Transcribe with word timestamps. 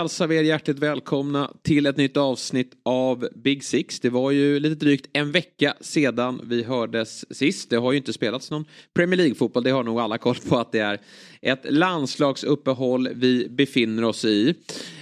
Hälsar 0.00 0.26
vi 0.26 0.36
er 0.36 0.42
hjärtligt 0.42 0.78
välkomna 0.78 1.50
till 1.62 1.86
ett 1.86 1.96
nytt 1.96 2.16
avsnitt 2.16 2.72
av 2.84 3.28
Big 3.34 3.64
Six. 3.64 4.00
Det 4.00 4.10
var 4.10 4.30
ju 4.30 4.60
lite 4.60 4.74
drygt 4.74 5.06
en 5.12 5.32
vecka 5.32 5.74
sedan 5.80 6.40
vi 6.44 6.62
hördes 6.62 7.36
sist. 7.36 7.70
Det 7.70 7.76
har 7.76 7.92
ju 7.92 7.98
inte 7.98 8.12
spelats 8.12 8.50
någon 8.50 8.64
Premier 8.94 9.16
League-fotboll. 9.16 9.62
Det 9.62 9.70
har 9.70 9.84
nog 9.84 10.00
alla 10.00 10.18
koll 10.18 10.36
på 10.48 10.58
att 10.58 10.72
det 10.72 10.78
är 10.78 11.00
ett 11.42 11.60
landslagsuppehåll 11.72 13.08
vi 13.14 13.48
befinner 13.48 14.04
oss 14.04 14.24
i. 14.24 14.54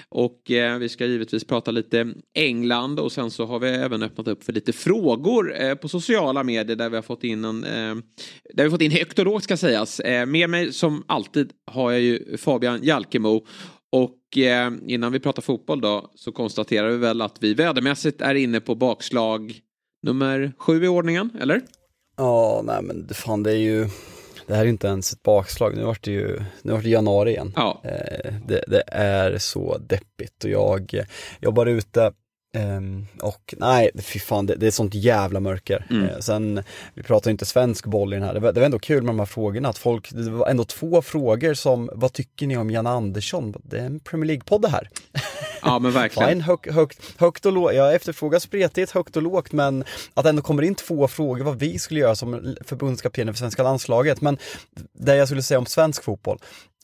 Och 0.09 0.51
eh, 0.51 0.79
vi 0.79 0.89
ska 0.89 1.07
givetvis 1.07 1.45
prata 1.45 1.71
lite 1.71 2.15
England 2.35 3.01
och 3.01 3.13
sen 3.13 3.31
så 3.31 3.47
har 3.47 3.59
vi 3.59 3.69
även 3.69 4.03
öppnat 4.03 4.29
upp 4.29 4.45
för 4.45 4.53
lite 4.53 4.73
frågor 4.73 5.63
eh, 5.63 5.75
på 5.75 5.89
sociala 5.89 6.45
medier 6.45 6.77
där 6.77 6.89
vi 6.89 6.97
har 6.97 7.03
fått 7.03 7.25
in 7.25 7.45
en, 7.45 7.65
eh, 7.65 7.95
där 8.55 8.65
vi 8.65 8.71
fått 8.71 8.83
in 8.83 8.91
högt 8.91 9.19
och 9.19 9.25
lågt 9.25 9.45
ska 9.45 9.57
sägas. 9.57 10.01
Eh, 10.01 10.27
med 10.27 10.51
mig 10.51 10.73
som 10.73 11.05
alltid 11.07 11.53
har 11.67 11.91
jag 11.91 12.01
ju 12.01 12.37
Fabian 12.37 12.81
Jalkemo 12.83 13.47
och 13.93 14.39
eh, 14.39 14.73
innan 14.87 15.13
vi 15.13 15.21
pratar 15.21 15.43
fotboll 15.43 15.81
då 15.81 16.11
så 16.15 16.33
konstaterar 16.33 16.91
vi 16.91 16.97
väl 16.97 17.23
att 17.23 17.37
vi 17.41 17.55
vädermässigt 17.55 18.21
är 18.21 18.35
inne 18.35 18.61
på 18.61 18.75
bakslag 18.75 19.61
nummer 20.03 20.53
sju 20.59 20.85
i 20.85 20.89
ordningen, 20.89 21.31
eller? 21.41 21.63
Ja, 22.17 22.63
nej 22.65 22.83
men 22.83 23.09
fan 23.09 23.43
det 23.43 23.51
är 23.51 23.57
ju, 23.57 23.87
det 24.47 24.55
här 24.55 24.65
är 24.65 24.69
inte 24.69 24.87
ens 24.87 25.13
ett 25.13 25.23
bakslag, 25.23 25.77
nu 25.77 25.83
vart 25.83 26.05
det 26.05 26.11
ju, 26.11 26.41
nu 26.63 26.73
vart 26.73 26.83
det 26.83 26.91
januari 26.91 27.31
igen. 27.31 27.53
Ja. 27.57 27.81
Eh, 27.85 28.35
det, 28.47 28.65
det 28.69 28.83
är 28.93 29.39
så 29.39 29.79
deppigt 29.79 30.45
och 30.45 30.51
jag 30.51 31.05
jobbar 31.41 31.67
ute 31.67 32.13
Ehm, 32.59 33.07
och 33.23 33.55
nej, 33.59 33.91
fy 33.99 34.19
fan, 34.19 34.47
det, 34.47 34.55
det 34.55 34.67
är 34.67 34.71
sånt 34.71 34.95
jävla 34.95 35.41
mörker. 35.41 35.87
Mm. 35.91 36.09
Eh, 36.09 36.19
sen, 36.19 36.63
vi 36.95 37.03
pratar 37.03 37.31
inte 37.31 37.45
svensk 37.45 37.87
boll 37.87 38.13
i 38.13 38.17
den 38.17 38.25
här, 38.25 38.35
det 38.35 38.41
var, 38.41 38.53
det 38.53 38.61
var 38.61 38.65
ändå 38.65 38.79
kul 38.79 39.03
med 39.03 39.15
de 39.15 39.19
här 39.19 39.27
frågorna, 39.27 39.69
att 39.69 39.79
folk, 39.79 40.11
det 40.11 40.31
var 40.31 40.47
ändå 40.49 40.65
två 40.65 41.03
frågor 41.03 41.55
som, 41.55 41.91
vad 41.93 42.13
tycker 42.13 42.47
ni 42.47 42.57
om 42.57 42.71
Janne 42.71 42.91
Andersson? 42.91 43.55
Det 43.63 43.79
är 43.79 43.87
en 43.87 44.01
Premier 44.01 44.27
League-podd 44.27 44.63
det 44.63 44.69
här. 44.69 44.91
Ja 45.63 45.79
men 45.79 45.93
verkligen. 45.93 46.29
Fine, 46.29 46.41
hög, 46.41 46.73
högt, 46.73 47.21
högt 47.21 47.47
och 47.47 47.53
lågt, 47.53 47.75
jag 47.75 47.95
efterfrågar 47.95 48.39
spretigt, 48.39 48.91
högt 48.91 49.17
och 49.17 49.23
lågt, 49.23 49.53
men 49.53 49.85
att 50.15 50.27
ändå 50.27 50.43
kommer 50.43 50.63
in 50.63 50.75
två 50.75 51.09
frågor 51.09 51.45
vad 51.45 51.59
vi 51.59 51.79
skulle 51.79 52.01
göra 52.01 52.15
som 52.15 52.57
förbundskaptener 52.65 53.33
för 53.33 53.39
svenska 53.39 53.63
landslaget. 53.63 54.21
Men 54.21 54.39
det 54.93 55.17
jag 55.17 55.29
skulle 55.29 55.43
säga 55.43 55.59
om 55.59 55.67
svensk 55.67 56.05
fotboll, 56.05 56.39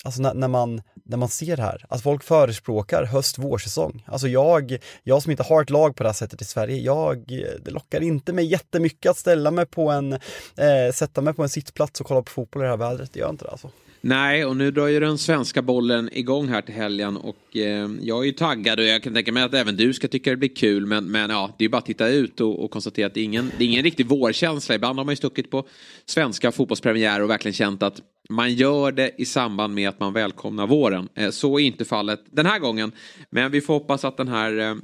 alltså 0.05 0.23
när, 0.23 0.35
när, 0.35 0.49
man, 0.49 0.83
när 1.05 1.17
man 1.17 1.29
ser 1.29 1.57
det 1.57 1.63
här, 1.63 1.85
att 1.89 2.03
folk 2.03 2.23
förespråkar 2.23 3.05
höst 3.05 3.39
vårsäsong. 3.39 4.05
Alltså 4.07 4.29
jag, 4.29 4.79
jag 5.03 5.23
som 5.23 5.31
inte 5.31 5.43
har 5.43 5.63
ett 5.63 5.71
lag 5.71 5.97
på 5.97 6.03
det 6.03 6.09
här 6.09 6.15
sättet 6.15 6.43
i 6.43 6.45
Sverige, 6.45 6.77
jag, 6.77 7.25
det 7.65 7.71
lockar 7.71 8.01
inte 8.01 8.33
mig 8.33 8.45
jättemycket 8.45 9.11
att 9.11 9.19
ställa 9.19 9.51
mig 9.51 9.67
på 9.67 9.91
en, 9.91 10.13
eh, 10.13 10.93
sätta 10.95 11.21
mig 11.21 11.35
på 11.35 11.43
en 11.43 11.49
sittplats 11.49 12.01
och 12.01 12.07
kolla 12.07 12.23
på 12.23 12.31
fotboll 12.31 12.63
i 12.63 12.65
det 12.65 12.71
här 12.71 12.77
vädret, 12.77 13.13
det 13.13 13.21
gör 13.21 13.31
inte 13.31 13.45
det 13.45 13.51
alltså. 13.51 13.71
Nej, 14.07 14.45
och 14.45 14.57
nu 14.57 14.71
drar 14.71 14.87
ju 14.87 15.01
den 15.01 15.19
svenska 15.19 15.63
bollen 15.63 16.11
igång 16.13 16.49
här 16.49 16.63
till 16.63 16.75
helgen 16.75 17.17
och 17.17 17.57
eh, 17.57 17.91
jag 18.01 18.23
är 18.23 18.25
ju 18.25 18.33
taggad 18.33 18.79
och 18.79 18.85
jag 18.85 19.03
kan 19.03 19.15
tänka 19.15 19.33
mig 19.33 19.43
att 19.43 19.55
även 19.55 19.77
du 19.77 19.93
ska 19.93 20.09
tycka 20.09 20.31
det 20.31 20.37
blir 20.37 20.57
kul. 20.57 20.87
Men, 20.87 21.05
men 21.05 21.31
ja, 21.31 21.55
det 21.59 21.63
är 21.63 21.67
ju 21.67 21.71
bara 21.71 21.79
att 21.79 21.87
titta 21.87 22.09
ut 22.09 22.41
och, 22.41 22.65
och 22.65 22.71
konstatera 22.71 23.07
att 23.07 23.15
det 23.15 23.21
är, 23.21 23.25
ingen, 23.25 23.53
det 23.59 23.65
är 23.65 23.69
ingen 23.69 23.83
riktig 23.83 24.07
vårkänsla. 24.07 24.75
Ibland 24.75 24.99
har 24.99 25.05
man 25.05 25.13
ju 25.13 25.17
stuckit 25.17 25.51
på 25.51 25.67
svenska 26.07 26.53
fotbollspremiärer 26.53 27.23
och 27.23 27.31
verkligen 27.31 27.55
känt 27.55 27.83
att 27.83 28.01
man 28.29 28.55
gör 28.55 28.93
det 28.93 29.15
i 29.19 29.25
samband 29.25 29.75
med 29.75 29.89
att 29.89 30.01
man 30.01 30.13
välkomnar 30.13 30.67
våren. 30.67 31.09
Eh, 31.15 31.31
så 31.31 31.59
är 31.59 31.63
inte 31.63 31.85
fallet 31.85 32.21
den 32.31 32.47
här 32.47 32.59
gången. 32.59 32.93
Men 33.31 33.51
vi 33.51 33.61
får 33.61 33.75
hoppas 33.75 34.05
att 34.05 34.17
den 34.17 34.29
här 34.29 34.59
eh, 34.59 34.75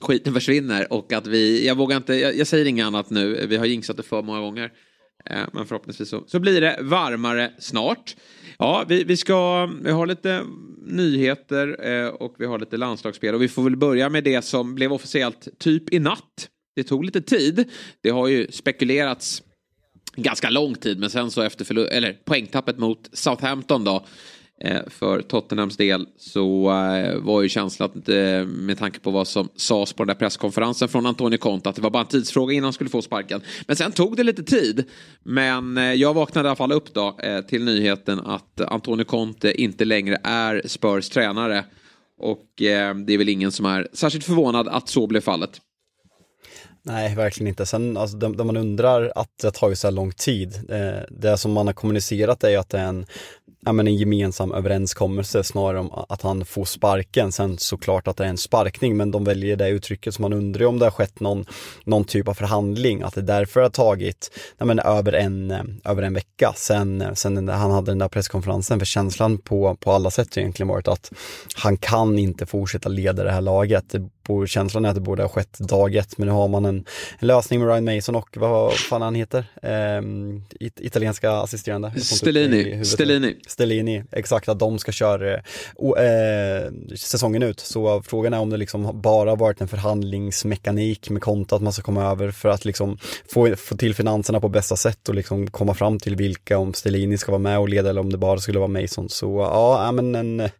skiten 0.00 0.34
försvinner 0.34 0.92
och 0.92 1.12
att 1.12 1.26
vi, 1.26 1.66
jag 1.66 1.74
vågar 1.74 1.96
inte, 1.96 2.14
jag, 2.14 2.36
jag 2.36 2.46
säger 2.46 2.64
inget 2.64 2.86
annat 2.86 3.10
nu, 3.10 3.46
vi 3.46 3.56
har 3.56 3.66
jinxat 3.66 3.96
det 3.96 4.02
för 4.02 4.22
många 4.22 4.40
gånger. 4.40 4.72
Eh, 5.24 5.40
men 5.52 5.66
förhoppningsvis 5.66 6.08
så, 6.08 6.24
så 6.26 6.38
blir 6.38 6.60
det 6.60 6.78
varmare 6.80 7.52
snart. 7.58 8.16
Ja, 8.58 8.84
vi, 8.88 9.04
vi 9.04 9.16
ska, 9.16 9.66
vi 9.82 9.90
har 9.90 10.06
lite 10.06 10.42
nyheter 10.86 11.76
och 12.22 12.34
vi 12.38 12.46
har 12.46 12.58
lite 12.58 12.76
landslagsspel 12.76 13.34
och 13.34 13.42
vi 13.42 13.48
får 13.48 13.62
väl 13.62 13.76
börja 13.76 14.08
med 14.08 14.24
det 14.24 14.42
som 14.42 14.74
blev 14.74 14.92
officiellt 14.92 15.48
typ 15.58 15.92
i 15.92 15.98
natt. 15.98 16.48
Det 16.76 16.82
tog 16.82 17.04
lite 17.04 17.22
tid. 17.22 17.64
Det 18.00 18.10
har 18.10 18.28
ju 18.28 18.46
spekulerats 18.50 19.42
ganska 20.16 20.50
lång 20.50 20.74
tid 20.74 20.98
men 20.98 21.10
sen 21.10 21.30
så 21.30 21.42
efter 21.42 21.78
eller 21.88 22.12
poängtappet 22.12 22.78
mot 22.78 23.10
Southampton 23.12 23.84
då 23.84 24.04
eh, 24.64 24.80
för 24.86 25.22
Tottenhams 25.22 25.76
del 25.76 26.06
så 26.18 26.70
eh, 26.70 27.16
var 27.16 27.42
ju 27.42 27.48
känslan 27.48 28.02
eh, 28.08 28.46
med 28.46 28.78
tanke 28.78 29.00
på 29.00 29.10
vad 29.10 29.28
som 29.28 29.48
sades 29.56 29.92
på 29.92 30.04
den 30.04 30.08
där 30.08 30.14
presskonferensen 30.14 30.88
från 30.88 31.06
Antonio 31.06 31.38
Conte 31.38 31.68
att 31.68 31.76
det 31.76 31.82
var 31.82 31.90
bara 31.90 32.02
en 32.02 32.08
tidsfråga 32.08 32.54
innan 32.54 32.64
han 32.64 32.72
skulle 32.72 32.90
få 32.90 33.02
sparken. 33.02 33.40
Men 33.66 33.76
sen 33.76 33.92
tog 33.92 34.16
det 34.16 34.22
lite 34.22 34.42
tid. 34.42 34.84
Men 35.22 35.76
jag 35.76 36.14
vaknade 36.14 36.46
i 36.46 36.50
alla 36.50 36.56
fall 36.56 36.72
upp 36.72 36.94
då 36.94 37.16
till 37.48 37.64
nyheten 37.64 38.20
att 38.20 38.60
Antonio 38.60 39.04
Conte 39.04 39.62
inte 39.62 39.84
längre 39.84 40.18
är 40.24 40.62
Spurs 40.66 41.08
tränare. 41.08 41.64
Och 42.18 42.46
det 42.56 43.14
är 43.14 43.18
väl 43.18 43.28
ingen 43.28 43.52
som 43.52 43.66
är 43.66 43.88
särskilt 43.92 44.24
förvånad 44.24 44.68
att 44.68 44.88
så 44.88 45.06
blev 45.06 45.20
fallet. 45.20 45.60
Nej, 46.82 47.14
verkligen 47.14 47.48
inte. 47.48 47.66
Sen, 47.66 47.96
alltså, 47.96 48.16
det, 48.16 48.36
det 48.36 48.44
man 48.44 48.56
undrar 48.56 49.12
att 49.14 49.28
det 49.40 49.46
har 49.46 49.52
tagit 49.52 49.78
så 49.78 49.86
här 49.86 49.92
lång 49.92 50.12
tid, 50.12 50.60
eh, 50.68 51.02
det 51.10 51.38
som 51.38 51.52
man 51.52 51.66
har 51.66 51.74
kommunicerat 51.74 52.44
är 52.44 52.50
ju 52.50 52.56
att 52.56 52.68
det 52.68 52.78
är 52.78 52.84
en, 52.84 53.06
ja, 53.60 53.72
men 53.72 53.86
en 53.86 53.96
gemensam 53.96 54.52
överenskommelse 54.52 55.44
snarare 55.44 55.80
om 55.80 56.04
att 56.08 56.22
han 56.22 56.44
får 56.44 56.64
sparken. 56.64 57.32
Sen 57.32 57.58
såklart 57.58 58.08
att 58.08 58.16
det 58.16 58.24
är 58.24 58.28
en 58.28 58.36
sparkning, 58.36 58.96
men 58.96 59.10
de 59.10 59.24
väljer 59.24 59.56
det 59.56 59.68
uttrycket 59.68 60.14
så 60.14 60.22
man 60.22 60.32
undrar 60.32 60.66
om 60.66 60.78
det 60.78 60.86
har 60.86 60.90
skett 60.90 61.20
någon, 61.20 61.44
någon 61.84 62.04
typ 62.04 62.28
av 62.28 62.34
förhandling, 62.34 63.02
att 63.02 63.14
det 63.14 63.22
därför 63.22 63.60
har 63.60 63.70
tagit 63.70 64.30
ja, 64.58 64.64
men, 64.64 64.78
över, 64.78 65.12
en, 65.12 65.50
över 65.84 66.02
en 66.02 66.14
vecka 66.14 66.52
sen, 66.56 67.04
sen 67.14 67.48
han 67.48 67.70
hade 67.70 67.90
den 67.90 67.98
där 67.98 68.08
presskonferensen. 68.08 68.78
För 68.78 68.86
känslan 68.86 69.38
på, 69.38 69.76
på 69.80 69.92
alla 69.92 70.10
sätt 70.10 70.34
har 70.34 70.40
egentligen 70.40 70.68
varit 70.68 70.88
att 70.88 71.12
han 71.54 71.76
kan 71.76 72.18
inte 72.18 72.46
fortsätta 72.46 72.88
leda 72.88 73.24
det 73.24 73.32
här 73.32 73.40
laget. 73.40 73.94
Borde, 74.26 74.46
känslan 74.46 74.84
är 74.84 74.88
att 74.88 74.94
det 74.94 75.00
borde 75.00 75.22
ha 75.22 75.28
skett 75.28 75.58
dag 75.58 75.94
ett, 75.96 76.18
men 76.18 76.28
nu 76.28 76.32
har 76.34 76.48
man 76.48 76.64
en, 76.64 76.84
en 77.18 77.28
lösning 77.28 77.60
med 77.60 77.68
Ryan 77.68 77.84
Mason 77.96 78.14
och 78.14 78.36
vad 78.36 78.72
fan 78.74 79.02
han 79.02 79.14
heter, 79.14 79.44
ehm, 79.62 80.42
it, 80.60 80.80
italienska 80.80 81.30
assisterande. 81.32 81.92
Stellini. 82.00 82.84
Stellini. 82.84 83.36
Stellini, 83.46 84.04
exakt 84.12 84.48
att 84.48 84.58
de 84.58 84.78
ska 84.78 84.92
köra 84.92 85.34
eh, 85.34 85.40
o- 85.76 85.96
eh, 85.96 86.70
säsongen 86.96 87.42
ut. 87.42 87.60
Så 87.60 88.02
frågan 88.02 88.34
är 88.34 88.38
om 88.38 88.50
det 88.50 88.56
liksom 88.56 89.00
bara 89.00 89.34
varit 89.34 89.60
en 89.60 89.68
förhandlingsmekanik 89.68 91.10
med 91.10 91.22
konto 91.22 91.56
att 91.56 91.62
man 91.62 91.72
ska 91.72 91.82
komma 91.82 92.10
över 92.10 92.30
för 92.30 92.48
att 92.48 92.64
liksom 92.64 92.98
få, 93.32 93.56
få 93.56 93.76
till 93.76 93.94
finanserna 93.94 94.40
på 94.40 94.48
bästa 94.48 94.76
sätt 94.76 95.08
och 95.08 95.14
liksom 95.14 95.50
komma 95.50 95.74
fram 95.74 95.98
till 95.98 96.16
vilka, 96.16 96.58
om 96.58 96.74
Stellini 96.74 97.18
ska 97.18 97.32
vara 97.32 97.38
med 97.42 97.58
och 97.58 97.68
leda 97.68 97.90
eller 97.90 98.00
om 98.00 98.12
det 98.12 98.18
bara 98.18 98.38
skulle 98.38 98.58
vara 98.58 98.68
Mason. 98.68 99.08
Så 99.08 99.40
ja, 99.40 99.92
men 99.92 100.14
en, 100.14 100.40
eh, 100.40 100.50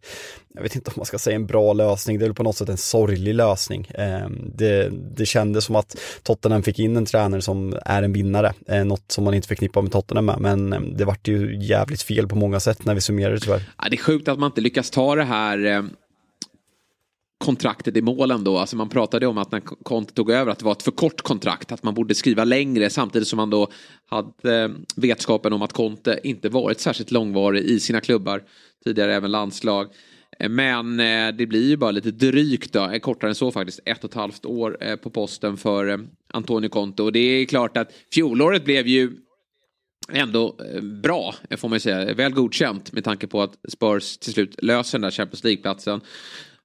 jag 0.53 0.61
vet 0.61 0.75
inte 0.75 0.89
om 0.89 0.93
man 0.97 1.05
ska 1.05 1.19
säga 1.19 1.35
en 1.35 1.45
bra 1.45 1.73
lösning, 1.73 2.19
det 2.19 2.25
är 2.25 2.27
väl 2.27 2.35
på 2.35 2.43
något 2.43 2.55
sätt 2.55 2.69
en 2.69 2.77
sorglig 2.77 3.35
lösning. 3.35 3.87
Ehm, 3.93 4.51
det, 4.55 4.89
det 5.15 5.25
kändes 5.25 5.65
som 5.65 5.75
att 5.75 5.97
Tottenham 6.23 6.63
fick 6.63 6.79
in 6.79 6.97
en 6.97 7.05
tränare 7.05 7.41
som 7.41 7.79
är 7.85 8.03
en 8.03 8.13
vinnare, 8.13 8.53
eh, 8.67 8.85
något 8.85 9.11
som 9.11 9.23
man 9.23 9.33
inte 9.33 9.47
förknippar 9.47 9.81
med 9.81 9.91
Tottenham 9.91 10.25
med, 10.25 10.39
men 10.39 10.73
ehm, 10.73 10.97
det 10.97 11.05
vart 11.05 11.27
ju 11.27 11.57
jävligt 11.63 12.01
fel 12.01 12.27
på 12.27 12.35
många 12.35 12.59
sätt 12.59 12.85
när 12.85 12.95
vi 12.95 13.01
summerade 13.01 13.35
det 13.35 13.39
tyvärr. 13.39 13.63
Ja, 13.77 13.89
det 13.89 13.95
är 13.95 13.97
sjukt 13.97 14.27
att 14.27 14.39
man 14.39 14.47
inte 14.47 14.61
lyckas 14.61 14.89
ta 14.89 15.15
det 15.15 15.23
här 15.23 15.65
ehm, 15.65 15.89
kontraktet 17.41 17.97
i 17.97 18.01
målen 18.01 18.43
då. 18.43 18.57
Alltså 18.57 18.75
man 18.75 18.89
pratade 18.89 19.27
om 19.27 19.37
att 19.37 19.51
när 19.51 19.59
Conte 19.59 20.13
tog 20.13 20.31
över 20.31 20.51
att 20.51 20.59
det 20.59 20.65
var 20.65 20.71
ett 20.71 20.83
för 20.83 20.91
kort 20.91 21.21
kontrakt, 21.21 21.71
att 21.71 21.83
man 21.83 21.93
borde 21.93 22.15
skriva 22.15 22.43
längre 22.43 22.89
samtidigt 22.89 23.27
som 23.27 23.37
man 23.37 23.49
då 23.49 23.67
hade 24.09 24.71
vetskapen 24.95 25.53
om 25.53 25.61
att 25.61 25.73
Conte 25.73 26.19
inte 26.23 26.49
varit 26.49 26.79
särskilt 26.79 27.11
långvarig 27.11 27.63
i 27.63 27.79
sina 27.79 28.01
klubbar, 28.01 28.43
tidigare 28.83 29.15
även 29.15 29.31
landslag. 29.31 29.87
Men 30.49 30.99
eh, 30.99 31.31
det 31.35 31.45
blir 31.45 31.69
ju 31.69 31.77
bara 31.77 31.91
lite 31.91 32.11
drygt 32.11 32.73
då, 32.73 32.89
eh, 32.89 32.99
kortare 32.99 33.31
än 33.31 33.35
så 33.35 33.51
faktiskt, 33.51 33.79
ett 33.85 34.03
och 34.03 34.09
ett 34.09 34.15
halvt 34.15 34.45
år 34.45 34.77
eh, 34.81 34.95
på 34.95 35.09
posten 35.09 35.57
för 35.57 36.07
Antonio 36.33 36.69
Conte. 36.69 37.03
Och 37.03 37.11
det 37.11 37.19
är 37.19 37.45
klart 37.45 37.77
att 37.77 37.93
fjolåret 38.13 38.65
blev 38.65 38.87
ju 38.87 39.11
ändå 40.11 40.55
bra, 41.03 41.35
får 41.57 41.69
man 41.69 41.75
ju 41.75 41.79
säga. 41.79 42.13
Väl 42.13 42.33
godkänt 42.33 42.91
med 42.91 43.03
tanke 43.03 43.27
på 43.27 43.41
att 43.41 43.57
Spurs 43.69 44.17
till 44.17 44.33
slut 44.33 44.63
löser 44.63 44.97
den 44.97 45.01
där 45.01 45.11
Champions 45.11 45.43
League-platsen. 45.43 46.01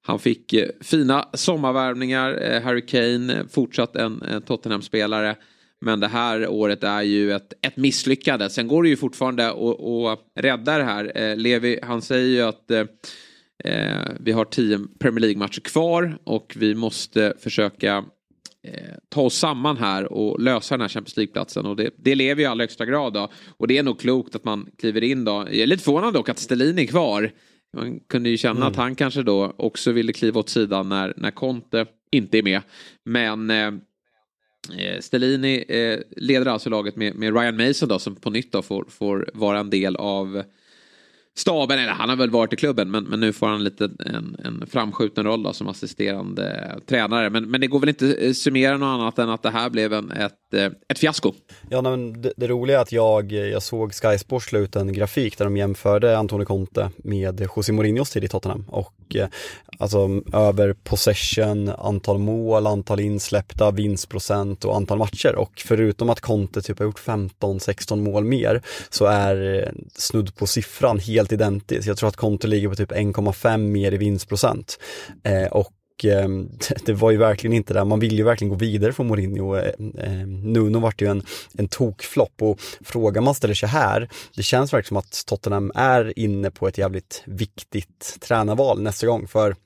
Han 0.02 0.19
fick 0.19 0.55
fina 0.81 1.28
sommarvärvningar. 1.32 2.61
Harry 2.61 2.87
Kane 2.87 3.44
fortsatt 3.50 3.96
en, 3.96 4.43
Tottenham-spelare. 4.46 5.37
Men 5.81 6.00
det 6.00 6.08
här 6.08 6.49
året 6.49 6.84
är 6.84 7.02
ju 7.02 7.32
ett, 7.32 7.52
ett 7.62 7.76
misslyckande. 7.76 8.50
Sen 8.50 8.69
går 8.69 8.82
det 8.82 8.88
ju 8.88 8.96
fortfarande 8.96 9.49
att 9.49 10.20
rädda 10.34 10.78
det 10.78 10.84
här. 10.84 11.37
Levi, 11.37 11.78
han 11.82 12.02
säger 12.02 12.28
ju 12.28 12.43
att 12.43 12.70
eh, 12.70 12.84
vi 14.20 14.32
har 14.32 14.44
tio 14.44 14.81
Premier 14.99 15.20
League-matcher 15.20 15.61
kvar 15.61 16.19
och 16.25 16.55
vi 16.56 16.75
måste 16.75 17.35
försöka 17.38 18.05
eh, 18.67 18.94
ta 19.08 19.20
oss 19.20 19.35
samman 19.35 19.76
här 19.76 20.12
och 20.12 20.41
lösa 20.41 20.75
den 20.75 20.81
här 20.81 20.88
Champions 20.88 21.17
League-platsen. 21.17 21.67
Och 21.67 21.76
det, 21.76 21.91
det 21.97 22.14
lever 22.14 22.41
ju 22.41 22.43
i 22.43 22.47
allra 22.47 22.62
högsta 22.62 22.87
grad 22.87 23.12
då. 23.12 23.29
Och 23.49 23.69
det 23.69 23.79
är 23.79 23.82
nog 23.82 24.00
klokt 24.00 24.35
att 24.35 24.44
man 24.44 24.69
kliver 24.79 25.05
in 25.05 25.25
då. 25.25 25.32
Jag 25.32 25.56
är 25.56 25.67
lite 25.67 25.85
förvånad 25.85 26.14
dock 26.14 26.29
att 26.29 26.38
Stellin 26.38 26.79
är 26.79 26.87
kvar. 26.87 27.31
Man 27.76 28.00
kunde 28.00 28.29
ju 28.29 28.37
känna 28.37 28.56
mm. 28.56 28.69
att 28.69 28.76
han 28.76 28.94
kanske 28.94 29.23
då 29.23 29.55
också 29.56 29.93
ville 29.93 30.12
kliva 30.12 30.41
åt 30.41 30.49
sidan 30.49 30.88
när, 30.88 31.14
när 31.17 31.31
Conte 31.31 31.87
inte 32.11 32.38
är 32.38 32.43
med. 32.43 32.61
Men 33.05 33.50
eh, 33.50 33.67
eh 34.79 35.00
Stellini 35.00 35.64
eh, 35.69 36.00
leder 36.17 36.47
alltså 36.47 36.70
laget 36.70 36.97
med, 36.97 37.14
med, 37.14 37.37
Ryan 37.37 37.56
Mason 37.56 37.88
då 37.88 37.99
som 37.99 38.17
på 38.17 38.31
nytt 38.31 38.52
då 38.52 38.62
får, 38.62 38.85
får 38.88 39.31
vara 39.35 39.59
en 39.59 39.70
del 39.70 39.97
av 39.97 40.43
staben, 41.37 41.79
eller 41.79 41.93
han 41.93 42.09
har 42.09 42.17
väl 42.17 42.31
varit 42.31 42.53
i 42.53 42.56
klubben, 42.56 42.91
men, 42.91 43.05
men 43.05 43.21
nu 43.21 43.33
får 43.33 43.47
han 43.47 43.65
lite 43.65 43.85
en, 43.85 44.37
en 44.44 44.67
framskjuten 44.67 45.25
roll 45.25 45.43
då, 45.43 45.53
som 45.53 45.69
assisterande 45.69 46.77
tränare. 46.87 47.31
Men, 47.31 47.50
men 47.50 47.61
det 47.61 47.67
går 47.67 47.81
väl 47.81 47.88
inte 47.88 48.15
eh, 48.15 48.33
summera 48.33 48.77
något 48.77 48.87
annat 48.87 49.19
än 49.19 49.31
att 49.31 49.43
det 49.43 49.50
här 49.50 49.71
blev 49.71 49.93
en, 49.93 50.11
ett, 50.11 50.55
eh, 50.55 50.71
ett 50.88 50.99
fiasko. 50.99 51.33
Ja, 51.71 51.83
men 51.83 52.23
det, 52.23 52.33
det 52.37 52.47
roliga 52.47 52.79
är 52.79 52.83
att 52.83 52.93
jag, 52.93 53.33
eh, 53.33 53.38
jag 53.38 53.62
såg 53.62 53.94
Sky 53.94 54.19
Sports 54.19 54.47
slå 54.47 54.59
ut 54.59 54.77
en 54.77 54.93
grafik 54.93 55.38
där 55.38 55.44
de 55.44 55.56
jämförde 55.56 56.19
Antonio 56.19 56.44
Conte 56.44 56.91
med 56.97 57.49
José 57.56 57.73
Mourinhos 57.73 58.11
tid 58.11 58.25
i 58.25 58.29
Tottenham 58.29 58.65
och 58.69 58.93
alltså 59.79 60.23
över 60.33 60.73
possession, 60.73 61.69
antal 61.69 62.19
mål, 62.19 62.67
antal 62.67 63.00
insläppta, 63.00 63.71
vinstprocent 63.71 64.65
och 64.65 64.77
antal 64.77 64.99
matcher 64.99 65.35
och 65.37 65.62
förutom 65.65 66.11
att 66.11 66.21
Conte 66.21 66.62
typ 66.62 66.79
har 66.79 66.87
gjort 66.87 67.00
15-16 67.05 67.97
mål 67.97 68.25
mer 68.25 68.62
så 68.91 69.05
är 69.05 69.73
snudd 69.94 70.37
på 70.37 70.47
siffran 70.47 70.99
helt 70.99 71.25
helt 71.26 71.32
identiskt. 71.32 71.87
Jag 71.87 71.96
tror 71.96 72.08
att 72.08 72.17
kontot 72.17 72.50
ligger 72.50 72.69
på 72.69 72.75
typ 72.75 72.93
1,5 72.93 73.58
mer 73.58 73.93
i 73.93 73.96
vinstprocent. 73.96 74.78
Eh, 75.23 75.46
och 75.46 75.73
ehm, 76.05 76.50
det 76.84 76.93
var 76.93 77.11
ju 77.11 77.17
verkligen 77.17 77.56
inte 77.56 77.75
där, 77.75 77.84
man 77.84 78.00
vill 78.00 78.19
ju 78.19 78.25
verkligen 78.25 78.50
gå 78.50 78.56
vidare 78.56 78.93
från 78.93 79.06
Mourinho. 79.06 79.56
Eh, 79.56 79.73
ehm, 79.99 80.52
Nuno 80.52 80.78
vart 80.78 81.02
ju 81.02 81.06
en, 81.06 81.23
en 81.58 81.69
tokflopp 81.69 82.43
och 82.43 82.61
frågan 82.84 83.25
man 83.25 83.34
ställer 83.34 83.55
sig 83.55 83.69
här, 83.69 84.08
det 84.37 84.43
känns 84.43 84.73
verkligen 84.73 84.88
som 84.88 84.96
att 84.96 85.23
Tottenham 85.26 85.73
är 85.75 86.19
inne 86.19 86.50
på 86.50 86.69
ett 86.69 86.78
jävligt 86.78 87.23
viktigt 87.26 88.17
tränarval 88.20 88.82
nästa 88.82 89.06
gång 89.06 89.28
för 89.28 89.56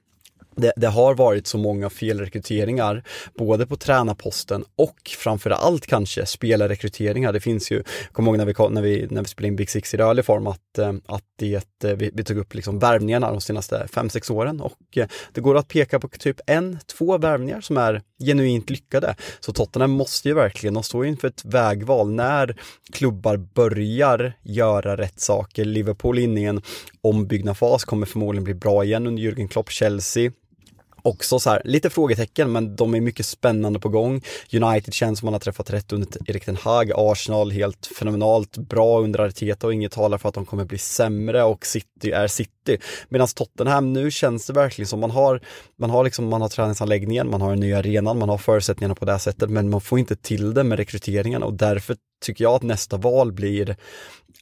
det, 0.57 0.73
det, 0.77 0.87
har 0.87 1.15
varit 1.15 1.47
så 1.47 1.59
många 1.59 1.91
felrekryteringar, 1.91 3.03
både 3.35 3.67
på 3.67 3.77
tränarposten 3.77 4.65
och 4.77 5.11
framförallt 5.19 5.87
kanske 5.87 6.27
spelarrekryteringar. 6.27 7.33
Det 7.33 7.41
finns 7.41 7.71
ju, 7.71 7.83
kommer 8.13 8.31
ihåg 8.31 8.39
när 8.39 8.47
vi, 8.47 8.75
när 8.75 8.83
vi, 8.83 9.07
när 9.11 9.23
vi 9.23 9.29
spelade 9.29 9.49
in 9.49 9.57
Big 9.57 9.71
Six 9.71 9.95
i 9.95 9.97
rörlig 9.97 10.25
form, 10.25 10.47
att, 10.47 10.79
eh, 10.79 10.93
att 11.07 11.25
det, 11.37 11.85
eh, 11.85 11.91
vi, 11.97 12.11
vi 12.15 12.25
tog 12.25 12.39
upp 12.39 12.55
liksom 12.55 12.79
värvningarna 12.79 13.31
de 13.31 13.41
senaste 13.41 13.89
fem 13.89 14.11
sex 14.11 14.31
åren 14.31 14.61
och 14.61 14.97
eh, 14.97 15.07
det 15.33 15.41
går 15.41 15.57
att 15.57 15.69
peka 15.69 16.01
på 16.01 16.09
typ 16.09 16.41
en, 16.47 16.79
två 16.87 17.19
värvningar 17.19 17.61
som 17.61 17.77
är 17.77 18.03
genuint 18.25 18.71
lyckade. 18.71 19.15
Så 19.41 19.53
Tottenham 19.53 19.91
måste 19.91 20.29
ju 20.29 20.35
verkligen, 20.35 20.75
de 20.75 20.83
står 20.83 21.07
inför 21.07 21.29
ett 21.29 21.45
vägval 21.45 22.11
när 22.11 22.57
klubbar 22.93 23.37
börjar 23.37 24.33
göra 24.43 24.97
rätt 24.97 25.21
saker. 25.21 25.65
Liverpool 25.65 26.19
in 26.19 26.39
i 26.39 26.45
en 26.45 26.63
ombyggnad 27.01 27.57
fas, 27.57 27.85
kommer 27.85 28.07
förmodligen 28.07 28.45
bli 28.45 28.55
bra 28.55 28.85
igen 28.85 29.07
under 29.07 29.23
Jürgen 29.23 29.49
Klopp, 29.49 29.71
Chelsea 29.71 30.31
också 31.03 31.39
så 31.39 31.51
här, 31.51 31.63
lite 31.65 31.91
frågetecken 31.91 32.53
men 32.53 32.77
de 32.77 32.95
är 32.95 33.01
mycket 33.01 33.27
spännande 33.27 33.79
på 33.79 33.89
gång. 33.89 34.23
United 34.53 34.95
känns 34.95 35.19
som 35.19 35.27
man 35.27 35.35
har 35.35 35.41
träffat 35.41 35.71
rätt 35.71 35.93
under 35.93 36.09
Erik 36.27 36.45
Ten 36.45 36.57
Hag, 36.57 36.93
Arsenal 36.95 37.51
helt 37.51 37.87
fenomenalt 37.99 38.57
bra 38.57 39.01
under 39.01 39.19
Arteta 39.19 39.67
och 39.67 39.75
inget 39.75 39.93
talar 39.93 40.19
för 40.19 40.29
att 40.29 40.35
de 40.35 40.47
kommer 40.47 40.65
bli 40.65 40.79
sämre 40.79 41.43
och 41.43 41.67
City 41.67 42.11
är 42.11 42.27
City. 42.27 42.79
Medan 43.09 43.29
Tottenham 43.29 43.93
nu 43.93 44.11
känns 44.11 44.47
det 44.47 44.53
verkligen 44.53 44.89
som 44.89 45.01
man 45.01 45.11
har, 45.11 45.41
man 45.79 45.91
har 45.91 46.05
liksom, 46.05 46.29
man 46.29 46.41
har 46.41 46.49
träningsanläggningen, 46.49 47.31
man 47.31 47.41
har 47.41 47.53
en 47.53 47.61
ny 47.61 47.73
arenan, 47.73 48.19
man 48.19 48.29
har 48.29 48.39
förutsättningarna 48.39 48.95
på 48.95 49.05
det 49.05 49.13
här 49.13 49.19
sättet 49.19 49.51
men 49.51 49.71
man 49.71 49.81
får 49.81 49.99
inte 49.99 50.17
till 50.17 50.55
det 50.55 50.65
med 50.65 50.79
rekryteringen 50.79 51.43
och 51.43 51.55
därför 51.55 51.97
tycker 52.25 52.45
jag 52.45 52.55
att 52.55 52.63
nästa 52.63 52.97
val 52.97 53.33
blir 53.33 53.77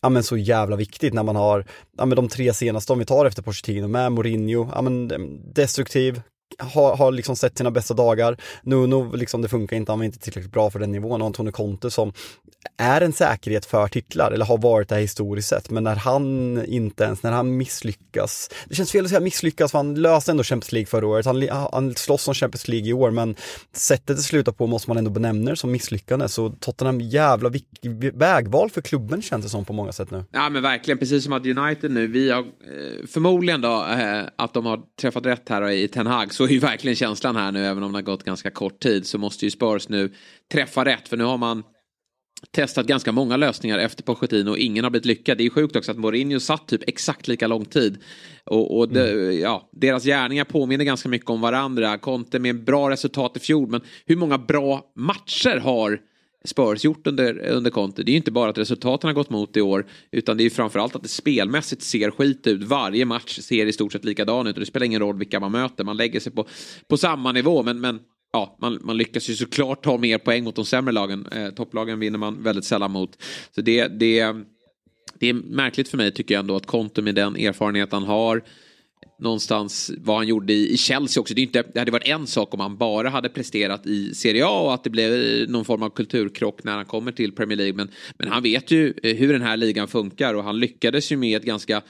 ja, 0.02 0.08
men 0.08 0.22
så 0.22 0.36
jävla 0.36 0.76
viktigt 0.76 1.14
när 1.14 1.22
man 1.22 1.36
har 1.36 1.64
ja, 1.98 2.06
men 2.06 2.16
de 2.16 2.28
tre 2.28 2.54
senaste, 2.54 2.92
om 2.92 2.98
vi 2.98 3.04
tar 3.04 3.26
efter 3.26 3.42
Pochettino 3.42 3.88
med 3.88 4.12
Mourinho, 4.12 4.68
ja, 4.74 4.82
men 4.82 5.10
mm, 5.10 5.52
destruktiv, 5.54 6.22
har, 6.58 6.96
har 6.96 7.12
liksom 7.12 7.36
sett 7.36 7.58
sina 7.58 7.70
bästa 7.70 7.94
dagar. 7.94 8.36
Nuno, 8.62 9.16
liksom 9.16 9.42
det 9.42 9.48
funkar 9.48 9.76
inte, 9.76 9.92
han 9.92 9.98
var 9.98 10.04
inte 10.04 10.18
tillräckligt 10.18 10.52
bra 10.52 10.70
för 10.70 10.78
den 10.78 10.92
nivån. 10.92 11.20
Och 11.20 11.26
Antonio 11.26 11.52
Conte 11.52 11.90
som 11.90 12.12
är 12.76 13.00
en 13.00 13.12
säkerhet 13.12 13.66
för 13.66 13.88
titlar, 13.88 14.32
eller 14.32 14.44
har 14.46 14.58
varit 14.58 14.88
det 14.88 14.96
historiskt 14.96 15.48
sett. 15.48 15.70
Men 15.70 15.84
när 15.84 15.96
han 15.96 16.64
inte 16.64 17.04
ens, 17.04 17.22
när 17.22 17.32
han 17.32 17.56
misslyckas. 17.56 18.50
Det 18.68 18.74
känns 18.74 18.92
fel 18.92 19.04
att 19.04 19.10
säga 19.10 19.20
misslyckas, 19.20 19.70
för 19.70 19.78
han 19.78 19.94
löste 19.94 20.30
ändå 20.30 20.42
Champions 20.42 20.72
League 20.72 20.86
förra 20.86 21.06
året. 21.06 21.26
Han, 21.26 21.48
han 21.72 21.94
slåss 21.94 22.28
om 22.28 22.34
Champions 22.34 22.68
League 22.68 22.88
i 22.88 22.92
år, 22.92 23.10
men 23.10 23.36
sättet 23.72 24.16
det 24.16 24.22
slutar 24.22 24.52
på 24.52 24.66
måste 24.66 24.90
man 24.90 24.96
ändå 24.96 25.10
benämna 25.10 25.56
som 25.56 25.72
misslyckande. 25.72 26.28
Så 26.28 26.50
Tottenham, 26.50 27.00
jävla 27.00 27.50
vägval 28.12 28.70
för 28.70 28.80
klubben 28.80 29.22
känns 29.22 29.44
det 29.44 29.50
som 29.50 29.64
på 29.64 29.72
många 29.72 29.92
sätt 29.92 30.10
nu. 30.10 30.24
Ja 30.30 30.48
men 30.48 30.62
verkligen, 30.62 30.98
precis 30.98 31.24
som 31.24 31.32
att 31.32 31.46
United 31.46 31.90
nu, 31.90 32.06
vi 32.06 32.30
har 32.30 32.40
eh, 32.40 33.06
förmodligen 33.08 33.60
då 33.60 33.86
eh, 33.86 34.22
att 34.36 34.54
de 34.54 34.66
har 34.66 34.80
träffat 35.00 35.26
rätt 35.26 35.48
här 35.48 35.70
i 35.70 35.88
Ten 35.88 36.06
Hag 36.06 36.34
så 36.38 36.44
är 36.44 36.48
ju 36.48 36.58
verkligen 36.58 36.96
känslan 36.96 37.36
här 37.36 37.52
nu, 37.52 37.66
även 37.66 37.82
om 37.82 37.92
det 37.92 37.98
har 37.98 38.02
gått 38.02 38.24
ganska 38.24 38.50
kort 38.50 38.80
tid, 38.80 39.06
så 39.06 39.18
måste 39.18 39.44
ju 39.44 39.50
Spurs 39.50 39.88
nu 39.88 40.12
träffa 40.52 40.84
rätt, 40.84 41.08
för 41.08 41.16
nu 41.16 41.24
har 41.24 41.38
man 41.38 41.62
testat 42.50 42.86
ganska 42.86 43.12
många 43.12 43.36
lösningar 43.36 43.78
efter 43.78 44.02
Pochettino 44.02 44.50
och 44.50 44.58
ingen 44.58 44.84
har 44.84 44.90
blivit 44.90 45.06
lyckad. 45.06 45.38
Det 45.38 45.46
är 45.46 45.50
sjukt 45.50 45.76
också 45.76 45.90
att 45.90 45.98
Mourinho 45.98 46.40
satt 46.40 46.68
typ 46.68 46.82
exakt 46.86 47.28
lika 47.28 47.46
lång 47.46 47.64
tid. 47.64 47.98
Och, 48.44 48.78
och 48.78 48.88
det, 48.88 49.12
mm. 49.12 49.40
ja, 49.40 49.70
deras 49.72 50.04
gärningar 50.04 50.44
påminner 50.44 50.84
ganska 50.84 51.08
mycket 51.08 51.30
om 51.30 51.40
varandra. 51.40 51.98
Conte 51.98 52.38
med 52.38 52.64
bra 52.64 52.90
resultat 52.90 53.36
i 53.36 53.40
fjol, 53.40 53.68
men 53.68 53.80
hur 54.06 54.16
många 54.16 54.38
bra 54.38 54.82
matcher 54.96 55.56
har 55.56 56.00
Spurs 56.48 56.84
gjort 56.84 57.06
under, 57.06 57.46
under 57.46 57.70
Conte. 57.70 58.02
Det 58.02 58.10
är 58.10 58.12
ju 58.12 58.16
inte 58.16 58.30
bara 58.30 58.50
att 58.50 58.58
resultaten 58.58 59.08
har 59.08 59.14
gått 59.14 59.30
mot 59.30 59.56
i 59.56 59.60
år 59.60 59.86
utan 60.10 60.36
det 60.36 60.44
är 60.44 60.50
framförallt 60.50 60.96
att 60.96 61.02
det 61.02 61.08
spelmässigt 61.08 61.82
ser 61.82 62.10
skit 62.10 62.46
ut. 62.46 62.62
Varje 62.62 63.04
match 63.04 63.38
ser 63.40 63.66
i 63.66 63.72
stort 63.72 63.92
sett 63.92 64.04
likadan 64.04 64.46
ut 64.46 64.56
och 64.56 64.60
det 64.60 64.66
spelar 64.66 64.86
ingen 64.86 65.00
roll 65.00 65.18
vilka 65.18 65.40
man 65.40 65.52
möter. 65.52 65.84
Man 65.84 65.96
lägger 65.96 66.20
sig 66.20 66.32
på, 66.32 66.46
på 66.88 66.96
samma 66.96 67.32
nivå 67.32 67.62
men, 67.62 67.80
men 67.80 68.00
ja, 68.32 68.56
man, 68.60 68.78
man 68.82 68.96
lyckas 68.96 69.30
ju 69.30 69.34
såklart 69.34 69.84
ta 69.84 69.98
mer 69.98 70.18
poäng 70.18 70.44
mot 70.44 70.56
de 70.56 70.64
sämre 70.64 70.92
lagen. 70.92 71.26
Eh, 71.32 71.50
topplagen 71.50 71.98
vinner 71.98 72.18
man 72.18 72.42
väldigt 72.42 72.64
sällan 72.64 72.90
mot. 72.90 73.22
Så 73.54 73.60
det, 73.60 73.88
det, 73.88 74.34
det 75.18 75.28
är 75.28 75.32
märkligt 75.32 75.88
för 75.88 75.96
mig 75.96 76.12
tycker 76.12 76.34
jag 76.34 76.40
ändå 76.40 76.56
att 76.56 76.66
Conte 76.66 77.02
med 77.02 77.14
den 77.14 77.36
erfarenhet 77.36 77.92
han 77.92 78.04
har 78.04 78.42
någonstans 79.18 79.90
vad 79.98 80.16
han 80.16 80.26
gjorde 80.26 80.52
i, 80.52 80.76
Chelsea 80.76 81.20
också. 81.20 81.34
Det, 81.34 81.40
inte, 81.40 81.64
det 81.72 81.78
hade 81.78 81.90
varit 81.90 82.08
en 82.08 82.26
sak 82.26 82.54
om 82.54 82.60
han 82.60 82.76
bara 82.76 83.08
hade 83.08 83.28
presterat 83.28 83.86
i 83.86 84.14
Serie 84.14 84.46
A 84.46 84.60
och 84.60 84.74
att 84.74 84.84
det 84.84 84.90
blev 84.90 85.12
eh, 85.12 85.48
någon 85.48 85.64
form 85.64 85.82
av 85.82 85.90
kulturkrock 85.90 86.64
när 86.64 86.76
han 86.76 86.84
kommer 86.84 87.12
till 87.12 87.32
Premier 87.32 87.56
League. 87.56 87.74
Men, 87.74 87.88
men 88.18 88.28
han 88.28 88.42
vet 88.42 88.70
ju 88.70 88.94
eh, 89.02 89.16
hur 89.16 89.32
den 89.32 89.42
här 89.42 89.56
ligan 89.56 89.88
funkar 89.88 90.34
och 90.34 90.44
han 90.44 90.60
lyckades 90.60 91.12
ju 91.12 91.16
med 91.16 91.36
ett 91.36 91.46
ganska 91.46 91.82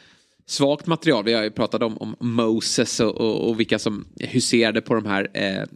svagt 0.49 0.87
material. 0.87 1.25
Vi 1.25 1.33
har 1.33 1.43
ju 1.43 1.51
pratat 1.51 1.83
om, 1.83 1.99
om 1.99 2.17
Moses 2.21 3.01
och, 3.01 3.21
och, 3.21 3.49
och, 3.49 3.61
vilka 3.61 3.79
som 3.79 4.05
huserade 4.21 4.81
på 4.81 4.95
de 4.95 5.07
här 5.07 5.31
eh, 5.35 5.59
eh 5.59 5.67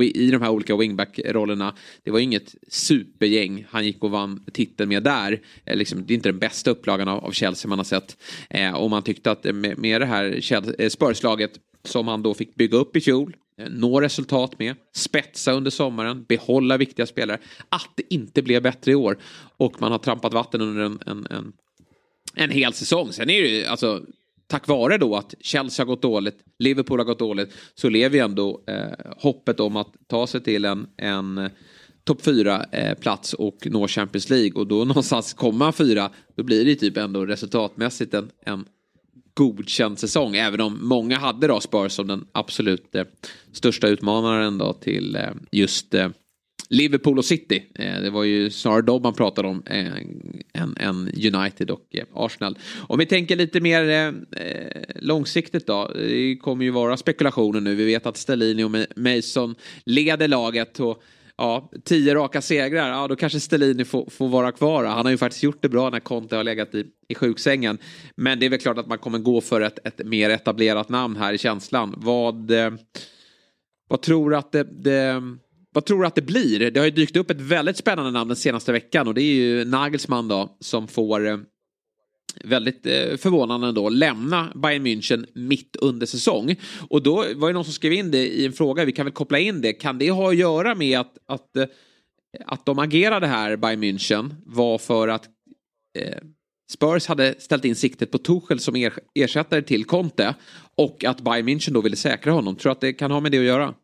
i 0.00 0.30
de 0.30 0.42
här 0.42 0.50
olika 0.50 0.76
wingback-rollerna. 0.76 1.74
Det 2.02 2.10
var 2.10 2.18
inget 2.18 2.54
supergäng 2.68 3.66
han 3.70 3.84
gick 3.84 4.04
och 4.04 4.10
vann 4.10 4.44
titeln 4.52 4.88
med 4.88 5.02
där. 5.02 5.40
Eh, 5.64 5.76
liksom, 5.76 6.06
det 6.06 6.12
är 6.12 6.14
inte 6.14 6.28
den 6.28 6.38
bästa 6.38 6.70
upplagan 6.70 7.08
av, 7.08 7.24
av 7.24 7.30
Chelsea 7.30 7.68
man 7.68 7.78
har 7.78 7.84
sett. 7.84 8.16
Eh, 8.50 8.74
och 8.74 8.90
man 8.90 9.02
tyckte 9.02 9.30
att 9.30 9.44
med, 9.44 9.78
med 9.78 10.00
det 10.00 10.06
här 10.06 10.52
eh, 10.78 10.88
spörslaget. 10.88 11.50
Som 11.84 12.08
han 12.08 12.22
då 12.22 12.34
fick 12.34 12.54
bygga 12.54 12.78
upp 12.78 12.96
i 12.96 13.00
fjol 13.00 13.36
eh, 13.60 13.68
nå 13.70 14.00
resultat 14.00 14.58
med, 14.58 14.74
spetsa 14.94 15.52
under 15.52 15.70
sommaren, 15.70 16.24
behålla 16.28 16.76
viktiga 16.76 17.06
spelare. 17.06 17.38
Att 17.68 17.90
det 17.94 18.14
inte 18.14 18.42
blev 18.42 18.62
bättre 18.62 18.92
i 18.92 18.94
år 18.94 19.18
och 19.56 19.80
man 19.80 19.92
har 19.92 19.98
trampat 19.98 20.34
vatten 20.34 20.60
under 20.60 20.82
en, 20.82 20.98
en, 21.06 21.26
en 21.30 21.52
en 22.36 22.50
hel 22.50 22.72
säsong. 22.72 23.12
Sen 23.12 23.30
är 23.30 23.42
det 23.42 23.48
ju 23.48 23.64
alltså 23.64 24.02
tack 24.46 24.68
vare 24.68 24.98
då 24.98 25.16
att 25.16 25.34
Chelsea 25.40 25.84
har 25.84 25.86
gått 25.86 26.02
dåligt, 26.02 26.38
Liverpool 26.58 26.98
har 26.98 27.04
gått 27.04 27.18
dåligt, 27.18 27.52
så 27.74 27.88
lever 27.88 28.16
ju 28.16 28.24
ändå 28.24 28.64
eh, 28.66 29.12
hoppet 29.18 29.60
om 29.60 29.76
att 29.76 29.92
ta 30.06 30.26
sig 30.26 30.42
till 30.42 30.64
en, 30.64 30.86
en 30.96 31.38
eh, 31.38 31.50
topp 32.04 32.22
fyra 32.22 32.64
eh, 32.72 32.94
plats 32.98 33.34
och 33.34 33.58
nå 33.70 33.88
Champions 33.88 34.30
League. 34.30 34.52
Och 34.52 34.66
då 34.66 34.84
någonstans 34.84 35.34
kommer 35.34 35.58
man 35.58 35.72
fyra, 35.72 36.10
då 36.36 36.42
blir 36.42 36.64
det 36.64 36.74
typ 36.74 36.96
ändå 36.96 37.26
resultatmässigt 37.26 38.14
en, 38.14 38.30
en 38.44 38.64
godkänd 39.34 39.98
säsong. 39.98 40.36
Även 40.36 40.60
om 40.60 40.78
många 40.88 41.18
hade 41.18 41.46
då 41.46 41.60
Spurs 41.60 41.92
som 41.92 42.06
den 42.06 42.26
absolut 42.32 42.94
eh, 42.94 43.04
största 43.52 43.88
utmanaren 43.88 44.58
då 44.58 44.72
till 44.72 45.16
eh, 45.16 45.30
just 45.52 45.94
eh, 45.94 46.08
Liverpool 46.68 47.18
och 47.18 47.24
City. 47.24 47.66
Eh, 47.74 48.00
det 48.00 48.10
var 48.10 48.24
ju 48.24 48.50
snarare 48.50 48.82
dem 48.82 49.02
man 49.02 49.14
pratade 49.14 49.48
om 49.48 49.62
eh, 49.66 49.86
än, 50.62 50.76
än 50.80 51.12
United 51.34 51.70
och 51.70 51.86
eh, 51.90 52.04
Arsenal. 52.14 52.58
Om 52.78 52.98
vi 52.98 53.06
tänker 53.06 53.36
lite 53.36 53.60
mer 53.60 54.14
långsiktigt 54.94 55.66
då. 55.66 55.90
Det 55.94 56.36
kommer 56.36 56.64
ju 56.64 56.70
vara 56.70 56.96
spekulationer 56.96 57.60
nu. 57.60 57.74
Vi 57.74 57.84
vet 57.84 58.06
att 58.06 58.16
Stellini 58.16 58.64
och 58.64 58.70
Mason 58.96 59.54
leder 59.84 60.28
laget. 60.28 60.80
Och, 60.80 61.02
ja, 61.36 61.70
tio 61.84 62.14
raka 62.14 62.42
segrar, 62.42 62.88
ja 62.88 63.08
då 63.08 63.16
kanske 63.16 63.40
Stellini 63.40 63.84
får, 63.84 64.10
får 64.10 64.28
vara 64.28 64.52
kvar. 64.52 64.84
Han 64.84 65.06
har 65.06 65.10
ju 65.10 65.18
faktiskt 65.18 65.42
gjort 65.42 65.62
det 65.62 65.68
bra 65.68 65.90
när 65.90 66.00
Conte 66.00 66.36
har 66.36 66.44
legat 66.44 66.74
i, 66.74 66.86
i 67.08 67.14
sjuksängen. 67.14 67.78
Men 68.16 68.38
det 68.38 68.46
är 68.46 68.50
väl 68.50 68.58
klart 68.58 68.78
att 68.78 68.88
man 68.88 68.98
kommer 68.98 69.18
gå 69.18 69.40
för 69.40 69.60
ett, 69.60 69.86
ett 69.86 70.06
mer 70.06 70.30
etablerat 70.30 70.88
namn 70.88 71.16
här 71.16 71.32
i 71.32 71.38
känslan. 71.38 71.94
Vad, 71.96 72.50
eh, 72.50 72.70
vad 73.88 74.02
tror 74.02 74.30
du 74.30 74.36
att 74.36 74.52
det, 74.52 74.64
det 74.64 75.22
vad 75.76 75.84
tror 75.84 76.00
du 76.00 76.06
att 76.06 76.14
det 76.14 76.22
blir? 76.22 76.70
Det 76.70 76.80
har 76.80 76.84
ju 76.84 76.90
dykt 76.90 77.16
upp 77.16 77.30
ett 77.30 77.40
väldigt 77.40 77.76
spännande 77.76 78.10
namn 78.10 78.28
den 78.28 78.36
senaste 78.36 78.72
veckan 78.72 79.08
och 79.08 79.14
det 79.14 79.22
är 79.22 79.34
ju 79.34 79.64
Nagelsmann 79.64 80.28
då 80.28 80.56
som 80.60 80.88
får 80.88 81.26
eh, 81.26 81.38
väldigt 82.44 82.86
eh, 82.86 83.16
förvånande 83.16 83.72
då 83.72 83.88
lämna 83.88 84.52
Bayern 84.54 84.86
München 84.86 85.26
mitt 85.34 85.76
under 85.76 86.06
säsong. 86.06 86.56
Och 86.88 87.02
då 87.02 87.24
var 87.34 87.48
det 87.48 87.52
någon 87.52 87.64
som 87.64 87.72
skrev 87.72 87.92
in 87.92 88.10
det 88.10 88.26
i 88.26 88.46
en 88.46 88.52
fråga, 88.52 88.84
vi 88.84 88.92
kan 88.92 89.06
väl 89.06 89.12
koppla 89.12 89.38
in 89.38 89.60
det. 89.60 89.72
Kan 89.72 89.98
det 89.98 90.10
ha 90.10 90.28
att 90.28 90.36
göra 90.36 90.74
med 90.74 90.98
att, 90.98 91.18
att, 91.26 91.56
eh, 91.56 91.64
att 92.46 92.66
de 92.66 92.78
agerade 92.78 93.26
här, 93.26 93.56
Bayern 93.56 93.84
München, 93.84 94.34
var 94.46 94.78
för 94.78 95.08
att 95.08 95.24
eh, 95.98 96.18
Spurs 96.72 97.06
hade 97.06 97.34
ställt 97.38 97.64
in 97.64 97.76
siktet 97.76 98.10
på 98.10 98.18
Tuchel 98.18 98.60
som 98.60 98.90
ersättare 99.14 99.62
till 99.62 99.84
Conte 99.84 100.34
och 100.76 101.04
att 101.04 101.20
Bayern 101.20 101.48
München 101.48 101.72
då 101.72 101.80
ville 101.80 101.96
säkra 101.96 102.32
honom. 102.32 102.56
Tror 102.56 102.70
du 102.70 102.72
att 102.72 102.80
det 102.80 102.92
kan 102.92 103.10
ha 103.10 103.20
med 103.20 103.32
det 103.32 103.38
att 103.38 103.44
göra? 103.44 103.74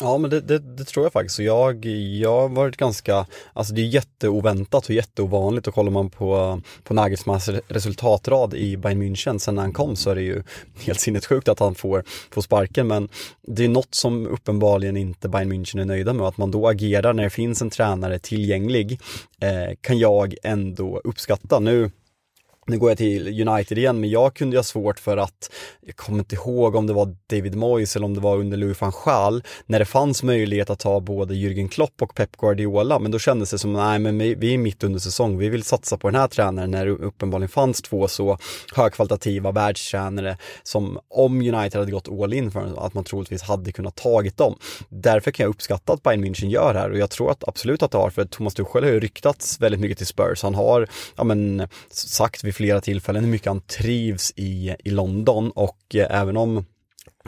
Ja 0.00 0.18
men 0.18 0.30
det, 0.30 0.40
det, 0.40 0.58
det, 0.58 0.84
tror 0.84 1.04
jag 1.04 1.12
faktiskt. 1.12 1.38
Jag, 1.38 1.84
jag 1.84 2.40
har 2.40 2.48
varit 2.48 2.76
ganska, 2.76 3.26
alltså 3.52 3.74
det 3.74 3.80
är 3.80 3.86
jätteoväntat 3.86 4.84
och 4.84 4.94
jätteovanligt 4.94 5.66
och 5.66 5.74
kollar 5.74 5.90
man 5.90 6.10
på, 6.10 6.60
på 6.82 6.94
Nagelsmans 6.94 7.48
resultatrad 7.68 8.54
i 8.54 8.76
Bayern 8.76 9.02
München 9.02 9.38
sen 9.38 9.54
när 9.54 9.62
han 9.62 9.72
kom 9.72 9.96
så 9.96 10.10
är 10.10 10.14
det 10.14 10.22
ju 10.22 10.42
helt 10.86 11.00
sinnessjukt 11.00 11.48
att 11.48 11.58
han 11.58 11.74
får, 11.74 12.04
får 12.30 12.42
sparken 12.42 12.86
men 12.86 13.08
det 13.42 13.64
är 13.64 13.68
något 13.68 13.94
som 13.94 14.26
uppenbarligen 14.26 14.96
inte 14.96 15.28
Bayern 15.28 15.52
München 15.52 15.80
är 15.80 15.84
nöjda 15.84 16.12
med 16.12 16.26
att 16.26 16.36
man 16.36 16.50
då 16.50 16.68
agerar 16.68 17.12
när 17.12 17.22
det 17.22 17.30
finns 17.30 17.62
en 17.62 17.70
tränare 17.70 18.18
tillgänglig 18.18 19.00
eh, 19.40 19.76
kan 19.80 19.98
jag 19.98 20.34
ändå 20.42 21.00
uppskatta. 21.04 21.60
Nu 21.60 21.90
nu 22.66 22.78
går 22.78 22.90
jag 22.90 22.98
till 22.98 23.48
United 23.48 23.78
igen, 23.78 24.00
men 24.00 24.10
jag 24.10 24.34
kunde 24.34 24.54
ju 24.54 24.58
ha 24.58 24.64
svårt 24.64 25.00
för 25.00 25.16
att, 25.16 25.50
jag 25.80 25.96
kommer 25.96 26.18
inte 26.18 26.34
ihåg 26.34 26.74
om 26.74 26.86
det 26.86 26.92
var 26.92 27.16
David 27.26 27.54
Moyes 27.54 27.96
eller 27.96 28.06
om 28.06 28.14
det 28.14 28.20
var 28.20 28.36
under 28.36 28.56
Louis 28.56 28.80
van 28.80 28.92
Gaal, 29.04 29.42
när 29.66 29.78
det 29.78 29.84
fanns 29.84 30.22
möjlighet 30.22 30.70
att 30.70 30.78
ta 30.78 31.00
både 31.00 31.34
Jürgen 31.34 31.68
Klopp 31.68 32.02
och 32.02 32.14
Pep 32.14 32.36
Guardiola, 32.36 32.98
men 32.98 33.10
då 33.10 33.18
kändes 33.18 33.50
det 33.50 33.58
som, 33.58 33.72
nej 33.72 33.98
men 33.98 34.18
vi 34.18 34.54
är 34.54 34.58
mitt 34.58 34.84
under 34.84 35.00
säsong, 35.00 35.38
vi 35.38 35.48
vill 35.48 35.62
satsa 35.62 35.96
på 35.96 36.10
den 36.10 36.20
här 36.20 36.28
tränaren 36.28 36.70
när 36.70 36.86
det 36.86 36.92
uppenbarligen 36.92 37.48
fanns 37.48 37.82
två 37.82 38.08
så 38.08 38.38
högkvalitativa 38.74 39.52
världstränare 39.52 40.38
som 40.62 40.98
om 41.08 41.40
United 41.40 41.80
hade 41.80 41.92
gått 41.92 42.08
all 42.08 42.32
in 42.32 42.50
för 42.50 42.86
att 42.86 42.94
man 42.94 43.04
troligtvis 43.04 43.42
hade 43.42 43.72
kunnat 43.72 43.96
tagit 43.96 44.36
dem. 44.36 44.58
Därför 44.88 45.30
kan 45.30 45.44
jag 45.44 45.50
uppskatta 45.50 45.92
att 45.92 46.02
Bayern 46.02 46.24
München 46.24 46.48
gör 46.48 46.74
det 46.74 46.80
här 46.80 46.90
och 46.90 46.98
jag 46.98 47.10
tror 47.10 47.30
att 47.30 47.48
absolut 47.48 47.82
att 47.82 47.90
det 47.90 47.98
har, 47.98 48.10
för 48.10 48.24
Thomas 48.24 48.54
Tuchel 48.54 48.84
har 48.84 48.90
ju 48.90 49.00
ryktats 49.00 49.60
väldigt 49.60 49.80
mycket 49.80 49.98
till 49.98 50.06
Spurs. 50.06 50.42
Han 50.42 50.54
har, 50.54 50.88
ja 51.16 51.24
men, 51.24 51.68
sagt 51.90 52.44
vid 52.54 52.56
flera 52.56 52.80
tillfällen 52.80 53.24
hur 53.24 53.30
mycket 53.30 53.48
han 53.48 53.60
trivs 53.60 54.32
i, 54.36 54.74
i 54.84 54.90
London 54.90 55.50
och 55.50 55.94
eh, 55.94 56.20
även 56.20 56.36
om 56.36 56.64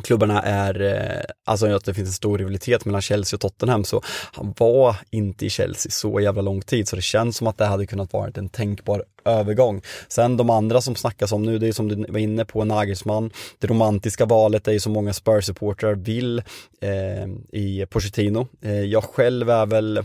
klubbarna 0.03 0.43
är, 0.43 0.81
eh, 0.83 1.25
alltså 1.45 1.67
att 1.67 1.85
det 1.85 1.95
finns 1.95 2.09
en 2.09 2.13
stor 2.13 2.39
rivalitet 2.39 2.85
mellan 2.85 3.03
Chelsea 3.03 3.37
och 3.37 3.41
Tottenham 3.41 3.85
så 3.85 4.03
han 4.33 4.55
var 4.59 4.97
inte 5.11 5.47
i 5.47 5.51
Chelsea 5.51 5.91
så 5.91 6.21
jävla 6.21 6.43
lång 6.43 6.61
tid 6.61 6.89
så 6.89 6.97
det 6.97 7.03
känns 7.03 7.37
som 7.37 7.47
att 7.47 7.59
det 7.59 7.65
hade 7.65 7.87
kunnat 7.87 8.13
vara 8.13 8.31
en 8.35 8.49
tänkbar 8.49 9.05
övergång. 9.27 9.83
Sen 10.09 10.37
de 10.37 10.51
andra 10.51 10.81
som 10.81 10.95
snackas 10.95 11.33
om 11.33 11.43
nu, 11.43 11.59
det 11.59 11.69
är 11.69 11.73
som 11.73 11.89
du 11.89 12.13
var 12.13 12.19
inne 12.19 12.45
på, 12.45 12.65
Nagelsmann. 12.65 13.31
Det 13.59 13.67
romantiska 13.67 14.25
valet 14.25 14.69
är 14.69 14.73
ju 14.73 14.81
som 14.81 14.93
många 14.93 15.13
Spurs-supportrar 15.13 15.95
vill 15.95 16.39
eh, 16.81 17.29
i 17.53 17.87
Pochettino. 17.91 18.49
Eh, 18.63 18.81
jag 18.81 19.05
själv 19.05 19.51
är 19.51 19.67
väl, 19.67 20.05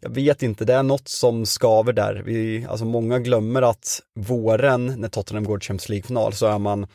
jag 0.00 0.10
vet 0.10 0.42
inte, 0.42 0.64
det 0.64 0.74
är 0.74 0.82
något 0.82 1.08
som 1.08 1.46
skaver 1.46 1.92
där. 1.92 2.22
Vi, 2.26 2.66
alltså 2.68 2.84
många 2.84 3.18
glömmer 3.18 3.62
att 3.62 4.00
våren 4.14 4.94
när 4.98 5.08
Tottenham 5.08 5.44
går 5.44 5.58
till 5.58 5.66
Champions 5.66 5.88
League-final 5.88 6.32
så 6.32 6.46
är 6.46 6.58
man 6.58 6.86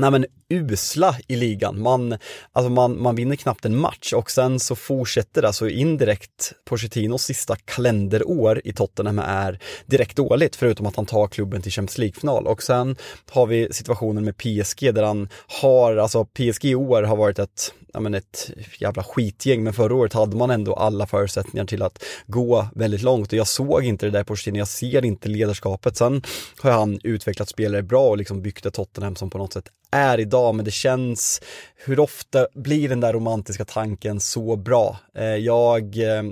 nej 0.00 0.10
men 0.10 0.26
usla 0.48 1.16
i 1.28 1.36
ligan. 1.36 1.82
Man, 1.82 2.16
alltså 2.52 2.70
man, 2.70 3.02
man 3.02 3.16
vinner 3.16 3.36
knappt 3.36 3.64
en 3.64 3.76
match 3.76 4.12
och 4.12 4.30
sen 4.30 4.60
så 4.60 4.76
fortsätter 4.76 5.42
det, 5.42 5.48
alltså 5.48 5.68
indirekt 5.68 6.52
Pochettinos 6.64 7.22
sista 7.22 7.56
kalenderår 7.56 8.60
i 8.64 8.72
Tottenham 8.72 9.18
är 9.18 9.58
direkt 9.86 10.16
dåligt, 10.16 10.56
förutom 10.56 10.86
att 10.86 10.96
han 10.96 11.06
tar 11.06 11.28
klubben 11.28 11.62
till 11.62 11.72
Champions 11.72 11.98
League-final. 11.98 12.46
Och 12.46 12.62
sen 12.62 12.96
har 13.30 13.46
vi 13.46 13.68
situationen 13.72 14.24
med 14.24 14.36
PSG 14.36 14.94
där 14.94 15.02
han 15.02 15.28
har, 15.62 15.96
alltså 15.96 16.24
PSG 16.24 16.64
i 16.64 16.74
år 16.74 17.02
har 17.02 17.16
varit 17.16 17.38
ett 17.38 17.72
ja, 17.92 18.00
men 18.00 18.14
ett 18.14 18.50
jävla 18.78 19.02
skitgäng, 19.02 19.62
men 19.62 19.72
förra 19.72 19.94
året 19.94 20.12
hade 20.12 20.36
man 20.36 20.50
ändå 20.50 20.74
alla 20.74 21.06
förutsättningar 21.06 21.66
till 21.66 21.82
att 21.82 22.04
gå 22.26 22.66
väldigt 22.74 23.02
långt 23.02 23.32
och 23.32 23.38
jag 23.38 23.46
såg 23.46 23.84
inte 23.84 24.06
det 24.06 24.12
där 24.12 24.24
på 24.24 24.26
Pochettino, 24.26 24.58
jag 24.58 24.68
ser 24.68 25.04
inte 25.04 25.28
ledarskapet. 25.28 25.96
Sen 25.96 26.22
har 26.58 26.70
han 26.70 27.00
utvecklat 27.04 27.48
spelare 27.48 27.82
bra 27.82 28.08
och 28.08 28.16
liksom 28.16 28.42
byggt 28.42 28.66
ett 28.66 28.74
Tottenham 28.74 29.16
som 29.16 29.30
på 29.30 29.38
något 29.38 29.52
sätt 29.52 29.68
är 29.90 30.20
idag, 30.20 30.54
men 30.54 30.64
det 30.64 30.70
känns, 30.70 31.40
hur 31.76 32.00
ofta 32.00 32.46
blir 32.54 32.88
den 32.88 33.00
där 33.00 33.12
romantiska 33.12 33.64
tanken 33.64 34.20
så 34.20 34.56
bra? 34.56 34.98
Eh, 35.14 35.24
jag, 35.24 35.96
eh, 35.96 36.24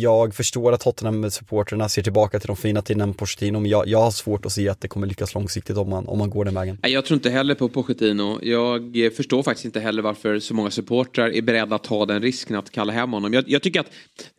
jag 0.00 0.34
förstår 0.34 0.72
att 0.72 0.80
Tottenham-supporterna 0.80 1.88
ser 1.88 2.02
tillbaka 2.02 2.40
till 2.40 2.46
de 2.46 2.56
fina 2.56 2.82
tiderna 2.82 3.06
med 3.06 3.18
Pochettino, 3.18 3.60
men 3.60 3.70
jag, 3.70 3.88
jag 3.88 3.98
har 3.98 4.10
svårt 4.10 4.46
att 4.46 4.52
se 4.52 4.68
att 4.68 4.80
det 4.80 4.88
kommer 4.88 5.06
lyckas 5.06 5.34
långsiktigt 5.34 5.76
om 5.76 5.90
man, 5.90 6.08
om 6.08 6.18
man 6.18 6.30
går 6.30 6.44
den 6.44 6.54
vägen. 6.54 6.78
Jag 6.82 7.04
tror 7.04 7.14
inte 7.14 7.30
heller 7.30 7.54
på 7.54 7.68
Pochettino. 7.68 8.38
Jag 8.42 9.04
eh, 9.04 9.10
förstår 9.10 9.42
faktiskt 9.42 9.64
inte 9.64 9.80
heller 9.80 10.02
varför 10.02 10.38
så 10.38 10.54
många 10.54 10.70
supportrar 10.70 11.30
är 11.30 11.42
beredda 11.42 11.76
att 11.76 11.84
ta 11.84 12.06
den 12.06 12.22
risken 12.22 12.56
att 12.56 12.70
kalla 12.70 12.92
hem 12.92 13.12
honom. 13.12 13.32
Jag, 13.32 13.44
jag 13.46 13.62
tycker 13.62 13.80
att 13.80 13.90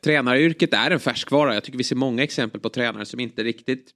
tränaryrket 0.04 0.74
är 0.74 0.92
en 0.92 1.00
färskvara. 1.00 1.54
Jag 1.54 1.63
tycker 1.63 1.78
vi 1.78 1.84
ser 1.84 1.96
många 1.96 2.24
exempel 2.24 2.62
på 2.62 2.70
tränare 2.70 3.06
som 3.06 3.20
inte 3.20 3.44
riktigt 3.44 3.92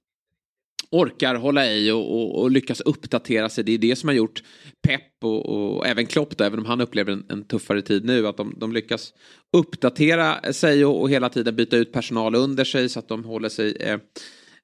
orkar 0.96 1.34
hålla 1.34 1.72
i 1.72 1.90
och, 1.90 2.14
och, 2.14 2.42
och, 2.42 2.50
lyckas 2.50 2.80
uppdatera 2.80 3.48
sig. 3.48 3.64
Det 3.64 3.72
är 3.72 3.78
det 3.78 3.96
som 3.96 4.08
har 4.08 4.14
gjort 4.14 4.42
Pep 4.88 5.02
och, 5.24 5.48
och 5.48 5.86
även 5.86 6.06
Klopp, 6.06 6.36
då, 6.36 6.44
även 6.44 6.58
om 6.58 6.66
han 6.66 6.80
upplever 6.80 7.12
en, 7.12 7.24
en, 7.28 7.44
tuffare 7.44 7.82
tid 7.82 8.04
nu, 8.04 8.26
att 8.26 8.36
de, 8.36 8.54
de 8.58 8.72
lyckas 8.72 9.12
uppdatera 9.56 10.52
sig 10.52 10.84
och, 10.84 11.00
och, 11.00 11.10
hela 11.10 11.28
tiden 11.28 11.56
byta 11.56 11.76
ut 11.76 11.92
personal 11.92 12.34
under 12.34 12.64
sig 12.64 12.88
så 12.88 12.98
att 12.98 13.08
de 13.08 13.24
håller 13.24 13.48
sig 13.48 13.76
eh, 13.80 13.98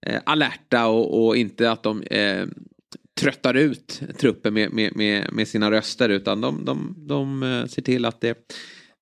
eh 0.07 0.21
alerta 0.25 0.87
och, 0.87 1.37
inte 1.37 1.71
att 1.71 1.83
de 1.83 2.03
eh, 2.03 2.47
tröttar 3.21 3.55
ut 3.55 4.01
truppen 4.19 4.55
med, 4.55 4.73
med, 4.73 4.97
med, 4.97 5.33
med, 5.33 5.49
sina 5.49 5.71
röster 5.71 6.09
utan 6.09 6.41
de, 6.41 6.65
de, 6.65 6.95
de 7.09 7.43
eh, 7.43 7.67
ser 7.67 7.83
till 7.83 8.05
att 8.05 8.21
det 8.21 8.39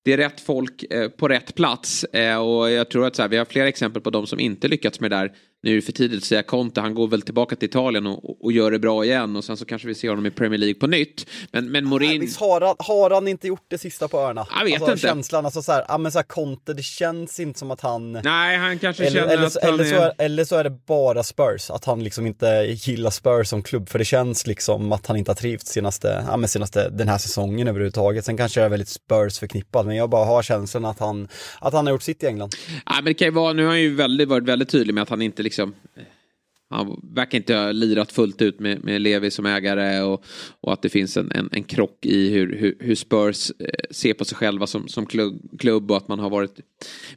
det 0.05 0.13
är 0.13 0.17
rätt 0.17 0.41
folk 0.41 0.93
eh, 0.93 1.09
på 1.09 1.29
rätt 1.29 1.55
plats. 1.55 2.05
Och 2.41 2.71
jag 2.71 2.91
tror 2.91 3.07
att 3.07 3.17
så 3.17 3.23
här, 3.23 3.29
vi 3.29 3.37
har 3.37 3.45
flera 3.45 3.69
exempel 3.69 4.03
på 4.03 4.11
de 4.11 4.27
som 4.27 4.41
inte 4.41 4.69
lyckats 4.69 5.01
med 5.01 5.11
det 5.11 5.17
där. 5.17 5.33
Nu 5.63 5.71
är 5.71 5.77
det 5.77 5.83
för 5.83 5.93
tidigt 5.93 6.19
att 6.19 6.25
säga 6.25 6.43
Conte, 6.43 6.81
han 6.81 6.95
går 6.95 7.09
väl 7.09 7.23
tillbaka 7.23 7.57
till 7.57 7.69
Italien 7.69 8.07
och, 8.07 8.45
och 8.45 8.53
gör 8.53 8.71
det 8.71 8.79
bra 8.79 9.05
igen 9.05 9.37
och 9.37 9.45
sen 9.45 9.57
så 9.57 9.65
kanske 9.65 9.89
vi 9.89 9.95
ser 9.95 10.09
honom 10.09 10.27
i 10.27 10.31
Premier 10.31 10.59
League 10.59 10.75
på 10.75 10.87
nytt. 10.87 11.27
Men, 11.53 11.71
men 11.71 11.85
Morin... 11.85 12.21
visst 12.21 12.41
har 12.41 12.61
han, 12.61 12.75
har 12.79 13.11
han 13.11 13.29
inte 13.29 13.47
gjort 13.47 13.65
det 13.69 13.79
sista 13.79 14.09
på 14.09 14.19
öarna? 14.19 14.47
Jag 14.59 14.65
vet 14.65 14.75
alltså, 14.75 14.91
inte. 14.91 15.07
Känslan, 15.07 15.45
alltså 15.45 15.63
så 15.63 15.73
här, 15.73 15.85
ja 15.89 15.99
men 15.99 16.13
så 16.13 16.19
här, 16.19 16.23
Conte, 16.23 16.75
det 16.75 16.83
känns 16.83 17.41
inte 17.41 17.59
som 17.59 17.71
att 17.71 17.81
han... 17.81 18.13
Nej, 18.13 18.59
han 18.59 18.79
kanske 18.79 19.07
eller, 19.07 19.21
känner 19.21 19.35
eller, 19.35 19.47
att 19.47 19.57
han 19.63 19.75
eller, 19.75 19.85
är... 19.85 19.89
så 19.89 20.03
är... 20.03 20.13
Eller 20.19 20.45
så 20.45 20.57
är 20.57 20.65
det 20.65 20.87
bara 20.87 21.23
Spurs, 21.23 21.71
att 21.71 21.85
han 21.85 22.05
liksom 22.05 22.27
inte 22.27 22.47
gillar 22.69 23.11
Spurs 23.11 23.49
som 23.49 23.63
klubb, 23.63 23.89
för 23.89 23.99
det 23.99 24.05
känns 24.05 24.47
liksom 24.47 24.93
att 24.93 25.07
han 25.07 25.17
inte 25.17 25.31
har 25.31 25.37
trivts 25.37 25.71
senaste, 25.71 26.25
ja 26.29 26.37
men 26.37 26.49
senaste, 26.49 26.89
den 26.89 27.09
här 27.09 27.19
säsongen 27.19 27.69
överhuvudtaget. 27.69 28.25
Sen 28.25 28.37
kanske 28.37 28.61
jag 28.61 28.65
är 28.65 28.71
väldigt 28.71 28.89
Spurs 28.89 29.39
förknippad, 29.39 29.87
men 29.87 29.97
jag 29.97 30.11
bara 30.11 30.25
har 30.25 30.43
känslan 30.43 30.85
att 30.85 30.99
han, 30.99 31.29
att 31.61 31.73
han 31.73 31.87
har 31.87 31.93
gjort 31.93 32.03
sitt 32.03 32.23
i 32.23 32.27
England. 32.27 32.55
Ja, 32.87 32.93
men 32.95 33.05
det 33.05 33.15
kan 33.15 33.29
ju 33.29 33.33
vara, 33.33 33.53
nu 33.53 33.63
har 33.63 33.71
han 33.71 33.81
ju 33.81 33.95
väldigt, 33.95 34.29
varit 34.29 34.45
väldigt 34.45 34.69
tydlig 34.69 34.95
med 34.95 35.03
att 35.03 35.09
han 35.09 35.23
inte 35.23 35.43
liksom 35.51 35.75
han 36.71 37.01
verkar 37.15 37.39
inte 37.39 37.55
ha 37.55 37.73
lirat 37.73 38.13
fullt 38.13 38.43
ut 38.43 38.61
med, 38.61 38.85
med 38.85 39.01
Levi 39.01 39.31
som 39.31 39.47
ägare 39.47 40.01
och, 40.01 40.25
och 40.61 40.73
att 40.73 40.83
det 40.83 40.89
finns 40.89 41.17
en, 41.17 41.33
en, 41.33 41.49
en 41.53 41.65
krock 41.65 42.07
i 42.07 42.31
hur, 42.31 42.57
hur, 42.57 42.77
hur 42.81 42.95
Spurs 42.95 43.51
eh, 43.59 43.67
ser 43.91 44.15
på 44.15 44.25
sig 44.25 44.37
själva 44.37 44.67
som, 44.67 44.89
som 44.89 45.07
klubb 45.59 45.91
och 45.91 45.97
att 45.97 46.09
man 46.09 46.19
har 46.19 46.31
varit 46.31 46.61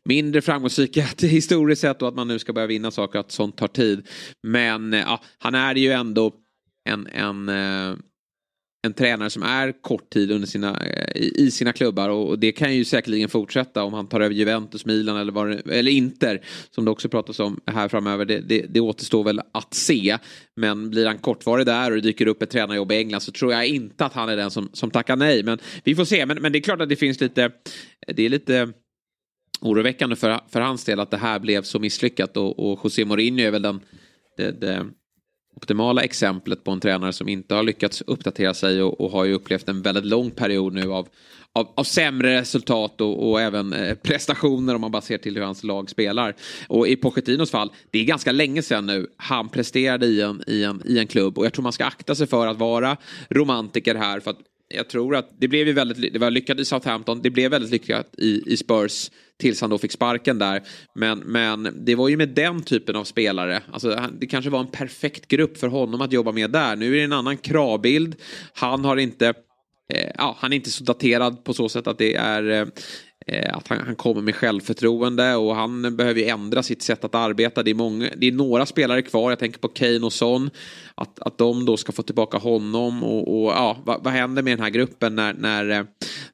mindre 0.04 0.42
framgångsrika 0.42 1.02
historiskt 1.28 1.82
sett 1.82 2.02
och 2.02 2.08
att 2.08 2.16
man 2.16 2.28
nu 2.28 2.40
ska 2.40 2.54
börja 2.54 2.68
vinna 2.68 2.92
saker 2.92 3.20
och 3.20 3.26
att 3.26 3.32
sånt 3.32 3.58
tar 3.58 3.68
tid. 3.68 4.08
Men 4.42 4.94
eh, 4.94 5.00
ja, 5.00 5.22
han 5.38 5.56
är 5.56 5.76
ju 5.76 5.92
ändå 5.92 6.34
en, 6.90 7.08
en 7.08 7.50
eh, 7.50 7.98
en 8.86 8.94
tränare 8.94 9.30
som 9.30 9.44
är 9.44 9.82
kort 9.82 10.10
tid 10.10 10.32
under 10.32 10.48
sina, 10.48 10.78
eh, 10.86 11.22
i, 11.22 11.52
sina 11.52 11.74
klubbar 11.74 12.10
och 12.10 12.40
det 12.40 12.52
kan 12.52 12.76
ju 12.76 12.86
säkerligen 12.86 13.30
fortsätta 13.30 13.84
om 13.84 13.94
han 13.94 14.08
tar 14.08 14.22
över 14.22 14.36
Juventus, 14.36 14.86
Milan 14.86 15.18
eller, 15.18 15.32
var, 15.32 15.62
eller 15.70 15.92
Inter 15.92 16.42
som 16.72 16.86
det 16.86 16.92
också 16.92 17.10
pratas 17.10 17.40
om 17.40 17.60
här 17.66 17.88
framöver. 17.88 18.26
Det, 18.26 18.40
det, 18.40 18.66
det 18.70 18.80
återstår 18.80 19.24
väl 19.24 19.42
att 19.52 19.74
se. 19.74 20.18
Men 20.56 20.90
blir 20.90 21.06
han 21.06 21.18
kortvarig 21.18 21.66
där 21.66 21.92
och 21.92 21.96
det 21.96 22.02
dyker 22.02 22.28
upp 22.28 22.42
ett 22.42 22.50
tränarjobb 22.50 22.92
i 22.92 22.96
England 22.96 23.22
så 23.22 23.32
tror 23.32 23.54
jag 23.54 23.68
inte 23.68 24.06
att 24.06 24.14
han 24.14 24.30
är 24.30 24.38
den 24.38 24.52
som, 24.52 24.70
som 24.74 24.92
tackar 24.92 25.16
nej. 25.16 25.44
Men 25.44 25.60
vi 25.84 25.96
får 25.96 26.06
se. 26.06 26.26
Men, 26.26 26.42
men 26.42 26.52
det 26.52 26.60
är 26.60 26.62
klart 26.62 26.82
att 26.82 26.90
det 26.90 26.96
finns 26.96 27.22
lite, 27.22 27.52
det 28.08 28.24
är 28.24 28.30
lite 28.30 28.74
oroväckande 29.62 30.16
för, 30.16 30.40
för 30.50 30.62
hans 30.62 30.86
del 30.86 31.00
att 31.00 31.12
det 31.12 31.18
här 31.18 31.40
blev 31.40 31.62
så 31.62 31.80
misslyckat 31.80 32.38
och, 32.38 32.72
och 32.72 32.80
José 32.84 33.06
Mourinho 33.06 33.46
är 33.46 33.52
väl 33.52 33.62
den 33.62 33.80
det, 34.38 34.52
det 34.62 34.86
optimala 35.56 36.02
exemplet 36.02 36.64
på 36.64 36.72
en 36.72 36.80
tränare 36.80 37.14
som 37.14 37.30
inte 37.30 37.56
har 37.56 37.64
lyckats 37.64 38.02
uppdatera 38.02 38.54
sig 38.54 38.84
och, 38.84 39.02
och 39.02 39.12
har 39.12 39.26
ju 39.26 39.34
upplevt 39.34 39.70
en 39.70 39.82
väldigt 39.82 40.06
lång 40.06 40.32
period 40.32 40.74
nu 40.74 40.92
av, 40.92 41.08
av, 41.54 41.68
av 41.76 41.84
sämre 41.84 42.40
resultat 42.42 43.02
och, 43.02 43.30
och 43.30 43.42
även 43.42 43.74
eh, 43.74 43.96
prestationer 43.96 44.76
om 44.76 44.82
man 44.82 44.92
bara 44.92 45.02
ser 45.02 45.18
till 45.18 45.36
hur 45.36 45.44
hans 45.44 45.64
lag 45.64 45.90
spelar. 45.90 46.36
Och 46.68 46.88
i 46.88 46.96
Pochettinos 46.96 47.52
fall, 47.52 47.72
det 47.92 48.00
är 48.00 48.04
ganska 48.04 48.32
länge 48.32 48.62
sedan 48.62 48.86
nu 48.86 49.08
han 49.18 49.50
presterade 49.50 50.06
i 50.06 50.22
en, 50.22 50.44
i 50.48 50.64
en, 50.64 50.82
i 50.86 51.00
en 51.00 51.08
klubb 51.08 51.38
och 51.38 51.46
jag 51.46 51.54
tror 51.54 51.64
man 51.64 51.74
ska 51.74 51.86
akta 51.86 52.16
sig 52.16 52.28
för 52.28 52.48
att 52.48 52.58
vara 52.58 52.98
romantiker 53.30 53.96
här 53.96 54.20
för 54.20 54.32
att 54.32 54.40
jag 54.76 54.90
tror 54.90 55.16
att 55.16 55.30
det 55.40 55.48
blev 55.48 55.68
ju 55.68 55.74
väldigt, 55.74 56.14
det 56.14 56.20
var 56.20 56.32
lyckat 56.32 56.60
i 56.60 56.66
Southampton, 56.66 57.22
det 57.22 57.30
blev 57.30 57.52
väldigt 57.52 57.72
lyckat 57.72 58.16
i, 58.18 58.54
i 58.54 58.58
Spurs 58.58 59.12
tills 59.40 59.62
han 59.62 59.70
då 59.70 59.78
fick 59.78 59.92
sparken 59.92 60.40
där. 60.40 60.64
Men, 60.96 61.20
men 61.20 61.86
det 61.86 61.96
var 61.96 62.10
ju 62.10 62.18
med 62.18 62.30
den 62.30 62.64
typen 62.64 62.96
av 62.96 63.04
spelare, 63.04 63.62
alltså 63.72 64.00
det 64.20 64.28
kanske 64.28 64.50
var 64.50 64.60
en 64.60 64.72
perfekt 64.72 65.28
grupp 65.28 65.58
för 65.58 65.68
honom 65.68 66.02
att 66.02 66.12
jobba 66.12 66.32
med 66.32 66.52
där. 66.52 66.76
Nu 66.76 66.88
är 66.88 66.98
det 66.98 67.04
en 67.04 67.14
annan 67.14 67.38
kravbild, 67.38 68.16
han 68.54 68.86
har 68.86 68.98
inte 68.98 69.34
eh, 69.94 70.12
ja, 70.18 70.38
han 70.40 70.54
är 70.54 70.56
inte 70.56 70.72
så 70.72 70.84
daterad 70.84 71.44
på 71.44 71.54
så 71.54 71.70
sätt 71.70 71.88
att 71.88 71.98
det 71.98 72.16
är 72.16 72.50
eh, 72.50 72.68
Eh, 73.28 73.58
att 73.58 73.68
han, 73.68 73.80
han, 73.80 73.96
kommer 73.96 74.22
med 74.22 74.36
självförtroende 74.36 75.36
och 75.36 75.56
han 75.56 75.96
behöver 75.96 76.22
ju 76.22 76.28
ändra 76.28 76.64
sitt 76.64 76.82
sätt 76.82 77.04
att 77.04 77.16
arbeta. 77.16 77.64
Det 77.64 77.72
är, 77.72 77.76
många, 77.76 78.10
det 78.18 78.28
är 78.28 78.32
några 78.32 78.66
spelare 78.66 79.02
kvar, 79.02 79.32
jag 79.32 79.40
tänker 79.40 79.60
på 79.60 79.68
Kane 79.68 80.00
och 80.00 80.14
Son. 80.14 80.50
Att, 80.96 81.20
att 81.20 81.38
de 81.38 81.66
då 81.66 81.78
ska 81.78 81.92
få 81.92 82.04
tillbaka 82.04 82.38
honom 82.38 83.04
och, 83.04 83.44
och 83.44 83.52
ja, 83.52 83.78
vad, 83.86 84.04
vad, 84.04 84.14
händer 84.14 84.44
med 84.44 84.58
den 84.58 84.64
här 84.64 84.70
gruppen 84.70 85.16
när, 85.16 85.34
när, 85.34 85.70
eh, 85.70 85.84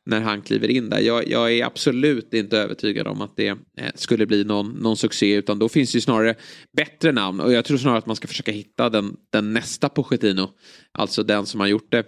när 0.06 0.22
han 0.22 0.42
kliver 0.42 0.68
in 0.68 0.90
där? 0.90 1.00
Jag, 1.00 1.28
jag 1.28 1.54
är 1.54 1.66
absolut 1.66 2.34
inte 2.34 2.58
övertygad 2.58 3.08
om 3.08 3.22
att 3.22 3.36
det 3.36 3.48
eh, 3.48 3.56
skulle 3.96 4.26
bli 4.26 4.44
någon, 4.44 4.70
någon 4.70 4.98
succé 4.98 5.34
utan 5.34 5.60
då 5.60 5.70
finns 5.70 5.92
det 5.92 5.98
ju 5.98 6.02
snarare 6.02 6.36
bättre 6.78 7.12
namn 7.12 7.40
och 7.40 7.54
jag 7.54 7.66
tror 7.66 7.78
snarare 7.78 7.98
att 7.98 8.06
man 8.06 8.16
ska 8.16 8.28
försöka 8.28 8.52
hitta 8.52 8.90
den, 8.90 9.18
den 9.30 9.54
nästa 9.54 9.90
Pochettino. 9.90 10.50
Alltså 10.92 11.24
den 11.24 11.46
som 11.46 11.60
har 11.60 11.68
gjort 11.68 11.92
det 11.92 12.04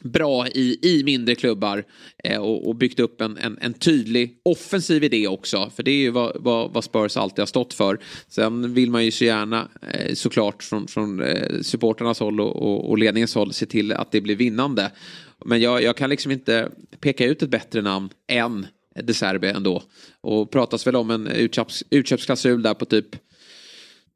bra 0.00 0.48
i, 0.48 0.78
i 0.82 1.04
mindre 1.04 1.34
klubbar 1.34 1.84
eh, 2.24 2.40
och, 2.40 2.68
och, 2.68 2.76
byggt 2.76 3.00
upp 3.00 3.20
en, 3.20 3.38
en, 3.38 3.58
en, 3.60 3.74
tydlig 3.74 4.40
offensiv 4.42 5.04
idé 5.04 5.28
också. 5.28 5.70
För 5.76 5.82
det 5.82 5.90
är 5.90 5.96
ju 5.96 6.10
vad, 6.10 6.36
vad, 6.40 6.72
vad, 6.72 6.84
Spurs 6.84 7.16
alltid 7.16 7.38
har 7.38 7.46
stått 7.46 7.74
för. 7.74 7.98
Sen 8.28 8.74
vill 8.74 8.90
man 8.90 9.04
ju 9.04 9.10
så 9.10 9.24
gärna 9.24 9.68
eh, 9.92 10.14
såklart 10.14 10.62
från, 10.62 10.88
från 10.88 11.22
eh, 11.22 11.60
supporternas 11.62 12.20
håll 12.20 12.40
och, 12.40 12.56
och, 12.56 12.90
och, 12.90 12.98
ledningens 12.98 13.34
håll 13.34 13.52
se 13.52 13.66
till 13.66 13.92
att 13.92 14.12
det 14.12 14.20
blir 14.20 14.36
vinnande. 14.36 14.90
Men 15.44 15.60
jag, 15.60 15.82
jag 15.82 15.96
kan 15.96 16.10
liksom 16.10 16.32
inte 16.32 16.68
peka 17.00 17.24
ut 17.24 17.42
ett 17.42 17.50
bättre 17.50 17.82
namn 17.82 18.08
än 18.28 18.66
De 19.02 19.14
Serbe 19.14 19.50
ändå. 19.50 19.82
Och 20.20 20.50
pratas 20.50 20.86
väl 20.86 20.96
om 20.96 21.10
en 21.10 21.26
utköps, 21.26 21.84
utköpsklausul 21.90 22.62
där 22.62 22.74
på 22.74 22.84
typ 22.84 23.16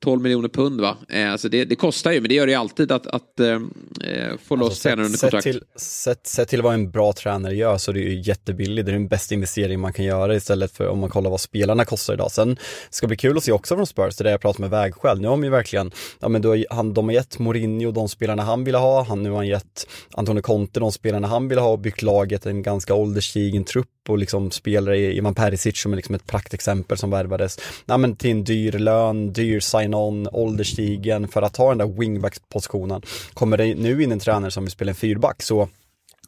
12 0.04 0.22
miljoner 0.22 0.48
pund 0.48 0.80
va? 0.80 0.96
Eh, 1.08 1.32
alltså 1.32 1.48
det, 1.48 1.64
det, 1.64 1.76
kostar 1.76 2.12
ju, 2.12 2.20
men 2.20 2.28
det 2.28 2.34
gör 2.34 2.46
det 2.46 2.52
ju 2.52 2.58
alltid 2.58 2.92
att, 2.92 3.06
att 3.06 3.40
eh, 3.40 3.46
eh 3.46 4.36
få 4.44 4.56
loss 4.56 4.68
alltså, 4.68 4.82
tränaren 4.82 5.06
under 5.06 5.18
kontrakt. 5.18 5.44
Sett 5.44 5.52
till, 5.52 5.62
sett, 5.76 6.26
sett 6.26 6.48
till 6.48 6.62
vad 6.62 6.74
en 6.74 6.90
bra 6.90 7.12
tränare 7.12 7.54
gör 7.54 7.78
så 7.78 7.90
är 7.90 7.94
det 7.94 8.00
ju 8.00 8.20
jättebilligt. 8.20 8.86
Det 8.86 8.92
är 8.92 8.94
den 8.94 9.08
bästa 9.08 9.34
investering 9.34 9.80
man 9.80 9.92
kan 9.92 10.04
göra 10.04 10.34
istället 10.34 10.72
för 10.72 10.88
om 10.88 10.98
man 10.98 11.10
kollar 11.10 11.30
vad 11.30 11.40
spelarna 11.40 11.84
kostar 11.84 12.14
idag. 12.14 12.30
Sen 12.30 12.56
ska 12.90 13.06
det 13.06 13.08
bli 13.08 13.16
kul 13.16 13.36
att 13.36 13.44
se 13.44 13.52
också 13.52 13.76
från 13.76 13.86
Spurs, 13.86 14.16
det 14.16 14.22
är 14.22 14.24
det 14.24 14.30
jag 14.30 14.40
pratar 14.40 14.60
med 14.60 14.70
vägskäl. 14.70 15.20
Nu 15.20 15.28
har 15.28 15.32
de 15.32 15.44
ju 15.44 15.50
verkligen, 15.50 15.90
ja 16.20 16.28
men 16.28 16.42
då, 16.42 16.56
han, 16.70 16.94
de 16.94 17.08
har 17.08 17.12
gett 17.14 17.38
Mourinho 17.38 17.90
de 17.90 18.08
spelarna 18.08 18.42
han 18.42 18.64
ville 18.64 18.78
ha, 18.78 19.04
han, 19.04 19.22
nu 19.22 19.30
har 19.30 19.36
han 19.36 19.46
gett 19.46 19.86
Antonio 20.12 20.42
Conte 20.42 20.80
de 20.80 20.92
spelarna 20.92 21.28
han 21.28 21.48
ville 21.48 21.60
ha 21.60 21.70
och 21.70 21.78
byggt 21.78 22.02
laget 22.02 22.46
en 22.46 22.62
ganska 22.62 22.94
ålderstigen 22.94 23.64
trupp 23.64 23.88
och 24.08 24.18
liksom 24.18 24.50
spelare 24.50 24.98
i 24.98 25.16
Ivan 25.16 25.34
Perisic 25.34 25.82
som 25.82 25.92
är 25.92 25.96
liksom 25.96 26.14
ett 26.14 26.26
praktexempel 26.26 26.98
som 26.98 27.10
värvades. 27.10 27.58
Ja, 27.86 27.96
men 27.96 28.16
till 28.16 28.30
en 28.30 28.44
dyr 28.44 28.72
lön, 28.72 29.32
dyr 29.32 29.60
någon 29.90 30.28
ålderstigen 30.32 31.28
för 31.28 31.42
att 31.42 31.54
ta 31.54 31.68
den 31.68 31.78
där 31.78 31.98
wingback-positionen. 31.98 33.02
Kommer 33.34 33.56
det 33.56 33.74
nu 33.74 34.02
in 34.02 34.12
en 34.12 34.18
tränare 34.18 34.50
som 34.50 34.64
vill 34.64 34.70
spela 34.70 34.90
en 34.90 34.96
fyrback 34.96 35.42
så 35.42 35.68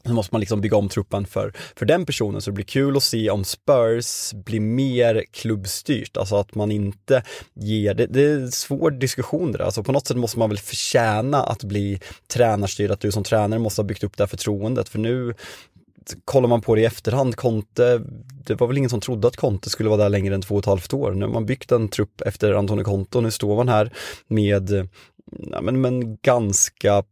så 0.04 0.12
måste 0.12 0.35
man 0.35 0.40
liksom 0.40 0.61
bygga 0.61 0.76
om 0.76 0.88
truppen 0.88 1.26
för, 1.26 1.52
för 1.76 1.87
den 1.87 2.07
personen. 2.07 2.40
Så 2.40 2.50
det 2.50 2.54
blir 2.54 2.64
kul 2.64 2.97
att 2.97 3.02
se 3.02 3.31
om 3.31 3.45
Spurs 3.45 4.33
blir 4.33 4.61
mer 4.61 5.25
klubbstyrt. 5.33 6.16
Alltså 6.16 6.37
att 6.37 6.55
man 6.55 6.70
inte 6.70 7.22
ger, 7.55 7.94
det, 7.94 8.07
det 8.07 8.22
är 8.22 8.35
en 8.35 8.53
svår 8.53 8.90
diskussion 8.90 9.53
det 9.53 9.59
där. 9.59 9.64
Alltså 9.64 9.83
på 9.83 9.92
något 9.92 10.07
sätt 10.07 10.16
måste 10.16 10.38
man 10.38 10.48
väl 10.48 10.59
förtjäna 10.59 11.42
att 11.42 11.64
bli 11.64 12.01
tränarstyrd, 12.27 12.90
att 12.90 13.01
du 13.01 13.12
som 13.12 13.25
tränare 13.25 13.61
måste 13.61 13.83
ha 13.83 13.87
byggt 13.87 14.05
upp 14.05 14.16
det 14.16 14.22
här 14.22 14.29
förtroendet. 14.29 14.88
För 14.88 14.98
nu 14.98 15.35
kollar 16.25 16.49
man 16.49 16.61
på 16.61 16.75
det 16.75 16.81
i 16.81 16.85
efterhand, 16.85 17.37
Conte, 17.37 18.03
det 18.45 18.55
var 18.55 18.67
väl 18.67 18.79
ingen 18.79 18.91
som 18.91 19.01
trodde 19.01 19.29
att 19.29 19.37
Conte 19.37 19.71
skulle 19.71 19.88
vara 19.88 20.03
där 20.03 20.09
längre 20.09 20.35
än 20.35 20.43
två 20.43 20.55
och 20.55 20.59
ett 20.59 20.67
halvt 20.67 20.95
år. 20.95 21.12
Nu 21.12 21.27
har 21.27 21.33
man 21.33 21.47
byggt 21.47 21.73
en 21.73 21.88
trupp 21.88 22.21
efter 22.21 22.53
Antonio 22.53 22.85
Conte 22.85 23.19
och 23.19 23.25
nu 23.25 23.31
står 23.31 23.57
man 23.57 23.69
här 23.69 23.93
med, 24.29 24.88
ja, 25.51 25.61
men, 25.61 25.81
men 25.81 26.17
ganska 26.17 27.05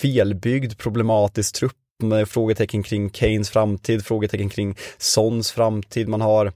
felbyggd, 0.00 0.78
problematisk 0.78 1.54
trupp 1.54 1.76
med 2.02 2.28
frågetecken 2.28 2.82
kring 2.82 3.10
Keynes 3.10 3.50
framtid, 3.50 4.04
frågetecken 4.04 4.48
kring 4.48 4.76
Sons 4.98 5.52
framtid. 5.52 6.08
Man 6.08 6.20
har 6.20 6.52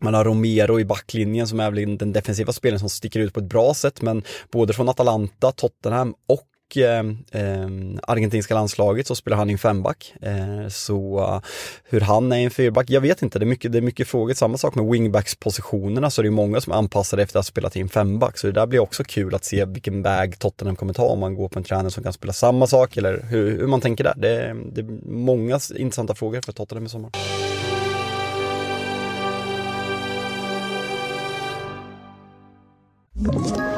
man 0.00 0.14
har 0.14 0.24
Romero 0.24 0.80
i 0.80 0.84
backlinjen 0.84 1.48
som 1.48 1.60
är 1.60 1.70
väl 1.70 1.98
den 1.98 2.12
defensiva 2.12 2.52
spelaren 2.52 2.80
som 2.80 2.90
sticker 2.90 3.20
ut 3.20 3.34
på 3.34 3.40
ett 3.40 3.48
bra 3.48 3.74
sätt 3.74 4.02
men 4.02 4.22
både 4.50 4.72
från 4.72 4.88
Atalanta, 4.88 5.52
Tottenham 5.52 6.14
och 6.28 6.46
eh, 6.76 6.98
eh, 7.42 7.68
argentinska 8.02 8.54
landslaget 8.54 9.06
så 9.06 9.14
spelar 9.14 9.36
han 9.36 9.50
i 9.50 9.52
en 9.52 9.58
femback. 9.58 10.14
Eh, 10.22 10.68
så 10.68 11.18
uh, 11.18 11.40
hur 11.84 12.00
han 12.00 12.32
är 12.32 12.36
i 12.36 12.44
en 12.44 12.50
fyrback, 12.50 12.90
jag 12.90 13.00
vet 13.00 13.22
inte. 13.22 13.38
Det 13.38 13.44
är 13.44 13.46
mycket, 13.46 13.72
det 13.72 13.78
är 13.78 13.82
mycket 13.82 14.08
frågor. 14.08 14.34
Samma 14.34 14.58
sak 14.58 14.74
med 14.74 14.84
wingbacks-positionerna 14.84 16.10
så 16.10 16.22
det 16.22 16.28
är 16.28 16.30
många 16.30 16.60
som 16.60 16.72
är 16.72 16.76
anpassade 16.76 17.22
efter 17.22 17.38
att 17.38 17.44
ha 17.44 17.48
spelat 17.48 17.76
i 17.76 17.80
en 17.80 17.88
femback. 17.88 18.38
Så 18.38 18.46
det 18.46 18.52
där 18.52 18.66
blir 18.66 18.80
också 18.80 19.04
kul 19.04 19.34
att 19.34 19.44
se 19.44 19.64
vilken 19.64 20.02
väg 20.02 20.38
Tottenham 20.38 20.76
kommer 20.76 20.92
ta 20.92 21.04
om 21.04 21.18
man 21.18 21.34
går 21.34 21.48
på 21.48 21.58
en 21.58 21.64
tränare 21.64 21.90
som 21.90 22.02
kan 22.02 22.12
spela 22.12 22.32
samma 22.32 22.66
sak 22.66 22.96
eller 22.96 23.22
hur, 23.22 23.58
hur 23.58 23.66
man 23.66 23.80
tänker 23.80 24.04
där. 24.04 24.14
Det, 24.16 24.56
det 24.72 24.80
är 24.80 25.08
många 25.10 25.60
intressanta 25.76 26.14
frågor 26.14 26.40
för 26.40 26.52
Tottenham 26.52 26.86
i 26.86 26.88
sommar. 26.88 27.10
Ett 33.18 33.77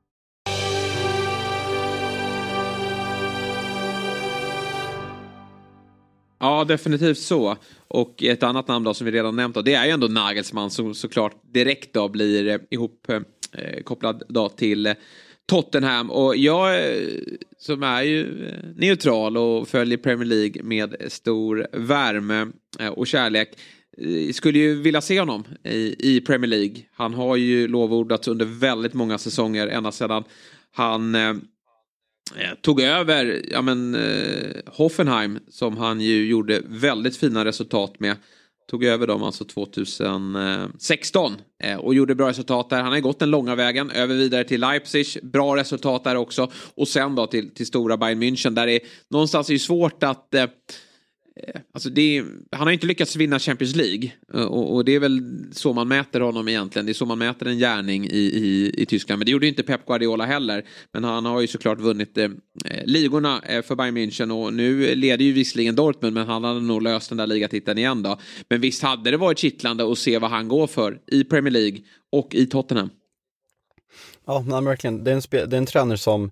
Ja, 6.41 6.63
definitivt 6.63 7.17
så. 7.17 7.57
Och 7.87 8.23
ett 8.23 8.43
annat 8.43 8.67
namn 8.67 8.85
då 8.85 8.93
som 8.93 9.05
vi 9.05 9.11
redan 9.11 9.35
nämnt 9.35 9.55
då, 9.55 9.61
det 9.61 9.73
är 9.73 9.85
ju 9.85 9.91
ändå 9.91 10.07
Nagelsmann 10.07 10.71
som 10.71 10.95
såklart 10.95 11.35
direkt 11.53 11.93
då 11.93 12.09
blir 12.09 12.59
ihopkopplad 12.69 13.23
ihop 13.23 13.75
eh, 13.77 13.83
kopplad 13.83 14.23
då 14.27 14.49
till 14.49 14.85
eh, 14.85 14.93
Tottenham. 15.45 16.11
Och 16.11 16.37
jag 16.37 16.75
eh, 16.75 17.03
som 17.57 17.83
är 17.83 18.01
ju 18.01 18.47
eh, 18.47 18.53
neutral 18.75 19.37
och 19.37 19.67
följer 19.67 19.97
Premier 19.97 20.25
League 20.25 20.63
med 20.63 20.95
stor 21.07 21.67
värme 21.71 22.47
och 22.91 23.07
kärlek 23.07 23.59
skulle 24.33 24.59
ju 24.59 24.81
vilja 24.81 25.01
se 25.01 25.19
honom 25.19 25.43
i, 25.63 25.95
i 26.15 26.21
Premier 26.21 26.49
League. 26.49 26.75
Han 26.93 27.13
har 27.13 27.35
ju 27.35 27.67
lovordats 27.67 28.27
under 28.27 28.45
väldigt 28.45 28.93
många 28.93 29.17
säsonger 29.17 29.67
ända 29.67 29.91
sedan 29.91 30.23
han 30.71 31.15
Eh, 32.37 32.53
tog 32.61 32.81
över 32.81 33.41
ja, 33.51 33.61
men, 33.61 33.95
eh, 33.95 34.61
Hoffenheim 34.65 35.39
som 35.49 35.77
han 35.77 36.01
ju 36.01 36.25
gjorde 36.25 36.61
väldigt 36.65 37.17
fina 37.17 37.45
resultat 37.45 37.99
med. 37.99 38.15
Tog 38.69 38.83
över 38.83 39.07
dem 39.07 39.23
alltså 39.23 39.45
2016 39.45 41.35
eh, 41.63 41.77
och 41.77 41.95
gjorde 41.95 42.15
bra 42.15 42.29
resultat 42.29 42.69
där. 42.69 42.81
Han 42.81 42.91
har 42.91 42.99
gått 42.99 43.19
den 43.19 43.29
långa 43.29 43.55
vägen 43.55 43.91
över 43.91 44.15
vidare 44.15 44.43
till 44.43 44.61
Leipzig. 44.61 45.05
Bra 45.23 45.55
resultat 45.55 46.03
där 46.03 46.15
också. 46.15 46.51
Och 46.75 46.87
sen 46.87 47.15
då 47.15 47.27
till, 47.27 47.53
till 47.53 47.65
stora 47.65 47.97
Bayern 47.97 48.23
München 48.23 48.55
där 48.55 48.67
det 48.67 48.73
är 48.73 48.81
någonstans 49.09 49.49
är 49.49 49.57
svårt 49.57 50.03
att 50.03 50.33
eh, 50.33 50.45
Eh, 51.35 51.61
alltså 51.73 51.89
det 51.89 52.17
är, 52.17 52.25
han 52.51 52.67
har 52.67 52.71
inte 52.71 52.87
lyckats 52.87 53.15
vinna 53.15 53.39
Champions 53.39 53.75
League 53.75 54.11
eh, 54.33 54.41
och, 54.41 54.75
och, 54.75 54.85
det 54.85 54.95
är 54.95 54.99
väl 54.99 55.21
så 55.51 55.73
man 55.73 55.87
mäter 55.87 56.19
honom 56.19 56.47
egentligen. 56.47 56.85
Det 56.85 56.91
är 56.91 56.93
så 56.93 57.05
man 57.05 57.19
mäter 57.19 57.47
en 57.47 57.57
gärning 57.57 58.05
i, 58.05 58.19
i, 58.19 58.73
i 58.77 58.85
Tyskland. 58.85 59.19
Men 59.19 59.25
det 59.25 59.31
gjorde 59.31 59.47
inte 59.47 59.63
Pep 59.63 59.85
Guardiola 59.85 60.25
heller. 60.25 60.65
Men 60.93 61.03
han 61.03 61.25
har 61.25 61.41
ju 61.41 61.47
såklart 61.47 61.79
vunnit 61.79 62.17
eh, 62.17 62.23
eh 62.65 62.85
ligorna 62.85 63.41
för 63.63 63.75
Bayern 63.75 63.97
München 63.97 64.31
och 64.31 64.53
nu 64.53 64.95
leder 64.95 65.25
ju 65.25 65.31
visserligen 65.31 65.75
Dortmund 65.75 66.13
men 66.13 66.27
han 66.27 66.43
hade 66.43 66.61
nog 66.61 66.81
löst 66.81 67.09
den 67.09 67.17
där 67.17 67.27
ligatiteln 67.27 67.77
igen 67.77 68.03
då. 68.03 68.19
Men 68.49 68.61
visst 68.61 68.83
hade 68.83 69.11
det 69.11 69.17
varit 69.17 69.37
kittlande 69.37 69.91
att 69.91 69.97
se 69.97 70.17
vad 70.17 70.29
han 70.29 70.47
går 70.47 70.67
för 70.67 70.99
i 71.07 71.23
Premier 71.23 71.51
League 71.51 71.79
och 72.11 72.35
i 72.35 72.45
Tottenham. 72.45 72.89
Ja, 74.25 74.39
verkligen. 74.61 75.03
Det 75.03 75.11
är, 75.11 75.15
en 75.15 75.49
det 75.49 75.55
är 75.55 75.57
en 75.57 75.65
tränare 75.65 75.97
som 75.97 76.31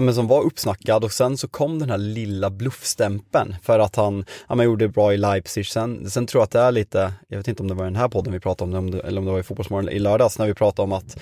men 0.00 0.14
som 0.14 0.26
var 0.26 0.42
uppsnackad 0.42 1.04
och 1.04 1.12
sen 1.12 1.38
så 1.38 1.48
kom 1.48 1.78
den 1.78 1.90
här 1.90 1.98
lilla 1.98 2.50
bluffstämpeln 2.50 3.56
för 3.62 3.78
att 3.78 3.96
han, 3.96 4.24
ja, 4.48 4.54
man 4.54 4.64
gjorde 4.64 4.88
bra 4.88 5.14
i 5.14 5.16
Leipzig. 5.16 5.66
Sen, 5.66 6.10
sen 6.10 6.26
tror 6.26 6.40
jag 6.40 6.44
att 6.44 6.50
det 6.50 6.60
är 6.60 6.72
lite, 6.72 7.12
jag 7.28 7.38
vet 7.38 7.48
inte 7.48 7.62
om 7.62 7.68
det 7.68 7.74
var 7.74 7.84
den 7.84 7.96
här 7.96 8.08
podden 8.08 8.32
vi 8.32 8.40
pratade 8.40 8.78
om 8.78 8.90
det, 8.90 9.00
eller 9.00 9.18
om 9.18 9.24
det 9.24 9.32
var 9.32 9.40
i 9.40 9.42
Fotbollsmorgon 9.42 9.88
i 9.88 9.98
lördags 9.98 10.38
när 10.38 10.46
vi 10.46 10.54
pratade 10.54 10.84
om 10.84 10.92
att 10.92 11.16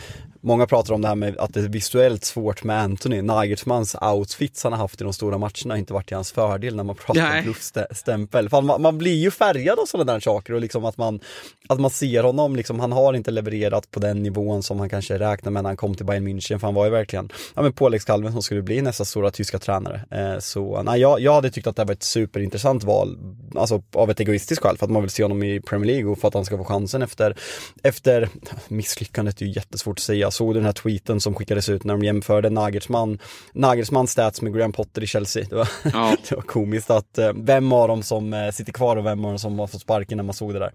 Många 0.44 0.66
pratar 0.66 0.94
om 0.94 1.02
det 1.02 1.08
här 1.08 1.14
med 1.14 1.38
att 1.38 1.54
det 1.54 1.60
är 1.60 1.68
visuellt 1.68 2.24
svårt 2.24 2.64
med 2.64 2.80
Anthony. 2.80 3.22
Nagelsmans 3.22 3.96
outfits 4.00 4.64
han 4.64 4.72
har 4.72 4.78
haft 4.78 5.00
i 5.00 5.04
de 5.04 5.12
stora 5.12 5.38
matcherna 5.38 5.74
har 5.74 5.76
inte 5.76 5.92
varit 5.92 6.06
till 6.06 6.16
hans 6.16 6.32
fördel 6.32 6.76
när 6.76 6.84
man 6.84 6.96
pratar 6.96 7.20
Nej. 7.20 7.38
om 7.38 7.44
bluffstämpel. 7.44 8.48
Man, 8.52 8.82
man, 8.82 8.98
blir 8.98 9.14
ju 9.14 9.30
färgad 9.30 9.78
av 9.78 9.86
sådana 9.86 10.12
där 10.12 10.20
saker 10.20 10.52
och 10.52 10.60
liksom 10.60 10.84
att 10.84 10.96
man, 10.96 11.20
att 11.68 11.80
man 11.80 11.90
ser 11.90 12.22
honom, 12.22 12.56
liksom, 12.56 12.80
han 12.80 12.92
har 12.92 13.14
inte 13.14 13.30
levererat 13.30 13.90
på 13.90 14.00
den 14.00 14.22
nivån 14.22 14.62
som 14.62 14.80
han 14.80 14.88
kanske 14.88 15.18
räknade 15.18 15.50
med 15.50 15.62
när 15.62 15.70
han 15.70 15.76
kom 15.76 15.94
till 15.94 16.06
Bayern 16.06 16.28
München. 16.28 16.58
För 16.58 16.66
han 16.66 16.74
var 16.74 16.84
ju 16.84 16.90
verkligen, 16.90 17.32
ja 17.54 17.62
men 17.62 17.72
påläggskalven 17.72 18.32
som 18.32 18.42
skulle 18.42 18.61
bli 18.62 18.82
nästa 18.82 19.04
stora 19.04 19.30
tyska 19.30 19.58
tränare. 19.58 20.04
Eh, 20.10 20.38
så 20.38 20.82
nej, 20.82 21.00
jag, 21.00 21.20
jag 21.20 21.34
hade 21.34 21.50
tyckt 21.50 21.66
att 21.66 21.76
det 21.76 21.84
var 21.84 21.92
ett 21.92 22.02
superintressant 22.02 22.84
val, 22.84 23.18
alltså 23.56 23.82
av 23.94 24.10
ett 24.10 24.20
egoistiskt 24.20 24.62
skäl, 24.62 24.78
för 24.78 24.86
att 24.86 24.90
man 24.92 25.02
vill 25.02 25.10
se 25.10 25.22
honom 25.22 25.42
i 25.42 25.60
Premier 25.60 25.86
League 25.86 26.10
och 26.10 26.18
för 26.18 26.28
att 26.28 26.34
han 26.34 26.44
ska 26.44 26.58
få 26.58 26.64
chansen 26.64 27.02
efter, 27.02 27.36
efter 27.82 28.28
misslyckandet 28.68 29.40
är 29.40 29.46
ju 29.46 29.52
jättesvårt 29.52 29.98
att 29.98 30.02
säga 30.02 30.30
såg 30.30 30.50
du 30.50 30.54
den 30.54 30.64
här 30.64 30.72
tweeten 30.72 31.20
som 31.20 31.34
skickades 31.34 31.68
ut 31.68 31.84
när 31.84 31.94
de 31.94 32.04
jämförde 32.04 32.50
Nagelsmann, 32.50 33.18
Nagelsmann 33.52 34.06
stats 34.06 34.42
med 34.42 34.54
Graham 34.54 34.72
Potter 34.72 35.02
i 35.02 35.06
Chelsea. 35.06 35.46
Det 35.50 35.56
var, 35.56 35.68
ja. 35.84 36.16
det 36.28 36.34
var 36.34 36.42
komiskt 36.42 36.90
att 36.90 37.18
eh, 37.18 37.32
vem 37.34 37.72
av 37.72 37.88
dem 37.88 38.02
som 38.02 38.32
eh, 38.32 38.50
sitter 38.50 38.72
kvar 38.72 38.96
och 38.96 39.06
vem 39.06 39.24
av 39.24 39.30
dem 39.30 39.38
som 39.38 39.58
har 39.58 39.66
fått 39.66 39.80
sparken 39.80 40.16
när 40.16 40.24
man 40.24 40.34
såg 40.34 40.52
det 40.52 40.58
där. 40.58 40.72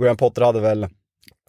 Graham 0.00 0.16
Potter 0.16 0.42
hade 0.42 0.60
väl 0.60 0.88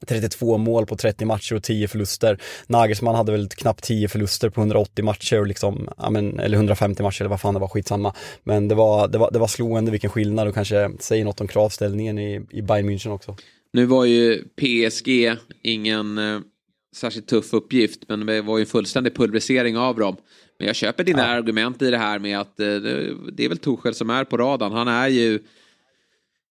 32 0.05 0.57
mål 0.57 0.85
på 0.85 0.95
30 0.95 1.25
matcher 1.25 1.55
och 1.55 1.63
10 1.63 1.87
förluster. 1.87 2.41
Nagelsmann 2.67 3.15
hade 3.15 3.31
väl 3.31 3.49
knappt 3.49 3.83
10 3.83 4.07
förluster 4.07 4.49
på 4.49 4.61
180 4.61 5.05
matcher 5.05 5.39
och 5.39 5.47
liksom, 5.47 5.89
men, 6.11 6.39
eller 6.39 6.57
150 6.57 7.03
matcher 7.03 7.21
eller 7.21 7.29
vad 7.29 7.41
fan 7.41 7.53
det 7.53 7.59
var, 7.59 7.67
skitsamma. 7.67 8.13
Men 8.43 8.67
det 8.67 8.75
var, 8.75 9.07
det 9.07 9.17
var, 9.17 9.31
det 9.31 9.39
var 9.39 9.47
slående 9.47 9.91
vilken 9.91 10.09
skillnad 10.09 10.47
och 10.47 10.53
kanske 10.53 10.91
säger 10.99 11.25
något 11.25 11.41
om 11.41 11.47
kravställningen 11.47 12.19
i, 12.19 12.45
i 12.51 12.61
Bayern 12.61 12.89
München 12.89 13.11
också. 13.11 13.35
Nu 13.73 13.85
var 13.85 14.05
ju 14.05 14.43
PSG 14.43 15.35
ingen 15.61 16.17
eh, 16.17 16.39
särskilt 16.95 17.27
tuff 17.27 17.53
uppgift 17.53 17.99
men 18.07 18.25
det 18.25 18.41
var 18.41 18.57
ju 18.57 18.61
en 18.61 18.67
fullständig 18.67 19.15
pulverisering 19.15 19.77
av 19.77 19.95
dem. 19.95 20.15
Men 20.59 20.67
jag 20.67 20.75
köper 20.75 21.03
dina 21.03 21.19
ja. 21.19 21.25
argument 21.25 21.81
i 21.81 21.91
det 21.91 21.97
här 21.97 22.19
med 22.19 22.39
att 22.39 22.59
eh, 22.59 22.65
det 23.33 23.45
är 23.45 23.49
väl 23.49 23.57
Torshäll 23.57 23.93
som 23.93 24.09
är 24.09 24.23
på 24.23 24.37
radarn. 24.37 24.71
Han 24.71 24.87
är 24.87 25.07
ju 25.07 25.39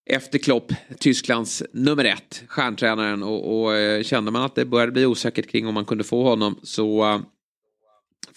efter 0.06 0.38
Klopp 0.38 0.72
Tysklands 0.98 1.62
nummer 1.72 2.04
ett, 2.04 2.42
stjärntränaren 2.48 3.22
och, 3.22 3.62
och 3.62 3.74
eh, 3.74 4.02
kände 4.02 4.30
man 4.30 4.42
att 4.42 4.54
det 4.54 4.64
började 4.64 4.92
bli 4.92 5.06
osäkert 5.06 5.50
kring 5.50 5.66
om 5.66 5.74
man 5.74 5.84
kunde 5.84 6.04
få 6.04 6.22
honom 6.22 6.58
så 6.62 7.14
uh, 7.14 7.20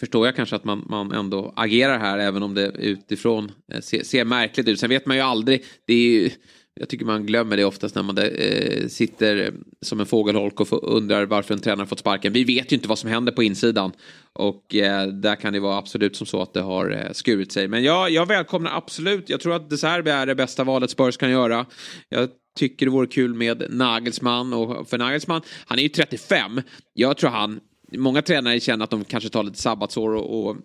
förstår 0.00 0.26
jag 0.26 0.36
kanske 0.36 0.56
att 0.56 0.64
man, 0.64 0.86
man 0.88 1.12
ändå 1.12 1.52
agerar 1.56 1.98
här 1.98 2.18
även 2.18 2.42
om 2.42 2.54
det 2.54 2.66
utifrån 2.66 3.52
eh, 3.72 3.76
uh, 3.76 3.80
ser, 3.80 4.04
ser 4.04 4.24
märkligt 4.24 4.68
ut. 4.68 4.80
Sen 4.80 4.90
vet 4.90 5.06
man 5.06 5.16
ju 5.16 5.22
aldrig, 5.22 5.64
det 5.86 5.94
är 5.94 6.20
ju 6.20 6.30
jag 6.74 6.88
tycker 6.88 7.04
man 7.04 7.26
glömmer 7.26 7.56
det 7.56 7.64
oftast 7.64 7.94
när 7.94 8.02
man 8.02 8.18
eh, 8.18 8.86
sitter 8.88 9.54
som 9.82 10.00
en 10.00 10.06
fågelholk 10.06 10.60
och 10.60 10.96
undrar 10.96 11.26
varför 11.26 11.54
en 11.54 11.60
tränare 11.60 11.86
fått 11.86 11.98
sparken. 11.98 12.32
Vi 12.32 12.44
vet 12.44 12.72
ju 12.72 12.76
inte 12.76 12.88
vad 12.88 12.98
som 12.98 13.10
händer 13.10 13.32
på 13.32 13.42
insidan. 13.42 13.92
Och 14.32 14.74
eh, 14.74 15.06
där 15.06 15.36
kan 15.36 15.52
det 15.52 15.60
vara 15.60 15.78
absolut 15.78 16.16
som 16.16 16.26
så 16.26 16.42
att 16.42 16.54
det 16.54 16.60
har 16.60 16.90
eh, 16.90 17.12
skurit 17.12 17.52
sig. 17.52 17.68
Men 17.68 17.82
jag, 17.82 18.10
jag 18.10 18.26
välkomnar 18.26 18.76
absolut, 18.76 19.30
jag 19.30 19.40
tror 19.40 19.54
att 19.54 19.70
De 19.70 19.76
Serbi 19.76 20.10
är 20.10 20.26
det 20.26 20.34
bästa 20.34 20.64
valet 20.64 20.90
Spurs 20.90 21.16
kan 21.16 21.30
göra. 21.30 21.66
Jag 22.08 22.28
tycker 22.58 22.86
det 22.86 22.92
vore 22.92 23.06
kul 23.06 23.34
med 23.34 23.64
Nagelsmann. 23.70 24.52
Och 24.52 24.88
för 24.88 24.98
Nagelsmann, 24.98 25.42
han 25.66 25.78
är 25.78 25.82
ju 25.82 25.88
35. 25.88 26.60
Jag 26.94 27.16
tror 27.16 27.30
han, 27.30 27.60
många 27.96 28.22
tränare 28.22 28.60
känner 28.60 28.84
att 28.84 28.90
de 28.90 29.04
kanske 29.04 29.30
tar 29.30 29.42
lite 29.42 29.58
sabbatsår 29.58 30.14
och, 30.14 30.48
och 30.48 30.56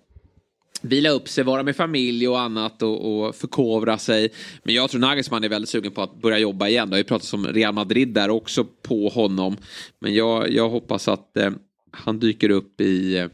vila 0.86 1.10
upp 1.10 1.28
sig, 1.30 1.44
vara 1.44 1.64
med 1.64 1.76
familj 1.76 2.28
och 2.28 2.40
annat 2.40 2.82
och, 2.82 3.26
och 3.28 3.36
förkovra 3.36 3.98
sig. 3.98 4.30
Men 4.64 4.76
jag 4.76 4.90
tror 4.90 5.02
Nagelsmann 5.02 5.44
är 5.44 5.50
väldigt 5.50 5.70
sugen 5.70 5.92
på 5.92 6.02
att 6.02 6.22
börja 6.22 6.38
jobba 6.38 6.68
igen. 6.68 6.90
Det 6.90 6.94
har 6.94 6.98
ju 6.98 7.04
pratats 7.04 7.34
om 7.34 7.48
Real 7.48 7.74
Madrid 7.74 8.08
där 8.08 8.30
också 8.30 8.66
på 8.82 9.10
honom. 9.10 9.58
Men 10.02 10.14
jag, 10.14 10.52
jag 10.52 10.70
hoppas 10.70 11.08
att 11.08 11.38
eh, 11.38 11.52
han 11.92 12.20
dyker 12.20 12.50
upp 12.50 12.82
i, 12.82 13.18
eh, 13.18 13.28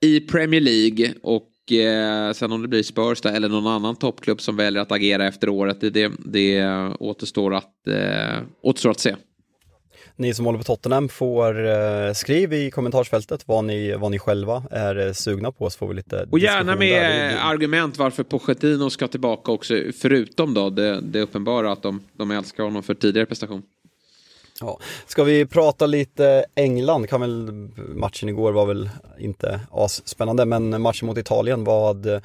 i 0.00 0.20
Premier 0.20 0.60
League. 0.60 1.14
Och 1.22 1.72
eh, 1.72 2.32
sen 2.32 2.52
om 2.52 2.62
det 2.62 2.68
blir 2.68 2.82
Spurs 2.82 3.20
där, 3.20 3.32
eller 3.32 3.48
någon 3.48 3.66
annan 3.66 3.96
toppklubb 3.96 4.40
som 4.40 4.56
väljer 4.56 4.82
att 4.82 4.92
agera 4.92 5.26
efter 5.26 5.48
året. 5.48 5.80
Det, 5.80 5.90
det, 5.90 6.12
det 6.24 6.64
återstår, 7.00 7.54
att, 7.54 7.88
eh, 7.88 8.38
återstår 8.62 8.90
att 8.90 9.00
se 9.00 9.16
ni 10.18 10.34
som 10.34 10.44
håller 10.44 10.58
på 10.58 10.64
Tottenham 10.64 11.08
får 11.08 11.66
eh, 11.66 12.12
skriv 12.12 12.52
i 12.52 12.70
kommentarsfältet 12.70 13.42
vad 13.46 13.64
ni, 13.64 13.94
vad 13.94 14.10
ni 14.10 14.18
själva 14.18 14.62
är 14.70 15.06
eh, 15.06 15.12
sugna 15.12 15.52
på 15.52 15.70
så 15.70 15.78
får 15.78 15.88
vi 15.88 15.94
lite 15.94 16.26
Och 16.30 16.38
gärna 16.38 16.76
med 16.76 17.02
där. 17.02 17.38
argument 17.42 17.98
varför 17.98 18.22
Pochettino 18.22 18.90
ska 18.90 19.08
tillbaka 19.08 19.52
också, 19.52 19.74
förutom 20.00 20.54
då 20.54 20.70
det, 20.70 21.00
det 21.00 21.20
uppenbara 21.20 21.72
att 21.72 21.82
de, 21.82 22.00
de 22.12 22.30
älskar 22.30 22.64
honom 22.64 22.82
för 22.82 22.94
tidigare 22.94 23.26
prestation. 23.26 23.62
Ja. 24.60 24.78
Ska 25.06 25.24
vi 25.24 25.46
prata 25.46 25.86
lite 25.86 26.44
England? 26.54 27.08
Kan 27.08 27.20
väl, 27.20 27.52
matchen 27.76 28.28
igår 28.28 28.52
var 28.52 28.66
väl 28.66 28.90
inte 29.18 29.60
asspännande 29.70 30.44
men 30.44 30.82
matchen 30.82 31.06
mot 31.06 31.18
Italien 31.18 31.64
var... 31.64 32.22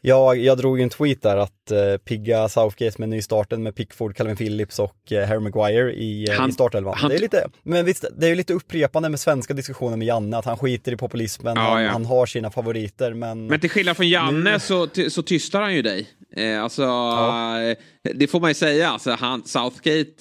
Ja, 0.00 0.34
jag 0.34 0.58
drog 0.58 0.78
ju 0.78 0.82
en 0.82 0.90
tweet 0.90 1.22
där 1.22 1.36
att 1.36 1.70
eh, 1.70 1.96
pigga 2.04 2.48
Southgate 2.48 2.96
med 2.98 3.08
nystarten 3.08 3.62
med 3.62 3.74
Pickford, 3.74 4.16
Calvin 4.16 4.36
Phillips 4.36 4.78
och 4.78 5.12
eh, 5.12 5.28
Harry 5.28 5.40
Maguire 5.40 5.92
i, 5.92 6.28
eh, 6.30 6.34
han, 6.34 6.50
i 6.50 6.52
startelvan. 6.52 6.94
Han... 6.96 7.10
Det 7.10 7.16
är 7.16 7.20
lite, 7.20 7.48
men 7.62 7.84
visst, 7.84 8.04
det 8.16 8.26
är 8.26 8.30
ju 8.30 8.34
lite 8.34 8.54
upprepande 8.54 9.08
med 9.08 9.20
svenska 9.20 9.54
diskussioner 9.54 9.96
med 9.96 10.06
Janne, 10.06 10.36
att 10.36 10.44
han 10.44 10.58
skiter 10.58 10.92
i 10.92 10.96
populismen, 10.96 11.56
ja, 11.56 11.62
han, 11.62 11.82
ja. 11.82 11.90
han, 11.90 12.04
har 12.04 12.26
sina 12.26 12.50
favoriter 12.50 13.14
men... 13.14 13.46
Men 13.46 13.60
till 13.60 13.70
skillnad 13.70 13.96
från 13.96 14.08
Janne 14.08 14.52
nu... 14.52 14.60
så, 14.60 14.88
så 15.08 15.22
tystar 15.22 15.60
han 15.60 15.74
ju 15.74 15.82
dig. 15.82 16.08
Eh, 16.36 16.62
alltså, 16.62 16.82
ja. 16.82 17.74
det 18.14 18.26
får 18.26 18.40
man 18.40 18.50
ju 18.50 18.54
säga, 18.54 18.90
alltså, 18.90 19.10
han, 19.10 19.44
Southgate 19.44 20.12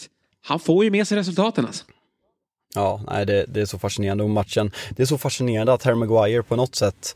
han 0.41 0.59
får 0.59 0.83
ju 0.83 0.91
med 0.91 1.07
sig 1.07 1.17
resultaten 1.17 1.65
alltså. 1.65 1.85
Ja, 2.75 3.01
nej, 3.07 3.25
det, 3.25 3.45
det 3.47 3.61
är 3.61 3.65
så 3.65 3.79
fascinerande 3.79 4.23
och 4.23 4.29
matchen, 4.29 4.71
det 4.89 5.01
är 5.01 5.07
så 5.07 5.17
fascinerande 5.17 5.73
att 5.73 5.83
Harry 5.83 5.95
Maguire 5.95 6.43
på 6.43 6.55
något 6.55 6.75
sätt 6.75 7.15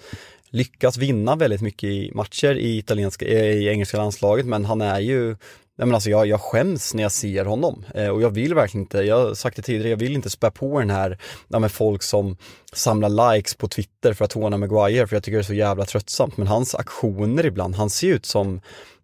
lyckas 0.50 0.98
vinna 0.98 1.36
väldigt 1.36 1.62
mycket 1.62 1.90
i 1.90 2.12
matcher 2.14 2.56
i, 2.56 2.78
italienska, 2.78 3.26
eh, 3.26 3.46
i 3.46 3.68
engelska 3.68 3.98
landslaget 3.98 4.46
men 4.46 4.66
han 4.66 4.82
är 4.82 5.00
ju 5.00 5.36
Nej, 5.76 5.86
men 5.86 5.96
alltså 5.96 6.10
jag, 6.10 6.28
jag 6.28 6.42
skäms 6.42 6.94
när 6.94 7.04
jag 7.04 7.12
ser 7.12 7.46
honom. 7.46 7.86
Eh, 7.96 8.08
och 8.08 8.22
jag 8.22 8.30
vill 8.30 8.54
verkligen 8.54 8.84
inte, 8.84 8.98
jag 8.98 9.20
har 9.20 9.34
sagt 9.34 9.56
det 9.56 9.62
tidigare, 9.62 9.90
jag 9.90 9.98
vill 9.98 10.14
inte 10.14 10.30
spä 10.30 10.52
på 10.52 10.80
den 10.80 10.90
här 10.90 11.18
ja, 11.48 11.60
med 11.60 11.72
folk 11.72 12.04
som 12.04 12.38
samlar 12.74 13.36
likes 13.36 13.56
på 13.56 13.68
Twitter 13.68 14.14
för 14.14 14.26
att 14.26 14.34
håna 14.34 14.58
Maguire 14.58 15.08
för 15.08 15.16
jag 15.16 15.24
tycker 15.24 15.38
det 15.38 15.42
är 15.42 15.44
så 15.44 15.54
jävla 15.54 15.86
tröttsamt. 15.86 16.38
Men 16.38 16.48
hans 16.48 16.76
aktioner 16.76 17.46
ibland, 17.46 17.76
han 17.76 17.90
ser 17.90 18.08
ut 18.08 18.26
som 18.26 18.62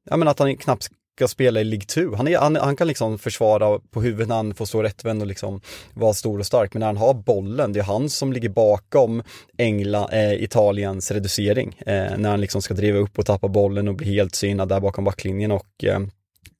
Ja 0.10 0.18
men 0.18 0.28
att 0.28 0.40
han 0.40 0.58
knappt 0.58 0.90
ska 1.20 1.28
spela 1.28 1.62
i 1.62 1.64
League 1.64 1.86
2. 1.86 2.16
Han, 2.16 2.36
han, 2.36 2.56
han, 2.56 2.76
kan 2.76 2.88
liksom 2.88 3.20
försvara 3.20 3.80
på 3.92 4.02
huvudet 4.02 4.28
när 4.28 4.36
han 4.36 4.54
får 4.54 4.66
stå 4.66 4.84
rättvänd 4.84 5.22
och 5.22 5.28
liksom 5.28 5.62
vara 5.94 6.14
stor 6.14 6.40
och 6.40 6.46
stark. 6.46 6.74
Men 6.74 6.80
när 6.80 6.88
han 6.88 6.98
har 6.98 7.14
bollen, 7.14 7.74
det 7.74 7.80
är 7.80 7.84
han 7.84 8.10
som 8.10 8.34
ligger 8.34 8.50
bakom 8.50 9.24
Engla, 9.58 10.10
eh, 10.12 10.44
Italiens 10.44 11.12
reducering. 11.12 11.76
Eh, 11.86 12.18
när 12.18 12.30
han 12.30 12.42
liksom 12.42 12.62
ska 12.62 12.74
driva 12.74 13.00
upp 13.00 13.20
och 13.20 13.26
tappa 13.26 13.48
bollen 13.48 13.88
och 13.88 13.96
bli 13.96 14.08
helt 14.08 14.36
synad 14.36 14.70
där 14.70 14.80
bakom 14.80 15.04
backlinjen 15.04 15.52
och 15.52 15.84
eh, 15.84 16.00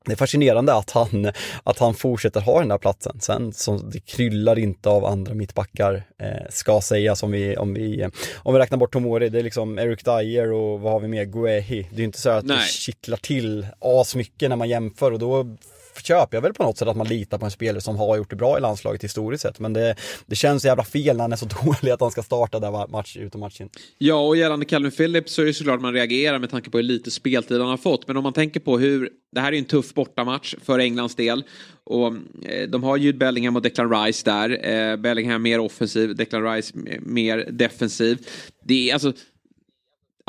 det 0.06 0.12
är 0.12 0.16
fascinerande 0.16 0.74
att 0.74 0.92
han, 0.92 1.32
att 1.64 1.80
han 1.80 1.94
fortsätter 1.94 2.42
ha 2.42 2.60
den 2.60 2.70
där 2.70 2.78
platsen. 2.78 3.20
Sen 3.22 3.54
så 3.54 3.78
det 3.78 4.00
kryllar 4.00 4.60
inte 4.60 4.90
av 4.90 5.06
andra 5.06 5.34
mittbackar, 5.34 6.04
eh, 6.20 6.28
ska 6.50 6.82
sägas 6.82 7.24
om 7.24 7.32
vi, 7.32 7.58
om 7.58 7.74
vi, 7.74 8.10
om 8.36 8.54
vi 8.54 8.60
räknar 8.60 8.78
bort 8.78 8.94
Tomori. 8.94 9.30
Det 9.30 9.40
är 9.40 9.44
liksom 9.44 9.80
Eric 9.80 10.04
Dyer 10.04 10.52
och 10.52 10.80
vad 10.80 10.92
har 10.92 11.00
vi 11.00 11.08
mer? 11.08 11.24
Guehi. 11.24 11.88
Det 11.92 12.02
är 12.02 12.06
inte 12.06 12.22
så 12.22 12.30
att 12.30 12.46
Nej. 12.46 12.58
det 12.58 12.64
kittlar 12.64 13.18
till 13.18 13.68
asmycket 13.80 14.50
när 14.50 14.56
man 14.56 14.70
jämför 14.70 15.12
och 15.12 15.20
då 15.20 15.58
köper 16.06 16.38
jag 16.38 16.42
väl 16.42 16.54
på 16.54 16.64
något 16.64 16.78
sätt 16.78 16.88
att 16.88 16.98
man 16.98 17.08
litar 17.08 17.38
på 17.38 17.46
en 17.46 17.52
spelare 17.52 17.82
som 17.82 17.98
har 17.98 18.18
gjort 18.18 18.30
det 18.30 18.36
bra 18.36 18.58
i 18.58 18.62
landslaget 18.62 19.04
historiskt 19.04 19.42
sett. 19.42 19.60
Men 19.60 19.74
det, 19.74 19.96
det 20.26 20.36
känns 20.36 20.66
jävla 20.66 20.84
fel 20.84 21.18
när 21.18 21.24
han 21.24 21.32
är 21.32 21.36
så 21.36 21.46
dålig 21.66 21.92
att 21.92 22.02
han 22.02 22.12
ska 22.12 22.24
starta 22.24 22.60
där 22.60 22.88
match 22.88 23.18
ut 23.18 23.34
och 23.34 23.40
match 23.40 23.62
in. 23.62 23.70
Ja, 23.98 24.28
och 24.28 24.38
gällande 24.38 24.66
Calvin 24.66 24.92
Phillips 24.92 25.34
så 25.34 25.42
är 25.42 25.46
det 25.46 25.54
såklart 25.54 25.82
man 25.82 25.94
reagerar 25.94 26.40
med 26.40 26.50
tanke 26.50 26.70
på 26.70 26.78
hur 26.78 26.84
lite 26.84 27.12
speltid 27.12 27.60
han 27.60 27.70
har 27.70 27.78
fått. 27.78 28.08
Men 28.08 28.18
om 28.18 28.24
man 28.24 28.34
tänker 28.34 28.60
på 28.60 28.80
hur, 28.80 29.10
det 29.32 29.40
här 29.40 29.48
är 29.48 29.52
ju 29.52 29.60
en 29.60 29.66
tuff 29.66 29.94
bortamatch 29.94 30.56
för 30.64 30.80
Englands 30.80 31.16
del. 31.16 31.44
Och 31.84 32.08
eh, 32.46 32.70
de 32.70 32.84
har 32.84 32.98
Jude 32.98 33.18
Bellingham 33.18 33.56
och 33.56 33.62
Declan 33.62 34.04
Rice 34.04 34.26
där. 34.26 34.70
Eh, 34.70 34.98
Bellingham 34.98 35.42
mer 35.42 35.60
offensiv, 35.60 36.16
Declan 36.16 36.54
Rice 36.54 36.74
mer 37.02 37.48
defensiv. 37.52 38.28
Det 38.66 38.90
är 38.90 38.94
alltså 38.94 39.14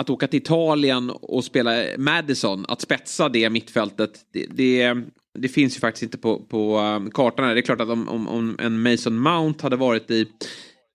att 0.00 0.10
åka 0.10 0.26
till 0.26 0.40
Italien 0.40 1.10
och 1.10 1.44
spela 1.44 1.84
Madison, 1.98 2.64
att 2.68 2.80
spetsa 2.80 3.28
det 3.28 3.50
mittfältet, 3.50 4.10
det, 4.32 4.46
det, 4.50 4.96
det 5.38 5.48
finns 5.48 5.76
ju 5.76 5.80
faktiskt 5.80 6.02
inte 6.02 6.18
på, 6.18 6.44
på 6.44 6.78
um, 6.78 7.10
kartan. 7.10 7.44
Här. 7.44 7.54
Det 7.54 7.60
är 7.60 7.62
klart 7.62 7.80
att 7.80 7.88
om, 7.88 8.08
om, 8.08 8.28
om 8.28 8.56
en 8.58 8.82
Mason 8.82 9.18
Mount 9.18 9.62
hade 9.62 9.76
varit 9.76 10.10
i 10.10 10.26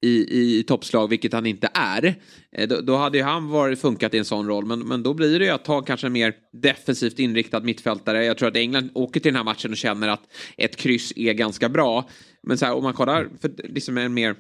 i, 0.06 0.60
i 0.60 0.64
toppslag, 0.64 1.08
vilket 1.08 1.34
han 1.34 1.46
inte 1.46 1.70
är. 1.74 2.16
Eh, 2.52 2.68
då, 2.68 2.82
då, 2.82 2.96
hade 2.96 3.18
ju 3.18 3.24
han 3.24 3.50
varit 3.50 3.80
funkat 3.80 4.14
i 4.14 4.18
en 4.18 4.26
sån 4.26 4.48
roll, 4.48 4.66
men, 4.66 4.80
men 4.80 5.04
då 5.04 5.14
blir 5.14 5.40
det 5.40 5.46
ju 5.46 5.52
att 5.52 5.66
ta 5.66 5.82
kanske 5.82 6.08
en 6.08 6.14
mer 6.14 6.34
defensivt 6.62 7.20
inriktad 7.20 7.60
mittfältare. 7.60 8.26
Jag 8.26 8.38
tror 8.38 8.50
att 8.50 8.56
England 8.56 8.90
åker 8.94 9.20
till 9.20 9.34
den 9.34 9.38
här 9.38 9.44
matchen 9.44 9.72
och 9.72 9.78
känner 9.78 10.08
att 10.08 10.22
ett 10.58 10.76
kryss 10.76 11.14
är 11.16 11.34
ganska 11.34 11.70
bra. 11.70 12.10
Men 12.44 12.58
så 12.58 12.66
här, 12.66 12.74
om 12.74 12.84
man 12.84 12.94
kollar 12.94 13.30
för 13.42 13.52
liksom 13.64 13.98
en 13.98 14.14
mer 14.14 14.36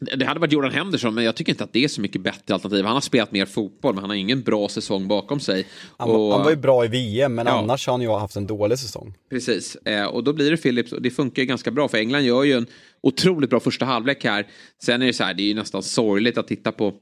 det 0.00 0.24
hade 0.24 0.40
varit 0.40 0.52
Jordan 0.52 0.70
Henderson, 0.70 1.14
men 1.14 1.24
jag 1.24 1.34
tycker 1.34 1.52
inte 1.52 1.64
att 1.64 1.72
det 1.72 1.84
är 1.84 1.88
så 1.88 2.00
mycket 2.00 2.20
bättre 2.20 2.54
alternativ. 2.54 2.84
Han 2.84 2.94
har 2.94 3.00
spelat 3.00 3.32
mer 3.32 3.46
fotboll, 3.46 3.94
men 3.94 4.02
han 4.02 4.10
har 4.10 4.16
ingen 4.16 4.42
bra 4.42 4.68
säsong 4.68 5.08
bakom 5.08 5.40
sig. 5.40 5.66
Han, 5.96 6.10
och, 6.10 6.32
han 6.32 6.42
var 6.42 6.50
ju 6.50 6.56
bra 6.56 6.84
i 6.84 6.88
VM, 6.88 7.34
men 7.34 7.46
ja. 7.46 7.52
annars 7.52 7.86
har 7.86 7.94
han 7.94 8.02
ju 8.02 8.10
haft 8.10 8.36
en 8.36 8.46
dålig 8.46 8.78
säsong. 8.78 9.14
Precis, 9.30 9.76
eh, 9.76 10.04
och 10.04 10.24
då 10.24 10.32
blir 10.32 10.50
det 10.50 10.56
Philips, 10.56 10.92
och 10.92 11.02
det 11.02 11.10
funkar 11.10 11.42
ju 11.42 11.46
ganska 11.46 11.70
bra, 11.70 11.88
för 11.88 11.98
England 11.98 12.22
gör 12.22 12.44
ju 12.44 12.52
en 12.52 12.66
otroligt 13.00 13.50
bra 13.50 13.60
första 13.60 13.84
halvlek 13.84 14.24
här. 14.24 14.46
Sen 14.82 15.02
är 15.02 15.06
det 15.06 15.12
så 15.12 15.24
här, 15.24 15.34
det 15.34 15.42
är 15.42 15.48
ju 15.48 15.54
nästan 15.54 15.82
sorgligt 15.82 16.38
att 16.38 16.48
titta 16.48 16.72
på 16.72 16.94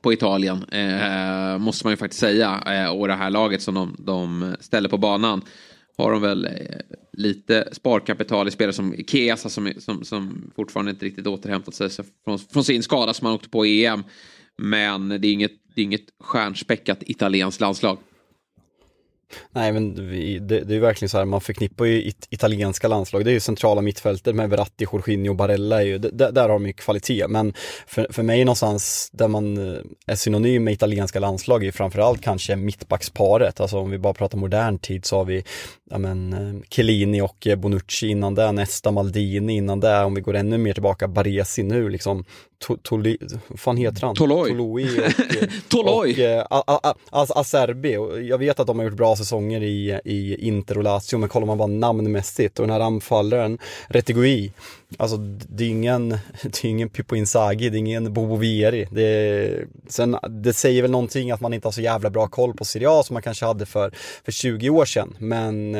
på 0.00 0.12
Italien, 0.12 0.64
eh, 0.72 1.58
måste 1.58 1.86
man 1.86 1.92
ju 1.92 1.96
faktiskt 1.96 2.20
säga. 2.20 2.62
Eh, 2.66 2.90
och 2.90 3.08
det 3.08 3.14
här 3.14 3.30
laget 3.30 3.62
som 3.62 3.74
de, 3.74 3.96
de 3.98 4.56
ställer 4.60 4.88
på 4.88 4.98
banan 4.98 5.42
har 5.98 6.12
de 6.12 6.22
väl 6.22 6.44
eh, 6.44 6.50
lite 7.12 7.68
sparkapital 7.72 8.48
i 8.48 8.50
spelare 8.50 8.72
som 8.72 8.94
Kesa 9.06 9.32
alltså, 9.32 9.48
som, 9.48 9.72
som, 9.78 10.04
som 10.04 10.52
fortfarande 10.56 10.90
inte 10.90 11.04
riktigt 11.04 11.26
återhämtat 11.26 11.74
sig 11.74 11.90
från, 12.24 12.38
från 12.38 12.64
sin 12.64 12.82
skada 12.82 13.14
som 13.14 13.26
han 13.26 13.34
åkte 13.34 13.48
på 13.48 13.66
i 13.66 13.86
EM. 13.86 14.04
Men 14.58 15.08
det 15.08 15.28
är 15.28 15.32
inget, 15.32 15.52
det 15.74 15.80
är 15.80 15.84
inget 15.84 16.06
stjärnspäckat 16.20 16.98
italienskt 17.00 17.60
landslag. 17.60 17.98
Nej 19.50 19.72
men 19.72 20.10
vi, 20.10 20.38
det, 20.38 20.60
det, 20.60 20.74
är 20.74 20.80
verkligen 20.80 21.08
så 21.08 21.18
här, 21.18 21.24
man 21.24 21.40
förknippar 21.40 21.84
ju 21.84 22.02
it, 22.02 22.26
italienska 22.30 22.88
landslag, 22.88 23.24
det 23.24 23.30
är 23.30 23.32
ju 23.32 23.40
centrala 23.40 23.80
mittfältet 23.80 24.34
med 24.34 24.50
Verratti, 24.50 24.86
Jorginho 24.92 25.30
och 25.30 25.36
Barella, 25.36 25.80
är 25.80 25.86
ju, 25.86 25.98
det, 25.98 26.30
där 26.30 26.42
har 26.42 26.48
de 26.48 26.66
ju 26.66 26.72
kvalitet. 26.72 27.28
Men 27.28 27.54
för, 27.86 28.06
för 28.10 28.22
mig 28.22 28.44
någonstans 28.44 29.10
där 29.12 29.28
man 29.28 29.74
eh, 29.74 29.80
är 30.06 30.14
synonym 30.14 30.64
med 30.64 30.74
italienska 30.74 31.20
landslag 31.20 31.62
är 31.62 31.66
ju 31.66 31.72
framförallt 31.72 32.20
kanske 32.20 32.56
mittbacksparet. 32.56 33.60
Alltså 33.60 33.78
om 33.78 33.90
vi 33.90 33.98
bara 33.98 34.14
pratar 34.14 34.38
modern 34.38 34.78
tid 34.78 35.04
så 35.04 35.16
har 35.16 35.24
vi 35.24 35.44
ja 35.90 35.98
men, 35.98 36.32
eh, 36.32 36.68
Chiellini 36.70 37.20
och 37.20 37.46
eh, 37.46 37.56
Bonucci 37.56 38.08
innan 38.08 38.34
det, 38.34 38.52
Nesta 38.52 38.90
Maldini 38.90 39.56
innan 39.56 39.80
det, 39.80 40.04
om 40.04 40.14
vi 40.14 40.20
går 40.20 40.34
ännu 40.34 40.58
mer 40.58 40.72
tillbaka, 40.72 41.08
Baresi 41.08 41.62
nu 41.62 41.88
liksom. 41.88 42.24
Toli, 42.82 43.18
fan 43.56 43.76
heter 43.76 44.02
han? 44.02 44.14
Toloi. 44.16 44.50
Toloi 44.50 44.84
och, 44.84 45.12
Toloi. 45.68 46.42
och 47.10 47.40
Acerbi. 47.40 47.92
Jag 48.28 48.38
vet 48.38 48.60
att 48.60 48.66
de 48.66 48.78
har 48.78 48.84
gjort 48.84 48.96
bra 48.96 49.16
säsonger 49.16 49.62
i, 49.62 50.00
i 50.04 50.46
Inter 50.48 50.78
och 50.78 50.84
Lazio, 50.84 51.18
men 51.18 51.28
kollar 51.28 51.46
man 51.46 51.58
bara 51.58 51.66
namnmässigt 51.66 52.58
och 52.58 52.66
den 52.66 52.74
här 52.74 52.80
anfallaren, 52.80 53.58
Retigui, 53.88 54.52
alltså 54.96 55.16
det 55.16 55.64
är 55.64 55.68
ingen, 55.68 56.08
det 56.42 56.64
är 56.64 56.68
ingen 56.68 56.88
Pippo 56.88 57.16
Inzaghi, 57.16 57.70
det 57.70 57.76
är 57.76 57.78
ingen 57.78 58.12
Bobo 58.12 58.36
Vieri. 58.36 58.86
Det, 58.90 59.68
sen, 59.88 60.16
det 60.28 60.52
säger 60.52 60.82
väl 60.82 60.90
någonting 60.90 61.30
att 61.30 61.40
man 61.40 61.54
inte 61.54 61.66
har 61.66 61.72
så 61.72 61.80
jävla 61.80 62.10
bra 62.10 62.26
koll 62.26 62.54
på 62.54 62.64
Serie 62.64 62.90
A 62.90 63.02
som 63.02 63.14
man 63.14 63.22
kanske 63.22 63.46
hade 63.46 63.66
för, 63.66 63.90
för 64.24 64.32
20 64.32 64.70
år 64.70 64.84
sedan, 64.84 65.16
men 65.18 65.74
eh, 65.74 65.75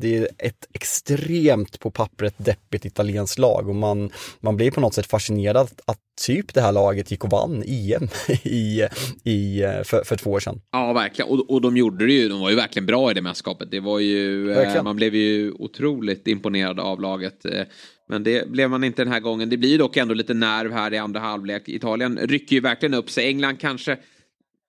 det 0.00 0.16
är 0.16 0.28
ett 0.38 0.68
extremt 0.72 1.80
på 1.80 1.90
pappret 1.90 2.34
deppigt 2.36 2.84
italienskt 2.84 3.38
lag 3.38 3.68
och 3.68 3.74
man, 3.74 4.10
man 4.40 4.56
blir 4.56 4.70
på 4.70 4.80
något 4.80 4.94
sätt 4.94 5.06
fascinerad 5.06 5.68
att 5.84 5.98
typ 6.26 6.54
det 6.54 6.60
här 6.60 6.72
laget 6.72 7.10
gick 7.10 7.24
och 7.24 7.30
vann 7.30 7.62
EM 7.66 8.08
i, 8.42 8.82
i, 9.24 9.62
för, 9.84 10.04
för 10.04 10.16
två 10.16 10.30
år 10.30 10.40
sedan. 10.40 10.60
Ja, 10.72 10.92
verkligen. 10.92 11.30
Och, 11.30 11.50
och 11.50 11.60
de 11.60 11.76
gjorde 11.76 12.06
det 12.06 12.12
ju. 12.12 12.28
De 12.28 12.40
var 12.40 12.50
ju 12.50 12.56
verkligen 12.56 12.86
bra 12.86 13.10
i 13.10 13.14
det 13.14 13.22
mästerskapet. 13.22 13.70
Det 13.70 13.80
var 13.80 13.98
ju, 13.98 14.52
eh, 14.52 14.82
man 14.82 14.96
blev 14.96 15.14
ju 15.14 15.52
otroligt 15.52 16.26
imponerad 16.26 16.80
av 16.80 17.00
laget. 17.00 17.44
Eh, 17.44 17.62
men 18.08 18.22
det 18.22 18.50
blev 18.50 18.70
man 18.70 18.84
inte 18.84 19.04
den 19.04 19.12
här 19.12 19.20
gången. 19.20 19.50
Det 19.50 19.56
blir 19.56 19.78
dock 19.78 19.96
ändå 19.96 20.14
lite 20.14 20.34
nerv 20.34 20.72
här 20.72 20.94
i 20.94 20.98
andra 20.98 21.20
halvlek. 21.20 21.68
Italien 21.68 22.18
rycker 22.22 22.56
ju 22.56 22.60
verkligen 22.60 22.94
upp 22.94 23.10
sig. 23.10 23.26
England 23.26 23.60
kanske 23.60 23.96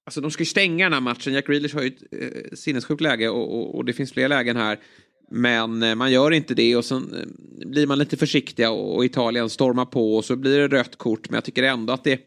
Alltså 0.05 0.21
de 0.21 0.31
ska 0.31 0.41
ju 0.41 0.45
stänga 0.45 0.85
den 0.85 0.93
här 0.93 1.01
matchen. 1.01 1.33
Jack 1.33 1.47
Grealish 1.47 1.75
har 1.75 1.81
ju 1.81 1.87
ett 1.87 2.03
eh, 2.11 2.55
sinnessjukt 2.55 3.01
läge 3.01 3.29
och, 3.29 3.59
och, 3.59 3.75
och, 3.75 3.85
det 3.85 3.93
finns 3.93 4.13
fler 4.13 4.29
lägen 4.29 4.57
här. 4.57 4.79
Men 5.31 5.83
eh, 5.83 5.95
man 5.95 6.11
gör 6.11 6.31
inte 6.31 6.53
det 6.53 6.75
och 6.75 6.85
sen 6.85 7.13
eh, 7.13 7.67
blir 7.67 7.87
man 7.87 7.99
lite 7.99 8.17
försiktiga 8.17 8.71
och 8.71 9.05
Italien 9.05 9.49
stormar 9.49 9.85
på 9.85 10.15
och 10.15 10.25
så 10.25 10.35
blir 10.35 10.59
det 10.59 10.67
rött 10.67 10.97
kort. 10.97 11.29
Men 11.29 11.35
jag 11.35 11.43
tycker 11.43 11.63
ändå 11.63 11.93
att 11.93 12.03
det 12.03 12.19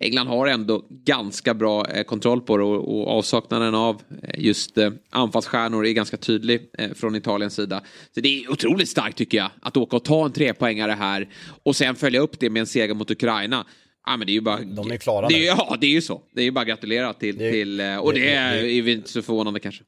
England 0.00 0.26
har 0.26 0.46
ändå 0.46 0.84
ganska 0.90 1.54
bra 1.54 1.86
eh, 1.86 2.02
kontroll 2.02 2.40
på 2.40 2.56
det 2.56 2.64
och, 2.64 2.98
och 2.98 3.18
avsaknaden 3.18 3.74
av 3.74 4.02
eh, 4.22 4.44
just 4.44 4.78
eh, 4.78 4.90
anfallsstjärnor 5.10 5.86
är 5.86 5.92
ganska 5.92 6.16
tydlig 6.16 6.70
eh, 6.78 6.92
från 6.94 7.16
Italiens 7.16 7.54
sida. 7.54 7.82
Så 8.14 8.20
det 8.20 8.28
är 8.28 8.52
otroligt 8.52 8.88
starkt 8.88 9.18
tycker 9.18 9.38
jag 9.38 9.50
att 9.60 9.76
åka 9.76 9.96
och 9.96 10.04
ta 10.04 10.24
en 10.24 10.32
trepoängare 10.32 10.92
här 10.92 11.28
och 11.62 11.76
sen 11.76 11.94
följa 11.94 12.20
upp 12.20 12.38
det 12.38 12.50
med 12.50 12.60
en 12.60 12.66
seger 12.66 12.94
mot 12.94 13.10
Ukraina. 13.10 13.66
Ja, 14.08 14.16
men 14.16 14.26
det 14.26 14.32
är 14.32 14.34
ju 14.34 14.40
bara... 14.40 14.60
De 14.60 14.90
är 14.90 14.96
klara 14.96 15.28
det 15.28 15.34
är, 15.34 15.46
Ja, 15.46 15.76
det 15.80 15.86
är 15.86 15.90
ju 15.90 16.02
så. 16.02 16.22
Det 16.34 16.40
är 16.40 16.44
ju 16.44 16.50
bara 16.50 16.60
att 16.60 16.68
gratulera 16.68 17.12
till... 17.12 17.38
Det, 17.38 17.50
till 17.50 17.80
och 17.80 18.12
det, 18.14 18.20
det, 18.20 18.30
är 18.30 18.64
ju 18.64 18.92
inte 18.92 19.10
så 19.10 19.22
förvånande 19.22 19.60
kanske. 19.60 19.84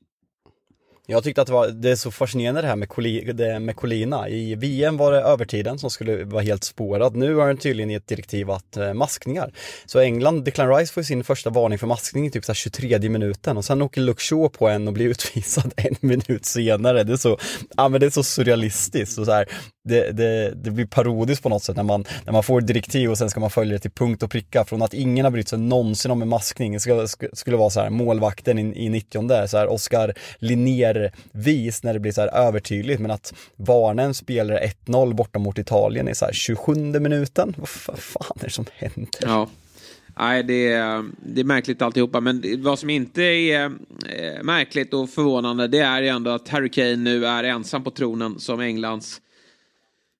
Jag 1.11 1.25
tyckte 1.25 1.40
att 1.40 1.46
det, 1.46 1.53
var, 1.53 1.68
det 1.68 1.90
är 1.90 1.96
så 1.96 2.11
fascinerande 2.11 2.61
det 2.61 2.66
här 2.66 2.77
med, 2.77 2.88
Coli, 2.88 3.33
det 3.33 3.61
med 3.61 3.77
Colina. 3.77 4.29
I 4.29 4.55
VM 4.55 4.96
var 4.96 5.12
det 5.12 5.20
övertiden 5.20 5.79
som 5.79 5.90
skulle 5.90 6.25
vara 6.25 6.42
helt 6.42 6.64
spårad. 6.64 7.16
Nu 7.16 7.35
har 7.35 7.46
den 7.46 7.57
tydligen 7.57 7.90
i 7.90 7.94
ett 7.94 8.07
direktiv 8.07 8.51
att 8.51 8.77
eh, 8.77 8.94
maskningar. 8.94 9.53
Så 9.87 10.01
England, 10.01 10.44
Declan 10.44 10.77
Rice 10.77 10.92
får 10.92 11.03
sin 11.03 11.25
första 11.25 11.51
varning 11.51 11.79
för 11.79 11.87
maskning 11.87 12.27
i 12.27 12.31
typ 12.31 12.44
så 12.44 12.55
23 12.55 12.99
minuten 13.09 13.57
och 13.57 13.64
sen 13.64 13.83
åker 13.83 14.01
Luke 14.01 14.23
Shaw 14.23 14.49
på 14.49 14.68
en 14.68 14.88
och 14.88 14.94
blir 14.94 15.07
utvisad 15.11 15.73
en 15.77 15.96
minut 16.01 16.46
senare. 16.46 17.05
Det 17.05 17.12
är 17.12 17.16
så, 17.16 17.38
ja, 17.77 17.88
men 17.88 18.01
det 18.01 18.07
är 18.07 18.11
så 18.11 18.23
surrealistiskt. 18.23 19.18
Och 19.18 19.27
så 19.27 19.33
här, 19.33 19.49
det, 19.85 20.12
det, 20.12 20.55
det 20.55 20.70
blir 20.70 20.87
parodiskt 20.87 21.42
på 21.42 21.49
något 21.49 21.62
sätt 21.62 21.77
när 21.77 21.83
man, 21.83 22.05
när 22.25 22.33
man 22.33 22.42
får 22.42 22.61
direktiv 22.61 23.11
och 23.11 23.18
sen 23.18 23.31
ska 23.31 23.40
man 23.40 23.51
följa 23.51 23.73
det 23.73 23.79
till 23.79 23.90
punkt 23.90 24.23
och 24.23 24.31
pricka. 24.31 24.64
Från 24.64 24.83
att 24.83 24.94
ingen 24.94 25.25
har 25.25 25.33
brytt 25.33 25.49
sig 25.49 25.59
någonsin 25.59 26.11
om 26.11 26.23
en 26.23 26.29
maskning. 26.29 26.73
Det 26.73 26.81
skulle, 26.81 27.09
skulle 27.33 27.57
vara 27.57 27.70
så 27.70 27.81
här 27.81 27.90
målvakten 27.90 28.59
i, 28.59 28.85
i 28.85 28.88
90 28.88 29.46
så 29.49 29.59
här 29.59 29.68
Oskar 29.68 30.14
vis 31.32 31.82
när 31.82 31.92
det 31.92 32.00
blir 32.00 32.12
så 32.12 32.20
här 32.20 32.34
övertydligt. 32.34 33.00
Men 33.00 33.10
att 33.10 33.34
varna 33.56 34.02
en 34.02 34.14
spelare 34.14 34.70
1-0 34.86 35.14
borta 35.14 35.38
mot 35.38 35.58
Italien 35.58 36.08
i 36.08 36.14
så 36.14 36.24
här 36.24 36.32
27 36.32 36.74
minuten. 36.74 37.54
Vad 37.58 37.68
fan 37.98 38.36
är 38.40 38.44
det 38.44 38.50
som 38.50 38.66
händer? 38.74 39.08
Ja. 39.20 39.48
Nej, 40.18 40.42
det 40.42 40.72
är, 40.72 41.04
det 41.34 41.40
är 41.40 41.44
märkligt 41.44 41.82
alltihopa. 41.82 42.20
Men 42.20 42.42
vad 42.58 42.78
som 42.78 42.90
inte 42.90 43.22
är 43.22 43.64
eh, 43.64 44.42
märkligt 44.42 44.94
och 44.94 45.10
förvånande 45.10 45.68
det 45.68 45.78
är 45.78 46.02
ju 46.02 46.08
ändå 46.08 46.30
att 46.30 46.48
Harry 46.48 46.68
Kane 46.68 46.96
nu 46.96 47.26
är 47.26 47.44
ensam 47.44 47.84
på 47.84 47.90
tronen 47.90 48.38
som 48.38 48.60
Englands 48.60 49.20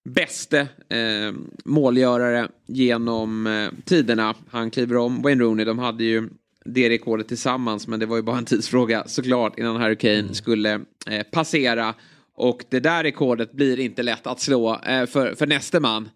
bäste 0.05 0.61
eh, 0.89 1.35
målgörare 1.65 2.49
genom 2.67 3.47
eh, 3.47 3.69
tiderna. 3.85 4.35
Han 4.51 4.71
kliver 4.71 4.97
om 4.97 5.23
Wayne 5.23 5.45
Rooney. 5.45 5.65
De 5.65 5.79
hade 5.79 6.05
ju 6.05 6.29
det 6.73 6.91
rekordet 6.91 7.29
tillsammans, 7.29 7.87
men 7.87 8.01
det 8.01 8.07
var 8.07 8.17
ju 8.17 8.23
bara 8.23 8.39
en 8.39 8.45
tidsfråga 8.45 9.05
såklart 9.07 9.59
innan 9.59 9.77
Harry 9.77 9.97
Kane 9.97 10.19
mm. 10.19 10.35
skulle 10.35 10.81
eh, 11.07 11.23
passera. 11.33 11.95
Och 12.35 12.65
det 12.71 12.81
där 12.81 13.03
rekordet 13.03 13.53
blir 13.53 13.81
inte 13.81 14.03
lätt 14.03 14.27
att 14.27 14.41
slå 14.41 14.81
eh, 14.87 15.07
för, 15.07 15.35
för 15.35 15.47
nästa 15.47 15.81
man. 15.81 16.09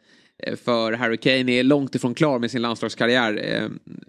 Eh, 0.43 0.57
för 0.57 0.93
Harry 0.93 1.17
Kane 1.17 1.53
är 1.53 1.63
långt 1.63 1.95
ifrån 1.95 2.15
klar 2.15 2.39
med 2.39 2.51
sin 2.51 2.63
landslagskarriär. 2.63 3.55
Eh, 3.55 3.69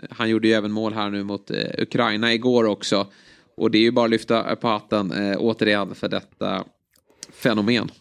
han 0.09 0.29
gjorde 0.29 0.47
ju 0.47 0.53
även 0.53 0.71
mål 0.71 0.93
här 0.93 1.09
nu 1.09 1.23
mot 1.23 1.51
Ukraina 1.77 2.33
igår 2.33 2.63
också. 2.63 3.07
Och 3.57 3.71
det 3.71 3.77
är 3.77 3.81
ju 3.81 3.91
bara 3.91 4.05
att 4.05 4.11
lyfta 4.11 4.55
på 4.55 4.67
hatten 4.67 5.35
återigen 5.37 5.95
för 5.95 6.09
detta 6.09 6.63
fenomen. 7.33 7.91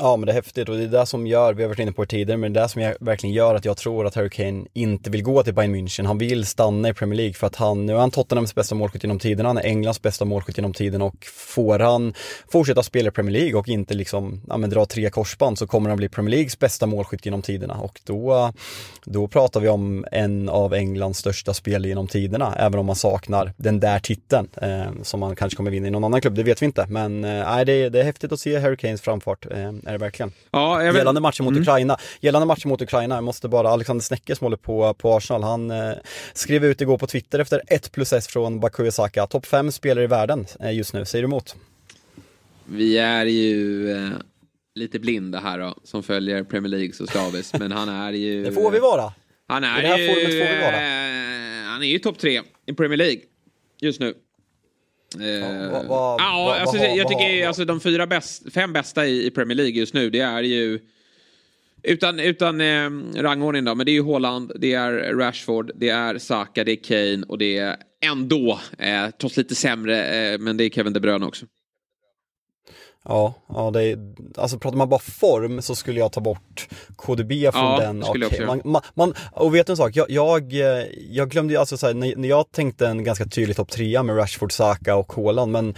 Ja 0.00 0.16
men 0.16 0.26
det 0.26 0.32
är 0.32 0.34
häftigt 0.34 0.68
och 0.68 0.76
det 0.76 0.82
är 0.82 0.88
det 0.88 1.06
som 1.06 1.26
gör, 1.26 1.54
vi 1.54 1.62
har 1.62 1.68
varit 1.68 1.78
inne 1.78 1.92
på 1.92 2.02
det 2.02 2.08
tidigare, 2.08 2.36
men 2.36 2.52
det 2.52 2.60
är 2.60 2.62
det 2.62 2.68
som 2.68 2.94
verkligen 3.00 3.34
gör 3.34 3.54
att 3.54 3.64
jag 3.64 3.76
tror 3.76 4.06
att 4.06 4.14
Harry 4.14 4.30
Kane 4.30 4.66
inte 4.72 5.10
vill 5.10 5.22
gå 5.22 5.42
till 5.42 5.54
Bayern 5.54 5.74
München. 5.74 6.06
Han 6.06 6.18
vill 6.18 6.46
stanna 6.46 6.88
i 6.88 6.94
Premier 6.94 7.16
League 7.16 7.34
för 7.34 7.46
att 7.46 7.56
han, 7.56 7.86
nu 7.86 7.92
är 7.92 7.98
han 7.98 8.10
Tottenhams 8.10 8.54
bästa 8.54 8.74
målskytt 8.74 9.02
genom 9.02 9.18
tiden, 9.18 9.46
han 9.46 9.58
är 9.58 9.62
Englands 9.62 10.02
bästa 10.02 10.24
målskytt 10.24 10.58
genom 10.58 10.72
tiden 10.72 11.02
och 11.02 11.26
får 11.32 11.78
han 11.78 12.14
fortsätta 12.52 12.82
spela 12.82 13.08
i 13.08 13.10
Premier 13.10 13.32
League 13.32 13.58
och 13.58 13.68
inte 13.68 13.94
liksom, 13.94 14.40
ja 14.48 14.56
men 14.56 14.70
dra 14.70 14.86
tre 14.86 15.10
korsband 15.10 15.58
så 15.58 15.66
kommer 15.66 15.88
han 15.88 15.96
bli 15.96 16.08
Premier 16.08 16.30
Leagues 16.30 16.58
bästa 16.58 16.86
målskytt 16.86 17.24
genom 17.24 17.42
tiderna 17.42 17.74
och 17.74 18.00
då, 18.04 18.52
då 19.04 19.28
pratar 19.28 19.60
vi 19.60 19.68
om 19.68 20.04
en 20.12 20.48
av 20.48 20.74
Englands 20.74 21.18
största 21.18 21.54
spel 21.54 21.86
genom 21.86 22.06
tiderna, 22.06 22.54
även 22.58 22.80
om 22.80 22.86
man 22.86 22.96
saknar 22.96 23.52
den 23.56 23.80
där 23.80 23.98
titeln 23.98 24.48
eh, 24.62 25.02
som 25.02 25.20
man 25.20 25.36
kanske 25.36 25.56
kommer 25.56 25.70
vinna 25.70 25.88
i 25.88 25.90
någon 25.90 26.04
annan 26.04 26.20
klubb, 26.20 26.34
det 26.34 26.42
vet 26.42 26.62
vi 26.62 26.66
inte. 26.66 26.86
Men 26.88 27.24
eh, 27.24 27.44
nej, 27.44 27.64
det, 27.64 27.88
det 27.88 28.00
är 28.00 28.04
häftigt 28.04 28.32
att 28.32 28.40
se 28.40 28.58
Harry 28.58 28.76
Kanes 28.76 29.00
framfart. 29.00 29.46
Eh, 29.50 29.72
är 29.88 29.92
det 29.92 29.98
verkligen. 29.98 30.32
Ja, 30.50 30.84
jag 30.84 30.94
Gällande 30.96 31.20
matchen 31.20 31.44
mot 31.44 31.52
mm. 31.52 31.62
Ukraina, 31.62 31.96
gällande 32.20 32.46
matchen 32.46 32.68
mot 32.68 32.82
Ukraina, 32.82 33.14
jag 33.14 33.24
måste 33.24 33.48
bara, 33.48 33.68
Alexander 33.68 34.02
Snecke 34.02 34.36
som 34.36 34.44
håller 34.44 34.56
på, 34.56 34.94
på 34.94 35.16
Arsenal, 35.16 35.42
han 35.42 35.70
eh, 35.70 35.92
skrev 36.32 36.64
ut 36.64 36.80
igår 36.80 36.98
på 36.98 37.06
Twitter 37.06 37.38
efter 37.38 37.62
1 37.66 37.92
plus 37.92 38.12
S 38.12 38.26
från 38.26 38.60
Baku 38.60 38.90
Saka, 38.90 39.26
topp 39.26 39.46
5 39.46 39.72
spelare 39.72 40.04
i 40.04 40.06
världen 40.06 40.46
eh, 40.60 40.76
just 40.76 40.94
nu, 40.94 41.04
säger 41.04 41.22
du 41.22 41.26
emot? 41.26 41.56
Vi 42.64 42.98
är 42.98 43.24
ju 43.24 43.90
eh, 43.90 44.10
lite 44.74 44.98
blinda 44.98 45.40
här 45.40 45.58
då, 45.58 45.74
som 45.84 46.02
följer 46.02 46.44
Premier 46.44 46.70
League 46.70 46.92
så 46.92 47.06
slaviskt, 47.06 47.58
men 47.58 47.72
han 47.72 47.88
är 47.88 48.12
ju... 48.12 48.44
Det 48.44 48.52
får 48.52 48.70
vi 48.70 48.78
vara! 48.78 49.12
Han 49.48 49.64
är 49.64 49.78
I 49.78 49.82
det 49.82 49.88
här 49.88 49.98
ju... 49.98 50.08
forumet 50.08 50.48
får 50.48 50.54
vi 50.54 50.60
vara. 50.60 50.76
Eh, 50.76 51.64
han 51.64 51.82
är 51.82 51.86
ju 51.86 51.98
topp 51.98 52.18
tre 52.18 52.42
i 52.66 52.72
Premier 52.72 52.96
League 52.96 53.20
just 53.80 54.00
nu. 54.00 54.14
Eh, 55.14 55.70
vad- 55.72 55.86
vad- 55.86 56.20
ja, 56.20 56.44
vad- 56.46 56.58
alltså, 56.60 56.76
jag 56.76 57.08
tycker 57.08 57.46
alltså, 57.46 57.64
de 57.64 57.80
fyra 57.80 58.06
bäst, 58.06 58.52
fem 58.54 58.72
bästa 58.72 59.06
i, 59.06 59.26
i 59.26 59.30
Premier 59.30 59.56
League 59.56 59.72
just 59.78 59.94
nu, 59.94 60.10
det 60.10 60.20
är 60.20 60.42
ju 60.42 60.78
utan, 61.82 62.20
utan 62.20 62.60
eh, 62.60 62.90
rangordning 63.22 63.64
då, 63.64 63.74
men 63.74 63.86
det 63.86 63.92
är 63.92 63.94
ju 63.94 64.04
Haaland, 64.04 64.52
det 64.56 64.72
är 64.74 64.92
Rashford, 65.14 65.70
det 65.76 65.88
är 65.88 66.18
Saka, 66.18 66.64
det 66.64 66.72
är 66.72 66.76
Kane 67.16 67.24
och 67.28 67.38
det 67.38 67.58
är 67.58 67.76
ändå, 68.04 68.60
eh, 68.78 69.06
trots 69.20 69.36
lite 69.36 69.54
sämre, 69.54 70.04
eh, 70.32 70.38
men 70.38 70.56
det 70.56 70.64
är 70.64 70.68
Kevin 70.70 70.92
De 70.92 71.00
Bruyne 71.00 71.26
också. 71.26 71.46
Ja, 73.08 73.34
ja 73.48 73.70
det 73.70 73.82
är, 73.84 73.98
alltså 74.36 74.58
pratar 74.58 74.78
man 74.78 74.88
bara 74.88 75.00
form 75.00 75.62
så 75.62 75.74
skulle 75.74 76.00
jag 76.00 76.12
ta 76.12 76.20
bort 76.20 76.68
KDB 76.96 77.30
från 77.30 77.62
Ja, 77.62 77.80
den. 77.80 78.04
skulle 78.04 78.24
jag 78.24 78.32
också 78.32 78.68
man, 78.68 78.82
man, 78.94 79.14
och 79.32 79.54
vet 79.54 79.66
du 79.66 79.72
en 79.72 79.76
sak, 79.76 79.96
jag, 79.96 80.10
jag, 80.10 80.52
eh, 80.52 80.84
jag 81.10 81.30
glömde 81.30 81.54
ju 81.54 81.60
alltså 81.60 81.76
så 81.76 81.86
här, 81.86 81.94
när, 81.94 82.16
när 82.16 82.28
jag 82.28 82.52
tänkte 82.52 82.86
en 82.86 83.04
ganska 83.04 83.24
tydlig 83.26 83.56
topp 83.56 83.70
trea 83.70 84.02
med 84.02 84.16
Rashford, 84.18 84.52
Saka 84.52 84.96
och 84.96 85.12
Haaland, 85.12 85.52
men 85.52 85.74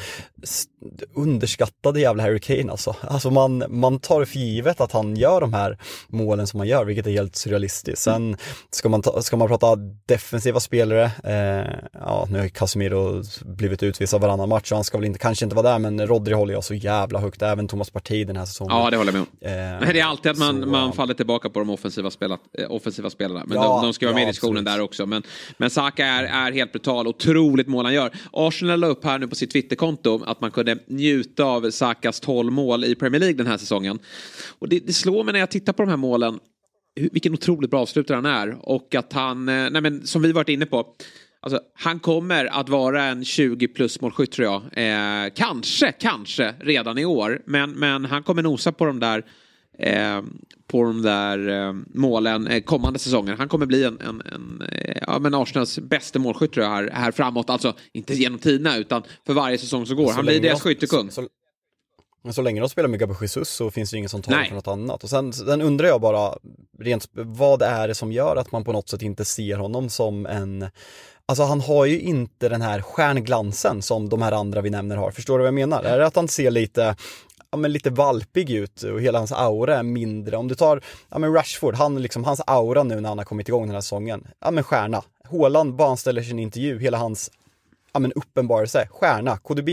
underskattade 1.15 2.01
jävla 2.01 2.23
Harry 2.23 2.41
Kane 2.41 2.71
alltså. 2.71 2.97
Alltså 3.01 3.31
man, 3.31 3.65
man 3.69 3.99
tar 3.99 4.25
för 4.25 4.39
givet 4.39 4.81
att 4.81 4.93
han 4.93 5.17
gör 5.17 5.41
de 5.41 5.53
här 5.53 5.79
målen 6.09 6.47
som 6.47 6.61
han 6.61 6.69
gör, 6.69 6.85
vilket 6.85 7.07
är 7.07 7.11
helt 7.11 7.37
surrealistiskt. 7.37 8.03
Sen 8.03 8.37
ska 8.71 8.89
man, 8.89 9.03
ta, 9.03 9.23
ska 9.23 9.37
man 9.37 9.49
prata 9.49 9.77
defensiva 10.07 10.61
spelare, 10.61 11.05
eh, 11.25 11.91
ja 11.93 12.29
nu 12.31 12.39
har 12.39 12.49
Casemiro 12.49 13.23
blivit 13.45 13.83
utvisad 13.83 14.21
varannan 14.21 14.49
match 14.49 14.69
så 14.69 14.75
han 14.75 14.85
ska 14.85 14.99
väl 14.99 15.07
inte, 15.07 15.19
kanske 15.19 15.45
inte 15.45 15.57
vara 15.57 15.71
där, 15.71 15.79
men 15.79 16.07
Rodri 16.07 16.35
håller 16.35 16.55
jag 16.55 16.65
så 16.65 16.75
jävla 16.75 17.19
högt, 17.19 17.43
även 17.43 17.69
Thomas 17.69 17.91
Partey 17.91 18.25
den 18.25 18.37
här 18.37 18.45
säsongen. 18.45 18.77
Ja, 18.77 18.91
det 18.91 18.97
håller 18.97 19.13
jag 19.13 19.27
med 19.41 19.81
om. 19.81 19.87
Eh, 19.87 19.93
det 19.93 20.01
är 20.01 20.05
alltid 20.05 20.33
att 20.33 20.39
man, 20.39 20.63
så, 20.63 20.69
man 20.69 20.93
faller 20.93 21.15
tillbaka 21.15 21.51
på 21.51 21.59
de 21.59 21.71
offensiva, 21.71 22.11
spelat, 22.11 22.41
eh, 22.59 22.71
offensiva 22.71 23.11
spelarna. 23.11 23.45
Men 23.47 23.57
Ja, 23.57 23.63
de, 23.63 23.83
de 23.83 23.93
ska 23.93 24.07
vara 24.07 24.15
med 24.15 24.23
ja, 24.23 24.27
i 24.27 24.31
diskussionen 24.31 24.65
där 24.65 24.81
också. 24.81 25.07
Men, 25.07 25.23
men 25.57 25.71
Saka 25.71 26.07
är, 26.07 26.25
är 26.25 26.53
helt 26.53 26.73
brutal. 26.73 27.07
Otroligt 27.07 27.69
mål 27.69 27.85
han 27.85 27.95
gör. 27.95 28.11
Arsenal 28.33 28.81
la 28.81 28.87
upp 28.87 29.05
här 29.05 29.19
nu 29.19 29.29
på 29.29 29.35
sitt 29.35 29.51
Twitterkonto 29.51 30.25
att 30.27 30.41
man 30.41 30.51
kunde 30.51 30.70
njuta 30.87 31.45
av 31.45 31.71
Sakas 31.71 32.21
12 32.21 32.53
mål 32.53 32.85
i 32.85 32.95
Premier 32.95 33.21
League 33.21 33.37
den 33.37 33.47
här 33.47 33.59
säsongen. 33.59 33.99
Och 34.59 34.69
det, 34.69 34.87
det 34.87 34.93
slår 34.93 35.25
mig 35.25 35.33
när 35.33 35.41
jag 35.41 35.51
tittar 35.51 35.73
på 35.73 35.83
de 35.83 35.89
här 35.89 35.97
målen 35.97 36.39
vilken 36.95 37.33
otroligt 37.33 37.71
bra 37.71 37.81
avslutare 37.81 38.15
han 38.15 38.27
är. 38.27 38.69
Och 38.69 38.95
att 38.95 39.13
han, 39.13 39.49
eh, 39.49 39.71
nej 39.71 39.83
men 39.83 40.07
som 40.07 40.23
vi 40.23 40.33
varit 40.33 40.49
inne 40.49 40.67
på, 40.67 40.87
alltså, 41.41 41.61
han 41.75 41.99
kommer 41.99 42.45
att 42.45 42.69
vara 42.69 43.05
en 43.05 43.25
20 43.25 43.69
plus 43.69 44.01
målskytt 44.01 44.33
tror 44.33 44.49
jag. 44.49 44.63
Eh, 44.73 45.31
kanske, 45.35 45.93
kanske 45.93 46.55
redan 46.61 46.99
i 46.99 47.05
år. 47.05 47.43
Men, 47.47 47.71
men 47.71 48.05
han 48.05 48.23
kommer 48.23 48.43
nosa 48.43 48.73
på 48.73 48.85
de 48.85 49.01
där 49.01 49.25
på 50.71 50.85
de 50.85 51.03
där 51.03 51.49
eh, 51.49 51.75
målen 51.95 52.47
eh, 52.47 52.63
kommande 52.63 52.99
säsonger. 52.99 53.37
Han 53.37 53.49
kommer 53.49 53.67
bli 53.67 53.85
en, 53.85 54.01
en, 54.01 54.23
en 54.33 54.69
eh, 54.73 55.03
ja, 55.07 55.19
men 55.19 55.35
Arsenals 55.35 55.79
bästa 55.79 56.19
målskytt 56.19 56.53
tror 56.53 56.67
jag 56.67 56.73
här, 56.73 56.91
här 56.93 57.13
framåt. 57.13 57.51
Alltså 57.51 57.75
inte 57.93 58.15
genom 58.15 58.39
tiderna 58.39 58.77
utan 58.77 59.03
för 59.27 59.35
varje 59.35 59.59
säsong 59.59 59.87
som 59.87 59.97
går. 59.97 60.07
Så 60.07 60.13
Han 60.13 60.25
blir 60.25 60.41
deras 60.41 60.63
de- 60.63 60.69
skyttekung. 60.69 61.11
Så, 61.11 61.29
men 62.25 62.35
så 62.35 62.43
länge 62.43 62.61
de 62.61 62.69
spelar 62.69 62.89
med 62.89 63.01
Gabriel 63.01 63.23
Jesus 63.23 63.49
så 63.49 63.71
finns 63.71 63.91
det 63.91 63.95
ju 63.95 63.99
ingen 63.99 64.09
som 64.09 64.23
talar 64.23 64.45
för 64.45 64.55
något 64.55 64.69
annat. 64.69 65.05
Och 65.05 65.11
sen, 65.11 65.33
sen 65.33 65.63
undrar 65.63 65.89
jag 65.89 66.01
bara, 66.01 66.35
rent, 66.79 67.09
vad 67.13 67.63
är 67.63 67.89
det 67.89 67.95
som 67.95 68.13
gör 68.13 68.37
att 68.37 68.53
man 68.53 68.65
på 68.65 68.73
något 68.73 68.89
sätt 68.89 69.03
inte 69.03 69.25
ser 69.25 69.57
honom 69.57 69.89
som 69.89 70.27
en 70.27 70.71
Alltså 71.27 71.45
han 71.45 71.61
har 71.61 71.85
ju 71.85 72.01
inte 72.01 72.49
den 72.49 72.63
här 72.63 72.83
stjärnglansen 72.83 73.83
som 73.83 74.09
de 74.09 74.23
här 74.23 74.33
andra 74.33 74.61
vi 74.61 74.71
nämner 74.71 74.97
har. 74.97 75.11
Förstår 75.11 75.39
du 75.39 75.43
vad 75.43 75.47
jag 75.47 75.55
menar? 75.55 75.83
Är 75.83 75.99
det 75.99 76.07
att 76.07 76.17
han 76.17 76.29
ser 76.29 76.51
lite 76.51 76.97
ja, 77.51 77.59
men 77.59 77.73
lite 77.73 77.91
valpig 77.91 78.51
ut 78.51 78.83
och 78.83 79.01
hela 79.01 79.19
hans 79.19 79.33
aura 79.33 79.79
är 79.79 79.83
mindre. 79.83 80.37
Om 80.37 80.49
du 80.49 80.55
tar 80.55 80.83
ja, 81.09 81.19
men 81.19 81.33
Rashford, 81.33 81.75
han, 81.75 82.03
liksom, 82.03 82.25
hans 82.25 82.41
aura 82.47 82.83
nu 82.83 83.01
när 83.01 83.09
han 83.09 83.19
har 83.19 83.25
kommit 83.25 83.49
igång 83.49 83.67
den 83.67 83.75
här 83.75 83.81
säsongen, 83.81 84.27
ja 84.41 84.51
men 84.51 84.65
stjärna. 84.65 85.03
Håland, 85.25 85.75
bara 85.75 85.89
han 85.89 85.97
ställer 85.97 86.23
sig 86.23 86.31
i 86.31 86.33
en 86.33 86.39
intervju, 86.39 86.79
hela 86.79 86.99
hans 86.99 87.31
ja, 87.93 88.01
men 88.01 88.13
uppenbarelse, 88.13 88.89
stjärna. 88.91 89.37
KDB, 89.37 89.69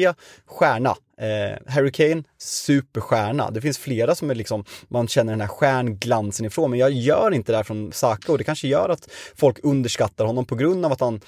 stjärna. 0.45 0.95
Eh, 1.17 1.73
Harry 1.73 1.91
Kane, 1.91 2.23
superstjärna. 2.37 3.51
Det 3.51 3.61
finns 3.61 3.77
flera 3.77 4.15
som 4.15 4.29
är 4.29 4.35
liksom, 4.35 4.63
man 4.87 5.07
känner 5.07 5.33
den 5.33 5.41
här 5.41 5.47
stjärnglansen 5.47 6.45
ifrån, 6.45 6.71
men 6.71 6.79
jag 6.79 6.91
gör 6.91 7.33
inte 7.33 7.51
det 7.51 7.55
här 7.55 7.63
från 7.63 7.91
Saka 7.91 8.31
och 8.31 8.37
det 8.37 8.43
kanske 8.43 8.67
gör 8.67 8.89
att 8.89 9.09
folk 9.35 9.59
underskattar 9.63 10.25
honom 10.25 10.45
på 10.45 10.55
grund 10.55 10.85
av 10.85 10.91
att 10.91 10.99
han 10.99 11.21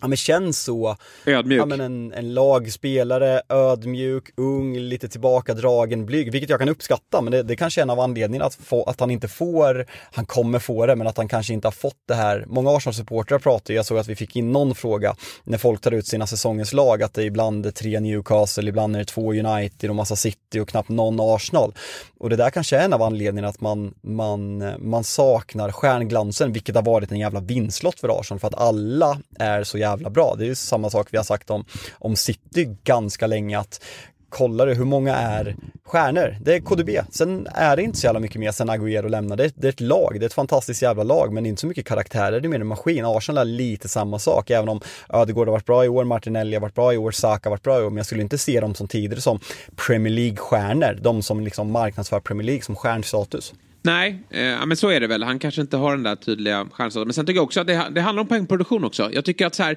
Ja 0.00 0.08
men 0.08 0.16
känns 0.16 0.62
så, 0.62 0.96
Ödmjuk. 1.26 1.60
ja 1.60 1.66
men 1.66 1.80
en, 1.80 2.12
en 2.12 2.34
lagspelare, 2.34 3.42
ödmjuk, 3.48 4.30
ung, 4.36 4.78
lite 4.78 5.08
tillbakadragen, 5.08 6.06
blyg, 6.06 6.32
vilket 6.32 6.50
jag 6.50 6.58
kan 6.58 6.68
uppskatta 6.68 7.20
men 7.20 7.30
det, 7.32 7.42
det 7.42 7.56
kanske 7.56 7.80
är 7.80 7.82
en 7.82 7.90
av 7.90 8.00
anledningarna 8.00 8.46
att, 8.46 8.54
få, 8.54 8.82
att 8.82 9.00
han 9.00 9.10
inte 9.10 9.28
får, 9.28 9.86
han 10.12 10.26
kommer 10.26 10.58
få 10.58 10.86
det 10.86 10.96
men 10.96 11.06
att 11.06 11.16
han 11.16 11.28
kanske 11.28 11.52
inte 11.52 11.66
har 11.66 11.72
fått 11.72 12.02
det 12.08 12.14
här. 12.14 12.44
Många 12.48 12.70
Arsenal-supportrar 12.70 13.38
pratar 13.38 13.74
jag 13.74 13.86
såg 13.86 13.98
att 13.98 14.08
vi 14.08 14.16
fick 14.16 14.36
in 14.36 14.52
någon 14.52 14.74
fråga 14.74 15.16
när 15.44 15.58
folk 15.58 15.80
tar 15.80 15.92
ut 15.92 16.06
sina 16.06 16.26
säsongens 16.26 16.72
lag 16.72 17.02
att 17.02 17.14
det 17.14 17.22
ibland 17.22 17.66
är 17.66 17.70
tre 17.70 18.00
Newcastle, 18.00 18.68
ibland 18.68 18.94
är 18.96 18.98
det 18.98 19.04
två 19.04 19.32
United 19.32 19.90
och 19.90 19.96
massa 19.96 20.16
City 20.16 20.60
och 20.60 20.68
knappt 20.68 20.88
någon 20.88 21.20
Arsenal. 21.20 21.74
Och 22.18 22.30
det 22.30 22.36
där 22.36 22.50
kanske 22.50 22.76
är 22.76 22.84
en 22.84 22.92
av 22.92 23.02
anledningarna 23.02 23.48
att 23.48 23.60
man, 23.60 23.94
man, 24.00 24.72
man 24.78 25.04
saknar 25.04 25.72
stjärnglansen, 25.72 26.52
vilket 26.52 26.74
har 26.74 26.82
varit 26.82 27.12
en 27.12 27.18
jävla 27.18 27.40
vinstlott 27.40 28.00
för 28.00 28.20
Arsenal 28.20 28.40
för 28.40 28.48
att 28.48 28.54
alla 28.54 29.20
är 29.38 29.64
så 29.64 29.78
jävla 29.78 30.10
bra. 30.10 30.34
Det 30.38 30.44
är 30.44 30.48
ju 30.48 30.54
samma 30.54 30.90
sak 30.90 31.08
vi 31.10 31.16
har 31.16 31.24
sagt 31.24 31.50
om, 31.50 31.64
om 31.92 32.16
City 32.16 32.76
ganska 32.84 33.26
länge 33.26 33.58
att 33.58 33.80
kollar 34.28 34.66
du 34.66 34.74
hur 34.74 34.84
många 34.84 35.14
är 35.14 35.56
stjärnor? 35.84 36.36
Det 36.40 36.54
är 36.54 36.60
KDB. 36.60 36.90
Sen 37.10 37.46
är 37.54 37.76
det 37.76 37.82
inte 37.82 37.98
så 37.98 38.06
jävla 38.06 38.20
mycket 38.20 38.40
mer 38.40 38.52
sen 38.52 38.70
Agüero 38.70 39.08
lämnade. 39.08 39.42
Det, 39.42 39.52
det 39.56 39.66
är 39.66 39.72
ett 39.72 39.80
lag, 39.80 40.16
det 40.20 40.24
är 40.24 40.26
ett 40.26 40.34
fantastiskt 40.34 40.82
jävla 40.82 41.02
lag 41.02 41.32
men 41.32 41.46
inte 41.46 41.60
så 41.60 41.66
mycket 41.66 41.86
karaktärer, 41.86 42.40
det 42.40 42.46
är 42.46 42.48
mer 42.48 42.60
en 42.60 42.66
maskin. 42.66 43.04
Arsenal 43.04 43.48
är 43.48 43.52
lite 43.52 43.88
samma 43.88 44.18
sak 44.18 44.50
även 44.50 44.68
om 44.68 44.80
Ödegård 45.08 45.48
har 45.48 45.52
varit 45.52 45.66
bra 45.66 45.84
i 45.84 45.88
år, 45.88 46.04
Martinelli 46.04 46.56
har 46.56 46.60
varit 46.60 46.74
bra 46.74 46.94
i 46.94 46.96
år, 46.96 47.10
Saka 47.10 47.48
har 47.48 47.50
varit 47.50 47.62
bra 47.62 47.80
i 47.80 47.82
år 47.82 47.90
men 47.90 47.96
jag 47.96 48.06
skulle 48.06 48.22
inte 48.22 48.38
se 48.38 48.60
dem 48.60 48.74
som 48.74 48.88
tidigare 48.88 49.20
som 49.20 49.40
Premier 49.86 50.12
League-stjärnor. 50.12 50.98
De 51.02 51.22
som 51.22 51.40
liksom 51.40 51.70
marknadsför 51.72 52.20
Premier 52.20 52.46
League 52.46 52.62
som 52.62 52.76
stjärnstatus. 52.76 53.54
Nej, 53.82 54.22
eh, 54.30 54.66
men 54.66 54.76
så 54.76 54.88
är 54.88 55.00
det 55.00 55.06
väl. 55.06 55.22
Han 55.22 55.38
kanske 55.38 55.60
inte 55.60 55.76
har 55.76 55.90
den 55.90 56.02
där 56.02 56.16
tydliga 56.16 56.66
stjärnstatusen. 56.72 57.06
Men 57.06 57.14
sen 57.14 57.26
tycker 57.26 57.38
jag 57.38 57.44
också 57.44 57.60
att 57.60 57.66
det, 57.66 57.86
det 57.90 58.00
handlar 58.00 58.20
om 58.20 58.28
poängproduktion 58.28 58.84
också. 58.84 59.10
Jag 59.12 59.24
tycker 59.24 59.46
att 59.46 59.54
så 59.54 59.62
här, 59.62 59.76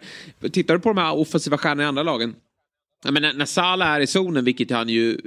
tittar 0.51 0.73
du 0.73 0.79
på 0.79 0.89
de 0.89 0.97
här 0.97 1.17
offensiva 1.17 1.57
stjärnorna 1.57 1.83
i 1.83 1.85
andra 1.85 2.03
lagen. 2.03 2.35
Ja, 3.03 3.11
men 3.11 3.21
när, 3.21 3.33
när 3.33 3.45
Salah 3.45 3.87
är 3.87 3.99
i 3.99 4.07
zonen, 4.07 4.45
vilket 4.45 4.71
han 4.71 4.89
ju, 4.89 5.17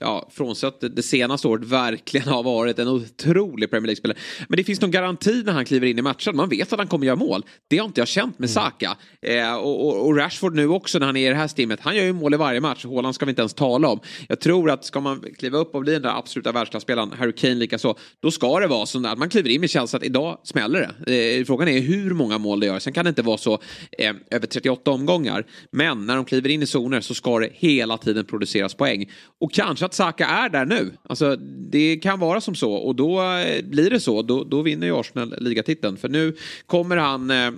ja, 0.00 0.28
frånsett 0.32 0.80
det, 0.80 0.88
det 0.88 1.02
senaste 1.02 1.48
året, 1.48 1.64
verkligen 1.64 2.28
har 2.28 2.42
varit 2.42 2.78
en 2.78 2.88
otrolig 2.88 3.70
Premier 3.70 3.86
League-spelare. 3.86 4.18
Men 4.48 4.56
det 4.56 4.64
finns 4.64 4.80
någon 4.80 4.90
garanti 4.90 5.42
när 5.46 5.52
han 5.52 5.64
kliver 5.64 5.86
in 5.86 5.98
i 5.98 6.02
matchen. 6.02 6.36
Man 6.36 6.48
vet 6.48 6.72
att 6.72 6.78
han 6.78 6.88
kommer 6.88 7.06
göra 7.06 7.16
mål. 7.16 7.44
Det 7.68 7.78
har 7.78 7.86
inte 7.86 8.00
jag 8.00 8.08
känt 8.08 8.38
med 8.38 8.50
Saka. 8.50 8.96
Eh, 9.22 9.54
och, 9.54 9.86
och, 9.86 10.06
och 10.06 10.16
Rashford 10.16 10.54
nu 10.54 10.68
också 10.68 10.98
när 10.98 11.06
han 11.06 11.16
är 11.16 11.26
i 11.26 11.28
det 11.28 11.34
här 11.34 11.48
stimmet. 11.48 11.80
Han 11.80 11.96
gör 11.96 12.04
ju 12.04 12.12
mål 12.12 12.34
i 12.34 12.36
varje 12.36 12.60
match. 12.60 12.84
Haaland 12.84 13.14
ska 13.14 13.24
vi 13.24 13.30
inte 13.30 13.42
ens 13.42 13.54
tala 13.54 13.88
om. 13.88 14.00
Jag 14.28 14.40
tror 14.40 14.70
att 14.70 14.84
ska 14.84 15.00
man 15.00 15.24
kliva 15.38 15.58
upp 15.58 15.74
och 15.74 15.80
bli 15.80 15.92
den 15.92 16.02
där 16.02 16.18
absoluta 16.18 16.52
världsklasspelaren, 16.52 17.12
Harry 17.18 17.32
Kane 17.32 17.54
likaså, 17.54 17.94
då 18.20 18.30
ska 18.30 18.60
det 18.60 18.66
vara 18.66 18.86
så 18.86 19.06
att 19.06 19.18
man 19.18 19.28
kliver 19.28 19.50
in 19.50 19.60
med 19.60 19.70
känslan 19.70 20.00
att 20.00 20.06
idag 20.06 20.38
smäller 20.44 20.94
det. 21.06 21.38
Eh, 21.38 21.44
frågan 21.44 21.68
är 21.68 21.80
hur 21.80 22.10
många 22.14 22.38
mål 22.38 22.60
det 22.60 22.66
gör. 22.66 22.78
Sen 22.78 22.92
kan 22.92 23.04
det 23.04 23.08
inte 23.08 23.22
vara 23.22 23.38
så 23.38 23.58
eh, 23.98 24.14
över 24.30 24.46
38 24.46 24.90
omgångar. 24.90 25.46
Men 25.70 26.06
när 26.06 26.16
de 26.16 26.24
kliver 26.24 26.48
in 26.48 26.62
i 26.62 26.66
zoner 26.66 27.00
så 27.00 27.14
ska 27.22 27.38
det 27.38 27.50
hela 27.52 27.98
tiden 27.98 28.24
produceras 28.24 28.74
poäng. 28.74 29.10
Och 29.40 29.52
kanske 29.52 29.84
att 29.84 29.94
Saka 29.94 30.26
är 30.26 30.48
där 30.48 30.64
nu. 30.64 30.90
Alltså, 31.08 31.36
det 31.70 31.96
kan 31.96 32.20
vara 32.20 32.40
som 32.40 32.54
så 32.54 32.72
och 32.72 32.94
då 32.94 33.22
eh, 33.22 33.64
blir 33.64 33.90
det 33.90 34.00
så. 34.00 34.22
Då, 34.22 34.44
då 34.44 34.62
vinner 34.62 34.86
ju 34.86 34.96
Arsenal 34.96 35.34
ligatiteln. 35.38 35.96
För 35.96 36.08
nu 36.08 36.36
kommer 36.66 36.96
han... 36.96 37.30
Eh, 37.30 37.50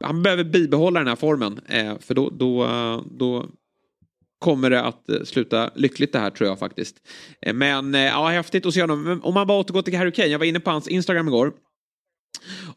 han 0.00 0.22
behöver 0.22 0.44
bibehålla 0.44 1.00
den 1.00 1.08
här 1.08 1.16
formen. 1.16 1.60
Eh, 1.68 1.98
för 2.00 2.14
då, 2.14 2.30
då, 2.30 2.64
eh, 2.64 3.00
då 3.18 3.46
kommer 4.38 4.70
det 4.70 4.82
att 4.82 5.08
eh, 5.08 5.22
sluta 5.24 5.70
lyckligt 5.74 6.12
det 6.12 6.18
här 6.18 6.30
tror 6.30 6.48
jag 6.48 6.58
faktiskt. 6.58 6.96
Eh, 7.42 7.54
Men 7.54 7.94
eh, 7.94 8.00
ja, 8.00 8.28
häftigt 8.28 8.66
att 8.66 8.74
se 8.74 8.80
honom. 8.80 9.20
Om 9.22 9.34
man 9.34 9.46
bara 9.46 9.58
återgår 9.58 9.82
till 9.82 9.98
Harry 9.98 10.12
Kane. 10.12 10.28
Jag 10.28 10.38
var 10.38 10.46
inne 10.46 10.60
på 10.60 10.70
hans 10.70 10.88
Instagram 10.88 11.28
igår. 11.28 11.52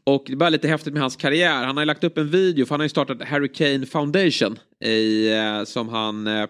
Och 0.09 0.23
det 0.27 0.35
var 0.35 0.49
lite 0.49 0.67
häftigt 0.67 0.93
med 0.93 1.01
hans 1.01 1.15
karriär. 1.15 1.65
Han 1.65 1.77
har 1.77 1.81
ju 1.81 1.85
lagt 1.85 2.03
upp 2.03 2.17
en 2.17 2.29
video 2.29 2.65
för 2.65 2.73
han 2.73 2.79
har 2.79 2.85
ju 2.85 2.89
startat 2.89 3.27
Harry 3.27 3.47
Kane 3.47 3.85
Foundation. 3.85 4.59
I, 4.85 5.31
eh, 5.33 5.63
som 5.63 5.89
han 5.89 6.27
eh, 6.27 6.45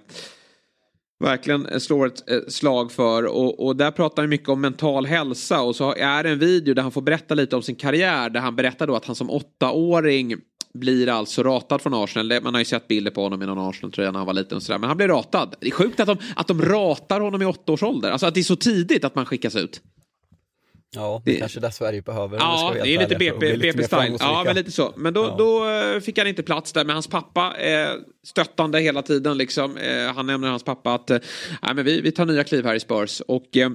verkligen 1.20 1.66
eh, 1.66 1.80
slår 1.80 2.08
ett 2.08 2.32
eh, 2.32 2.40
slag 2.48 2.92
för. 2.92 3.26
Och, 3.26 3.66
och 3.66 3.76
där 3.76 3.92
pratar 3.92 4.24
han 4.24 4.30
mycket 4.30 4.50
om 4.50 4.62
mental 4.62 5.06
hälsa. 5.06 5.62
Och 5.62 5.76
så 5.76 5.94
är 5.94 6.24
det 6.24 6.30
en 6.30 6.40
video 6.40 6.74
där 6.74 6.82
han 6.82 6.92
får 6.92 7.02
berätta 7.02 7.36
lite 7.36 7.56
om 7.56 7.62
sin 7.62 7.76
karriär. 7.76 8.30
Där 8.30 8.40
han 8.40 8.56
berättar 8.56 8.88
då 8.88 8.96
att 8.96 9.06
han 9.06 9.16
som 9.16 9.30
åttaåring 9.30 10.36
blir 10.74 11.10
alltså 11.10 11.44
ratad 11.44 11.82
från 11.82 11.94
Arsenal. 11.94 12.44
Man 12.44 12.54
har 12.54 12.62
ju 12.62 12.66
sett 12.66 12.88
bilder 12.88 13.12
på 13.12 13.24
honom 13.24 13.42
i 13.42 13.46
någon 13.46 13.70
Arsenal-tröja 13.70 14.12
när 14.12 14.20
han 14.20 14.28
var 14.28 14.34
liten 14.34 14.56
och 14.56 14.64
sådär. 14.64 14.80
Men 14.80 14.88
han 14.88 14.98
blir 14.98 15.08
ratad. 15.08 15.56
Det 15.60 15.68
är 15.68 15.72
sjukt 15.72 16.00
att 16.00 16.08
de, 16.08 16.18
att 16.36 16.48
de 16.48 16.62
ratar 16.62 17.22
honom 17.22 17.42
i 17.42 17.46
åtta 17.46 17.72
års 17.72 17.84
ålder. 17.84 18.12
Alltså 18.12 18.26
att 18.26 18.34
det 18.34 18.40
är 18.40 18.44
så 18.44 18.56
tidigt 18.56 19.04
att 19.04 19.16
man 19.16 19.26
skickas 19.26 19.56
ut. 19.56 19.82
Ja, 20.96 21.22
det, 21.26 21.32
Det- 21.32 21.40
kanske 21.40 21.60
är 21.60 21.62
det 21.62 21.72
Sverige 21.72 22.02
behöver. 22.02 22.38
Ja, 22.38 22.72
det 22.84 22.96
är 22.96 23.00
lite 23.00 23.16
bli 23.16 23.32
BP, 23.32 23.58
BP-style. 23.58 24.18
Ja, 24.20 24.44
men 24.46 24.56
lite 24.56 24.72
så. 24.72 24.94
Men 24.98 25.14
då, 25.14 25.22
Ja. 25.24 25.36
då 25.38 25.70
eh, 25.96 26.00
fick 26.00 26.18
han 26.18 26.28
inte 26.28 26.44
plats 26.44 26.74
där. 26.74 26.86
Men 26.86 26.94
hans 26.96 27.08
pappa, 27.08 27.56
eh, 27.58 27.90
stöttande 28.28 28.80
hela 28.80 29.02
tiden 29.02 29.38
liksom. 29.38 29.78
Eh, 29.78 30.14
han 30.16 30.28
nämner 30.28 30.48
hans 30.50 30.64
pappa 30.64 30.94
att 30.94 31.10
eh, 31.10 31.18
men 31.76 31.86
vi, 31.86 32.02
vi 32.02 32.12
tar 32.12 32.26
nya 32.26 32.44
kliv 32.44 32.66
här 32.66 32.76
i 32.76 32.80
Spurs. 32.80 33.22
Och 33.28 33.58
eh, 33.58 33.70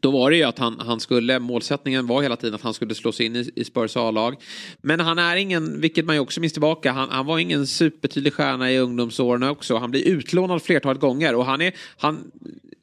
då 0.00 0.10
var 0.10 0.30
det 0.30 0.36
ju 0.36 0.42
att 0.42 0.58
han, 0.58 0.80
han 0.80 1.00
skulle, 1.00 1.38
målsättningen 1.38 2.06
var 2.06 2.22
hela 2.22 2.36
tiden 2.36 2.54
att 2.54 2.62
han 2.62 2.74
skulle 2.74 2.94
slå 2.94 3.12
sig 3.12 3.26
in 3.26 3.36
i, 3.36 3.50
i 3.54 3.64
Spurs 3.64 3.96
A-lag. 3.96 4.36
Men 4.82 5.00
han 5.00 5.18
är 5.18 5.36
ingen, 5.36 5.80
vilket 5.80 6.04
man 6.04 6.16
ju 6.16 6.20
också 6.20 6.40
minns 6.40 6.52
tillbaka, 6.52 6.92
han, 6.92 7.08
han 7.10 7.26
var 7.26 7.38
ingen 7.38 7.66
supertydlig 7.66 8.32
stjärna 8.32 8.72
i 8.72 8.78
ungdomsåren 8.78 9.42
också. 9.42 9.76
Han 9.76 9.90
blir 9.90 10.08
utlånad 10.08 10.62
flertalet 10.62 11.00
gånger 11.00 11.34
och 11.34 11.46
han, 11.46 11.60
är, 11.60 11.72
han 11.96 12.30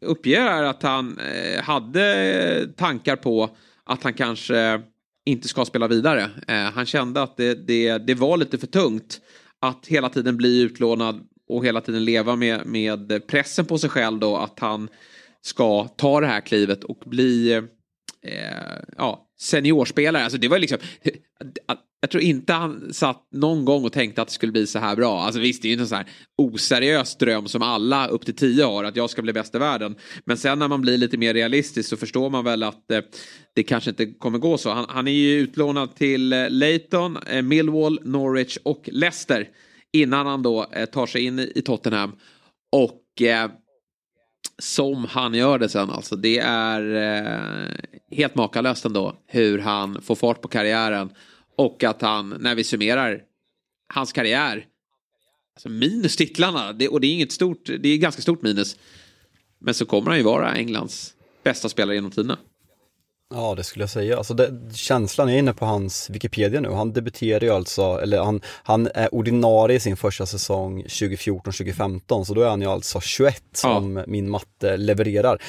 uppger 0.06 0.64
att 0.64 0.84
han 0.84 1.18
eh, 1.20 1.64
hade 1.64 2.74
tankar 2.78 3.16
på 3.16 3.50
att 3.84 4.04
han 4.04 4.14
kanske 4.14 4.82
inte 5.26 5.48
ska 5.48 5.66
spela 5.66 5.88
vidare. 5.88 6.30
Eh, 6.48 6.56
han 6.56 6.86
kände 6.86 7.22
att 7.22 7.38
det, 7.38 7.68
det, 7.68 7.98
det 7.98 8.16
var 8.16 8.38
lite 8.38 8.58
för 8.58 8.68
tungt 8.68 9.22
att 9.60 9.88
hela 9.88 10.10
tiden 10.10 10.38
bli 10.38 10.62
utlånad 10.62 11.28
och 11.50 11.66
hela 11.66 11.82
tiden 11.82 12.06
leva 12.06 12.36
med, 12.36 12.66
med 12.66 13.28
pressen 13.28 13.66
på 13.66 13.78
sig 13.78 13.90
själv 13.90 14.20
då 14.20 14.38
att 14.38 14.60
han 14.60 14.90
ska 15.44 15.88
ta 15.88 16.20
det 16.20 16.28
här 16.28 16.42
klivet 16.42 16.84
och 16.84 17.04
bli 17.06 17.54
eh, 17.54 17.62
ja, 18.98 19.28
seniorspelare. 19.40 20.24
Alltså 20.24 20.38
det 20.40 20.48
var 20.48 20.60
liksom, 20.60 20.78
jag 22.04 22.10
tror 22.10 22.24
inte 22.24 22.54
han 22.54 22.94
satt 22.94 23.28
någon 23.32 23.66
gång 23.66 23.86
och 23.86 23.92
tänkte 23.92 24.22
att 24.22 24.28
det 24.28 24.34
skulle 24.34 24.52
bli 24.52 24.68
så 24.68 24.80
här 24.80 24.96
bra. 24.96 25.22
Alltså 25.22 25.40
visst, 25.40 25.62
det 25.62 25.68
är 25.68 25.76
ju 25.76 25.80
en 25.80 25.88
sån 25.88 25.98
här 25.98 26.08
oseriös 26.38 27.18
dröm 27.18 27.48
som 27.48 27.62
alla 27.62 28.08
upp 28.08 28.26
till 28.26 28.36
tio 28.36 28.64
har, 28.64 28.84
att 28.84 28.96
jag 28.96 29.10
ska 29.10 29.22
bli 29.22 29.34
bäst 29.34 29.56
i 29.56 29.58
världen. 29.58 29.96
Men 30.26 30.38
sen 30.38 30.60
när 30.60 30.68
man 30.68 30.82
blir 30.82 30.98
lite 30.98 31.18
mer 31.18 31.34
realistisk 31.34 31.90
så 31.90 31.98
förstår 31.98 32.30
man 32.30 32.44
väl 32.44 32.64
att 32.64 32.92
eh, 32.92 33.00
det 33.56 33.64
kanske 33.64 33.90
inte 33.90 34.06
kommer 34.06 34.40
gå 34.40 34.58
så. 34.58 34.70
Han, 34.70 34.86
han 34.90 35.08
är 35.08 35.12
ju 35.12 35.40
utlånad 35.40 35.96
till 35.96 36.34
eh, 36.34 36.50
Leighton, 36.50 37.18
eh, 37.18 37.42
Millwall, 37.42 38.00
Norwich 38.04 38.58
och 38.64 38.90
Leicester 38.92 39.50
innan 39.94 40.28
han 40.28 40.44
då 40.44 40.66
eh, 40.72 40.86
tar 40.86 41.06
sig 41.06 41.26
in 41.26 41.40
i, 41.40 41.52
i 41.56 41.62
Tottenham. 41.62 42.12
Och 42.72 43.22
eh, 43.22 43.50
som 44.64 45.06
han 45.06 45.34
gör 45.34 45.60
det 45.60 45.70
sen 45.70 45.90
alltså. 45.90 46.16
Det 46.16 46.40
är 46.40 46.96
eh, 46.96 48.18
helt 48.18 48.36
makalöst 48.36 48.86
ändå 48.86 49.16
hur 49.28 49.60
han 49.60 50.02
får 50.02 50.16
fart 50.16 50.42
på 50.42 50.48
karriären. 50.48 51.10
Och 51.58 51.84
att 51.84 52.02
han, 52.02 52.36
när 52.40 52.56
vi 52.56 52.64
summerar 52.64 53.22
hans 53.94 54.14
karriär, 54.14 54.66
alltså 55.56 55.70
minus 55.70 56.16
titlarna, 56.16 56.74
det, 56.74 56.88
och 56.88 57.02
det 57.02 57.08
är 57.08 57.12
inget 57.12 57.32
stort, 57.32 57.66
det 57.80 57.90
är 57.90 57.98
ganska 57.98 58.22
stort 58.22 58.42
minus. 58.42 58.78
Men 59.60 59.74
så 59.74 59.86
kommer 59.86 60.10
han 60.10 60.18
ju 60.18 60.24
vara 60.24 60.54
Englands 60.54 61.14
bästa 61.44 61.70
spelare 61.70 61.96
genom 61.96 62.12
tiderna. 62.12 62.38
Ja, 63.30 63.56
det 63.56 63.64
skulle 63.64 63.84
jag 63.84 63.90
säga. 63.90 64.18
Alltså 64.18 64.34
det, 64.34 64.52
känslan 64.74 65.30
är 65.30 65.38
inne 65.38 65.54
på 65.54 65.66
hans 65.66 66.10
Wikipedia 66.10 66.62
nu. 66.62 66.70
Han 66.70 66.94
debuterar 66.94 67.42
ju 67.42 67.50
alltså, 67.50 68.00
eller 68.02 68.24
han, 68.24 68.42
han 68.64 68.90
är 68.96 69.16
ordinarie 69.16 69.78
i 69.78 69.80
sin 69.80 69.98
första 69.98 70.26
säsong 70.26 70.84
2014-2015, 70.84 72.24
så 72.24 72.34
då 72.34 72.42
är 72.42 72.50
han 72.50 72.62
ju 72.62 72.68
alltså 72.68 73.00
21 73.00 73.44
som 73.54 73.98
ja. 73.98 74.04
min 74.08 74.30
matte 74.30 74.78
levererar. 74.78 75.42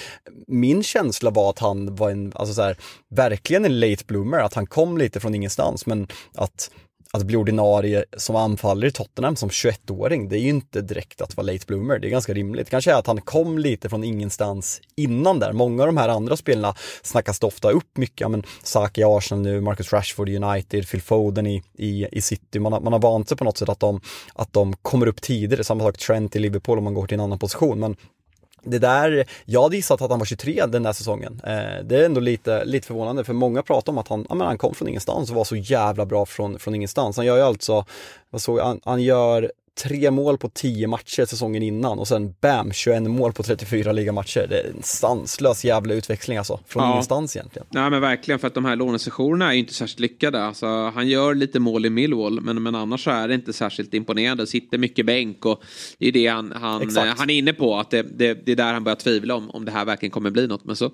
Min 0.47 0.83
känsla 0.83 1.31
var 1.31 1.51
att 1.51 1.59
han 1.59 1.95
var 1.95 2.11
en, 2.11 2.33
alltså 2.35 2.55
så 2.55 2.63
här, 2.63 2.77
verkligen 3.11 3.65
en 3.65 3.81
late 3.81 4.05
bloomer, 4.07 4.39
att 4.39 4.55
han 4.55 4.67
kom 4.67 4.99
lite 4.99 5.21
från 5.21 5.35
ingenstans, 5.35 5.87
men 5.87 6.09
att 6.35 6.71
att 7.15 7.23
bli 7.23 7.37
ordinarie 7.37 8.05
som 8.17 8.37
anfallare 8.37 8.89
i 8.89 8.93
Tottenham 8.93 9.37
som 9.37 9.49
21-åring, 9.49 10.29
det 10.29 10.39
är 10.39 10.41
ju 10.41 10.49
inte 10.49 10.81
direkt 10.81 11.21
att 11.21 11.37
vara 11.37 11.47
late 11.47 11.65
bloomer. 11.67 11.99
Det 11.99 12.09
är 12.09 12.11
ganska 12.11 12.35
rimligt. 12.35 12.71
Kanske 12.71 12.93
är 12.93 12.95
att 12.97 13.07
han 13.07 13.21
kom 13.21 13.59
lite 13.59 13.89
från 13.89 14.05
ingenstans 14.05 14.81
innan 14.97 15.39
där. 15.39 15.53
Många 15.53 15.83
av 15.83 15.87
de 15.87 15.97
här 15.97 16.09
andra 16.09 16.37
spelarna 16.37 16.75
snackas 17.03 17.39
det 17.39 17.47
ofta 17.47 17.71
upp 17.71 17.97
mycket. 17.97 18.31
Men 18.31 18.43
Saka 18.63 19.01
i 19.01 19.05
Arsenal 19.05 19.43
nu, 19.43 19.61
Marcus 19.61 19.93
Rashford 19.93 20.29
i 20.29 20.37
United, 20.37 20.89
Phil 20.89 21.03
Foden 21.03 21.47
i, 21.47 21.63
i, 21.75 22.07
i 22.13 22.23
City. 22.23 22.59
Man 22.59 22.73
har, 22.73 22.81
man 22.81 22.93
har 22.93 23.01
vant 23.01 23.29
sig 23.29 23.39
på 23.39 23.45
något 23.45 23.59
sätt 23.59 23.69
att 23.69 23.81
de, 23.81 24.01
att 24.35 24.53
de 24.53 24.77
kommer 24.77 25.07
upp 25.07 25.23
tidigare. 25.23 25.65
Samma 25.65 25.85
sak 25.85 25.99
Trent 25.99 26.37
i 26.37 26.39
Liverpool 26.39 26.79
om 26.79 26.85
man 26.85 26.95
går 26.95 27.07
till 27.07 27.15
en 27.15 27.25
annan 27.25 27.39
position. 27.39 27.81
Men 27.81 27.97
det 28.65 28.79
där, 28.79 29.27
jag 29.45 29.63
hade 29.63 29.77
gissat 29.77 30.03
att 30.03 30.11
han 30.11 30.19
var 30.19 30.27
23 30.27 30.67
den 30.67 30.83
där 30.83 30.93
säsongen. 30.93 31.41
Eh, 31.45 31.85
det 31.85 31.97
är 31.97 32.05
ändå 32.05 32.21
lite, 32.21 32.65
lite 32.65 32.87
förvånande 32.87 33.25
för 33.25 33.33
många 33.33 33.63
pratar 33.63 33.93
om 33.93 33.99
att 33.99 34.09
han, 34.09 34.27
ja, 34.29 34.35
men 34.35 34.47
han 34.47 34.59
kom 34.59 34.75
från 34.75 34.89
ingenstans 34.89 35.31
och 35.31 35.37
var 35.37 35.45
så 35.45 35.57
jävla 35.57 36.07
bra 36.07 36.27
från, 36.27 36.59
från 36.59 36.75
ingenstans. 36.75 37.17
Han 37.17 37.27
gör 37.27 37.37
ju 37.37 37.43
alltså, 37.43 37.85
vad 38.31 38.43
såg 38.43 38.59
han, 38.59 38.81
han 38.85 39.03
gör 39.03 39.53
tre 39.83 40.11
mål 40.11 40.39
på 40.39 40.49
tio 40.49 40.87
matcher 40.87 41.25
säsongen 41.25 41.63
innan 41.63 41.99
och 41.99 42.09
sen 42.09 42.35
bam, 42.41 42.73
21 42.73 43.03
mål 43.03 43.33
på 43.33 43.43
34 43.43 43.93
ligamatcher. 43.93 44.47
Det 44.49 44.61
är 44.61 44.71
en 44.71 44.83
sanslös 44.83 45.65
jävla 45.65 45.95
utväxling 45.95 46.39
alltså, 46.39 46.61
från 46.67 46.83
ja. 46.83 46.93
ingenstans 46.93 47.37
egentligen. 47.37 47.67
Nej 47.71 47.91
men 47.91 48.01
verkligen, 48.01 48.39
för 48.39 48.47
att 48.47 48.55
de 48.55 48.65
här 48.65 48.77
lånesessionerna 48.77 49.49
är 49.49 49.53
ju 49.53 49.59
inte 49.59 49.75
särskilt 49.75 50.01
lyckade. 50.01 50.45
Alltså, 50.45 50.67
han 50.67 51.09
gör 51.09 51.35
lite 51.35 51.61
mål 51.61 51.87
i 51.87 51.91
Millwall, 51.91 52.41
men, 52.41 52.63
men 52.63 52.75
annars 52.75 53.09
är 53.09 53.29
det 53.29 53.35
inte 53.35 53.53
särskilt 53.53 53.95
imponerande. 53.95 54.47
Sitter 54.47 54.79
mycket 54.79 55.07
bänk 55.07 55.47
och 55.47 55.63
det 55.99 56.09
är 56.09 56.13
det 56.13 56.27
han, 56.27 56.53
han, 56.53 56.97
han 57.17 57.31
är 57.31 57.39
inne 57.39 57.53
på, 57.53 57.79
att 57.79 57.91
det, 57.91 58.03
det, 58.03 58.35
det, 58.47 58.53
är 58.53 58.57
där 58.57 58.73
han 58.73 58.85
börjar 58.85 58.97
tvivla 58.97 59.35
om, 59.35 59.51
om 59.51 59.65
det 59.65 59.73
här 59.73 59.85
verkligen 59.85 60.11
kommer 60.11 60.31
bli 60.31 60.47
något. 60.47 60.65
Men 60.65 60.77
så, 60.77 60.91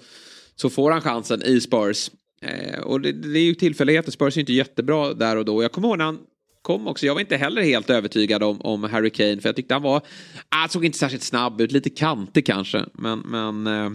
så 0.56 0.70
får 0.70 0.90
han 0.90 1.00
chansen 1.00 1.42
i 1.42 1.60
Spurs. 1.60 2.10
Eh, 2.42 2.80
och 2.80 3.00
det, 3.00 3.12
det, 3.12 3.38
är 3.38 3.42
ju 3.42 3.54
tillfälligheter, 3.54 4.10
Spurs 4.10 4.36
är 4.36 4.40
inte 4.40 4.52
jättebra 4.52 5.14
där 5.14 5.36
och 5.36 5.44
då. 5.44 5.62
Jag 5.62 5.72
kommer 5.72 5.88
ihåg 5.88 5.98
när 5.98 6.04
han 6.04 6.18
kom 6.62 6.88
också. 6.88 7.06
Jag 7.06 7.14
var 7.14 7.20
inte 7.20 7.36
heller 7.36 7.62
helt 7.62 7.90
övertygad 7.90 8.42
om, 8.42 8.60
om 8.60 8.84
Harry 8.84 9.10
Kane 9.10 9.40
för 9.40 9.48
jag 9.48 9.56
tyckte 9.56 9.74
han 9.74 9.82
var, 9.82 10.02
han 10.48 10.68
såg 10.68 10.84
inte 10.84 10.98
särskilt 10.98 11.22
snabb 11.22 11.60
ut, 11.60 11.72
lite 11.72 11.90
kantig 11.90 12.46
kanske. 12.46 12.84
Men, 12.94 13.18
men 13.18 13.66
eh, 13.66 13.92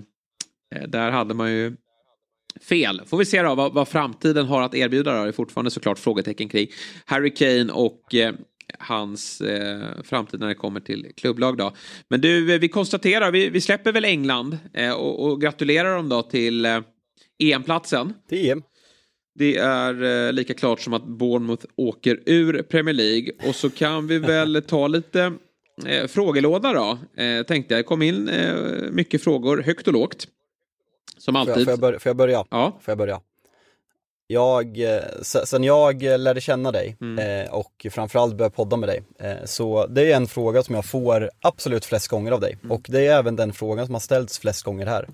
eh 0.76 0.88
där 0.88 1.12
hade 1.12 1.34
man 1.34 1.52
ju 1.52 1.76
fel. 2.62 3.02
Får 3.06 3.18
vi 3.18 3.26
se 3.26 3.42
då 3.42 3.56
vad, 3.56 3.74
vad 3.74 3.88
framtiden 3.88 4.46
har 4.46 4.62
att 4.62 4.76
erbjuda. 4.76 5.18
Då. 5.18 5.24
Det 5.24 5.30
är 5.30 5.32
fortfarande 5.32 5.72
såklart 5.72 6.00
frågetecken 6.00 6.50
kring 6.50 6.68
Harry 7.06 7.34
Kane 7.34 7.74
och 7.74 8.16
eh, 8.16 8.34
hans 8.80 9.42
eh, 9.42 10.02
framtid 10.04 10.40
när 10.40 10.48
det 10.48 10.56
kommer 10.56 10.80
till 10.80 11.12
klubblag 11.18 11.58
då. 11.58 11.76
Men 12.10 12.22
du, 12.22 12.54
eh, 12.54 12.60
vi 12.60 12.70
konstaterar, 12.70 13.32
vi, 13.32 13.50
vi 13.50 13.62
släpper 13.62 13.92
väl 13.92 14.06
England 14.06 14.58
eh, 14.74 14.94
och, 14.94 15.26
och, 15.26 15.42
gratulerar 15.42 15.96
dem 15.96 16.10
då 16.10 16.22
till 16.22 16.66
eh, 16.66 16.82
EM-platsen. 17.40 18.14
Till 18.30 18.50
EM. 18.50 18.64
Det 19.36 19.58
är 19.58 20.04
eh, 20.28 20.34
lika 20.34 20.54
klart 20.54 20.80
som 20.80 20.94
att 20.94 21.06
Bournemouth 21.06 21.66
åker 21.76 22.20
ur 22.26 22.62
Premier 22.62 22.94
League. 22.94 23.32
Och 23.48 23.56
så 23.56 23.70
kan 23.70 24.08
vi 24.08 24.20
väl 24.20 24.64
ta 24.68 24.88
lite 24.88 25.34
eh, 25.86 26.08
frågelåda 26.08 26.74
då. 26.74 27.22
Eh, 27.24 27.44
tänkte 27.44 27.74
jag. 27.74 27.80
Det 27.80 27.84
kom 27.84 28.02
in 28.02 28.30
eh, 28.30 28.56
mycket 28.92 29.24
frågor, 29.24 29.62
högt 29.62 29.88
och 29.88 29.94
lågt. 29.94 30.28
Som 31.18 31.36
alltid. 31.36 31.54
Får 31.54 31.62
jag, 31.62 31.68
får 31.68 31.72
jag, 31.72 31.80
börja? 31.80 32.00
Får 32.00 32.10
jag 32.10 32.18
börja? 32.18 32.46
Ja. 32.50 32.80
Får 32.82 32.92
jag 32.92 32.98
börja? 32.98 33.22
Jag, 34.28 34.80
eh, 34.80 35.22
sen 35.22 35.64
jag 35.64 36.04
lärde 36.04 36.42
känna 36.42 36.72
dig 36.72 36.98
mm. 37.02 37.46
eh, 37.46 37.54
och 37.54 37.88
framförallt 37.92 38.36
började 38.36 38.56
podda 38.56 38.78
med 38.78 38.90
dig, 38.90 39.04
eh, 39.20 39.46
så 39.46 39.88
det 39.88 40.12
är 40.12 40.16
en 40.16 40.28
fråga 40.28 40.64
som 40.64 40.76
jag 40.76 40.86
får 40.86 41.30
absolut 41.42 41.86
flest 41.86 42.08
gånger 42.08 42.32
av 42.32 42.40
dig. 42.42 42.58
Mm. 42.64 42.72
Och 42.72 42.86
det 42.90 43.08
är 43.08 43.20
även 43.20 43.36
den 43.36 43.54
frågan 43.54 43.86
som 43.86 43.96
har 43.96 44.00
ställts 44.00 44.40
flest 44.40 44.64
gånger 44.64 44.86
här. 44.86 45.08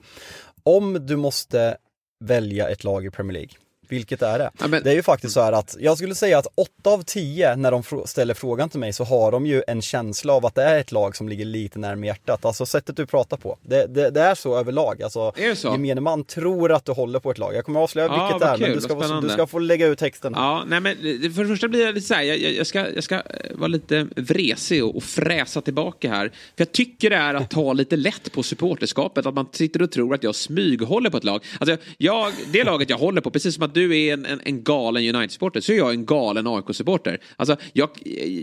Om 0.63 1.05
du 1.05 1.15
måste 1.15 1.77
välja 2.23 2.69
ett 2.69 2.83
lag 2.83 3.05
i 3.05 3.09
Premier 3.09 3.33
League, 3.33 3.51
vilket 3.91 4.21
är 4.21 4.39
det? 4.39 4.51
Ja, 4.59 4.67
men... 4.67 4.83
Det 4.83 4.91
är 4.91 4.95
ju 4.95 5.03
faktiskt 5.03 5.33
så 5.33 5.41
här 5.41 5.51
att 5.51 5.75
jag 5.79 5.97
skulle 5.97 6.15
säga 6.15 6.37
att 6.37 6.47
8 6.55 6.89
av 6.89 7.03
10 7.03 7.55
när 7.55 7.71
de 7.71 7.83
ställer 8.05 8.33
frågan 8.33 8.69
till 8.69 8.79
mig 8.79 8.93
så 8.93 9.03
har 9.03 9.31
de 9.31 9.45
ju 9.45 9.63
en 9.67 9.81
känsla 9.81 10.33
av 10.33 10.45
att 10.45 10.55
det 10.55 10.63
är 10.63 10.79
ett 10.79 10.91
lag 10.91 11.15
som 11.15 11.29
ligger 11.29 11.45
lite 11.45 11.79
närmare 11.79 12.05
hjärtat. 12.07 12.45
Alltså 12.45 12.65
sättet 12.65 12.97
du 12.97 13.05
pratar 13.05 13.37
på. 13.37 13.57
Det, 13.61 13.85
det, 13.87 14.09
det 14.09 14.21
är 14.21 14.35
så 14.35 14.57
överlag. 14.57 15.03
Alltså, 15.03 15.33
är 15.35 15.49
det 15.49 15.55
så? 15.55 15.71
gemene 15.71 16.01
man 16.01 16.23
tror 16.23 16.71
att 16.71 16.85
du 16.85 16.91
håller 16.91 17.19
på 17.19 17.31
ett 17.31 17.37
lag. 17.37 17.55
Jag 17.55 17.65
kommer 17.65 17.79
att 17.79 17.83
avslöja 17.83 18.07
ja, 18.07 18.27
vilket 18.27 18.39
det 18.39 18.45
är, 18.45 18.57
kul, 18.57 18.67
men 18.67 18.75
du 18.75 18.81
ska, 18.81 19.01
få, 19.01 19.21
du 19.21 19.29
ska 19.29 19.47
få 19.47 19.59
lägga 19.59 19.87
ut 19.87 19.99
texten. 19.99 20.33
Ja, 20.35 20.63
nej 20.67 20.79
men 20.79 20.95
för 21.33 21.41
det 21.43 21.47
första 21.47 21.67
blir 21.67 21.85
jag 21.85 21.95
lite 21.95 22.07
så 22.07 22.13
här, 22.13 22.23
jag, 22.23 22.39
jag, 22.39 22.67
ska, 22.67 22.89
jag 22.89 23.03
ska 23.03 23.21
vara 23.51 23.67
lite 23.67 24.07
vresig 24.15 24.85
och, 24.85 24.95
och 24.95 25.03
fräsa 25.03 25.61
tillbaka 25.61 26.09
här. 26.09 26.29
För 26.29 26.61
jag 26.61 26.71
tycker 26.71 27.09
det 27.09 27.15
är 27.15 27.33
att 27.33 27.49
ta 27.49 27.73
lite 27.81 27.95
lätt 27.95 28.31
på 28.31 28.43
supporterskapet, 28.43 29.25
att 29.25 29.33
man 29.33 29.47
sitter 29.51 29.81
och 29.81 29.91
tror 29.91 30.15
att 30.15 30.23
jag 30.23 30.35
smyghåller 30.35 31.09
på 31.09 31.17
ett 31.17 31.23
lag. 31.23 31.43
Alltså, 31.59 31.77
jag, 31.97 32.33
det 32.51 32.63
laget 32.63 32.89
jag 32.89 32.97
håller 32.97 33.21
på, 33.21 33.31
precis 33.31 33.55
som 33.55 33.63
att 33.63 33.73
du 33.73 33.80
du 33.81 33.97
är 33.97 34.13
en, 34.13 34.25
en, 34.25 34.41
en 34.43 34.63
galen 34.63 35.15
United-supporter 35.15 35.61
så 35.61 35.71
är 35.71 35.77
jag 35.77 35.91
en 35.91 36.05
galen 36.05 36.47
AIK-supporter. 36.47 37.19
Alltså, 37.35 37.57
jag, 37.73 37.89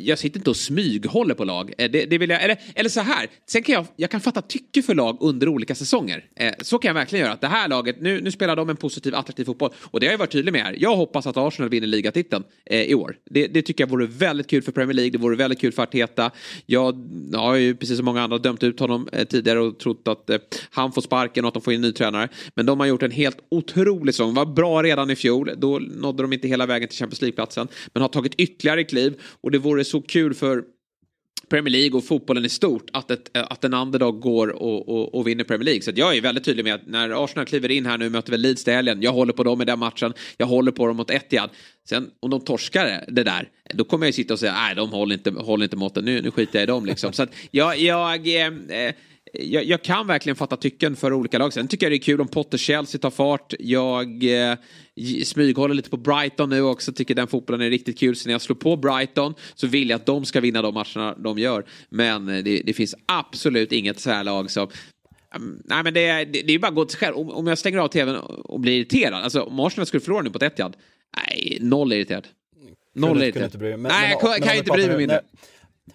jag 0.03 0.19
sitter 0.19 0.39
inte 0.39 0.51
och 0.51 0.57
smyghåller 0.57 1.35
på 1.35 1.45
lag. 1.45 1.73
Eh, 1.79 1.91
det, 1.91 2.05
det 2.05 2.19
vill 2.19 2.31
jag, 2.31 2.43
eller, 2.43 2.59
eller 2.75 2.91
så 2.91 3.01
här, 3.01 3.27
sen 3.47 3.63
kan 3.63 3.73
jag, 3.73 3.87
jag 3.97 4.11
kan 4.11 4.21
fatta 4.21 4.43
tycke 4.43 4.83
för 4.83 4.95
lag 4.95 5.17
under 5.21 5.49
olika 5.49 5.75
säsonger. 5.75 6.25
Eh, 6.37 6.53
så 6.61 6.79
kan 6.79 6.89
jag 6.89 6.95
verkligen 6.95 7.25
göra. 7.25 7.35
Att 7.35 7.41
det 7.41 7.47
här 7.47 7.69
laget, 7.69 8.01
nu, 8.01 8.21
nu 8.21 8.31
spelar 8.31 8.57
de 8.57 8.71
en 8.71 8.77
positiv, 8.77 9.15
attraktiv 9.15 9.45
fotboll. 9.45 9.73
Och 9.79 10.01
det 10.01 10.07
har 10.07 10.13
jag 10.13 10.19
varit 10.19 10.31
tydlig 10.31 10.53
med 10.53 10.63
här. 10.63 10.77
Jag 10.79 10.97
hoppas 10.97 11.27
att 11.27 11.37
Arsenal 11.37 11.69
vinner 11.69 11.87
ligatiteln 11.87 12.45
eh, 12.67 12.83
i 12.83 12.95
år. 12.95 13.17
Det, 13.31 13.47
det, 13.47 13.63
tycker 13.63 13.85
jag 13.85 13.91
vore 13.91 14.07
väldigt 14.07 14.47
kul 14.47 14.63
för 14.63 14.73
Premier 14.73 14.95
League. 14.95 15.11
Det 15.11 15.19
vore 15.19 15.37
väldigt 15.37 15.61
kul 15.61 15.73
för 15.73 15.83
Arteta. 15.83 16.31
Jag 16.67 17.09
har 17.35 17.55
ju 17.55 17.75
precis 17.75 17.97
som 17.97 18.05
många 18.05 18.23
andra 18.23 18.39
dömt 18.39 18.63
ut 18.63 18.81
honom 18.81 19.09
tidigare 19.29 19.61
och 19.61 19.79
trott 19.79 20.09
att 20.09 20.31
han 20.71 20.93
får 20.93 21.03
sparken 21.03 21.45
och 21.45 21.49
att 21.49 21.55
de 21.55 21.63
får 21.63 21.73
in 21.73 21.85
en 21.85 21.89
ny 21.89 21.93
tränare. 21.93 22.29
Men 22.55 22.67
de 22.67 22.81
har 22.81 22.87
gjort 22.87 23.03
en 23.03 23.11
helt 23.11 23.39
otrolig 23.49 24.15
säsong. 24.15 24.35
Var 24.35 24.47
bra 24.47 24.83
redan 24.83 25.11
i 25.11 25.17
fjol. 25.17 25.28
Då 25.57 25.79
nådde 25.79 26.23
de 26.23 26.33
inte 26.33 26.49
hela 26.49 26.67
vägen 26.67 26.89
till 26.89 26.99
Champions 26.99 27.21
League-platsen. 27.21 27.69
Men 27.93 28.03
har 28.03 28.09
tagit 28.09 28.35
ytterligare 28.35 28.85
kliv 28.85 29.21
och 29.41 29.51
det 29.51 29.59
vore 29.59 29.85
så 29.85 30.01
kul 30.01 30.35
för 30.35 30.65
Premier 31.49 31.73
League 31.73 31.99
och 31.99 32.05
fotbollen 32.05 32.45
i 32.45 32.49
stort 32.49 32.91
att, 32.93 33.11
ett, 33.11 33.37
eh, 33.37 33.45
att 33.51 33.65
en 33.65 33.75
underdog 33.75 34.21
går 34.21 34.49
och, 34.49 34.89
och, 34.89 35.15
och, 35.15 35.27
vinner 35.27 35.45
Premier 35.45 35.65
League. 35.65 35.83
Så 35.83 35.91
jag 35.95 36.17
är 36.17 36.21
väldigt 36.21 36.45
tydlig 36.45 36.65
med 36.65 36.75
att 36.75 36.87
när 36.87 37.25
Arsenal 37.25 37.47
kliver 37.47 37.71
in 37.71 37.87
här 37.87 37.99
nu 37.99 38.11
möter 38.11 38.31
väl 38.31 38.41
Leeds 38.41 38.69
i 38.69 38.71
helgen. 38.71 39.03
Jag 39.03 39.13
håller 39.13 39.33
på 39.33 39.45
dem 39.45 39.63
i 39.63 39.65
den 39.65 39.79
matchen. 39.79 40.13
Jag 40.37 40.47
håller 40.47 40.73
på 40.73 40.87
dem 40.87 40.97
mot 40.97 41.11
Etihad. 41.11 41.51
Sen 41.89 42.11
om 42.21 42.31
de 42.31 42.41
torskar 42.41 43.05
det 43.09 43.25
där, 43.25 43.49
då 43.75 43.85
kommer 43.85 44.07
jag 44.07 44.09
ju 44.09 44.13
sitta 44.13 44.35
och 44.35 44.41
säga 44.41 44.53
nej 44.53 44.75
de 44.75 44.91
håller 44.91 45.15
inte, 45.15 45.31
håller 45.31 45.65
inte 45.65 45.77
måtten. 45.77 46.05
Nu, 46.05 46.23
nu 46.23 46.31
skiter 46.31 46.59
jag 46.59 46.63
i 46.63 46.67
dem 46.67 46.87
liksom. 46.87 47.13
Så 47.13 47.23
att 47.23 47.31
jag, 47.51 47.79
jag 47.79 48.29
eh, 48.29 48.47
eh 48.47 48.95
jag, 49.33 49.65
jag, 49.65 49.83
kan 49.83 50.07
verkligen 50.07 50.37
fatta 50.37 50.57
tycken 50.57 50.97
för 50.97 51.13
olika 51.13 51.39
lag. 51.39 51.53
Sen 51.53 51.69
tycker 51.69 51.87
jag 51.87 51.93
det 51.93 51.97
är 51.97 52.03
kul 52.03 52.21
om 52.21 52.29
Potter 52.29 52.59
Chelsea 52.59 53.01
tar 53.01 53.11
fart. 53.11 53.55
Jag 53.59 54.25
eh, 54.25 54.57
smyghåller 55.25 55.75
lite 55.75 55.91
på 55.91 55.97
Brighton 55.97 56.51
nu 56.51 56.63
också. 56.63 56.93
Tycker 56.93 57.15
den 57.15 57.27
fotbollen 57.27 57.67
är 57.67 57.71
riktigt 57.71 57.99
kul. 57.99 58.17
Så 58.17 58.29
när 58.29 58.35
jag 58.35 58.41
slår 58.41 58.57
på 58.57 58.77
Brighton 58.77 59.35
så 59.55 59.67
vill 59.67 59.91
jag 59.91 59.97
att 59.97 60.07
de 60.07 60.25
ska 60.25 60.41
vinna 60.41 60.63
de 60.63 60.75
matcherna 60.75 61.15
de 61.19 61.39
gör. 61.39 61.65
Men 61.89 62.29
eh, 62.29 62.45
det, 62.45 62.63
det 62.65 62.73
finns 62.73 62.95
absolut 63.07 63.73
inget 63.73 64.01
så 64.01 64.11
här 64.11 64.25
lag 64.25 64.51
som 64.51 64.69
Um, 65.37 65.63
nej 65.65 65.83
men 65.85 65.95
det 65.95 66.07
är, 66.07 66.25
det, 66.25 66.43
det 66.43 66.53
är 66.53 66.59
bara 66.59 66.69
att 66.69 66.75
gå 66.75 66.85
till 66.85 66.99
själv. 66.99 67.17
Om, 67.17 67.31
om 67.31 67.47
jag 67.47 67.59
stänger 67.59 67.79
av 67.79 67.89
tvn 67.89 68.17
och 68.17 68.61
blir 68.61 68.73
irriterad. 68.73 69.25
Alltså 69.25 69.43
om 69.43 69.61
Arsenal 69.61 69.87
skulle 69.87 70.01
förlora 70.01 70.23
nu 70.23 70.31
på 70.31 70.37
ett 70.37 70.43
Etihad. 70.43 70.77
Nej, 71.17 71.59
noll 71.61 71.93
irriterad. 71.93 72.27
Noll 72.95 73.23
irriterad. 73.23 73.81
Nej, 73.81 74.11
jag 74.11 74.21
kan, 74.21 74.49
kan 74.49 74.57
inte 74.57 74.71
bry 74.71 74.87
mig 74.87 74.97
mindre. 74.97 75.21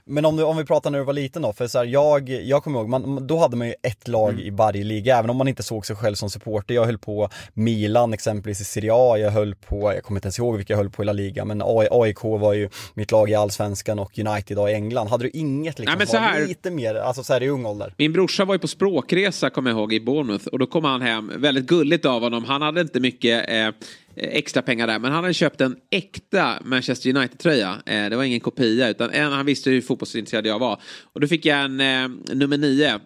Men 0.05 0.25
om, 0.25 0.37
du, 0.37 0.43
om 0.43 0.57
vi 0.57 0.65
pratar 0.65 0.91
när 0.91 0.99
du 0.99 1.05
var 1.05 1.13
liten 1.13 1.41
då, 1.41 1.53
för 1.53 1.67
så 1.67 1.77
här, 1.77 1.85
jag, 1.85 2.29
jag 2.29 2.63
kommer 2.63 2.79
ihåg, 2.79 2.89
man, 2.89 3.27
då 3.27 3.37
hade 3.37 3.57
man 3.57 3.67
ju 3.67 3.73
ett 3.81 4.07
lag 4.07 4.29
mm. 4.33 4.45
i 4.45 4.49
varje 4.49 4.83
liga, 4.83 5.17
även 5.17 5.29
om 5.29 5.37
man 5.37 5.47
inte 5.47 5.63
såg 5.63 5.85
sig 5.85 5.95
själv 5.95 6.15
som 6.15 6.29
supporter. 6.29 6.75
Jag 6.75 6.85
höll 6.85 6.97
på 6.97 7.29
Milan 7.53 8.13
exempelvis 8.13 8.61
i 8.61 8.63
Serie 8.63 8.91
A, 8.93 9.17
jag 9.17 9.31
höll 9.31 9.55
på, 9.55 9.93
jag 9.93 10.03
kommer 10.03 10.17
inte 10.17 10.25
ens 10.25 10.39
ihåg 10.39 10.57
vilka 10.57 10.73
jag 10.73 10.77
höll 10.77 10.89
på 10.89 11.03
i 11.03 11.05
La 11.05 11.13
Liga, 11.13 11.45
men 11.45 11.61
AIK 11.65 12.23
var 12.23 12.53
ju 12.53 12.69
mitt 12.93 13.11
lag 13.11 13.29
i 13.29 13.35
Allsvenskan 13.35 13.99
och 13.99 14.19
United 14.19 14.57
i 14.69 14.73
England. 14.73 15.07
Hade 15.07 15.23
du 15.23 15.29
inget 15.29 15.79
liksom, 15.79 15.99
Nej, 15.99 16.21
här, 16.21 16.47
lite 16.47 16.71
mer, 16.71 16.95
alltså 16.95 17.23
så 17.23 17.33
här 17.33 17.43
i 17.43 17.49
ung 17.49 17.65
ålder? 17.65 17.93
Min 17.97 18.13
brorsa 18.13 18.45
var 18.45 18.55
ju 18.55 18.59
på 18.59 18.67
språkresa, 18.67 19.49
kommer 19.49 19.69
jag 19.69 19.79
ihåg, 19.79 19.93
i 19.93 19.99
Bournemouth 19.99 20.47
och 20.47 20.59
då 20.59 20.65
kom 20.65 20.83
han 20.83 21.01
hem, 21.01 21.31
väldigt 21.37 21.65
gulligt 21.65 22.05
av 22.05 22.21
honom, 22.21 22.45
han 22.45 22.61
hade 22.61 22.81
inte 22.81 22.99
mycket 22.99 23.43
Eh, 23.53 23.69
extra 24.15 24.61
pengar 24.61 24.87
där. 24.87 24.99
Men 24.99 25.11
han 25.11 25.23
hade 25.23 25.33
köpt 25.33 25.61
en 25.61 25.75
äkta 25.89 26.59
Manchester 26.63 27.09
United-tröja. 27.09 27.81
Eh, 27.85 28.09
det 28.09 28.15
var 28.15 28.23
ingen 28.23 28.39
kopia 28.39 28.89
utan 28.89 29.09
en, 29.09 29.31
han 29.31 29.45
visste 29.45 29.69
hur 29.69 29.81
fotbollsintresserad 29.81 30.47
jag 30.47 30.59
var. 30.59 30.81
Och 31.13 31.21
då 31.21 31.27
fick 31.27 31.45
jag 31.45 31.61
en 31.61 31.79
eh, 31.79 32.09
nummer 32.33 32.57
nio. 32.57 32.99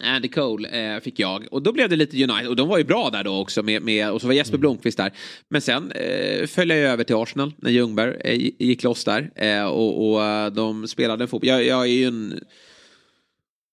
Andy 0.00 0.28
Cole 0.28 0.68
eh, 0.68 1.00
fick 1.00 1.18
jag. 1.18 1.46
Och 1.50 1.62
då 1.62 1.72
blev 1.72 1.88
det 1.88 1.96
lite 1.96 2.24
United. 2.24 2.48
Och 2.48 2.56
de 2.56 2.68
var 2.68 2.78
ju 2.78 2.84
bra 2.84 3.10
där 3.10 3.24
då 3.24 3.40
också. 3.40 3.62
Med, 3.62 3.82
med 3.82 4.10
och 4.10 4.20
så 4.20 4.26
var 4.26 4.34
Jesper 4.34 4.54
mm. 4.54 4.60
Blomqvist 4.60 4.98
där. 4.98 5.12
Men 5.48 5.60
sen 5.60 5.92
eh, 5.92 6.46
följde 6.46 6.76
jag 6.76 6.92
över 6.92 7.04
till 7.04 7.16
Arsenal 7.16 7.52
när 7.56 7.70
Ljungberg 7.70 8.16
eh, 8.24 8.52
gick 8.58 8.82
loss 8.82 9.04
där. 9.04 9.30
Eh, 9.34 9.64
och, 9.64 10.12
och 10.12 10.52
de 10.52 10.88
spelade 10.88 11.26
fotboll. 11.26 11.48
Jag, 11.48 11.64
jag 11.64 11.82
är 11.82 11.92
ju 11.92 12.04
en 12.04 12.40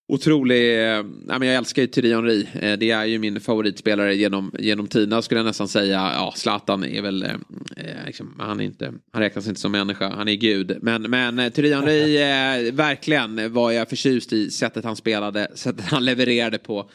Otrolig, 0.07 0.91
eh, 0.95 1.03
men 1.25 1.47
jag 1.47 1.55
älskar 1.55 1.81
ju 1.81 1.87
Thierry 1.87 2.13
Henry. 2.13 2.47
Eh, 2.61 2.77
det 2.77 2.91
är 2.91 3.05
ju 3.05 3.19
min 3.19 3.39
favoritspelare 3.39 4.15
genom, 4.15 4.51
genom 4.59 4.87
tiderna 4.87 5.21
skulle 5.21 5.39
jag 5.39 5.45
nästan 5.45 5.67
säga. 5.67 6.11
Ja, 6.13 6.33
Zlatan 6.35 6.83
är 6.83 7.01
väl, 7.01 7.23
eh, 7.23 7.29
eh, 7.77 8.05
liksom, 8.05 8.35
han, 8.39 8.59
är 8.59 8.63
inte, 8.63 8.93
han 9.11 9.21
räknas 9.21 9.47
inte 9.47 9.59
som 9.59 9.71
människa, 9.71 10.09
han 10.09 10.27
är 10.27 10.35
gud. 10.35 10.77
Men, 10.81 11.01
men 11.01 11.51
Thierry 11.51 11.73
Henry, 11.73 12.71
verkligen 12.71 13.53
var 13.53 13.71
jag 13.71 13.89
förtjust 13.89 14.33
i 14.33 14.49
sättet 14.49 14.85
han 14.85 14.95
spelade, 14.95 15.51
sättet 15.55 15.85
han 15.85 16.05
levererade 16.05 16.57
på. 16.57 16.89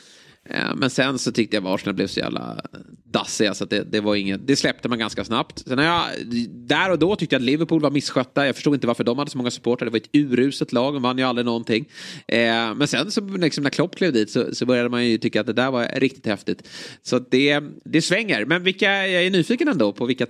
Eh, 0.51 0.75
men 0.77 0.91
sen 0.91 1.19
så 1.19 1.33
tyckte 1.33 1.57
jag 1.57 1.67
att 1.67 1.75
Arsenal 1.75 1.95
blev 1.95 2.07
så 2.07 2.21
jävla 2.21 2.61
dassiga 3.05 3.55
så 3.55 3.65
det, 3.65 3.93
det, 3.93 4.01
var 4.01 4.15
inget, 4.17 4.47
det 4.47 4.57
släppte 4.57 4.89
man 4.89 4.99
ganska 4.99 5.25
snabbt. 5.25 5.59
Sen 5.59 5.79
jag, 5.79 6.05
där 6.49 6.91
och 6.91 6.99
då 6.99 7.17
tyckte 7.17 7.35
jag 7.35 7.41
att 7.41 7.47
Liverpool 7.47 7.81
var 7.81 7.91
misskötta. 7.91 8.47
Jag 8.47 8.55
förstod 8.55 8.75
inte 8.75 8.87
varför 8.87 9.05
de 9.05 9.19
hade 9.19 9.31
så 9.31 9.39
många 9.39 9.51
supportrar. 9.51 9.87
Det 9.87 9.91
var 9.91 9.99
ett 9.99 10.11
uruset 10.13 10.73
lag, 10.73 10.95
de 10.95 11.03
vann 11.03 11.19
ju 11.19 11.25
aldrig 11.25 11.45
någonting. 11.45 11.89
Eh, 12.29 12.75
men 12.75 12.89
sen 12.89 13.11
så 13.11 13.21
liksom, 13.21 13.65
när 13.65 13.71
Klopp 13.71 13.97
klev 13.97 14.13
dit 14.13 14.31
så, 14.31 14.55
så, 14.55 14.67
började 14.67 14.89
man 14.89 15.07
ju 15.07 15.19
tycka 15.19 15.41
att 15.41 15.47
det 15.47 15.53
där 15.53 15.71
var 15.71 15.89
riktigt 15.97 16.27
häftigt. 16.27 16.69
Så 17.03 17.19
det, 17.19 17.63
det 17.85 18.03
svänger. 18.03 18.45
Men 18.45 18.63
vilka, 18.63 19.07
jag 19.07 19.23
är 19.27 19.31
nyfiken 19.31 19.69
ändå 19.69 19.93
på 19.93 20.07
vilka, 20.07 20.27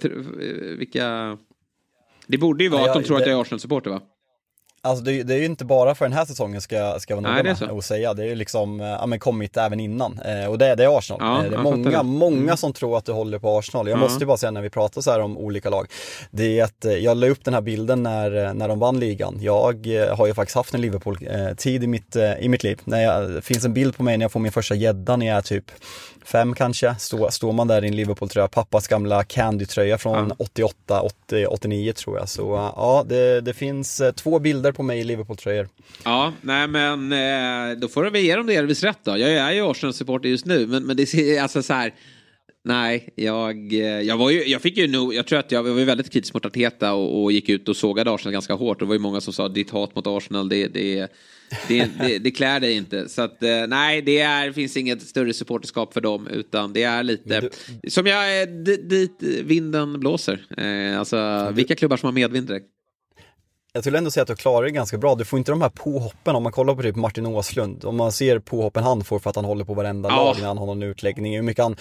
vilka... 0.78 1.38
Det 2.26 2.38
borde 2.38 2.64
ju 2.64 2.70
vara 2.70 2.80
ja, 2.80 2.86
jag, 2.86 2.96
att 2.96 3.02
de 3.02 3.06
tror 3.06 3.16
det... 3.16 3.22
att 3.22 3.28
jag 3.28 3.36
är 3.38 3.42
Arsenal-supporter 3.42 3.90
va? 3.90 4.00
Alltså 4.83 5.05
det, 5.05 5.22
det, 5.22 5.35
är 5.35 5.39
ju 5.39 5.45
inte 5.45 5.64
bara 5.64 5.95
för 5.95 6.05
den 6.05 6.12
här 6.12 6.24
säsongen 6.24 6.61
ska, 6.61 6.97
ska 7.01 7.14
jag 7.14 7.22
vara 7.22 7.33
noga 7.33 7.57
med 7.61 7.70
att 7.78 7.85
säga. 7.85 8.14
Det 8.14 8.22
är 8.22 8.26
ju 8.26 8.35
liksom, 8.35 8.81
ja 8.81 9.07
men 9.07 9.18
kommit 9.18 9.57
även 9.57 9.81
innan. 9.81 10.20
Eh, 10.24 10.51
och 10.51 10.59
det, 10.59 10.74
det 10.74 10.85
är 10.85 10.99
Arsenal. 10.99 11.20
Ja, 11.20 11.45
eh, 11.45 11.51
det 11.51 11.57
är 11.57 11.62
många, 11.62 12.03
många 12.03 12.37
mm. 12.37 12.57
som 12.57 12.72
tror 12.72 12.99
att 12.99 13.05
du 13.05 13.12
håller 13.12 13.39
på 13.39 13.59
Arsenal. 13.59 13.87
Jag 13.87 13.97
mm. 13.97 14.03
måste 14.03 14.20
ju 14.20 14.26
bara 14.26 14.37
säga 14.37 14.51
när 14.51 14.62
vi 14.62 14.70
pratar 14.70 15.01
så 15.01 15.11
här 15.11 15.20
om 15.20 15.39
olika 15.39 15.70
lag. 15.70 15.87
Det 16.31 16.61
är 16.61 16.64
att 16.64 16.85
eh, 16.85 16.93
jag 16.93 17.16
la 17.16 17.26
upp 17.26 17.45
den 17.45 17.55
här 17.55 17.61
bilden 17.61 18.03
när, 18.03 18.47
eh, 18.47 18.55
när 18.55 18.68
de 18.68 18.78
vann 18.78 19.01
ligan. 19.01 19.39
Jag 19.41 19.87
har 20.16 20.26
ju 20.26 20.35
faktiskt 20.35 20.57
haft 20.57 20.74
en 20.74 20.81
Liverpool-tid 20.81 21.85
i 21.85 21.87
mitt, 21.87 22.16
i 22.41 22.49
mitt 22.49 22.62
liv. 22.62 22.81
När 22.85 23.01
jag, 23.01 23.31
det 23.31 23.43
finns 23.43 23.64
en 23.64 23.74
bild 23.74 23.97
på 23.97 24.03
mig 24.03 24.16
när 24.16 24.24
jag 24.24 24.33
får 24.33 24.41
min 24.41 24.53
första 24.53 24.74
gädda 24.74 25.16
när 25.16 25.26
jag 25.26 25.37
är 25.37 25.43
typ 25.43 25.64
fem 26.24 26.54
kanske, 26.54 26.94
Stå, 26.98 27.30
står 27.30 27.52
man 27.52 27.68
där 27.68 27.84
i 27.84 27.88
en 27.88 27.96
Liverpool-tröja, 27.96 28.48
pappas 28.48 28.88
gamla 28.88 29.24
Candy-tröja 29.24 29.98
från 29.98 30.28
ja. 30.28 30.34
88, 30.38 31.00
80, 31.00 31.46
89 31.46 31.92
tror 31.92 32.18
jag. 32.18 32.28
Så 32.28 32.72
ja, 32.76 33.04
det, 33.08 33.40
det 33.40 33.54
finns 33.54 34.02
två 34.16 34.38
bilder 34.38 34.72
på 34.72 34.82
mig 34.82 35.00
i 35.00 35.04
Liverpool-tröjor. 35.04 35.68
Ja, 36.04 36.32
nej 36.40 36.68
men 36.68 37.10
då 37.80 37.88
får 37.88 38.10
vi 38.10 38.20
ge 38.20 38.36
dem 38.36 38.46
delvis 38.46 38.82
rätt 38.82 38.98
då. 39.02 39.18
Jag 39.18 39.30
är 39.30 39.52
ju 39.52 39.70
Arsenal-supporter 39.70 40.28
just 40.28 40.46
nu, 40.46 40.66
men, 40.66 40.82
men 40.82 40.96
det 40.96 41.06
ser 41.06 41.42
alltså 41.42 41.62
så 41.62 41.72
här. 41.72 41.94
Nej, 42.64 43.08
jag, 43.14 43.72
jag 44.02 44.16
var 44.16 44.30
ju, 44.30 44.44
jag 44.44 44.62
fick 44.62 44.76
ju 44.76 44.88
nog, 44.88 45.14
jag 45.14 45.26
tror 45.26 45.38
att 45.38 45.52
jag, 45.52 45.68
jag 45.68 45.74
var 45.74 45.84
väldigt 45.84 46.12
kritisk 46.12 46.34
mot 46.34 46.46
Arteta 46.46 46.92
och, 46.92 47.22
och 47.22 47.32
gick 47.32 47.48
ut 47.48 47.68
och 47.68 47.76
sågade 47.76 48.14
Arsenal 48.14 48.32
ganska 48.32 48.54
hårt. 48.54 48.78
Det 48.78 48.84
var 48.84 48.94
ju 48.94 48.98
många 48.98 49.20
som 49.20 49.32
sa 49.32 49.48
ditt 49.48 49.70
hat 49.70 49.94
mot 49.94 50.06
Arsenal, 50.06 50.48
det, 50.48 50.66
det, 50.68 51.08
det, 51.68 51.90
det, 52.01 52.18
det 52.18 52.30
klär 52.30 52.61
dig 52.61 52.76
inte. 52.76 53.09
Så 53.09 53.22
att 53.22 53.40
nej, 53.68 54.03
det 54.03 54.18
är, 54.20 54.53
finns 54.53 54.76
inget 54.76 55.03
större 55.03 55.32
supporterskap 55.32 55.92
för 55.92 56.01
dem, 56.01 56.26
utan 56.26 56.72
det 56.72 56.82
är 56.82 57.03
lite, 57.03 57.40
du... 57.40 57.90
som 57.90 58.07
jag, 58.07 58.48
dit 58.64 59.22
vinden 59.44 60.01
blåser. 60.01 60.46
Alltså, 60.98 61.51
vilka 61.55 61.74
klubbar 61.74 61.96
som 61.96 62.07
har 62.07 62.12
medvind 62.12 62.46
direkt? 62.46 62.66
Jag 63.72 63.82
skulle 63.82 63.98
ändå 63.98 64.10
säga 64.10 64.22
att 64.22 64.28
du 64.28 64.36
klarar 64.36 64.64
det 64.64 64.70
ganska 64.70 64.98
bra. 64.98 65.14
Du 65.14 65.24
får 65.24 65.38
inte 65.38 65.52
de 65.52 65.62
här 65.62 65.68
påhoppen 65.68 66.36
om 66.36 66.42
man 66.42 66.52
kollar 66.52 66.74
på 66.74 66.82
typ 66.82 66.96
Martin 66.96 67.26
Åslund. 67.26 67.84
Om 67.84 67.96
man 67.96 68.12
ser 68.12 68.38
påhoppen 68.38 68.84
han 68.84 69.04
får 69.04 69.18
för 69.18 69.30
att 69.30 69.36
han 69.36 69.44
håller 69.44 69.64
på 69.64 69.74
varenda 69.74 70.08
ja. 70.08 70.16
lag 70.16 70.36
när 70.40 70.46
han 70.46 70.58
har 70.58 70.66
någon 70.66 70.82
utläggning. 70.82 71.36
Hur 71.36 71.42
mycket 71.42 71.62
han, 71.62 71.76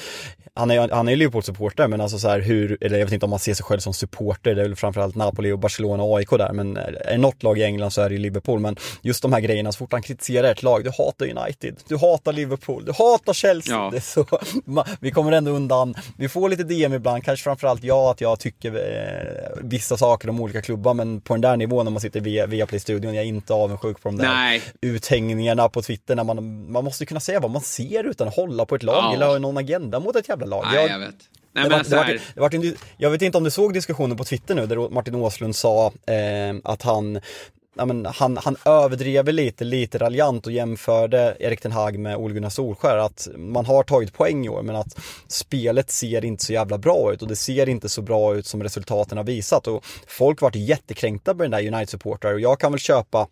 han 0.54 0.72
är, 0.72 0.90
han 0.90 1.10
är 1.10 1.16
Liverpool-supporter 1.16 1.88
men 1.88 2.02
alltså 2.02 2.20
så 2.20 2.30
här 2.30 2.40
hur, 2.40 2.78
eller 2.82 2.98
jag 2.98 3.06
vet 3.06 3.14
inte 3.14 3.26
om 3.26 3.30
man 3.30 3.40
ser 3.40 3.54
sig 3.54 3.64
själv 3.64 3.80
som 3.80 3.94
supporter. 3.94 4.56
Det 4.56 4.62
är 4.62 4.66
väl 4.66 4.76
framförallt 4.76 5.16
Napoli 5.16 5.52
och 5.52 5.60
Barcelona 5.60 6.04
och 6.04 6.18
AIK 6.18 6.30
där. 6.30 6.54
Men 6.54 6.78
är 6.78 7.12
det 7.12 7.18
något 7.18 7.44
lag 7.44 7.60
i 7.60 7.64
England 7.64 7.92
så 7.92 8.02
är 8.02 8.10
det 8.10 8.16
ju 8.16 8.22
Liverpool. 8.22 8.60
Men 8.60 8.76
just 9.02 9.22
de 9.22 9.34
här 9.34 9.40
grejerna, 9.40 9.72
så 9.72 9.78
fort 9.78 9.92
han 9.92 10.02
kritiserar 10.02 10.52
ett 10.52 10.64
lag. 10.64 10.84
Du 10.84 10.90
hatar 10.90 11.26
United, 11.26 11.76
du 11.88 11.98
hatar 11.98 12.34
Liverpool, 12.34 12.86
du 12.86 12.92
hatar 12.92 13.34
Chelsea. 13.34 13.76
Ja. 13.94 14.02
Så, 14.02 14.26
vi 15.00 15.12
kommer 15.12 15.32
ändå 15.32 15.52
undan. 15.52 15.96
Vi 16.18 16.30
får 16.30 16.50
lite 16.50 16.64
DM 16.64 16.94
ibland, 16.94 17.24
kanske 17.24 17.44
framförallt 17.44 17.84
jag 17.84 18.10
att 18.10 18.22
jag 18.22 18.40
tycker 18.40 18.76
eh, 18.76 19.64
vissa 19.64 19.98
saker 19.98 20.30
om 20.30 20.42
olika 20.42 20.62
klubbar. 20.62 20.94
Men 20.94 21.22
på 21.22 21.34
den 21.34 21.42
där 21.42 21.58
nivån 21.58 21.79
när 21.84 21.92
man 21.92 22.02
sitter 22.02 22.20
via, 22.20 22.46
via 22.46 22.66
Play-studion. 22.66 23.16
Jag 23.16 23.24
är 23.24 23.28
inte 23.28 23.54
avundsjuk 23.54 24.02
på 24.02 24.10
de 24.10 24.18
där 24.18 24.34
Nej. 24.34 24.62
uthängningarna 24.82 25.70
på 25.70 25.82
Twitter 25.82 26.16
när 26.16 26.24
man, 26.24 26.72
man 26.72 26.84
måste 26.84 27.06
kunna 27.06 27.20
säga 27.20 27.40
vad 27.40 27.52
man 27.52 27.62
ser 27.62 28.04
utan 28.04 28.28
att 28.28 28.36
hålla 28.36 28.66
på 28.66 28.76
ett 28.76 28.84
lag 28.84 28.96
ja. 28.96 29.14
eller 29.14 29.28
ha 29.28 29.40
någon 29.40 29.58
agenda 29.58 30.00
mot 30.00 30.16
ett 30.16 30.30
jävla 30.30 30.46
lag. 30.46 30.66
Nej, 30.66 30.76
jag, 30.76 30.90
jag 30.90 31.00
vet. 31.00 31.16
Nej, 31.54 31.64
det 31.64 31.70
var, 31.70 31.84
det 31.84 31.96
var, 32.36 32.50
det 32.50 32.58
var, 32.58 32.74
jag 32.98 33.10
vet 33.10 33.22
inte 33.22 33.38
om 33.38 33.44
du 33.44 33.52
såg 33.52 33.74
diskussionen 33.74 34.18
på 34.18 34.24
Twitter 34.24 34.56
nu 34.56 34.66
där 34.66 34.90
Martin 34.90 35.16
Åslund 35.16 35.56
sa 35.56 35.88
eh, 35.88 36.56
att 36.64 36.82
han 36.82 37.20
ja, 37.80 37.86
men 37.86 38.06
han, 38.06 38.38
han 38.38 38.56
överdrev 38.66 39.28
lite, 39.28 39.64
lite 39.64 39.98
raljant 39.98 40.46
och 40.46 40.52
jämförde 40.52 41.38
Erik 41.40 41.62
Ten 41.62 41.72
Hag 41.72 42.00
med 42.00 42.18
Ole 42.18 42.34
Gunnar 42.34 42.50
Solskär. 42.50 42.98
Att 42.98 43.28
man 43.36 43.66
har 43.66 43.84
tagit 43.84 44.14
poäng 44.14 44.46
i 44.46 44.50
år 44.50 44.62
men 44.62 44.76
att 44.76 44.98
spelet 45.28 45.92
ser 45.92 46.26
inte 46.26 46.46
så 46.46 46.54
jävla 46.54 46.78
bra 46.78 47.14
ut 47.14 47.22
och 47.22 47.28
det 47.28 47.36
ser 47.36 47.70
inte 47.70 47.90
så 47.90 48.02
bra 48.02 48.36
ut 48.36 48.48
som 48.48 48.64
resultaten 48.64 49.18
har 49.18 49.26
visat. 49.26 49.68
Och 49.68 49.86
folk 50.08 50.42
vart 50.42 50.56
jättekränkta 50.56 51.36
på 51.36 51.44
den 51.44 51.52
där 51.52 51.68
United-supportrar 51.68 52.34
och 52.34 52.40
jag 52.40 52.60
kan 52.60 52.72
väl 52.72 52.80
köpa 52.80 53.28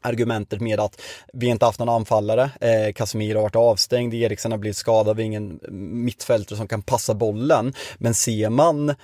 argumentet 0.00 0.60
med 0.60 0.80
att 0.80 1.00
vi 1.32 1.46
inte 1.46 1.64
haft 1.64 1.78
någon 1.78 1.88
anfallare. 1.88 2.50
Eh, 2.60 2.92
Casemiro 2.92 3.38
har 3.38 3.42
varit 3.42 3.56
avstängd, 3.56 4.14
Eriksen 4.14 4.50
har 4.50 4.58
blivit 4.58 4.76
skadad, 4.76 5.16
vi 5.16 5.22
har 5.22 5.26
ingen 5.26 5.60
mittfältare 6.04 6.56
som 6.56 6.68
kan 6.68 6.82
passa 6.82 7.14
bollen. 7.14 7.74
Men 7.98 8.14
ser 8.14 8.50
man 8.50 8.94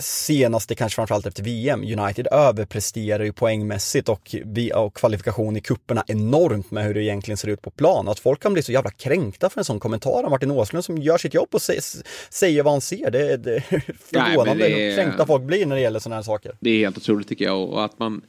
senaste, 0.00 0.74
kanske 0.74 0.96
framförallt 0.96 1.26
efter 1.26 1.42
VM, 1.42 1.80
United 1.80 2.26
överpresterar 2.32 3.24
ju 3.24 3.32
poängmässigt 3.32 4.08
och, 4.08 4.36
vi, 4.44 4.72
och 4.74 4.96
kvalifikation 4.96 5.56
i 5.56 5.60
kupperna 5.60 6.04
enormt 6.06 6.70
med 6.70 6.84
hur 6.84 6.94
det 6.94 7.02
egentligen 7.02 7.36
ser 7.36 7.48
ut 7.48 7.62
på 7.62 7.70
plan. 7.70 8.08
Att 8.08 8.18
folk 8.18 8.42
kan 8.42 8.52
bli 8.52 8.62
så 8.62 8.72
jävla 8.72 8.90
kränkta 8.90 9.50
för 9.50 9.60
en 9.60 9.64
sån 9.64 9.80
kommentar 9.80 10.22
av 10.24 10.30
Martin 10.30 10.50
Åslund 10.50 10.84
som 10.84 10.98
gör 10.98 11.18
sitt 11.18 11.34
jobb 11.34 11.48
och 11.52 11.62
säger, 11.62 12.62
vad 12.62 12.72
han 12.72 12.80
ser. 12.80 13.10
Det, 13.10 13.36
det 13.36 13.56
är 13.56 13.60
förvånande 13.98 14.64
hur 14.64 14.96
kränkta 14.96 15.26
folk 15.26 15.42
blir 15.42 15.66
när 15.66 15.76
det 15.76 15.82
gäller 15.82 16.00
sådana 16.00 16.16
här 16.16 16.22
saker. 16.22 16.52
Det 16.60 16.70
är 16.70 16.78
helt 16.78 16.96
otroligt 16.96 17.28
tycker 17.28 17.44
jag 17.44 17.70
och 17.70 17.84
att 17.84 17.98
man 17.98 18.22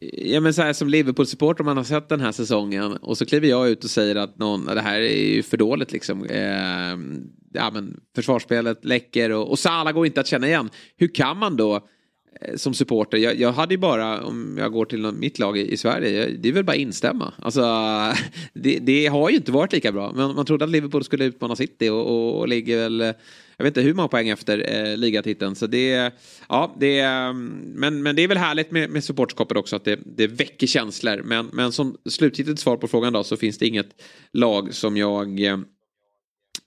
Ja 0.00 0.40
men 0.40 0.54
så 0.54 0.62
här 0.62 0.72
som 0.72 0.88
Liverpool-supporter 0.88 1.64
man 1.64 1.76
har 1.76 1.84
sett 1.84 2.08
den 2.08 2.20
här 2.20 2.32
säsongen 2.32 2.92
och 2.92 3.18
så 3.18 3.26
kliver 3.26 3.48
jag 3.48 3.68
ut 3.68 3.84
och 3.84 3.90
säger 3.90 4.16
att 4.16 4.38
någon, 4.38 4.64
det 4.64 4.80
här 4.80 5.00
är 5.00 5.34
ju 5.34 5.42
för 5.42 5.56
dåligt 5.56 5.92
liksom. 5.92 6.24
Eh, 6.24 6.96
ja 7.54 7.70
men 7.70 8.00
försvarsspelet 8.14 8.84
läcker 8.84 9.30
och, 9.30 9.50
och 9.50 9.58
Salah 9.58 9.92
går 9.92 10.06
inte 10.06 10.20
att 10.20 10.26
känna 10.26 10.46
igen. 10.48 10.70
Hur 10.96 11.14
kan 11.14 11.38
man 11.38 11.56
då 11.56 11.74
eh, 12.40 12.56
som 12.56 12.74
supporter. 12.74 13.18
Jag, 13.18 13.40
jag 13.40 13.52
hade 13.52 13.74
ju 13.74 13.78
bara, 13.78 14.22
om 14.24 14.56
jag 14.58 14.72
går 14.72 14.84
till 14.84 15.00
någon- 15.00 15.20
mitt 15.20 15.38
lag 15.38 15.58
i, 15.58 15.72
i 15.72 15.76
Sverige, 15.76 16.10
jag- 16.10 16.40
det 16.40 16.48
är 16.48 16.52
väl 16.52 16.64
bara 16.64 16.76
instämma. 16.76 17.32
Alltså, 17.38 17.60
det, 18.54 18.78
det 18.78 19.06
har 19.06 19.30
ju 19.30 19.36
inte 19.36 19.52
varit 19.52 19.72
lika 19.72 19.92
bra. 19.92 20.12
Men 20.14 20.34
man 20.34 20.46
trodde 20.46 20.64
att 20.64 20.70
Liverpool 20.70 21.04
skulle 21.04 21.24
utmana 21.24 21.56
City 21.56 21.88
och, 21.88 22.06
och, 22.06 22.38
och 22.38 22.48
ligger 22.48 22.76
väl, 22.78 23.00
eh, 23.00 23.06
jag 23.56 23.64
vet 23.64 23.70
inte 23.76 23.80
hur 23.80 23.94
många 23.94 24.08
poäng 24.08 24.28
efter 24.28 24.74
eh, 24.90 24.96
ligatiteln. 24.96 25.54
Så 25.54 25.66
det, 25.66 26.12
ja, 26.48 26.76
det, 26.80 27.00
mm, 27.00 27.46
men, 27.74 28.02
men 28.02 28.16
det 28.16 28.22
är 28.22 28.28
väl 28.28 28.38
härligt 28.38 28.70
med, 28.70 28.90
med 28.90 29.04
supportskapet 29.04 29.56
också 29.56 29.76
att 29.76 29.84
det, 29.84 29.98
det 30.16 30.26
väcker 30.26 30.66
känslor. 30.66 31.22
Men, 31.24 31.46
men 31.52 31.72
som 31.72 31.96
slutgiltigt 32.08 32.58
svar 32.60 32.76
på 32.76 32.88
frågan 32.88 33.12
då 33.12 33.24
så 33.24 33.36
finns 33.36 33.58
det 33.58 33.66
inget 33.66 34.02
lag 34.32 34.74
som 34.74 34.96
jag 34.96 35.40
eh, 35.40 35.58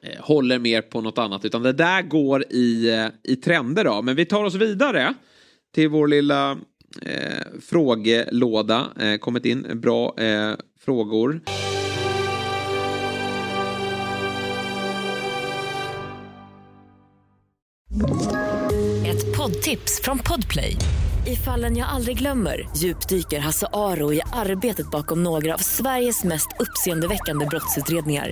Eh, 0.03 0.21
håller 0.21 0.59
mer 0.59 0.81
på 0.81 1.01
något 1.01 1.17
annat. 1.17 1.45
Utan 1.45 1.63
det 1.63 1.73
där 1.73 2.01
går 2.01 2.43
i, 2.49 2.89
eh, 2.89 3.07
i 3.23 3.35
trender 3.35 3.83
då. 3.83 4.01
Men 4.01 4.15
vi 4.15 4.25
tar 4.25 4.43
oss 4.43 4.55
vidare 4.55 5.13
till 5.75 5.89
vår 5.89 6.07
lilla 6.07 6.51
eh, 7.01 7.61
frågelåda. 7.61 8.87
Eh, 8.99 9.17
kommit 9.17 9.45
in 9.45 9.81
bra 9.81 10.13
eh, 10.17 10.53
frågor. 10.79 11.41
Ett 19.05 19.37
poddtips 19.37 20.01
från 20.03 20.19
Podplay. 20.19 20.75
I 21.27 21.35
fallen 21.35 21.77
jag 21.77 21.89
aldrig 21.89 22.17
glömmer 22.17 22.69
djupdyker 22.77 23.39
Hasse 23.39 23.67
Aro 23.73 24.13
i 24.13 24.21
arbetet 24.33 24.91
bakom 24.91 25.23
några 25.23 25.53
av 25.53 25.57
Sveriges 25.57 26.23
mest 26.23 26.47
uppseendeväckande 26.59 27.45
brottsutredningar. 27.45 28.31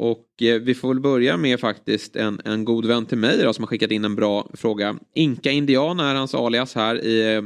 Och 0.00 0.42
eh, 0.42 0.60
vi 0.60 0.74
får 0.74 0.88
väl 0.88 1.00
börja 1.00 1.36
med 1.36 1.60
faktiskt 1.60 2.16
en, 2.16 2.40
en 2.44 2.64
god 2.64 2.86
vän 2.86 3.06
till 3.06 3.18
mig 3.18 3.42
då, 3.42 3.52
som 3.52 3.62
har 3.62 3.66
skickat 3.66 3.90
in 3.90 4.04
en 4.04 4.16
bra 4.16 4.48
fråga. 4.54 4.98
Inka 5.14 5.50
Indian 5.50 6.00
är 6.00 6.14
hans 6.14 6.34
alias 6.34 6.74
här 6.74 7.04
i, 7.04 7.34
eh, 7.34 7.42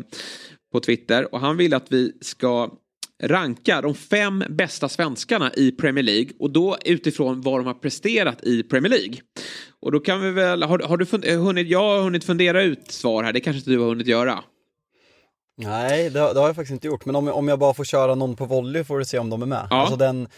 på 0.72 0.80
Twitter. 0.80 1.34
Och 1.34 1.40
han 1.40 1.56
vill 1.56 1.74
att 1.74 1.92
vi 1.92 2.12
ska 2.20 2.70
ranka 3.22 3.80
de 3.80 3.94
fem 3.94 4.44
bästa 4.48 4.88
svenskarna 4.88 5.52
i 5.56 5.72
Premier 5.72 6.02
League. 6.02 6.30
Och 6.38 6.50
då 6.50 6.76
utifrån 6.84 7.40
vad 7.40 7.60
de 7.60 7.66
har 7.66 7.74
presterat 7.74 8.44
i 8.44 8.62
Premier 8.62 8.90
League. 8.90 9.16
Och 9.80 9.92
då 9.92 10.00
kan 10.00 10.20
vi 10.20 10.30
väl, 10.30 10.62
har, 10.62 10.78
har 10.78 10.96
du 10.96 11.28
eh, 11.28 11.40
hunnit, 11.40 11.68
jag 11.68 11.82
har 11.82 12.02
hunnit 12.02 12.24
fundera 12.24 12.62
ut 12.62 12.90
svar 12.90 13.24
här, 13.24 13.32
det 13.32 13.40
kanske 13.40 13.58
inte 13.58 13.70
du 13.70 13.78
har 13.78 13.86
hunnit 13.86 14.06
göra. 14.06 14.44
Nej, 15.56 16.10
det, 16.10 16.18
det 16.18 16.40
har 16.40 16.46
jag 16.46 16.56
faktiskt 16.56 16.72
inte 16.72 16.86
gjort. 16.86 17.04
Men 17.04 17.16
om, 17.16 17.28
om 17.28 17.48
jag 17.48 17.58
bara 17.58 17.74
får 17.74 17.84
köra 17.84 18.14
någon 18.14 18.36
på 18.36 18.44
volley 18.44 18.84
får 18.84 18.98
du 18.98 19.04
se 19.04 19.18
om 19.18 19.30
de 19.30 19.42
är 19.42 19.46
med. 19.46 19.66
Ja. 19.70 19.76
Alltså 19.76 19.96
den, 19.96 20.28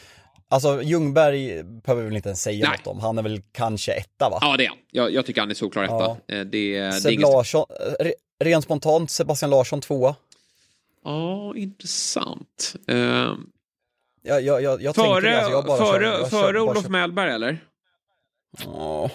alltså 0.51 0.82
Ljungberg 0.82 1.62
behöver 1.62 2.03
vi 2.03 2.09
väl 2.09 2.16
inte 2.16 2.28
ens 2.28 2.42
säga 2.42 2.68
Nej. 2.68 2.78
något 2.78 2.86
om. 2.86 3.01
Han 3.01 3.18
är 3.18 3.22
väl 3.22 3.42
kanske 3.53 3.92
etta 3.92 4.28
va? 4.30 4.38
Ja, 4.40 4.57
det 4.57 4.64
är 4.64 4.68
han. 4.68 4.78
jag, 4.90 5.12
jag 5.12 5.26
tycker 5.26 5.40
han 5.40 5.51
är 5.51 5.55
solklar 5.55 5.84
etta. 5.84 5.95
Ja. 5.95 6.11
Eh, 6.28 6.36
Det, 6.36 6.45
det 6.45 6.76
är 6.76 6.92
Seb 6.92 7.12
inget- 7.12 7.22
Larsson, 7.22 7.66
eh, 8.01 8.05
re, 8.05 8.12
rent 8.45 8.64
spontant 8.64 9.11
Sebastian 9.11 9.51
Larsson 9.51 9.80
tvåa. 9.80 10.14
Ja, 11.05 11.53
intressant. 11.57 12.74
Eh, 12.88 12.97
Jag, 14.26 14.42
jag, 14.42 14.62
jag, 14.62 14.82
jag 14.82 14.95
tänker 14.95 15.11
före 15.14 15.30
det, 15.30 15.36
alltså 15.36 15.53
jag 15.53 15.64
bara 15.64 15.78
före, 15.78 16.05
kör- 16.05 16.24
före 16.26 16.61
Olof 16.61 16.88
Mellberg 16.88 17.30
eller? 17.30 17.59
Ja. 18.64 19.11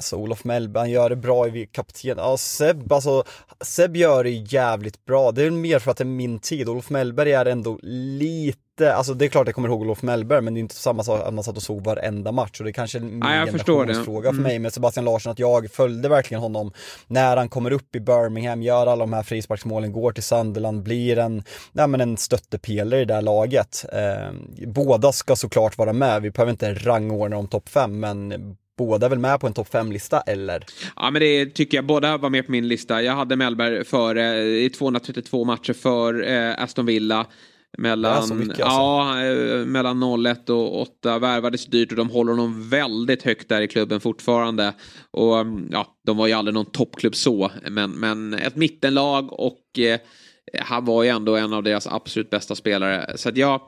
Alltså 0.00 0.16
Olof 0.16 0.44
Mellberg, 0.44 0.80
han 0.80 0.90
gör 0.90 1.10
det 1.10 1.16
bra 1.16 1.48
i 1.48 1.66
kapten. 1.66 2.14
Ja, 2.18 2.36
Seb, 2.36 2.92
alltså 2.92 3.24
Seb 3.60 3.96
gör 3.96 4.24
det 4.24 4.30
jävligt 4.30 5.04
bra. 5.04 5.32
Det 5.32 5.42
är 5.44 5.50
mer 5.50 5.78
för 5.78 5.90
att 5.90 5.96
det 5.96 6.02
är 6.04 6.06
min 6.06 6.38
tid. 6.38 6.68
Olof 6.68 6.90
Mellberg 6.90 7.32
är 7.32 7.46
ändå 7.46 7.78
lite, 7.82 8.94
alltså 8.94 9.14
det 9.14 9.24
är 9.24 9.28
klart 9.28 9.46
jag 9.46 9.54
kommer 9.54 9.68
ihåg 9.68 9.80
Olof 9.80 10.02
Mellberg, 10.02 10.40
men 10.42 10.54
det 10.54 10.58
är 10.58 10.60
inte 10.60 10.74
samma 10.74 11.04
sak 11.04 11.20
att 11.24 11.34
man 11.34 11.44
satt 11.44 11.56
och 11.56 11.62
såg 11.62 11.84
varenda 11.84 12.32
match. 12.32 12.60
Och 12.60 12.64
det 12.64 12.70
är 12.70 12.72
kanske 12.72 12.98
är 12.98 13.02
en 13.02 13.18
Nej, 13.18 13.38
jag 13.38 13.50
förstår 13.50 13.86
det. 13.86 13.94
fråga 14.04 14.28
för 14.30 14.34
Mm. 14.38 14.42
mig 14.42 14.58
med 14.58 14.72
Sebastian 14.72 15.04
Larsson, 15.04 15.32
att 15.32 15.38
jag 15.38 15.70
följde 15.70 16.08
verkligen 16.08 16.40
honom 16.42 16.72
när 17.06 17.36
han 17.36 17.48
kommer 17.48 17.70
upp 17.72 17.96
i 17.96 18.00
Birmingham, 18.00 18.62
gör 18.62 18.86
alla 18.86 18.96
de 19.06 19.12
här 19.12 19.22
frisparksmålen, 19.22 19.92
går 19.92 20.12
till 20.12 20.22
Sunderland, 20.22 20.82
blir 20.82 21.18
en, 21.18 21.42
nej, 21.72 21.86
men 21.86 22.00
en 22.00 22.16
stöttepelare 22.16 23.00
i 23.00 23.04
det 23.04 23.14
här 23.14 23.22
laget. 23.22 23.84
Eh, 23.92 24.32
båda 24.66 25.12
ska 25.12 25.36
såklart 25.36 25.78
vara 25.78 25.92
med, 25.92 26.22
vi 26.22 26.30
behöver 26.30 26.50
inte 26.52 26.74
rangordna 26.74 27.36
dem 27.36 27.46
topp 27.48 27.68
fem, 27.68 28.00
men 28.00 28.32
båda 28.78 29.08
väl 29.08 29.18
med 29.18 29.40
på 29.40 29.46
en 29.46 29.52
topp 29.52 29.68
fem 29.68 29.92
lista 29.92 30.20
eller? 30.20 30.64
Ja, 30.96 31.10
men 31.10 31.20
det 31.20 31.46
tycker 31.46 31.78
jag. 31.78 31.86
Båda 31.86 32.16
var 32.16 32.30
med 32.30 32.46
på 32.46 32.52
min 32.52 32.68
lista. 32.68 33.02
Jag 33.02 33.12
hade 33.12 33.36
Mellberg 33.36 33.84
före 33.84 34.44
i 34.44 34.70
232 34.70 35.44
matcher 35.44 35.72
för 35.72 36.28
eh, 36.28 36.62
Aston 36.62 36.86
Villa. 36.86 37.26
Mellan, 37.78 38.12
Det 38.12 38.18
är 38.18 38.22
så 38.22 38.34
mycket, 38.34 38.60
alltså. 38.60 38.78
ja, 38.78 39.24
eh, 39.24 39.66
mellan 39.66 40.26
01 40.26 40.50
och 40.50 40.80
8 40.80 41.18
värvades 41.18 41.66
dyrt 41.66 41.90
och 41.90 41.96
de 41.96 42.10
håller 42.10 42.32
honom 42.32 42.68
väldigt 42.68 43.22
högt 43.22 43.48
där 43.48 43.60
i 43.60 43.68
klubben 43.68 44.00
fortfarande. 44.00 44.74
Och 45.10 45.38
mm, 45.38 45.68
ja, 45.72 45.86
de 46.06 46.16
var 46.16 46.26
ju 46.26 46.32
aldrig 46.32 46.54
någon 46.54 46.70
toppklubb 46.72 47.14
så, 47.14 47.50
men, 47.70 47.90
men 47.90 48.34
ett 48.34 48.56
mittenlag 48.56 49.32
och 49.32 49.78
eh, 49.78 50.00
han 50.60 50.84
var 50.84 51.02
ju 51.02 51.08
ändå 51.08 51.36
en 51.36 51.52
av 51.52 51.62
deras 51.62 51.86
absolut 51.86 52.30
bästa 52.30 52.54
spelare. 52.54 53.12
Så 53.16 53.28
att 53.28 53.36
jag, 53.36 53.60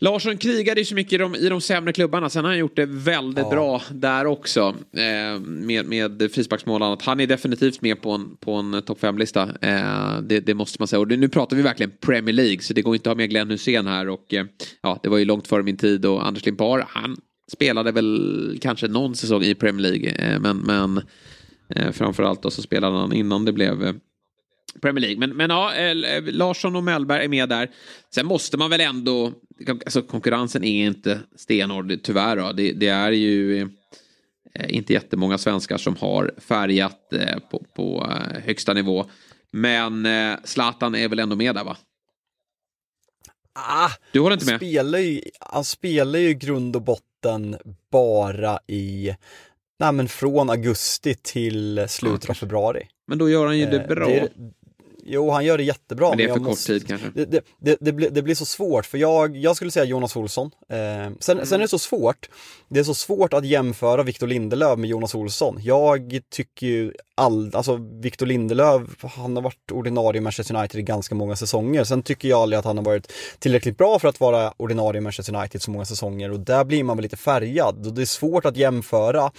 Larsson 0.00 0.36
krigade 0.36 0.80
ju 0.80 0.84
så 0.84 0.94
mycket 0.94 1.12
i 1.12 1.16
de, 1.16 1.34
i 1.34 1.48
de 1.48 1.60
sämre 1.60 1.92
klubbarna. 1.92 2.30
Sen 2.30 2.44
har 2.44 2.50
han 2.50 2.58
gjort 2.58 2.76
det 2.76 2.86
väldigt 2.86 3.44
Ja. 3.44 3.50
bra 3.50 3.82
där 3.92 4.26
också. 4.26 4.74
Eh, 4.96 5.40
med, 5.40 5.86
med 5.86 6.30
frisparksmål. 6.32 6.98
Han 7.02 7.20
är 7.20 7.26
definitivt 7.26 7.82
med 7.82 8.02
på 8.02 8.10
en, 8.10 8.36
på 8.36 8.52
en 8.52 8.82
topp 8.82 9.00
5-lista. 9.00 9.42
Eh, 9.60 10.20
det, 10.22 10.40
det 10.40 10.54
måste 10.54 10.76
man 10.80 10.88
säga. 10.88 11.00
Och 11.00 11.08
det, 11.08 11.16
nu 11.16 11.28
pratar 11.28 11.56
vi 11.56 11.62
verkligen 11.62 11.92
Premier 12.00 12.32
League. 12.34 12.60
Så 12.60 12.74
det 12.74 12.82
går 12.82 12.94
inte 12.94 13.10
att 13.10 13.16
ha 13.16 13.22
med 13.22 13.30
Glenn 13.30 13.50
Hussein 13.50 13.86
här. 13.86 14.08
Och 14.08 14.34
eh, 14.34 14.46
ja, 14.82 15.00
det 15.02 15.08
var 15.08 15.18
ju 15.18 15.24
långt 15.24 15.48
före 15.48 15.62
min 15.62 15.76
tid. 15.76 16.06
Och 16.06 16.26
Anders 16.26 16.46
Limpar, 16.46 16.84
han 16.88 17.16
spelade 17.52 17.92
väl 17.92 18.58
kanske 18.62 18.88
någon 18.88 19.14
säsong 19.14 19.42
i 19.42 19.54
Premier 19.54 19.82
League. 19.92 20.10
Eh, 20.10 20.40
men 20.40 20.56
men 20.58 21.00
eh, 21.76 21.90
framförallt 21.92 22.42
då 22.42 22.50
så 22.50 22.62
spelade 22.62 22.96
han 22.98 23.12
innan 23.12 23.44
det 23.44 23.52
blev 23.52 23.84
eh, 23.84 23.94
Premier 24.82 25.00
League. 25.00 25.18
Men, 25.18 25.36
men 25.36 25.50
ja, 25.50 25.74
eh, 25.74 26.22
Larsson 26.24 26.76
och 26.76 26.84
Mellberg 26.84 27.24
är 27.24 27.28
med 27.28 27.48
där. 27.48 27.70
Sen 28.14 28.26
måste 28.26 28.56
man 28.56 28.70
väl 28.70 28.80
ändå, 28.80 29.32
alltså 29.68 30.02
konkurrensen 30.02 30.64
är 30.64 30.86
inte 30.86 31.20
stenhård 31.36 31.98
tyvärr. 32.02 32.36
Då. 32.36 32.52
Det, 32.52 32.72
det 32.72 32.88
är 32.88 33.10
ju 33.12 33.60
eh, 33.60 33.66
inte 34.68 34.92
jättemånga 34.92 35.38
svenskar 35.38 35.76
som 35.76 35.96
har 35.96 36.34
färgat 36.38 37.12
eh, 37.12 37.38
på, 37.50 37.64
på 37.76 38.12
högsta 38.44 38.72
nivå. 38.72 39.10
Men 39.52 40.08
Zlatan 40.44 40.94
är 40.94 41.08
väl 41.08 41.18
ändå 41.18 41.36
med 41.36 41.54
där 41.54 41.64
va? 41.64 41.76
Ah, 43.54 43.90
Du 44.12 44.20
håller 44.20 44.34
inte 44.36 44.46
med? 44.46 44.56
Spelar 44.60 44.98
ju, 44.98 45.20
han 45.40 45.64
spelar 45.64 46.18
ju 46.18 46.34
grund 46.34 46.76
och 46.76 46.82
botten 46.82 47.56
bara 47.90 48.58
i, 48.66 49.14
nej 49.78 49.92
men 49.92 50.08
från 50.08 50.50
augusti 50.50 51.14
till 51.22 51.86
slutet 51.88 52.30
av 52.30 52.34
februari. 52.34 52.88
Men 53.06 53.18
då 53.18 53.30
gör 53.30 53.46
han 53.46 53.58
ju 53.58 53.66
det 53.66 53.86
bra. 53.88 54.06
det- 54.08 54.32
Jo, 55.06 55.30
han 55.30 55.44
gör 55.44 55.58
det 55.58 55.64
jättebra. 55.64 56.08
Men 56.08 56.18
det 56.18 56.24
är 56.24 56.32
för 56.32 56.40
kort 56.44 56.58
tid 56.58 56.88
kanske. 56.88 57.10
Det, 57.14 57.24
det, 57.24 57.44
det, 57.60 57.76
det, 57.80 57.92
blir, 57.92 58.10
det 58.10 58.22
blir 58.22 58.34
så 58.34 58.44
svårt, 58.44 58.86
för 58.86 58.98
jag, 58.98 59.36
jag 59.36 59.56
skulle 59.56 59.70
säga 59.70 59.84
Jonas 59.84 60.16
Olsson. 60.16 60.50
Eh, 60.68 60.76
sen, 61.20 61.34
Mm. 61.36 61.46
sen 61.46 61.58
är 61.60 61.62
det 61.62 61.68
så 61.68 61.78
svårt, 61.78 62.28
det 62.68 62.80
är 62.80 62.84
så 62.84 62.94
svårt 62.94 63.32
att 63.32 63.44
jämföra 63.44 64.02
Victor 64.02 64.26
Lindelöf 64.26 64.78
med 64.78 64.90
Jonas 64.90 65.14
Olsson. 65.14 65.58
Jag 65.62 66.20
tycker 66.30 66.66
ju 66.66 66.92
all, 67.14 67.50
alltså 67.54 67.76
Victor 68.02 68.26
Lindelöf, 68.26 68.82
han 69.16 69.36
har 69.36 69.42
varit 69.42 69.70
ordinarie 69.72 70.18
i 70.18 70.20
Manchester 70.20 70.56
United 70.56 70.80
i 70.80 70.82
ganska 70.82 71.14
många 71.14 71.36
säsonger. 71.36 71.84
Sen 71.84 72.02
tycker 72.02 72.28
jag 72.28 72.40
aldrig 72.40 72.58
att 72.58 72.64
han 72.64 72.76
har 72.76 72.84
varit 72.84 73.12
tillräckligt 73.38 73.78
bra 73.78 73.98
för 73.98 74.08
att 74.08 74.20
vara 74.20 74.52
ordinarie 74.56 74.98
i 74.98 75.00
Manchester 75.00 75.36
United 75.36 75.62
så 75.62 75.70
många 75.70 75.84
säsonger 75.84 76.30
och 76.30 76.40
där 76.40 76.64
blir 76.64 76.84
man 76.84 76.96
väl 76.96 77.02
lite 77.02 77.16
färgad. 77.16 77.86
Och 77.86 77.92
det 77.94 78.02
är 78.02 78.06
svårt 78.06 78.44
att 78.44 78.56
jämföra 78.56 79.30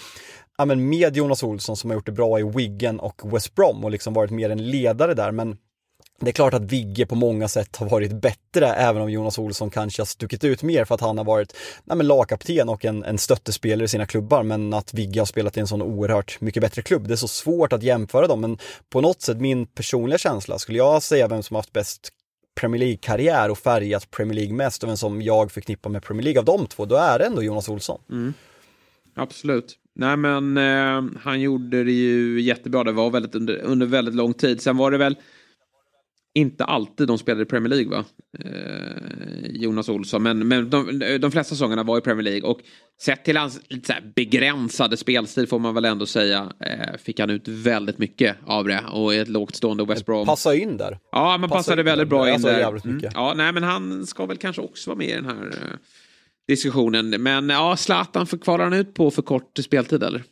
ja, 0.57 0.65
men 0.65 0.89
med 0.89 1.17
Jonas 1.17 1.43
Olsson 1.43 1.77
som 1.77 1.89
har 1.89 1.95
gjort 1.95 2.05
det 2.05 2.11
bra 2.11 2.39
i 2.39 2.43
Wigan 2.43 2.99
och 2.99 3.33
West 3.33 3.55
Brom 3.55 3.83
och 3.83 3.91
liksom 3.91 4.13
varit 4.13 4.31
mer 4.31 4.49
en 4.49 4.69
ledare 4.69 5.13
där. 5.13 5.31
Men 5.31 5.57
det 6.19 6.29
är 6.29 6.33
klart 6.33 6.53
att 6.53 6.61
Vigge 6.61 7.05
på 7.05 7.15
många 7.15 7.47
sätt 7.47 7.75
har 7.75 7.89
varit 7.89 8.11
bättre, 8.11 8.67
även 8.67 9.01
om 9.01 9.11
Jonas 9.11 9.39
Olsson 9.39 9.69
kanske 9.69 10.01
har 10.01 10.05
stuckit 10.05 10.43
ut 10.43 10.63
mer 10.63 10.85
för 10.85 10.95
att 10.95 11.01
han 11.01 11.17
har 11.17 11.25
varit 11.25 11.55
nej, 11.83 11.97
men 11.97 12.07
lagkapten 12.07 12.69
och 12.69 12.85
en, 12.85 13.03
en 13.03 13.17
stöttespelare 13.17 13.85
i 13.85 13.87
sina 13.87 14.05
klubbar, 14.05 14.43
men 14.43 14.73
att 14.73 14.93
Vigge 14.93 15.21
har 15.21 15.25
spelat 15.25 15.57
i 15.57 15.59
en 15.59 15.67
sån 15.67 15.81
oerhört 15.81 16.41
mycket 16.41 16.61
bättre 16.61 16.81
klubb. 16.81 17.07
Det 17.07 17.13
är 17.13 17.15
så 17.15 17.27
svårt 17.27 17.73
att 17.73 17.83
jämföra 17.83 18.27
dem, 18.27 18.41
men 18.41 18.57
på 18.89 19.01
något 19.01 19.21
sätt, 19.21 19.37
min 19.37 19.67
personliga 19.67 20.17
känsla, 20.17 20.59
skulle 20.59 20.77
jag 20.77 21.03
säga 21.03 21.27
vem 21.27 21.43
som 21.43 21.55
haft 21.55 21.73
bäst 21.73 22.09
Premier 22.55 22.79
League-karriär 22.79 23.51
och 23.51 23.57
färgat 23.57 24.11
Premier 24.11 24.35
League 24.35 24.53
mest 24.53 24.83
och 24.83 24.89
vem 24.89 24.97
som 24.97 25.21
jag 25.21 25.51
förknippar 25.51 25.89
med 25.89 26.03
Premier 26.03 26.23
League 26.23 26.39
av 26.39 26.45
de 26.45 26.67
två, 26.67 26.85
då 26.85 26.95
är 26.95 27.19
det 27.19 27.25
ändå 27.25 27.43
Jonas 27.43 27.69
Olsson. 27.69 28.01
Mm. 28.09 28.33
Absolut. 29.15 29.77
Nej 29.95 30.17
men 30.17 30.57
eh, 30.57 31.19
han 31.21 31.41
gjorde 31.41 31.83
det 31.83 31.91
ju 31.91 32.41
jättebra. 32.41 32.83
Det 32.83 32.91
var 32.91 33.09
väldigt 33.09 33.35
under, 33.35 33.61
under 33.63 33.85
väldigt 33.85 34.15
lång 34.15 34.33
tid. 34.33 34.61
Sen 34.61 34.77
var 34.77 34.91
det 34.91 34.97
väl 34.97 35.15
inte 36.37 36.63
alltid 36.65 37.07
de 37.07 37.17
spelade 37.17 37.43
i 37.43 37.45
Premier 37.45 37.69
League 37.69 37.89
va? 37.97 38.05
Eh, 38.39 39.51
Jonas 39.51 39.89
Olsson. 39.89 40.23
Men, 40.23 40.47
men 40.47 40.69
de, 40.69 40.99
de 41.21 41.31
flesta 41.31 41.55
säsongerna 41.55 41.83
var 41.83 41.97
i 41.97 42.01
Premier 42.01 42.23
League. 42.23 42.41
Och 42.49 42.59
sett 43.01 43.25
till 43.25 43.37
hans 43.37 43.61
lite 43.69 43.87
så 43.87 43.93
begränsade 44.15 44.97
spelstil 44.97 45.47
får 45.47 45.59
man 45.59 45.73
väl 45.75 45.85
ändå 45.85 46.05
säga. 46.05 46.51
Eh, 46.59 46.97
fick 46.97 47.19
han 47.19 47.29
ut 47.29 47.47
väldigt 47.47 47.97
mycket 47.97 48.35
av 48.45 48.67
det. 48.67 48.83
Och 48.91 49.13
i 49.13 49.17
ett 49.17 49.27
lågt 49.27 49.55
stående 49.55 49.85
West 49.85 50.05
Brom. 50.05 50.25
Passa 50.25 50.55
in 50.55 50.77
där. 50.77 50.99
Ja, 51.11 51.37
man 51.37 51.49
Passa 51.49 51.57
passade 51.59 51.81
in 51.81 51.85
väldigt 51.85 52.07
bra 52.09 52.27
in 52.27 52.33
Alltså, 52.33 52.47
där. 52.47 52.59
jävligt 52.59 52.85
Mm. 52.85 53.01
Ja, 53.13 53.33
nej 53.35 53.51
men 53.53 53.63
han 53.63 54.07
ska 54.07 54.25
väl 54.25 54.37
kanske 54.37 54.61
också 54.61 54.89
vara 54.89 54.97
med 54.97 55.09
i 55.09 55.13
den 55.13 55.25
här 55.25 55.47
eh, 55.47 55.77
diskussionen. 56.47 57.09
Men 57.09 57.49
ja, 57.49 57.77
Zlatan, 57.77 58.27
för- 58.27 58.37
kvalar 58.37 58.63
han 58.63 58.73
ut 58.73 58.93
på 58.93 59.11
för 59.11 59.21
kort 59.21 59.57
speltid 59.57 60.03
eller? 60.03 60.23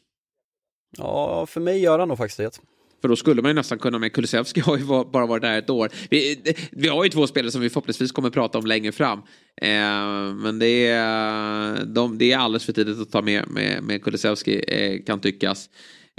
Ja, 0.98 1.46
för 1.46 1.62
mig 1.62 1.80
gör 1.80 2.00
han 2.00 2.08
nog 2.08 2.18
faktiskt 2.18 2.38
det. 2.38 2.60
För 3.02 3.08
då 3.08 3.16
skulle 3.16 3.42
man 3.42 3.50
ju 3.50 3.56
nästan 3.56 3.80
kunna 3.80 4.00
med 4.00 4.14
Kulusevski 4.14 4.60
har 4.62 4.78
ju 4.78 4.86
bara 4.86 5.26
varit 5.26 5.42
där 5.42 5.58
ett 5.58 5.70
år. 5.70 5.90
Vi, 6.10 6.44
vi 6.72 6.88
har 6.88 7.04
ju 7.04 7.10
två 7.10 7.28
spelare 7.28 7.52
som 7.52 7.62
vi 7.62 7.70
förhoppningsvis 7.70 8.12
kommer 8.12 8.30
prata 8.30 8.58
om 8.58 8.66
längre 8.66 8.92
fram. 8.92 9.20
Eh, 9.62 10.34
men 10.36 10.60
det 10.60 10.88
är, 10.88 11.86
de, 11.86 12.18
det 12.18 12.32
är 12.32 12.38
alldeles 12.38 12.66
för 12.66 12.74
tidigt 12.74 13.00
att 13.00 13.12
ta 13.12 13.22
med, 13.22 13.48
med, 13.50 13.84
med 13.84 14.04
Kulusevski 14.04 14.64
eh, 14.68 15.04
kan 15.06 15.20
tyckas. 15.20 15.70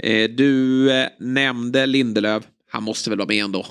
Eh, 0.03 0.29
du 0.29 0.91
eh, 0.91 1.07
nämnde 1.19 1.85
Lindelöf. 1.85 2.43
Han 2.69 2.83
måste 2.83 3.09
väl 3.09 3.19
vara 3.19 3.27
med 3.27 3.43
ändå? 3.43 3.65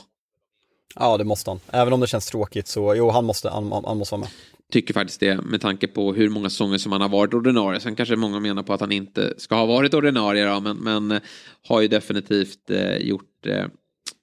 Ja, 0.95 1.17
det 1.19 1.25
måste 1.25 1.51
han. 1.51 1.61
Även 1.71 1.93
om 1.93 2.01
det 2.01 2.07
känns 2.07 2.27
tråkigt 2.27 2.69
så, 2.69 2.95
jo, 2.95 3.11
han 3.11 3.25
måste, 3.25 3.49
han, 3.51 3.73
han 3.73 3.99
måste 3.99 4.15
vara 4.15 4.21
med. 4.21 4.31
Tycker 4.75 4.95
faktiskt 4.95 5.21
det 5.21 5.41
med 5.45 5.61
tanke 5.61 5.87
på 5.87 6.15
hur 6.15 6.29
många 6.29 6.51
säsonger 6.51 6.79
som 6.79 6.93
han 6.93 7.01
har 7.01 7.09
varit 7.09 7.35
ordinarie. 7.35 7.81
Sen 7.81 7.97
kanske 7.97 8.17
många 8.17 8.41
menar 8.41 8.63
på 8.63 8.73
att 8.73 8.81
han 8.81 8.93
inte 8.93 9.35
ska 9.37 9.55
ha 9.55 9.67
varit 9.67 9.95
ordinarie 9.95 10.47
då, 10.47 10.61
men, 10.61 10.77
men 10.77 11.11
eh, 11.11 11.23
har 11.69 11.81
ju 11.81 11.89
definitivt 11.89 12.71
eh, 12.71 12.97
gjort 12.97 13.47
eh, 13.47 13.65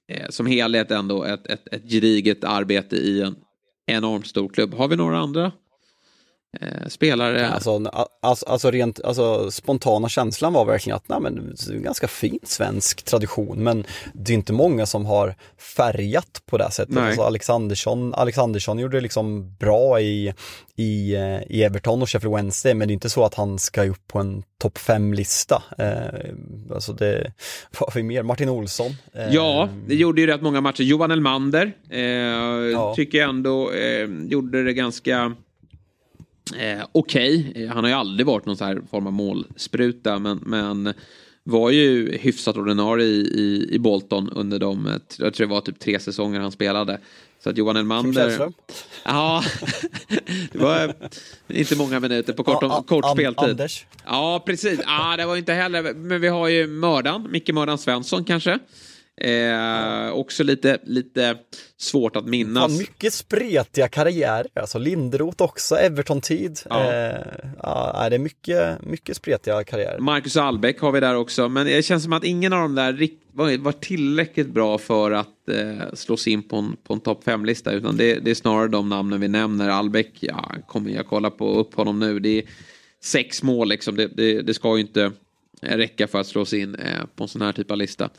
eh, 0.08 0.28
som 0.28 0.46
helhet 0.46 0.90
ändå 0.90 1.24
ett, 1.24 1.46
ett, 1.46 1.68
ett 1.74 1.90
gediget 1.90 2.44
arbete 2.44 2.96
i 2.96 3.22
en 3.22 3.36
enormt 3.86 4.26
stor 4.26 4.48
klubb. 4.48 4.74
Har 4.74 4.88
vi 4.88 4.96
några 4.96 5.18
andra 5.18 5.52
eh, 6.60 6.88
spelare? 6.88 7.48
Alltså, 7.48 7.90
alltså, 8.22 8.46
alltså 8.46 8.70
rent, 8.70 9.00
alltså 9.04 9.50
spontana 9.50 10.08
känslan 10.08 10.52
var 10.52 10.64
verkligen 10.64 10.96
att, 10.96 11.08
nej 11.08 11.20
men, 11.20 11.34
det 11.34 11.72
är 11.72 11.76
en 11.76 11.82
ganska 11.82 12.08
fin 12.08 12.38
svensk 12.42 13.02
tradition, 13.02 13.62
men 13.62 13.84
det 14.12 14.32
är 14.32 14.34
inte 14.34 14.52
många 14.52 14.86
som 14.86 15.06
har 15.06 15.34
färgat 15.76 16.42
på 16.46 16.58
det 16.58 16.70
sättet. 16.70 16.94
Nej. 16.94 17.06
Alltså 17.06 17.22
Alexandersson, 17.22 18.14
Alexandersson 18.14 18.78
gjorde 18.78 18.96
det 18.96 19.00
liksom 19.00 19.54
bra 19.56 20.00
i, 20.00 20.34
i, 20.76 21.14
eh, 21.14 21.42
i 21.48 21.62
Everton 21.62 22.02
och 22.02 22.10
Sheffield 22.10 22.36
Wednesday, 22.36 22.74
men 22.74 22.88
det 22.88 22.92
är 22.92 22.94
inte 22.94 23.10
så 23.10 23.24
att 23.24 23.34
han 23.34 23.58
ska 23.58 23.84
upp 23.84 24.08
på 24.08 24.18
en 24.18 24.42
topp 24.58 24.78
fem 24.78 25.14
lista 25.14 25.62
Eh, 25.78 26.34
alltså 26.74 26.92
det, 26.92 27.32
vad 27.78 27.88
har 27.88 27.94
vi 27.94 28.02
mer? 28.02 28.22
Martin 28.22 28.48
Olsson. 28.48 28.90
Eh, 29.14 29.34
Ja, 29.34 29.68
det 29.86 29.94
gjorde 29.94 30.20
ju 30.20 30.26
rätt 30.26 30.42
många 30.42 30.60
matcher. 30.60 30.82
Johan 30.82 31.10
Elmander 31.10 31.72
eh, 31.90 32.94
tycker 32.94 33.18
jag 33.18 33.28
ändå 33.28 33.72
eh, 33.72 34.08
gjorde 34.28 34.64
det 34.64 34.72
ganska 34.72 35.34
eh, 36.58 36.84
okej. 36.92 37.52
Eh, 37.54 37.68
Han 37.74 37.84
har 37.84 37.88
ju 37.90 37.96
aldrig 37.96 38.26
varit 38.26 38.46
någon 38.46 38.56
så 38.56 38.64
här 38.64 38.82
form 38.90 39.06
av 39.06 39.12
målspruta, 39.12 40.18
men, 40.18 40.36
men 40.46 40.94
var 41.44 41.70
ju 41.70 42.16
hyfsat 42.18 42.56
ordinarie 42.56 43.06
i, 43.06 43.20
i, 43.20 43.68
i 43.74 43.78
Bolton 43.78 44.28
under 44.30 44.58
de, 44.58 44.86
eh, 44.86 44.92
jag 45.18 45.34
tror 45.34 45.46
det 45.46 45.52
var 45.54 45.60
typ 45.60 45.78
tre 45.78 46.00
säsonger 46.00 46.40
han 46.40 46.52
spelade. 46.52 47.00
Så 47.42 47.50
att 47.50 47.56
Johan 47.58 47.76
Elmander... 47.76 48.30
Ja, 49.04 49.44
det 50.52 50.58
var 50.58 50.94
inte 51.48 51.76
många 51.76 52.00
minuter 52.00 52.32
på 52.32 52.44
kort, 52.44 52.62
a- 52.62 52.84
kort 52.88 53.04
speltid. 53.14 53.44
Anders. 53.50 53.86
Ja, 54.06 54.42
precis. 54.46 54.80
Ja, 54.86 55.14
det 55.16 55.26
var 55.26 55.36
inte 55.36 55.52
heller, 55.52 55.94
men 55.94 56.20
vi 56.20 56.28
har 56.28 56.48
ju 56.48 56.66
Mördan, 56.66 57.28
Micke 57.30 57.52
Mördan 57.52 57.78
Svensson 57.78 58.24
kanske. 58.24 58.58
Eh, 59.20 60.12
också 60.12 60.44
lite, 60.44 60.78
lite 60.84 61.36
svårt 61.76 62.16
att 62.16 62.26
minnas. 62.26 62.62
Fan, 62.62 62.78
mycket 62.78 63.14
spretiga 63.14 63.88
karriärer, 63.88 64.46
alltså 64.54 64.78
Linderoth 64.78 65.42
också, 65.42 65.74
Everton-tid. 65.74 66.60
Ja. 66.68 66.92
Eh, 66.92 67.16
ja, 67.62 68.06
det 68.10 68.16
är 68.16 68.18
mycket, 68.18 68.82
mycket 68.82 69.16
spretiga 69.16 69.64
karriärer. 69.64 69.98
Marcus 69.98 70.36
Albeck 70.36 70.80
har 70.80 70.92
vi 70.92 71.00
där 71.00 71.16
också, 71.16 71.48
men 71.48 71.66
det 71.66 71.84
känns 71.84 72.02
som 72.02 72.12
att 72.12 72.24
ingen 72.24 72.52
av 72.52 72.60
dem 72.60 72.74
där 72.74 73.08
var, 73.32 73.58
var 73.58 73.72
tillräckligt 73.72 74.48
bra 74.48 74.78
för 74.78 75.10
att 75.10 75.48
eh, 75.48 75.94
slås 75.94 76.28
in 76.28 76.42
på 76.42 76.56
en, 76.56 76.76
på 76.84 76.94
en 76.94 77.00
topp 77.00 77.24
5-lista. 77.24 77.72
Utan 77.72 77.96
det, 77.96 78.14
det 78.14 78.30
är 78.30 78.34
snarare 78.34 78.68
de 78.68 78.88
namnen 78.88 79.20
vi 79.20 79.28
nämner. 79.28 79.68
Albeck, 79.68 80.12
ja, 80.20 80.52
kommer 80.66 80.90
jag 80.90 81.06
kolla 81.06 81.30
på 81.30 81.54
upp 81.54 81.74
honom 81.74 81.98
nu. 81.98 82.18
Det 82.18 82.38
är 82.38 82.44
sex 83.02 83.42
mål 83.42 83.68
liksom. 83.68 83.96
Det, 83.96 84.06
det, 84.06 84.42
det 84.42 84.54
ska 84.54 84.76
ju 84.76 84.80
inte 84.80 85.12
räcka 85.62 86.06
för 86.06 86.20
att 86.20 86.26
slås 86.26 86.52
in 86.52 86.74
eh, 86.74 87.04
på 87.16 87.24
en 87.24 87.28
sån 87.28 87.42
här 87.42 87.52
typ 87.52 87.70
av 87.70 87.76
lista. 87.76 88.10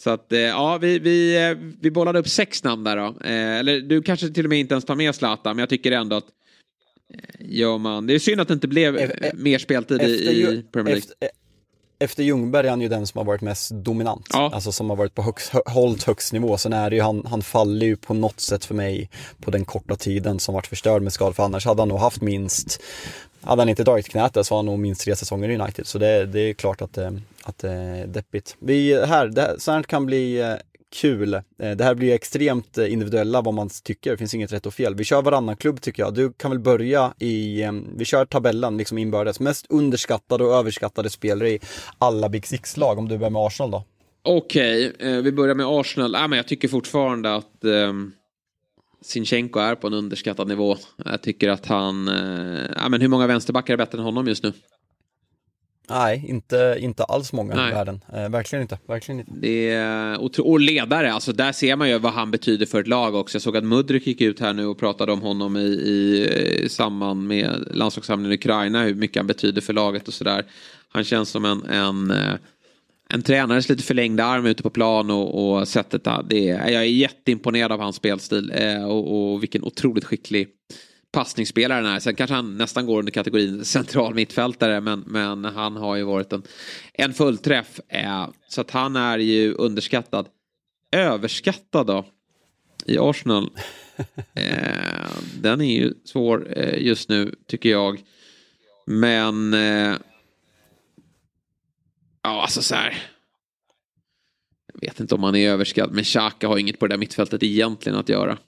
Så 0.00 0.10
att 0.10 0.32
eh, 0.32 0.40
ja, 0.40 0.78
vi, 0.78 0.98
vi, 0.98 1.48
eh, 1.48 1.56
vi 1.80 1.90
bollade 1.90 2.18
upp 2.18 2.28
sex 2.28 2.64
namn 2.64 2.84
där 2.84 2.96
då. 2.96 3.06
Eh, 3.06 3.58
eller 3.58 3.80
du 3.80 4.02
kanske 4.02 4.28
till 4.28 4.46
och 4.46 4.50
med 4.50 4.58
inte 4.58 4.74
ens 4.74 4.84
tar 4.84 4.94
med 4.94 5.14
Zlatan, 5.14 5.56
men 5.56 5.62
jag 5.62 5.68
tycker 5.68 5.92
ändå 5.92 6.16
att 6.16 6.26
gör 7.40 7.78
man, 7.78 8.06
det 8.06 8.14
är 8.14 8.18
synd 8.18 8.40
att 8.40 8.48
det 8.48 8.54
inte 8.54 8.68
blev 8.68 8.96
eh, 8.96 9.10
mer 9.34 9.58
speltid 9.58 10.02
i, 10.02 10.04
i 10.04 10.64
Premier 10.72 10.94
League. 10.94 10.98
efter, 10.98 11.28
efter 11.98 12.22
Ljungberg 12.22 12.66
är 12.66 12.70
han 12.70 12.80
ju 12.80 12.88
den 12.88 13.06
som 13.06 13.18
har 13.18 13.24
varit 13.24 13.40
mest 13.40 13.70
dominant. 13.70 14.26
Ja. 14.32 14.50
Alltså 14.54 14.72
som 14.72 14.90
har 14.90 14.96
varit 14.96 15.14
på 15.14 15.22
högst, 15.22 15.48
hö, 15.48 15.60
hållit 15.66 16.02
högst 16.02 16.32
nivå. 16.32 16.58
Sen 16.58 16.72
är 16.72 16.90
det 16.90 16.96
ju, 16.96 17.02
han, 17.02 17.26
han 17.26 17.42
faller 17.42 17.86
ju 17.86 17.96
på 17.96 18.14
något 18.14 18.40
sätt 18.40 18.64
för 18.64 18.74
mig 18.74 19.10
på 19.40 19.50
den 19.50 19.64
korta 19.64 19.96
tiden 19.96 20.40
som 20.40 20.54
varit 20.54 20.66
förstörd 20.66 21.02
med 21.02 21.12
skador. 21.12 21.32
För 21.32 21.42
annars 21.42 21.66
hade 21.66 21.82
han 21.82 21.88
nog 21.88 21.98
haft 21.98 22.20
minst, 22.20 22.82
hade 23.42 23.62
han 23.62 23.68
inte 23.68 23.84
dragit 23.84 24.08
knät 24.08 24.34
där 24.34 24.42
så 24.42 24.54
har 24.54 24.58
han 24.58 24.66
nog 24.66 24.78
minst 24.78 25.00
tre 25.00 25.16
säsonger 25.16 25.48
i 25.48 25.58
United. 25.58 25.86
Så 25.86 25.98
det, 25.98 26.26
det 26.26 26.40
är 26.40 26.54
klart 26.54 26.82
att, 26.82 26.92
det- 26.92 27.20
att 27.42 27.58
det 27.58 27.70
är 27.70 28.06
deppigt. 28.06 28.56
Vi, 28.58 29.04
här, 29.06 29.26
det 29.28 29.40
här, 29.40 29.54
så 29.58 29.72
här 29.72 29.82
kan 29.82 30.06
bli 30.06 30.40
eh, 30.40 30.54
kul. 31.00 31.30
Det 31.56 31.84
här 31.84 31.94
blir 31.94 32.14
extremt 32.14 32.78
individuella 32.78 33.40
vad 33.40 33.54
man 33.54 33.68
tycker, 33.84 34.10
det 34.10 34.16
finns 34.16 34.34
inget 34.34 34.52
rätt 34.52 34.66
och 34.66 34.74
fel. 34.74 34.94
Vi 34.94 35.04
kör 35.04 35.22
varannan 35.22 35.56
klubb 35.56 35.80
tycker 35.80 36.02
jag. 36.02 36.14
Du 36.14 36.32
kan 36.32 36.50
väl 36.50 36.60
börja 36.60 37.12
i, 37.18 37.64
vi 37.96 38.04
kör 38.04 38.24
tabellen 38.24 38.76
liksom 38.76 38.98
inbördes. 38.98 39.40
Mest 39.40 39.66
underskattade 39.68 40.44
och 40.44 40.54
överskattade 40.54 41.10
spelare 41.10 41.50
i 41.50 41.60
alla 41.98 42.28
Big 42.28 42.46
Six-lag, 42.46 42.98
om 42.98 43.08
du 43.08 43.18
börjar 43.18 43.30
med 43.30 43.42
Arsenal 43.42 43.70
då. 43.70 43.84
Okej, 44.22 44.88
okay, 44.94 45.20
vi 45.20 45.32
börjar 45.32 45.54
med 45.54 45.66
Arsenal. 45.66 46.14
Äh, 46.14 46.28
men 46.28 46.36
jag 46.36 46.48
tycker 46.48 46.68
fortfarande 46.68 47.34
att 47.34 47.64
eh, 47.64 47.92
Sinchenko 49.02 49.58
är 49.58 49.74
på 49.74 49.86
en 49.86 49.94
underskattad 49.94 50.48
nivå. 50.48 50.76
Jag 51.04 51.22
tycker 51.22 51.48
att 51.48 51.66
han... 51.66 52.08
Eh, 52.08 52.84
ah, 52.84 52.88
men 52.88 53.00
hur 53.00 53.08
många 53.08 53.26
vänsterbackar 53.26 53.72
är 53.74 53.78
bättre 53.78 53.98
än 53.98 54.04
honom 54.04 54.26
just 54.28 54.42
nu? 54.42 54.52
Nej, 55.90 56.24
inte, 56.28 56.76
inte 56.80 57.04
alls 57.04 57.32
många 57.32 57.54
Nej. 57.54 57.70
i 57.70 57.74
världen. 57.74 58.00
Eh, 58.12 58.28
verkligen 58.28 58.62
inte, 58.62 58.78
verkligen 58.88 59.20
inte. 59.20 59.32
Det 59.36 59.70
är 59.70 60.16
otro- 60.16 60.42
och 60.42 60.60
ledare, 60.60 61.12
alltså 61.12 61.32
där 61.32 61.52
ser 61.52 61.76
man 61.76 61.88
ju 61.88 61.98
vad 61.98 62.12
han 62.12 62.30
betyder 62.30 62.66
för 62.66 62.80
ett 62.80 62.86
lag 62.86 63.14
också. 63.14 63.36
Jag 63.36 63.42
såg 63.42 63.56
att 63.56 63.64
Mudryk 63.64 64.06
gick 64.06 64.20
ut 64.20 64.40
här 64.40 64.52
nu 64.52 64.66
och 64.66 64.78
pratade 64.78 65.12
om 65.12 65.20
honom 65.20 65.56
i, 65.56 65.60
i, 65.60 66.28
i 66.64 66.68
samband 66.68 67.26
med 67.26 67.68
landslagssamlingen 67.70 68.32
i 68.32 68.34
Ukraina, 68.34 68.82
hur 68.82 68.94
mycket 68.94 69.16
han 69.16 69.26
betyder 69.26 69.60
för 69.60 69.72
laget 69.72 70.08
och 70.08 70.14
sådär. 70.14 70.44
Han 70.88 71.04
känns 71.04 71.30
som 71.30 71.44
en, 71.44 71.64
en, 71.64 72.10
eh, 72.10 72.34
en 73.14 73.22
tränares 73.22 73.68
lite 73.68 73.82
förlängda 73.82 74.24
arm 74.24 74.46
ute 74.46 74.62
på 74.62 74.70
plan 74.70 75.10
och, 75.10 75.58
och 75.58 75.68
sättet, 75.68 76.04
där. 76.04 76.26
det 76.28 76.48
är, 76.48 76.68
jag 76.68 76.82
är 76.82 76.86
jätteimponerad 76.86 77.72
av 77.72 77.80
hans 77.80 77.96
spelstil 77.96 78.52
eh, 78.54 78.84
och, 78.84 79.32
och 79.32 79.42
vilken 79.42 79.64
otroligt 79.64 80.04
skicklig 80.04 80.48
passningsspelare 81.12 81.82
den 81.82 81.92
är. 81.92 82.00
Sen 82.00 82.14
kanske 82.14 82.34
han 82.34 82.56
nästan 82.56 82.86
går 82.86 82.98
under 82.98 83.12
kategorin 83.12 83.64
central 83.64 84.14
mittfältare 84.14 84.80
men, 84.80 85.04
men 85.06 85.44
han 85.44 85.76
har 85.76 85.96
ju 85.96 86.02
varit 86.02 86.32
en, 86.32 86.42
en 86.92 87.14
fullträff. 87.14 87.80
Eh, 87.88 88.28
så 88.48 88.60
att 88.60 88.70
han 88.70 88.96
är 88.96 89.18
ju 89.18 89.52
underskattad. 89.52 90.28
Överskattad 90.92 91.86
då? 91.86 92.06
I 92.86 92.98
Arsenal. 92.98 93.50
Eh, 94.34 95.10
den 95.40 95.60
är 95.60 95.78
ju 95.78 95.94
svår 96.04 96.58
eh, 96.58 96.82
just 96.82 97.08
nu 97.08 97.34
tycker 97.46 97.68
jag. 97.68 98.00
Men... 98.86 99.54
Ja, 102.22 102.42
alltså 102.42 102.62
så 102.62 102.74
här. 102.74 103.02
Jag 104.72 104.80
vet 104.88 105.00
inte 105.00 105.14
om 105.14 105.22
han 105.22 105.36
är 105.36 105.48
överskattad 105.50 105.94
men 105.94 106.04
Xhaka 106.04 106.48
har 106.48 106.58
inget 106.58 106.78
på 106.78 106.86
det 106.86 106.92
där 106.94 106.98
mittfältet 106.98 107.42
egentligen 107.42 107.98
att 107.98 108.08
göra. 108.08 108.38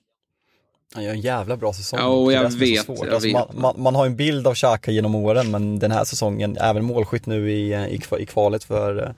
Han 0.95 1.05
gör 1.05 1.13
en 1.13 1.21
jävla 1.21 1.57
bra 1.57 1.73
säsong. 1.73 1.99
Ja, 2.01 2.07
och 2.07 2.33
jag 2.33 2.51
vet, 2.51 2.89
jag 2.89 3.09
Alltså, 3.09 3.29
vet. 3.29 3.33
man, 3.33 3.49
man, 3.61 3.83
man 3.83 3.95
har 3.95 4.07
en 4.07 4.17
bild 4.17 4.47
av 4.47 4.55
Xhaka 4.55 4.91
genom 4.91 5.15
åren, 5.15 5.51
men 5.51 5.79
den 5.79 5.91
här 5.91 6.05
säsongen, 6.05 6.57
även 6.61 6.85
målskytt 6.85 7.27
nu 7.27 7.53
i, 7.53 7.75
i, 7.75 8.01
i 8.19 8.27
kvalet 8.27 8.65
för, 8.65 9.15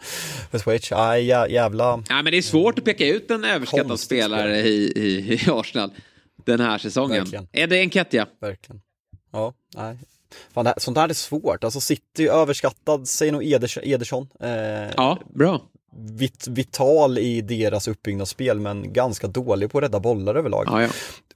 för 0.51 0.59
Schweiz, 0.59 0.91
jä- 0.91 1.49
jävla... 1.49 2.03
Ja, 2.09 2.23
men 2.23 2.25
det 2.25 2.37
är 2.37 2.43
svårt 2.43 2.79
att 2.79 2.85
peka 2.85 3.07
ut 3.07 3.31
en 3.31 3.45
överskattad 3.45 4.01
spelare 4.01 4.61
i, 4.61 4.93
i, 4.97 5.33
i 5.35 5.41
Arsenal 5.51 5.91
den 6.45 6.61
här 6.61 6.79
säsongen. 6.79 7.19
Verkligen. 7.19 7.49
Är 7.53 7.67
det 7.67 7.81
Enketia? 7.81 8.27
Verkligen. 8.41 8.81
Ja, 9.33 9.55
nej. 9.77 9.99
Fan, 10.55 10.65
det 10.65 10.69
här, 10.71 10.81
sånt 10.81 10.99
här 10.99 11.09
är 11.09 11.15
svårt. 11.15 11.65
Alltså 11.65 11.81
City 11.81 12.29
överskattad, 12.29 13.09
säg 13.09 13.31
nog 13.31 13.45
Eders, 13.45 13.79
Ederson. 13.83 14.29
Eh, 14.41 14.51
Ja, 14.97 15.19
bra. 15.35 15.61
vit, 15.97 16.47
vital 16.51 17.19
i 17.19 17.41
deras 17.41 17.89
uppbyggnadsspel, 17.89 18.61
men 18.61 18.93
ganska 18.93 19.27
dålig 19.27 19.71
på 19.71 19.79
att 19.79 19.85
rädda 19.85 20.01
bollar 20.01 20.35
överlag. 20.35 20.65
Ja, 20.67 20.83
ja. 20.83 20.89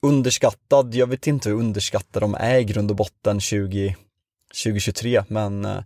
Underskattad, 0.02 0.94
jag 0.94 1.06
vet 1.06 1.26
inte 1.26 1.48
hur 1.48 1.56
underskattade 1.56 2.24
de 2.24 2.34
är 2.34 2.58
i 2.58 2.64
grund 2.64 2.90
och 2.90 2.96
botten 2.96 3.40
20, 3.40 3.96
2023, 4.64 5.22
men 5.28 5.64
eh, 5.64 5.78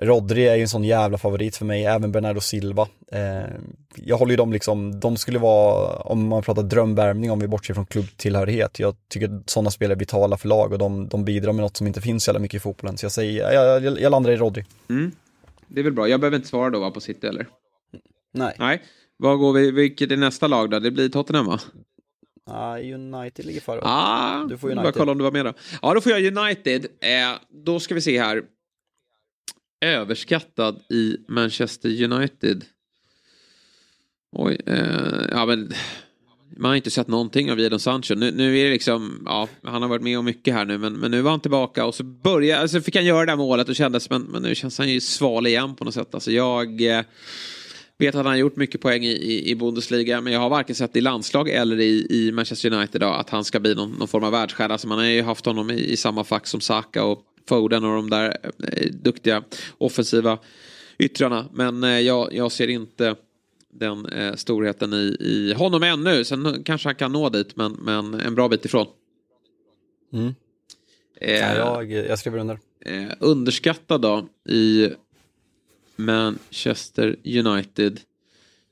Rodri 0.00 0.48
är 0.48 0.54
ju 0.54 0.62
en 0.62 0.68
sån 0.68 0.84
jävla 0.84 1.18
favorit 1.18 1.56
för 1.56 1.64
mig, 1.64 1.84
även 1.84 2.12
Bernardo 2.12 2.40
Silva. 2.40 2.88
Eh, 3.12 3.50
jag 3.96 4.16
håller 4.16 4.30
ju 4.30 4.36
dem 4.36 4.52
liksom, 4.52 5.00
de 5.00 5.16
skulle 5.16 5.38
vara, 5.38 5.96
om 5.96 6.28
man 6.28 6.42
pratar 6.42 6.62
drömvärmning 6.62 7.30
om 7.30 7.38
vi 7.38 7.48
bortser 7.48 7.74
från 7.74 7.86
klubbtillhörighet, 7.86 8.78
jag 8.78 8.94
tycker 9.08 9.42
sådana 9.46 9.70
spelare 9.70 9.94
är 9.94 9.98
vitala 9.98 10.36
för 10.36 10.48
lag 10.48 10.72
och 10.72 10.78
de, 10.78 11.08
de 11.08 11.24
bidrar 11.24 11.52
med 11.52 11.62
något 11.62 11.76
som 11.76 11.86
inte 11.86 12.00
finns 12.00 12.24
så 12.24 12.28
jävla 12.28 12.40
mycket 12.40 12.56
i 12.56 12.60
fotbollen. 12.60 12.96
Så 12.96 13.04
jag 13.04 13.12
säger, 13.12 13.52
jag, 13.52 13.82
jag, 13.82 14.00
jag 14.00 14.10
landar 14.10 14.30
i 14.30 14.36
Rodri. 14.36 14.64
Mm. 14.90 15.12
Det 15.68 15.80
är 15.80 15.84
väl 15.84 15.92
bra. 15.92 16.08
Jag 16.08 16.20
behöver 16.20 16.36
inte 16.36 16.48
svara 16.48 16.70
då 16.70 16.80
va, 16.80 16.90
på 16.90 17.00
City 17.00 17.26
eller? 17.26 17.46
Nej. 18.34 18.54
Nej. 18.58 18.82
Vad 19.16 19.38
går 19.38 19.52
vi, 19.52 19.70
vilket 19.70 20.12
är 20.12 20.16
nästa 20.16 20.46
lag 20.46 20.70
då? 20.70 20.78
Det 20.78 20.90
blir 20.90 21.08
Tottenham 21.08 21.46
va? 21.46 21.60
Ja, 22.46 22.78
United 22.78 23.46
ligger 23.46 23.60
före. 23.60 23.80
Ah, 23.82 24.44
du 24.44 24.58
får 24.58 24.68
Bara 24.68 24.80
United. 24.80 24.94
kolla 24.94 25.12
om 25.12 25.18
du 25.18 25.24
var 25.24 25.32
med 25.32 25.44
då. 25.44 25.52
Ja, 25.82 25.94
då 25.94 26.00
får 26.00 26.12
jag 26.12 26.38
United. 26.38 26.84
Eh, 26.84 27.38
då 27.64 27.80
ska 27.80 27.94
vi 27.94 28.00
se 28.00 28.20
här. 28.20 28.42
Överskattad 29.80 30.80
i 30.90 31.16
Manchester 31.28 32.04
United. 32.04 32.64
Oj, 34.32 34.60
eh, 34.66 35.26
ja 35.30 35.46
men 35.46 35.72
man 36.56 36.68
har 36.68 36.76
inte 36.76 36.90
sett 36.90 37.08
någonting 37.08 37.52
av 37.52 37.60
Jadon 37.60 37.80
Sancho. 37.80 38.14
Nu, 38.14 38.30
nu 38.30 38.58
är 38.58 38.64
det 38.64 38.70
liksom, 38.70 39.22
ja, 39.24 39.48
han 39.62 39.82
har 39.82 39.88
varit 39.88 40.02
med 40.02 40.18
om 40.18 40.24
mycket 40.24 40.54
här 40.54 40.64
nu, 40.64 40.78
men, 40.78 40.92
men 40.92 41.10
nu 41.10 41.22
var 41.22 41.30
han 41.30 41.40
tillbaka 41.40 41.84
och 41.84 41.94
så 41.94 42.04
började, 42.04 42.62
alltså 42.62 42.80
fick 42.80 42.96
han 42.96 43.04
göra 43.04 43.26
det 43.26 43.32
här 43.32 43.36
målet 43.36 43.68
och 43.68 43.76
kändes, 43.76 44.10
men, 44.10 44.22
men 44.22 44.42
nu 44.42 44.54
känns 44.54 44.78
han 44.78 44.88
ju 44.88 45.00
sval 45.00 45.46
igen 45.46 45.74
på 45.74 45.84
något 45.84 45.94
sätt. 45.94 46.14
Alltså 46.14 46.30
jag 46.30 46.82
eh, 46.82 47.02
vet 47.98 48.14
att 48.14 48.14
han 48.14 48.26
har 48.26 48.36
gjort 48.36 48.56
mycket 48.56 48.80
poäng 48.80 49.04
i, 49.04 49.12
i, 49.12 49.50
i 49.50 49.54
Bundesliga, 49.54 50.20
men 50.20 50.32
jag 50.32 50.40
har 50.40 50.48
varken 50.48 50.74
sett 50.74 50.96
i 50.96 51.00
landslag 51.00 51.48
eller 51.48 51.80
i, 51.80 52.06
i 52.10 52.32
Manchester 52.32 52.72
United 52.72 53.00
då, 53.00 53.08
att 53.08 53.30
han 53.30 53.44
ska 53.44 53.60
bli 53.60 53.74
någon, 53.74 53.92
någon 53.92 54.08
form 54.08 54.24
av 54.24 54.32
världsstjärna. 54.32 54.74
Alltså 54.74 54.88
man 54.88 54.98
har 54.98 55.04
ju 55.04 55.22
haft 55.22 55.46
honom 55.46 55.70
i, 55.70 55.92
i 55.92 55.96
samma 55.96 56.24
fack 56.24 56.46
som 56.46 56.60
Saka 56.60 57.04
och 57.04 57.22
Foden 57.48 57.84
och 57.84 57.96
de 57.96 58.10
där 58.10 58.36
eh, 58.72 58.90
duktiga 58.92 59.42
offensiva 59.78 60.38
yttrarna. 60.98 61.46
Men 61.52 61.84
eh, 61.84 62.00
jag, 62.00 62.32
jag 62.34 62.52
ser 62.52 62.68
inte 62.68 63.14
den 63.72 64.06
eh, 64.06 64.34
storheten 64.34 64.92
i, 64.92 65.16
i 65.20 65.54
honom 65.56 65.82
ännu. 65.82 66.24
Sen 66.24 66.62
kanske 66.64 66.88
han 66.88 66.94
kan 66.94 67.12
nå 67.12 67.28
dit, 67.28 67.56
men, 67.56 67.72
men 67.72 68.14
en 68.14 68.34
bra 68.34 68.48
bit 68.48 68.64
ifrån. 68.64 68.86
Mm. 70.12 70.34
Eh, 71.20 71.34
Ja, 71.34 71.54
jag, 71.56 71.92
jag 71.92 72.18
skriver 72.18 72.38
under. 72.38 72.58
eh, 72.80 73.08
underskattad 73.20 74.00
då 74.00 74.28
i 74.48 74.90
Manchester 75.96 77.16
United. 77.24 78.00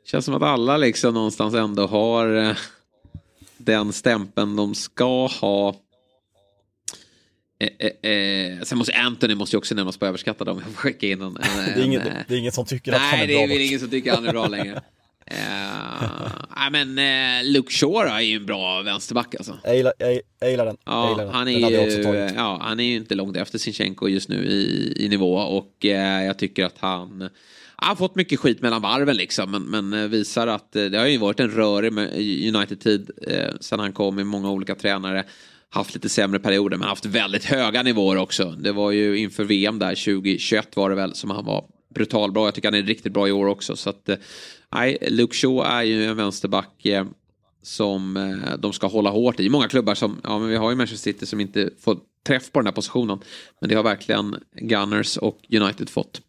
Känns 0.06 0.24
som 0.24 0.34
att 0.34 0.42
alla 0.42 0.76
liksom 0.76 1.14
någonstans 1.14 1.54
ändå 1.54 1.86
har 1.86 2.34
eh, 2.36 2.56
den 3.56 3.92
stämpeln 3.92 4.56
de 4.56 4.74
ska 4.74 5.26
ha. 5.26 5.76
Eh, 7.58 7.68
eh, 7.78 8.10
eh. 8.10 8.62
Sen 8.62 8.78
måste 8.78 8.92
Anthony 8.92 9.34
måste 9.34 9.56
ju 9.56 9.58
också 9.58 9.74
nämnas 9.74 9.96
på 9.96 10.06
överskattad 10.06 10.48
om 10.48 10.58
jag 10.58 10.66
får 10.66 10.74
skicka 10.74 11.06
in 11.06 11.22
en. 11.22 11.26
en 11.26 11.34
Det 11.74 11.80
är, 11.80 11.84
ingen, 11.84 12.00
en, 12.00 12.06
eh, 12.06 12.14
det 12.28 12.34
är 12.34 12.38
ingen 12.38 12.52
som 12.52 12.64
tycker 12.64 12.92
att 12.92 13.00
han 13.00 13.10
Nej, 13.10 13.22
är 13.22 13.26
det 13.26 13.34
bra 13.34 13.42
är 13.42 13.48
väl 13.48 13.60
ingen 13.60 13.80
som 13.80 13.90
tycker 13.90 14.12
han 14.14 14.26
är 14.26 14.32
bra 14.32 14.46
längre. 14.46 14.82
Eh, 15.26 15.36
Nej, 16.56 16.70
men 16.70 16.98
uh, 16.98 17.52
Luke 17.52 17.72
Shaw 17.72 18.08
är 18.08 18.20
ju 18.20 18.36
en 18.36 18.46
bra 18.46 18.82
vänsterback 18.82 19.34
alltså. 19.34 19.58
Jag 19.64 19.76
gillar, 19.76 19.92
jag, 19.98 20.20
jag 20.40 20.50
gillar 20.50 20.66
den. 20.66 20.76
Ja, 20.84 21.10
gillar 21.10 21.24
den. 21.24 21.34
han 21.34 21.46
den 21.46 21.64
är, 21.64 21.80
också 21.80 22.14
ju, 22.14 22.30
ja, 22.36 22.58
han 22.62 22.80
är 22.80 22.84
ju 22.84 22.96
inte 22.96 23.14
långt 23.14 23.36
efter 23.36 23.58
Sinchenko 23.58 24.08
just 24.08 24.28
nu 24.28 24.46
i, 24.46 24.94
i 25.04 25.08
nivå 25.08 25.34
och 25.34 25.84
eh, 25.84 26.24
jag 26.24 26.38
tycker 26.38 26.64
att 26.64 26.78
han 26.78 27.28
han 27.76 27.88
har 27.88 27.96
fått 27.96 28.14
mycket 28.14 28.40
skit 28.40 28.62
mellan 28.62 28.82
varven 28.82 29.16
liksom, 29.16 29.50
men, 29.50 29.62
men 29.62 30.02
eh, 30.02 30.08
visar 30.08 30.46
att 30.46 30.76
eh, 30.76 30.84
det 30.84 30.98
har 30.98 31.06
ju 31.06 31.18
varit 31.18 31.40
en 31.40 31.50
rörig 31.50 31.92
med 31.92 32.08
United-tid 32.54 33.10
eh, 33.26 33.54
sen 33.60 33.80
han 33.80 33.92
kom 33.92 34.14
med 34.14 34.26
många 34.26 34.50
olika 34.50 34.74
tränare. 34.74 35.24
Haft 35.74 35.94
lite 35.94 36.08
sämre 36.08 36.38
perioder, 36.38 36.76
men 36.76 36.88
haft 36.88 37.06
väldigt 37.06 37.44
höga 37.44 37.82
nivåer 37.82 38.16
också. 38.16 38.50
Det 38.50 38.72
var 38.72 38.90
ju 38.90 39.18
inför 39.18 39.44
VM 39.44 39.78
där 39.78 39.94
2021 40.04 40.76
var 40.76 40.90
det 40.90 40.96
väl 40.96 41.14
som 41.14 41.30
han 41.30 41.44
var 41.44 41.64
brutal 41.94 42.32
bra. 42.32 42.46
Jag 42.46 42.54
tycker 42.54 42.68
han 42.68 42.78
är 42.78 42.82
riktigt 42.82 43.12
bra 43.12 43.28
i 43.28 43.32
år 43.32 43.46
också. 43.46 43.76
Så 43.76 43.90
att, 43.90 44.08
eh, 44.08 44.16
nej, 44.74 44.98
Luke 45.10 45.34
Shaw 45.34 45.66
är 45.66 45.82
ju 45.82 46.04
en 46.04 46.16
vänsterback 46.16 46.86
eh, 46.86 47.04
som 47.62 48.16
eh, 48.16 48.56
de 48.58 48.72
ska 48.72 48.86
hålla 48.86 49.10
hårt 49.10 49.40
i. 49.40 49.48
Många 49.48 49.68
klubbar 49.68 49.94
som, 49.94 50.20
ja 50.24 50.38
men 50.38 50.48
vi 50.48 50.56
har 50.56 50.70
ju 50.70 50.76
Manchester 50.76 51.12
City 51.12 51.26
som 51.26 51.40
inte 51.40 51.70
får 51.80 51.98
träff 52.26 52.52
på 52.52 52.60
den 52.60 52.66
här 52.66 52.72
positionen. 52.72 53.18
Men 53.60 53.68
det 53.68 53.74
har 53.74 53.82
verkligen 53.82 54.36
Gunners 54.60 55.16
och 55.16 55.38
United 55.50 55.90
fått. 55.90 56.20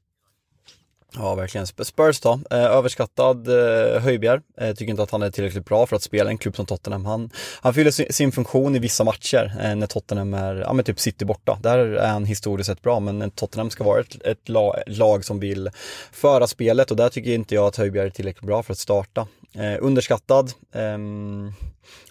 Ja, 1.18 1.36
verkligen. 1.36 1.68
Spurs 1.68 2.20
då, 2.20 2.40
eh, 2.52 2.64
överskattad 2.64 3.48
eh, 3.48 4.02
Höjbjerg. 4.02 4.42
Eh, 4.58 4.74
tycker 4.74 4.92
inte 4.92 5.04
att 5.04 5.12
han 5.12 5.22
är 5.22 5.32
tillräckligt 5.32 5.66
bra 5.66 5.86
för 5.86 5.96
att 5.96 6.02
spela 6.02 6.30
i 6.30 6.32
en 6.32 6.38
klubb 6.38 6.56
som 6.56 6.66
Tottenham. 6.66 7.06
Han, 7.06 7.30
han 7.62 7.74
fyller 7.74 7.92
sin, 7.92 8.14
sin 8.14 8.32
funktion 8.32 8.76
i 8.76 8.80
vissa 8.80 9.04
matcher 9.04 9.54
eh, 9.62 9.76
när 9.76 9.88
Tottenham 9.88 10.34
är, 10.34 10.56
ja 10.56 10.74
men 10.74 10.86
typ 10.86 11.00
City 11.00 11.26
borta. 11.26 11.60
Där 11.62 11.78
är 11.78 12.08
han 12.08 12.26
historiskt 12.26 12.68
sett 12.68 12.82
bra, 12.82 13.00
men 13.00 13.32
Tottenham 13.32 13.70
ska 13.70 13.84
vara 13.84 14.00
ett, 14.00 14.26
ett 14.26 14.50
lag, 14.50 14.76
lag 14.88 15.26
som 15.26 15.40
vill 15.40 15.70
föra 16.12 16.48
spelet 16.48 16.92
och 16.92 16.98
där 16.98 17.10
tycker 17.10 17.32
inte 17.32 17.56
jag 17.56 17.66
att 17.66 17.76
Höjbjerg 17.76 18.08
är 18.08 18.12
tillräckligt 18.12 18.48
bra 18.48 18.64
för 18.64 18.74
att 18.74 18.80
starta. 18.80 19.28
Eh, 19.58 19.78
underskattad. 19.82 20.52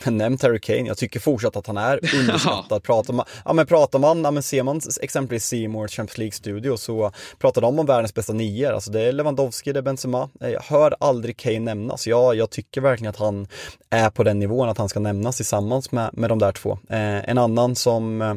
har 0.04 0.10
nämnt 0.10 0.42
Harry 0.42 0.60
Kane, 0.60 0.86
jag 0.86 0.96
tycker 0.98 1.20
fortsatt 1.20 1.56
att 1.56 1.66
han 1.66 1.76
är 1.76 2.00
underskattad. 2.20 2.82
pratar 2.82 3.14
man, 3.14 3.26
ja 3.44 3.52
men 3.52 3.66
pratar 3.66 3.98
man, 3.98 4.24
ja 4.24 4.30
men 4.30 4.42
ser 4.42 4.62
man 4.62 4.80
exempelvis 5.02 5.44
Seymour 5.46 5.88
Champions 5.88 6.18
League-studio 6.18 6.76
så 6.76 7.12
pratar 7.38 7.60
de 7.62 7.78
om 7.78 7.86
världens 7.86 8.14
bästa 8.14 8.32
nior. 8.32 8.72
Alltså 8.72 8.90
det 8.90 9.00
är 9.00 9.12
Lewandowski, 9.12 9.72
det 9.72 9.78
är 9.80 9.82
Benzema. 9.82 10.28
Eh, 10.40 10.48
Jag 10.50 10.62
hör 10.62 10.94
aldrig 11.00 11.36
Kane 11.36 11.58
nämnas. 11.60 12.06
Jag, 12.06 12.36
jag 12.36 12.50
tycker 12.50 12.80
verkligen 12.80 13.10
att 13.10 13.16
han 13.16 13.46
är 13.90 14.10
på 14.10 14.22
den 14.22 14.38
nivån 14.38 14.68
att 14.68 14.78
han 14.78 14.88
ska 14.88 15.00
nämnas 15.00 15.36
tillsammans 15.36 15.92
med, 15.92 16.10
med 16.12 16.30
de 16.30 16.38
där 16.38 16.52
två. 16.52 16.78
Eh, 16.90 17.28
en 17.30 17.38
annan 17.38 17.76
som 17.76 18.22
eh, 18.22 18.34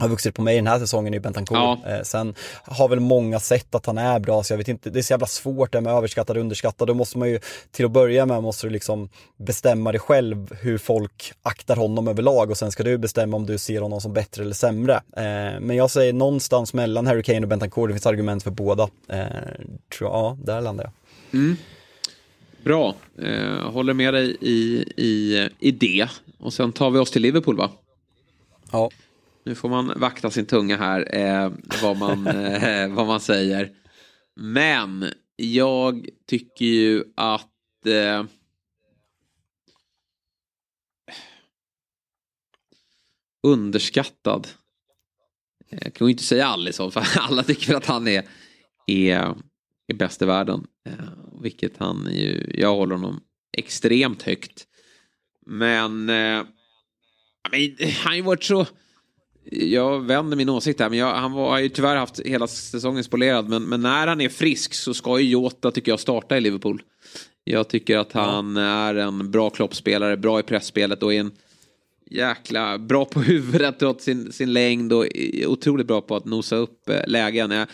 har 0.00 0.08
vuxit 0.08 0.34
på 0.34 0.42
mig 0.42 0.56
den 0.56 0.66
här 0.66 0.78
säsongen 0.78 1.14
är 1.14 1.20
Bentancourt. 1.20 1.78
Ja. 1.84 1.90
Eh, 1.90 2.02
sen 2.02 2.34
har 2.64 2.88
väl 2.88 3.00
många 3.00 3.40
sett 3.40 3.74
att 3.74 3.86
han 3.86 3.98
är 3.98 4.18
bra, 4.18 4.42
så 4.42 4.52
jag 4.52 4.58
vet 4.58 4.68
inte, 4.68 4.90
det 4.90 4.98
är 4.98 5.02
så 5.02 5.12
jävla 5.12 5.26
svårt 5.26 5.72
det 5.72 5.80
med 5.80 5.92
överskattad 5.92 6.36
och 6.36 6.40
underskattad. 6.40 6.88
Då 6.88 6.94
måste 6.94 7.18
man 7.18 7.28
ju, 7.28 7.40
till 7.70 7.84
att 7.84 7.90
börja 7.90 8.26
med 8.26 8.42
måste 8.42 8.66
du 8.66 8.70
liksom 8.70 9.08
bestämma 9.36 9.92
dig 9.92 10.00
själv 10.00 10.54
hur 10.60 10.78
folk 10.78 11.32
aktar 11.42 11.76
honom 11.76 12.08
överlag 12.08 12.50
och 12.50 12.56
sen 12.56 12.72
ska 12.72 12.82
du 12.82 12.98
bestämma 12.98 13.36
om 13.36 13.46
du 13.46 13.58
ser 13.58 13.80
honom 13.80 14.00
som 14.00 14.12
bättre 14.12 14.42
eller 14.42 14.54
sämre. 14.54 14.94
Eh, 14.94 15.60
men 15.60 15.76
jag 15.76 15.90
säger 15.90 16.12
någonstans 16.12 16.74
mellan 16.74 17.06
Harry 17.06 17.22
Kane 17.22 17.40
och 17.40 17.48
Bentancourt, 17.48 17.88
det 17.88 17.94
finns 17.94 18.06
argument 18.06 18.42
för 18.42 18.50
båda. 18.50 18.82
Eh, 19.08 19.24
tror 19.98 20.10
jag, 20.10 20.12
ja, 20.12 20.36
där 20.44 20.60
landar 20.60 20.84
jag. 20.84 20.92
Mm. 21.40 21.56
Bra, 22.64 22.94
eh, 23.22 23.70
håller 23.70 23.94
med 23.94 24.14
dig 24.14 24.36
i, 24.40 24.84
i, 24.96 25.48
i 25.58 25.70
det. 25.70 26.08
Och 26.38 26.52
sen 26.52 26.72
tar 26.72 26.90
vi 26.90 26.98
oss 26.98 27.10
till 27.10 27.22
Liverpool 27.22 27.56
va? 27.56 27.70
Ja. 28.72 28.90
Nu 29.44 29.54
får 29.54 29.68
man 29.68 29.92
vakta 29.96 30.30
sin 30.30 30.46
tunga 30.46 30.76
här, 30.76 31.14
eh, 31.14 31.52
vad, 31.82 31.96
man, 31.96 32.26
eh, 32.56 32.94
vad 32.94 33.06
man 33.06 33.20
säger. 33.20 33.72
Men 34.36 35.12
jag 35.36 36.08
tycker 36.26 36.64
ju 36.64 37.04
att... 37.16 37.86
Eh, 37.86 38.24
underskattad. 43.42 44.48
Jag 45.70 45.94
kan 45.94 46.06
ju 46.06 46.12
inte 46.12 46.24
säga 46.24 46.46
Alisson, 46.46 46.92
för 46.92 47.06
alla 47.18 47.42
tycker 47.42 47.74
att 47.74 47.86
han 47.86 48.08
är, 48.08 48.28
är, 48.86 49.34
är 49.86 49.94
bäst 49.94 50.22
i 50.22 50.24
världen. 50.24 50.66
Eh, 50.86 51.40
vilket 51.42 51.76
han 51.76 52.08
ju, 52.12 52.52
jag 52.54 52.74
håller 52.74 52.94
honom 52.94 53.20
extremt 53.52 54.22
högt. 54.22 54.66
Men, 55.46 56.08
eh, 56.08 56.44
men 57.50 57.76
han 57.80 57.90
har 58.04 58.14
ju 58.14 58.22
varit 58.22 58.44
så... 58.44 58.66
Jag 59.50 60.00
vänder 60.00 60.36
min 60.36 60.48
åsikt 60.48 60.80
här, 60.80 60.88
men 60.90 60.98
jag, 60.98 61.14
han 61.14 61.32
var, 61.32 61.50
har 61.50 61.58
ju 61.58 61.68
tyvärr 61.68 61.96
haft 61.96 62.20
hela 62.20 62.46
säsongen 62.46 63.04
spolerad. 63.04 63.48
Men, 63.48 63.62
men 63.62 63.80
när 63.80 64.06
han 64.06 64.20
är 64.20 64.28
frisk 64.28 64.74
så 64.74 64.94
ska 64.94 65.18
ju 65.20 65.28
Jota, 65.28 65.70
tycker 65.70 65.92
jag, 65.92 66.00
starta 66.00 66.36
i 66.36 66.40
Liverpool. 66.40 66.82
Jag 67.44 67.68
tycker 67.68 67.98
att 67.98 68.12
han 68.12 68.56
är 68.56 68.94
en 68.94 69.30
bra 69.30 69.50
kloppspelare, 69.50 70.16
bra 70.16 70.40
i 70.40 70.42
pressspelet 70.42 71.02
och 71.02 71.14
är 71.14 71.20
en 71.20 71.32
jäkla 72.10 72.78
bra 72.78 73.04
på 73.04 73.20
huvudet 73.20 73.78
trots 73.78 74.04
sin, 74.04 74.32
sin 74.32 74.52
längd 74.52 74.92
och 74.92 75.06
otroligt 75.46 75.86
bra 75.86 76.00
på 76.00 76.16
att 76.16 76.24
nosa 76.24 76.56
upp 76.56 76.88
eh, 76.88 77.00
lägen. 77.06 77.52
Eh, 77.52 77.66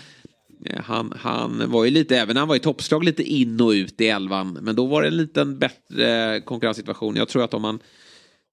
Han, 0.85 1.13
han 1.21 1.71
var 1.71 1.85
ju 1.85 1.91
lite, 1.91 2.17
även 2.17 2.35
när 2.35 2.41
han 2.41 2.49
var 2.49 2.57
i 2.57 2.59
toppslag, 2.59 3.05
lite 3.05 3.23
in 3.23 3.61
och 3.61 3.71
ut 3.71 4.01
i 4.01 4.09
elvan. 4.09 4.59
Men 4.63 4.77
då 4.77 4.87
var 4.87 5.03
det 5.03 5.09
en 5.09 5.17
liten 5.17 5.59
bättre 5.59 6.41
konkurrenssituation. 6.41 7.17
Jag 7.17 7.29
tror 7.29 7.45
att 7.45 7.55
om 7.55 7.63
man 7.63 7.79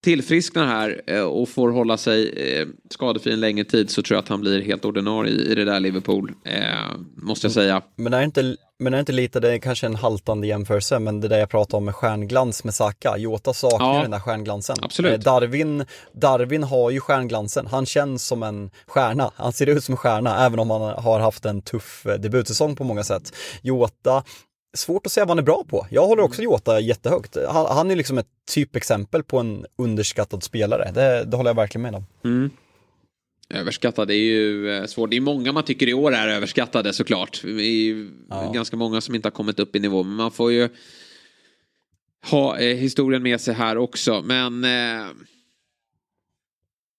tillfrisknar 0.04 0.66
här 0.66 1.02
eh, 1.08 1.22
och 1.22 1.50
får 1.50 1.70
hålla 1.70 1.98
sig 1.98 2.30
eh, 2.30 2.68
skadefri 2.90 3.34
en 3.34 3.40
längre 3.40 3.66
tid 3.66 3.90
så 3.90 4.02
tror 4.02 4.16
jag 4.16 4.24
att 4.24 4.30
han 4.30 4.42
blir 4.42 4.62
helt 4.62 4.86
ordinarie 4.86 5.34
i, 5.34 5.56
det 5.56 5.66
där 5.66 5.80
Liverpool. 5.80 6.32
Eh, 6.46 6.62
måste 7.16 7.46
jag 7.48 7.52
säga. 7.52 7.82
Men 7.96 8.14
är 8.14 8.22
inte, 8.24 8.56
men 8.80 8.94
är 8.94 9.00
inte 9.00 9.12
lite, 9.12 9.40
det 9.40 9.54
är 9.54 9.58
kanske 9.58 9.86
en 9.86 9.96
haltande 9.96 10.48
jämförelse, 10.48 11.00
men 11.00 11.22
det 11.22 11.28
där 11.28 11.40
jag 11.40 11.50
pratade 11.50 11.78
om 11.78 11.86
med 11.86 11.96
stjärnglans 11.96 12.64
med 12.64 12.74
Saka, 12.74 13.18
Jota 13.18 13.54
saknar 13.54 13.94
Ja. 13.96 14.02
den 14.02 14.12
där 14.12 14.20
stjärnglansen. 14.20 14.76
Absolut. 14.82 15.22
Darwin, 15.22 15.86
Darwin 16.14 16.64
har 16.64 16.92
ju 16.92 17.00
stjärnglansen, 17.00 17.68
han 17.68 17.86
känns 17.86 18.28
som 18.28 18.44
en 18.44 18.72
stjärna, 18.88 19.32
han 19.36 19.54
ser 19.54 19.70
ut 19.70 19.84
som 19.84 19.94
en 19.94 19.98
stjärna, 19.98 20.46
även 20.46 20.60
om 20.60 20.70
han 20.70 20.82
har 20.82 21.20
haft 21.20 21.46
en 21.46 21.62
tuff 21.62 22.06
debutsäsong 22.20 22.76
på 22.76 22.84
många 22.84 23.04
sätt. 23.04 23.36
Jota, 23.62 24.24
svårt 24.74 25.06
att 25.06 25.12
säga 25.12 25.26
vad 25.26 25.30
han 25.30 25.40
är 25.40 25.44
bra 25.44 25.64
på. 25.70 25.88
Jag 25.92 26.08
håller 26.08 26.24
också 26.24 26.42
Jota 26.42 26.80
jättehögt. 26.80 27.38
Han, 27.50 27.66
han 27.78 27.92
är 27.92 27.96
liksom 27.96 28.18
ett 28.18 28.28
typexempel 28.54 29.24
på 29.24 29.40
en 29.40 29.66
underskattad 29.78 30.44
spelare, 30.44 30.92
det, 30.94 31.24
det 31.26 31.38
håller 31.38 31.50
jag 31.50 31.56
verkligen 31.56 31.82
med 31.82 31.96
om. 31.96 32.06
Mm. 32.24 32.50
Överskattad 33.50 34.12
är 34.12 34.16
ju 34.16 34.72
eh, 34.78 34.86
svårt. 34.86 35.10
Det 35.10 35.16
är 35.18 35.22
många 35.22 35.52
man 35.52 35.64
tycker 35.64 35.90
i 35.90 35.94
år 35.94 36.14
är 36.14 36.28
överskattade 36.28 36.94
såklart. 36.94 37.42
Det 37.44 37.62
är 37.64 38.08
Ja. 38.30 38.52
ganska 38.54 38.78
många 38.78 39.02
som 39.02 39.16
inte 39.16 39.26
har 39.26 39.32
kommit 39.32 39.60
upp 39.60 39.76
i 39.76 39.80
nivå. 39.80 40.04
Men 40.04 40.16
man 40.16 40.32
får 40.32 40.52
ju 40.52 40.70
ha 42.32 42.58
eh, 42.60 42.76
historien 42.78 43.24
med 43.24 43.42
sig 43.42 43.54
här 43.54 43.78
också. 43.78 44.22
Men... 44.22 44.64
Eh, 44.64 45.06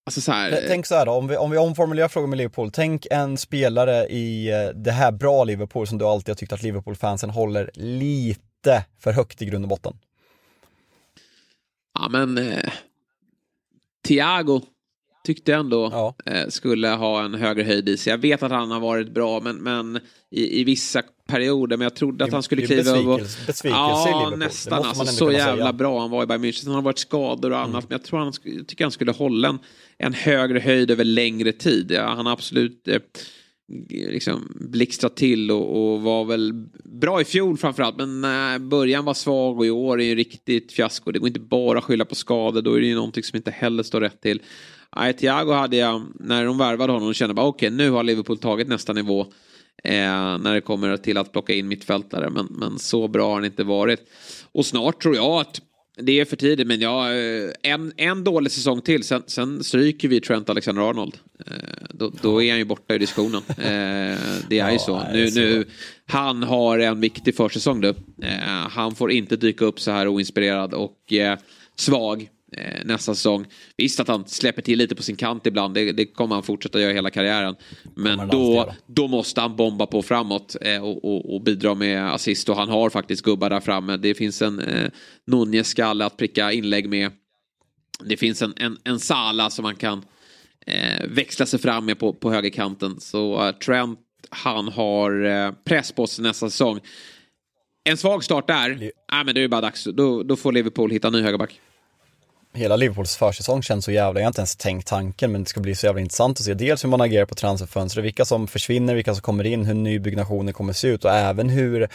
alltså 0.06 0.20
så 0.20 0.32
här. 0.32 0.50
T- 0.50 0.64
Tänk 0.68 0.86
så 0.86 0.94
här 0.94 1.06
då, 1.06 1.12
om 1.12 1.28
vi, 1.28 1.36
om 1.36 1.50
vi 1.50 1.58
omformulerar 1.58 2.08
frågan 2.08 2.30
med 2.30 2.36
Liverpool. 2.36 2.70
Tänk 2.72 3.06
en 3.10 3.36
spelare 3.36 4.06
i 4.06 4.50
eh, 4.50 4.68
det 4.74 4.90
här 4.92 5.12
bra 5.12 5.44
Liverpool 5.44 5.86
som 5.86 5.98
du 5.98 6.04
alltid 6.04 6.28
har 6.28 6.34
tyckt 6.36 6.52
att 6.52 6.62
Liverpool-fansen 6.62 7.30
håller 7.30 7.70
lite 7.74 8.84
för 8.98 9.12
högt 9.12 9.42
i 9.42 9.44
grund 9.46 9.64
och 9.64 9.68
botten. 9.68 9.98
Ja 11.98 12.08
men 12.08 12.38
eh, 12.38 12.70
Thiago 14.06 14.60
tyckte 15.24 15.50
jag 15.50 15.60
ändå 15.60 16.14
eh, 16.26 16.48
skulle 16.48 16.88
ha 16.88 17.24
en 17.24 17.34
högre 17.34 17.62
höjd 17.62 17.88
i 17.88 17.96
sig. 17.96 18.10
Jag 18.10 18.18
vet 18.18 18.42
att 18.42 18.50
han 18.50 18.70
har 18.70 18.80
varit 18.80 19.14
bra 19.14 19.40
men, 19.40 19.56
men 19.56 20.00
i, 20.30 20.60
i 20.60 20.64
vissa 20.64 21.02
perioder. 21.26 21.76
Men 21.76 21.84
jag 21.84 21.94
trodde 21.94 22.24
att 22.24 22.32
han 22.32 22.42
skulle 22.42 22.62
kliva 22.66 22.90
över. 22.90 23.08
och- 23.08 23.20
besvikelse- 23.20 23.68
Ja 23.70 24.32
nästan. 24.36 24.84
Alltså, 24.84 25.04
så 25.06 25.32
jävla 25.32 25.54
säga. 25.54 25.64
Mm. 25.64 25.76
bra 25.76 26.00
han 26.00 26.10
var 26.10 26.22
i 26.22 26.26
Bayern 26.26 26.44
München. 26.44 26.66
Han 26.66 26.74
har 26.74 26.82
varit 26.82 26.98
skador 26.98 27.50
och 27.50 27.58
annat. 27.58 27.90
Men 27.90 27.98
jag 27.98 28.04
tror 28.04 28.18
han, 28.18 28.32
jag 28.42 28.66
tycker 28.66 28.84
han 28.84 28.92
skulle 28.92 29.12
hålla 29.12 29.48
en, 29.48 29.58
en 29.98 30.14
högre 30.14 30.58
höjd 30.60 30.90
över 30.90 31.04
längre 31.04 31.52
tid. 31.52 31.90
Ja, 31.90 32.06
han 32.16 32.26
har 32.26 32.32
absolut 32.32 32.88
eh, 32.88 32.98
liksom 33.90 34.52
blixtrat 34.60 35.16
till 35.16 35.50
och, 35.50 35.92
och 35.94 36.02
var 36.02 36.24
väl 36.24 36.52
bra 36.84 37.20
i 37.20 37.24
fjol 37.24 37.56
framförallt. 37.58 37.96
Men 37.96 38.24
eh, 38.24 38.58
början 38.58 39.04
var 39.04 39.14
svag 39.14 39.58
och 39.58 39.66
i 39.66 39.70
år 39.70 40.00
är 40.00 40.04
ju 40.04 40.14
riktigt 40.14 40.72
fiasko. 40.72 41.12
Det 41.12 41.18
går 41.18 41.28
inte 41.28 41.40
bara 41.40 41.78
att 41.78 41.84
skylla 41.84 42.04
på 42.04 42.14
skador. 42.14 42.62
Då 42.62 42.74
är 42.74 42.80
det 42.80 42.86
ju 42.86 42.94
någonting 42.94 43.22
som 43.24 43.36
inte 43.36 43.50
heller 43.50 43.82
står 43.82 44.00
rätt 44.00 44.20
till. 44.20 44.42
Nej, 44.96 45.12
Thiago 45.12 45.52
hade 45.52 45.76
jag, 45.76 46.02
när 46.14 46.44
de 46.44 46.58
värvade 46.58 46.92
honom, 46.92 47.08
och 47.08 47.14
kände 47.14 47.34
bara 47.34 47.46
okej, 47.46 47.70
nu 47.70 47.90
har 47.90 48.02
Liverpool 48.02 48.38
tagit 48.38 48.68
nästa 48.68 48.92
nivå. 48.92 49.26
Eh, 49.84 50.38
när 50.38 50.54
det 50.54 50.60
kommer 50.60 50.96
till 50.96 51.16
att 51.16 51.32
plocka 51.32 51.52
in 51.54 51.68
mittfältare. 51.68 52.30
Men, 52.30 52.46
men 52.50 52.78
så 52.78 53.08
bra 53.08 53.26
har 53.26 53.34
han 53.34 53.44
inte 53.44 53.64
varit. 53.64 54.00
Och 54.52 54.66
snart 54.66 55.02
tror 55.02 55.16
jag 55.16 55.40
att 55.40 55.60
det 55.96 56.20
är 56.20 56.24
för 56.24 56.36
tidigt, 56.36 56.66
men 56.66 56.80
ja, 56.80 57.12
eh, 57.12 57.50
en, 57.62 57.92
en 57.96 58.24
dålig 58.24 58.52
säsong 58.52 58.80
till, 58.80 59.04
sen, 59.04 59.22
sen 59.26 59.64
stryker 59.64 60.08
vi 60.08 60.20
Trent 60.20 60.48
Alexander-Arnold. 60.48 61.14
Eh, 61.46 61.54
då, 61.90 62.12
då 62.22 62.42
är 62.42 62.50
han 62.50 62.58
ju 62.58 62.64
borta 62.64 62.94
i 62.94 62.98
diskussionen. 62.98 63.42
Eh, 63.48 64.18
det 64.48 64.58
är 64.58 64.72
ju 64.72 64.78
så. 64.78 65.02
Nu, 65.12 65.30
nu, 65.34 65.64
han 66.06 66.42
har 66.42 66.78
en 66.78 67.00
viktig 67.00 67.36
försäsong 67.36 67.80
nu. 67.80 67.94
Eh, 68.22 68.68
han 68.70 68.94
får 68.94 69.12
inte 69.12 69.36
dyka 69.36 69.64
upp 69.64 69.80
så 69.80 69.90
här 69.90 70.08
oinspirerad 70.08 70.74
och 70.74 71.12
eh, 71.12 71.38
svag 71.76 72.28
nästa 72.84 73.14
säsong. 73.14 73.46
Visst 73.76 74.00
att 74.00 74.08
han 74.08 74.26
släpper 74.26 74.62
till 74.62 74.78
lite 74.78 74.94
på 74.94 75.02
sin 75.02 75.16
kant 75.16 75.46
ibland, 75.46 75.74
det, 75.74 75.92
det 75.92 76.06
kommer 76.06 76.34
han 76.34 76.42
fortsätta 76.42 76.80
göra 76.80 76.92
hela 76.92 77.10
karriären. 77.10 77.56
Men 77.94 78.28
då, 78.28 78.74
då 78.86 79.08
måste 79.08 79.40
han 79.40 79.56
bomba 79.56 79.86
på 79.86 80.02
framåt 80.02 80.56
eh, 80.60 80.84
och, 80.84 81.04
och, 81.04 81.34
och 81.34 81.42
bidra 81.42 81.74
med 81.74 82.14
assist 82.14 82.48
och 82.48 82.56
han 82.56 82.68
har 82.68 82.90
faktiskt 82.90 83.22
gubbar 83.22 83.50
där 83.50 83.60
framme. 83.60 83.96
Det 83.96 84.14
finns 84.14 84.42
en 84.42 84.60
eh, 84.60 84.90
Nunez-skalle 85.26 86.04
att 86.04 86.16
pricka 86.16 86.52
inlägg 86.52 86.88
med. 86.88 87.10
Det 88.04 88.16
finns 88.16 88.42
en, 88.42 88.52
en, 88.56 88.78
en 88.84 89.00
Sala 89.00 89.50
som 89.50 89.62
man 89.62 89.76
kan 89.76 90.04
eh, 90.66 91.06
växla 91.08 91.46
sig 91.46 91.58
fram 91.58 91.86
med 91.86 91.98
på, 91.98 92.12
på 92.12 92.30
högerkanten. 92.30 93.00
Så 93.00 93.46
eh, 93.46 93.52
Trent, 93.52 93.98
han 94.30 94.68
har 94.68 95.24
eh, 95.24 95.52
press 95.64 95.92
på 95.92 96.06
sig 96.06 96.22
nästa 96.22 96.50
säsong. 96.50 96.80
En 97.84 97.96
svag 97.96 98.24
start 98.24 98.46
där, 98.46 98.68
nej 99.12 99.24
men 99.24 99.34
det 99.34 99.40
är 99.40 99.48
bara 99.48 99.60
dags. 99.60 99.84
Då, 99.84 100.22
då 100.22 100.36
får 100.36 100.52
Liverpool 100.52 100.90
hitta 100.90 101.08
en 101.08 101.12
ny 101.12 101.22
högerback. 101.22 101.60
Hela 102.54 102.76
Liverpools 102.76 103.16
försäsong 103.16 103.62
känns 103.62 103.84
så 103.84 103.92
jävla, 103.92 104.20
jag 104.20 104.24
har 104.24 104.30
inte 104.30 104.40
ens 104.40 104.56
tänkt 104.56 104.88
tanken 104.88 105.32
men 105.32 105.42
det 105.42 105.48
ska 105.50 105.60
bli 105.60 105.74
så 105.74 105.86
jävla 105.86 106.00
intressant 106.00 106.38
att 106.38 106.44
se 106.44 106.54
dels 106.54 106.84
hur 106.84 106.88
man 106.88 107.00
agerar 107.00 107.26
på 107.26 107.34
transferfönstret, 107.34 108.04
vilka 108.04 108.24
som 108.24 108.46
försvinner, 108.46 108.94
vilka 108.94 109.14
som 109.14 109.22
kommer 109.22 109.44
in, 109.44 109.64
hur 109.64 109.74
nybyggnationen 109.74 110.54
kommer 110.54 110.72
se 110.72 110.88
ut 110.88 111.04
och 111.04 111.10
även 111.10 111.48
hur 111.48 111.88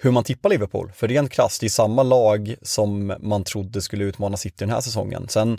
hur 0.00 0.10
man 0.10 0.24
tippar 0.24 0.50
Liverpool. 0.50 0.92
För 0.94 1.08
rent 1.08 1.30
krasst, 1.30 1.60
det 1.60 1.66
är 1.66 1.70
samma 1.70 2.02
lag 2.02 2.54
som 2.62 3.14
man 3.20 3.44
trodde 3.44 3.82
skulle 3.82 4.04
utmana 4.04 4.36
City 4.36 4.56
den 4.58 4.70
här 4.70 4.80
säsongen. 4.80 5.28
Sen 5.28 5.58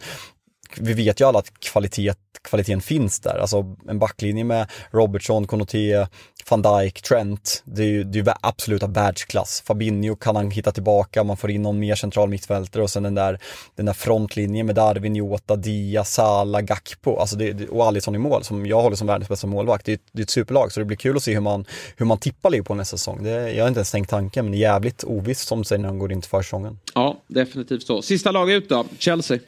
vi 0.78 0.94
vet 0.94 1.22
ju 1.22 1.26
alla 1.26 1.40
att 1.40 1.60
kvalitet, 1.60 2.14
kvaliteten 2.42 2.82
finns 2.82 3.20
där. 3.20 3.38
Alltså 3.38 3.76
en 3.88 4.00
backlinje 4.00 4.44
med 4.44 4.68
Robertson, 4.92 5.48
Konoté, 5.48 6.08
van 6.52 6.62
Dijk, 6.62 7.02
Trent. 7.02 7.64
Det 7.66 7.82
är 7.82 7.88
ju 7.88 8.04
det 8.04 8.20
är 8.20 8.24
ju 8.24 8.32
absoluta 8.42 8.88
världsklass. 8.88 9.64
Fabinho 9.66 10.16
kan 10.16 10.36
han 10.36 10.52
hitta 10.52 10.72
tillbaka, 10.72 11.24
man 11.24 11.38
får 11.38 11.52
in 11.52 11.62
någon 11.62 11.80
mer 11.80 11.96
central 11.96 12.30
mittfältare 12.30 12.84
och 12.84 12.90
sen 12.90 13.04
den 13.04 13.16
där, 13.16 13.40
den 13.76 13.86
där 13.86 13.94
frontlinjen 13.94 14.66
med 14.66 14.76
Darwin, 14.76 15.16
Jota, 15.16 15.56
Dia, 15.56 16.04
Salah, 16.04 16.62
Gakpo. 16.62 17.18
Alltså 17.18 17.36
det, 17.36 17.70
och 17.70 17.86
Alisson 17.86 18.16
i 18.16 18.18
mål, 18.18 18.44
som 18.44 18.66
jag 18.66 18.82
håller 18.82 18.96
som 18.96 19.08
världens 19.08 19.30
bästa 19.30 19.48
målvakt. 19.48 19.86
Det 19.86 19.92
är, 19.92 20.00
det 20.12 20.22
är 20.22 20.24
ett 20.24 20.30
superlag, 20.30 20.72
så 20.72 20.80
det 20.80 20.86
blir 20.86 20.98
kul 20.98 21.18
att 21.18 21.24
se 21.24 21.34
hur 21.34 21.42
man, 21.42 21.66
hur 21.98 22.06
man 22.06 22.18
tippar 22.18 22.50
Liverpool 22.50 22.78
nästa 22.78 22.98
säsong. 22.98 23.24
Det, 23.24 23.52
jag 23.52 23.64
har 23.64 23.68
inte 23.68 23.78
ens 23.78 23.92
tänkt 23.92 24.10
tanken, 24.10 24.46
men 24.46 24.52
det 24.52 24.58
är 24.58 24.60
jävligt 24.60 25.04
ovisst 25.04 25.48
som 25.48 25.64
säger 25.64 25.82
när 25.82 25.90
de 25.90 26.00
går 26.00 26.12
in 26.12 26.22
till 26.22 26.30
försäsongen. 26.30 26.80
Ja, 26.94 27.18
definitivt 27.28 27.84
så. 27.84 28.02
Sista 28.02 28.32
lag 28.32 28.52
ut 28.52 28.70
då, 28.70 28.86
Chelsea. 28.98 29.40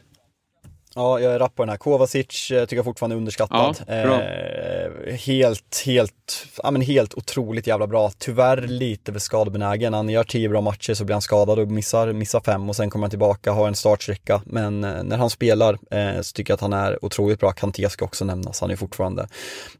Ja, 0.95 1.19
jag 1.19 1.33
är 1.33 1.39
rapp 1.39 1.55
på 1.55 1.61
den 1.61 1.69
här. 1.69 1.77
Kovacic 1.77 2.51
eh, 2.51 2.61
tycker 2.61 2.75
jag 2.75 2.85
fortfarande 2.85 3.15
är 3.15 3.17
underskattad. 3.17 3.83
Ja. 3.87 3.93
Eh, 3.93 5.15
helt, 5.15 5.83
helt, 5.85 6.47
ja 6.63 6.71
men 6.71 6.81
helt 6.81 7.13
otroligt 7.13 7.67
jävla 7.67 7.87
bra. 7.87 8.11
Tyvärr 8.17 8.61
lite 8.61 9.13
för 9.13 9.19
skadebenägen. 9.19 9.93
Han 9.93 10.09
gör 10.09 10.23
tio 10.23 10.49
bra 10.49 10.61
matcher 10.61 10.93
så 10.93 11.05
blir 11.05 11.13
han 11.13 11.21
skadad 11.21 11.59
och 11.59 11.67
missar, 11.67 12.13
missar 12.13 12.39
fem 12.39 12.69
och 12.69 12.75
sen 12.75 12.89
kommer 12.89 13.03
han 13.03 13.09
tillbaka, 13.09 13.51
har 13.51 13.67
en 13.67 13.75
startsträcka. 13.75 14.41
Men 14.45 14.83
eh, 14.83 15.03
när 15.03 15.17
han 15.17 15.29
spelar 15.29 15.77
eh, 15.91 16.21
så 16.21 16.33
tycker 16.33 16.51
jag 16.51 16.55
att 16.55 16.61
han 16.61 16.73
är 16.73 17.05
otroligt 17.05 17.39
bra. 17.39 17.51
Kanté 17.51 17.89
ska 17.89 18.05
också 18.05 18.25
nämnas. 18.25 18.61
Han 18.61 18.71
är 18.71 18.75
fortfarande, 18.75 19.27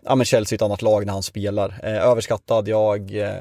ja 0.01 0.15
men 0.15 0.25
Chelsea 0.25 0.55
är 0.55 0.57
ett 0.57 0.61
annat 0.61 0.81
lag 0.81 1.05
när 1.05 1.13
han 1.13 1.23
spelar. 1.23 1.79
Eh, 1.83 2.07
överskattad, 2.07 2.67
jag, 2.67 3.15
eh, 3.15 3.33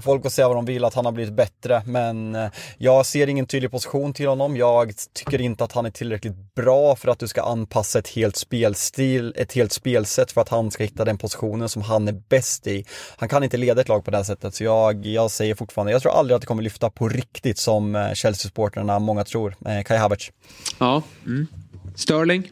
folk 0.00 0.22
får 0.22 0.30
säga 0.30 0.48
vad 0.48 0.56
de 0.56 0.64
vill 0.64 0.84
att 0.84 0.94
han 0.94 1.04
har 1.04 1.12
blivit 1.12 1.34
bättre 1.34 1.82
men 1.86 2.38
jag 2.78 3.06
ser 3.06 3.26
ingen 3.26 3.46
tydlig 3.46 3.70
position 3.70 4.12
till 4.12 4.28
honom. 4.28 4.56
Jag 4.56 4.92
tycker 5.12 5.40
inte 5.40 5.64
att 5.64 5.72
han 5.72 5.86
är 5.86 5.90
tillräckligt 5.90 6.54
bra 6.54 6.96
för 6.96 7.05
att 7.10 7.18
du 7.18 7.28
ska 7.28 7.42
anpassa 7.42 7.98
ett 7.98 8.08
helt 8.08 8.36
spelstil, 8.36 9.32
ett 9.36 9.52
helt 9.52 9.72
spelsätt 9.72 10.32
för 10.32 10.40
att 10.40 10.48
han 10.48 10.70
ska 10.70 10.84
hitta 10.84 11.04
den 11.04 11.18
positionen 11.18 11.68
som 11.68 11.82
han 11.82 12.08
är 12.08 12.12
bäst 12.12 12.66
i. 12.66 12.84
Han 13.16 13.28
kan 13.28 13.44
inte 13.44 13.56
leda 13.56 13.80
ett 13.80 13.88
lag 13.88 14.04
på 14.04 14.10
det 14.10 14.16
här 14.16 14.24
sättet 14.24 14.54
så 14.54 14.64
jag, 14.64 15.06
jag 15.06 15.30
säger 15.30 15.54
fortfarande, 15.54 15.92
jag 15.92 16.02
tror 16.02 16.12
aldrig 16.12 16.34
att 16.34 16.40
det 16.40 16.46
kommer 16.46 16.62
lyfta 16.62 16.90
på 16.90 17.08
riktigt 17.08 17.58
som 17.58 17.96
eh, 17.96 18.12
Chelsea-supportrarna 18.12 18.98
många 18.98 19.24
tror. 19.24 19.56
Eh, 19.66 19.82
Kai 19.82 19.96
Havertz. 19.96 20.32
Ja. 20.78 21.02
Mm. 21.26 21.46
Sterling. 21.94 22.50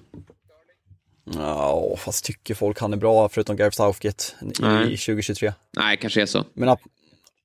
Ja, 1.33 1.97
fast 1.99 2.25
tycker 2.25 2.55
folk 2.55 2.81
han 2.81 2.93
är 2.93 2.97
bra 2.97 3.29
förutom 3.29 3.57
Gareth 3.57 3.77
Southgate 3.77 4.25
i, 4.41 4.93
i 4.93 4.97
2023. 4.97 5.53
Nej, 5.77 5.97
kanske 5.97 6.23
är 6.23 6.27
så. 6.27 6.45
Men, 6.55 6.77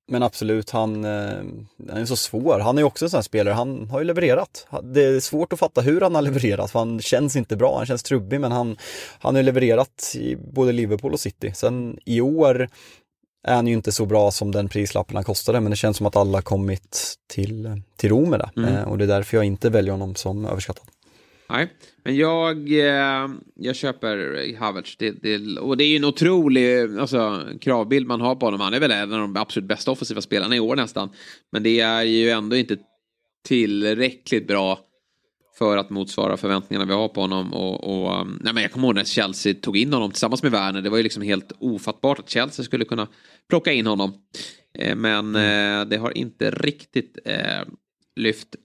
men 0.09 0.23
absolut, 0.23 0.69
han, 0.69 1.05
eh, 1.05 1.43
han 1.89 1.97
är 1.97 2.05
så 2.05 2.15
svår. 2.15 2.59
Han 2.59 2.77
är 2.77 2.81
ju 2.81 2.85
också 2.85 3.05
en 3.05 3.09
sån 3.09 3.17
här 3.17 3.21
spelare, 3.21 3.53
han 3.53 3.89
har 3.89 3.99
ju 3.99 4.05
levererat. 4.05 4.67
Det 4.83 5.03
är 5.03 5.19
svårt 5.19 5.53
att 5.53 5.59
fatta 5.59 5.81
hur 5.81 6.01
han 6.01 6.15
har 6.15 6.21
levererat, 6.21 6.71
för 6.71 6.79
han 6.79 7.01
känns 7.01 7.35
inte 7.35 7.55
bra, 7.55 7.77
han 7.77 7.85
känns 7.85 8.03
trubbig, 8.03 8.41
men 8.41 8.51
han, 8.51 8.77
han 9.19 9.35
har 9.35 9.43
levererat 9.43 10.15
i 10.15 10.35
både 10.35 10.71
Liverpool 10.71 11.13
och 11.13 11.19
City. 11.19 11.51
Sen 11.55 11.99
i 12.05 12.21
år 12.21 12.69
är 13.47 13.55
han 13.55 13.67
ju 13.67 13.73
inte 13.73 13.91
så 13.91 14.05
bra 14.05 14.31
som 14.31 14.51
den 14.51 14.69
prislappen 14.69 15.15
han 15.15 15.23
kostade, 15.23 15.59
men 15.59 15.69
det 15.69 15.75
känns 15.75 15.97
som 15.97 16.05
att 16.05 16.15
alla 16.15 16.41
kommit 16.41 17.15
till, 17.27 17.81
till 17.95 18.09
ro 18.09 18.25
med 18.25 18.39
det. 18.39 18.49
Mm. 18.57 18.75
Eh, 18.75 18.83
och 18.83 18.97
det 18.97 19.03
är 19.03 19.07
därför 19.07 19.37
jag 19.37 19.43
inte 19.43 19.69
väljer 19.69 19.91
honom 19.91 20.15
som 20.15 20.45
överskattad. 20.45 20.85
Nej, 21.49 21.73
men 22.03 22.15
jag, 22.15 22.71
eh, 22.71 23.29
jag 23.55 23.75
köper 23.75 24.57
Havertz. 24.57 24.95
Det, 24.97 25.11
det, 25.11 25.59
och 25.59 25.77
det 25.77 25.83
är 25.83 25.87
ju 25.87 25.95
en 25.95 26.05
otrolig 26.05 26.99
alltså, 26.99 27.47
kravbild 27.61 28.07
man 28.07 28.21
har 28.21 28.35
på 28.35 28.45
honom. 28.45 28.59
Han 28.59 28.73
är 28.73 28.79
väl 28.79 28.91
en 28.91 29.13
av 29.13 29.19
de 29.19 29.37
absolut 29.37 29.69
bästa 29.69 29.91
offensiva 29.91 30.21
spelarna 30.21 30.55
i 30.55 30.59
år 30.59 30.75
nästan. 30.75 31.09
Men 31.51 31.63
det 31.63 31.79
är 31.79 32.03
ju 32.03 32.29
ändå 32.29 32.55
inte 32.55 32.77
tillräckligt 33.47 34.47
bra 34.47 34.79
för 35.57 35.77
att 35.77 35.89
motsvara 35.89 36.37
förväntningarna 36.37 36.85
vi 36.85 36.93
har 36.93 37.07
på 37.07 37.21
honom. 37.21 37.53
Och, 37.53 37.83
och, 37.83 38.21
um, 38.21 38.39
nej 38.43 38.53
men 38.53 38.63
jag 38.63 38.71
kommer 38.71 38.87
ihåg 38.87 38.95
när 38.95 39.03
Chelsea 39.03 39.53
tog 39.53 39.77
in 39.77 39.93
honom 39.93 40.11
tillsammans 40.11 40.43
med 40.43 40.51
Werner. 40.51 40.81
Det 40.81 40.89
var 40.89 40.97
ju 40.97 41.03
liksom 41.03 41.23
helt 41.23 41.51
ofattbart 41.59 42.19
att 42.19 42.29
Chelsea 42.29 42.65
skulle 42.65 42.85
kunna 42.85 43.07
plocka 43.49 43.71
in 43.73 43.87
honom. 43.87 44.13
Eh, 44.79 44.95
men 44.95 45.35
eh, 45.35 45.85
det 45.85 45.97
har 45.97 46.17
inte 46.17 46.51
riktigt 46.51 47.17
lyft 48.15 48.55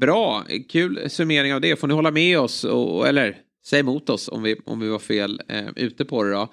Bra, 0.00 0.44
kul 0.68 1.10
summering 1.10 1.54
av 1.54 1.60
det. 1.60 1.76
Får 1.76 1.88
ni 1.88 1.94
hålla 1.94 2.10
med 2.10 2.38
oss, 2.38 2.64
och, 2.64 3.08
eller 3.08 3.36
säg 3.66 3.80
emot 3.80 4.10
oss 4.10 4.28
om 4.28 4.42
vi, 4.42 4.56
om 4.64 4.80
vi 4.80 4.88
var 4.88 4.98
fel 4.98 5.42
eh, 5.48 5.68
ute 5.76 6.04
på 6.04 6.22
det 6.22 6.32
då. 6.32 6.48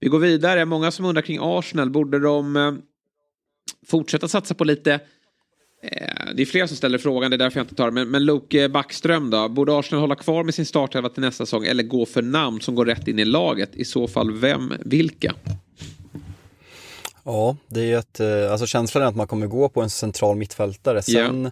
Vi 0.00 0.08
går 0.08 0.18
vidare, 0.18 0.64
många 0.64 0.90
som 0.90 1.04
undrar 1.04 1.22
kring 1.22 1.38
Arsenal, 1.40 1.90
borde 1.90 2.18
de 2.18 2.56
eh, 2.56 2.72
fortsätta 3.86 4.28
satsa 4.28 4.54
på 4.54 4.64
lite 4.64 4.92
eh, 5.82 6.34
det 6.34 6.42
är 6.42 6.46
flera 6.46 6.68
som 6.68 6.76
ställer 6.76 6.98
frågan, 6.98 7.30
det 7.30 7.36
är 7.36 7.38
därför 7.38 7.58
jag 7.58 7.64
inte 7.64 7.74
tar 7.74 7.86
det. 7.86 7.92
Men, 7.92 8.10
men 8.10 8.24
Loke 8.24 8.68
Backström 8.68 9.30
då? 9.30 9.48
Borde 9.48 9.78
Arsenal 9.78 10.00
hålla 10.00 10.14
kvar 10.14 10.44
med 10.44 10.54
sin 10.54 10.66
startelva 10.66 11.08
till 11.08 11.22
nästa 11.22 11.46
säsong 11.46 11.64
eller 11.64 11.82
gå 11.82 12.06
för 12.06 12.22
namn 12.22 12.60
som 12.60 12.74
går 12.74 12.86
rätt 12.86 13.08
in 13.08 13.18
i 13.18 13.24
laget? 13.24 13.70
I 13.76 13.84
så 13.84 14.08
fall 14.08 14.32
vem, 14.32 14.72
vilka? 14.84 15.34
Ja, 17.24 17.56
det 17.68 17.92
är 17.92 17.98
ett, 17.98 18.20
eh, 18.20 18.52
alltså 18.52 18.66
känslan 18.66 19.04
är 19.04 19.06
att 19.08 19.16
man 19.16 19.26
kommer 19.26 19.46
gå 19.46 19.68
på 19.68 19.82
en 19.82 19.90
central 19.90 20.36
mittfältare. 20.36 21.02
Sen 21.02 21.50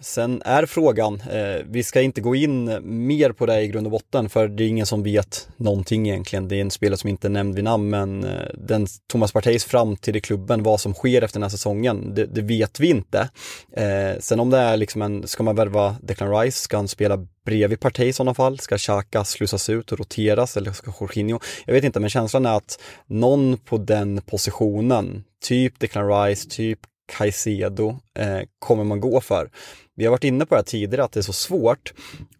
Sen 0.00 0.42
är 0.44 0.66
frågan, 0.66 1.20
eh, 1.30 1.62
vi 1.66 1.82
ska 1.82 2.00
inte 2.00 2.20
gå 2.20 2.34
in 2.34 2.78
mer 2.82 3.32
på 3.32 3.46
det 3.46 3.60
i 3.60 3.68
grund 3.68 3.86
och 3.86 3.90
botten 3.90 4.28
för 4.28 4.48
det 4.48 4.64
är 4.64 4.68
ingen 4.68 4.86
som 4.86 5.02
vet 5.02 5.48
någonting 5.56 6.08
egentligen. 6.08 6.48
Det 6.48 6.56
är 6.56 6.60
en 6.60 6.70
spelare 6.70 6.98
som 6.98 7.10
inte 7.10 7.26
är 7.26 7.30
nämnd 7.30 7.54
vid 7.54 7.64
namn 7.64 7.90
men 7.90 8.24
eh, 8.24 8.48
den 8.54 8.86
Thomas 9.06 9.32
Parteis 9.32 9.64
framtid 9.64 10.16
i 10.16 10.20
klubben, 10.20 10.62
vad 10.62 10.80
som 10.80 10.94
sker 10.94 11.22
efter 11.22 11.38
den 11.38 11.42
här 11.42 11.50
säsongen, 11.50 12.14
det, 12.14 12.26
det 12.26 12.42
vet 12.42 12.80
vi 12.80 12.90
inte. 12.90 13.28
Eh, 13.76 14.20
sen 14.20 14.40
om 14.40 14.50
det 14.50 14.58
är 14.58 14.76
liksom 14.76 15.02
en, 15.02 15.26
ska 15.26 15.42
man 15.42 15.56
värva 15.56 15.96
Declan 16.02 16.40
Rice, 16.40 16.58
ska 16.58 16.76
han 16.76 16.88
spela 16.88 17.26
bredvid 17.44 17.80
Partey 17.80 18.08
i 18.08 18.12
sådana 18.12 18.34
fall? 18.34 18.58
Ska 18.58 18.78
Xhaka 18.78 19.24
slussas 19.24 19.68
ut 19.68 19.92
och 19.92 19.98
roteras 19.98 20.56
eller 20.56 20.72
ska 20.72 20.92
Jorginho? 21.00 21.38
Jag 21.66 21.74
vet 21.74 21.84
inte, 21.84 22.00
men 22.00 22.10
känslan 22.10 22.46
är 22.46 22.56
att 22.56 22.80
någon 23.06 23.56
på 23.56 23.78
den 23.78 24.20
positionen, 24.26 25.24
typ 25.44 25.78
Declan 25.78 26.08
Rice, 26.08 26.48
typ 26.50 26.80
Caicedo, 27.06 27.96
eh, 28.18 28.40
kommer 28.58 28.84
man 28.84 29.00
gå 29.00 29.20
för. 29.20 29.50
Vi 29.96 30.04
har 30.04 30.10
varit 30.10 30.24
inne 30.24 30.46
på 30.46 30.54
det 30.54 30.58
här 30.58 30.64
tidigare 30.64 31.04
att 31.04 31.12
det 31.12 31.20
är 31.20 31.22
så 31.22 31.32
svårt 31.32 31.92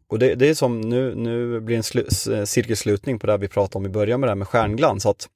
och 0.08 0.18
det, 0.18 0.34
det 0.34 0.48
är 0.48 0.54
som 0.54 0.80
nu, 0.80 1.14
nu 1.14 1.60
blir 1.60 1.76
en 1.76 1.82
en 1.82 2.34
eh, 2.34 2.44
cirkelslutning 2.44 3.18
på 3.18 3.26
det 3.26 3.36
vi 3.36 3.48
pratade 3.48 3.78
om 3.78 3.86
i 3.86 3.88
början 3.88 4.20
med 4.20 4.26
det 4.28 4.30
här 4.30 4.36
med 4.36 4.48
stjärnglans. 4.48 5.06
Att 5.06 5.28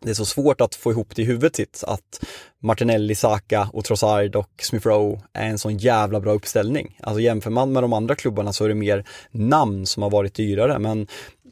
det 0.00 0.10
är 0.10 0.14
så 0.14 0.24
svårt 0.24 0.60
att 0.60 0.74
få 0.74 0.90
ihop 0.90 1.16
det 1.16 1.22
i 1.22 1.24
huvudet 1.24 1.56
sitt 1.56 1.84
att 1.86 2.24
Martinelli, 2.62 3.14
Saka 3.14 3.68
och 3.72 3.84
Trossard 3.84 4.36
och 4.36 4.50
Smith 4.62 4.86
Rowe 4.86 5.20
är 5.32 5.46
en 5.46 5.58
sån 5.58 5.76
jävla 5.78 6.20
bra 6.20 6.32
uppställning. 6.32 6.98
Alltså 7.02 7.20
jämför 7.20 7.50
man 7.50 7.72
med 7.72 7.82
de 7.82 7.92
andra 7.92 8.14
klubbarna 8.14 8.52
så 8.52 8.64
är 8.64 8.68
det 8.68 8.74
mer 8.74 9.04
namn 9.30 9.86
som 9.86 10.02
har 10.02 10.10
varit 10.10 10.34
dyrare 10.34 10.78
men 10.78 11.06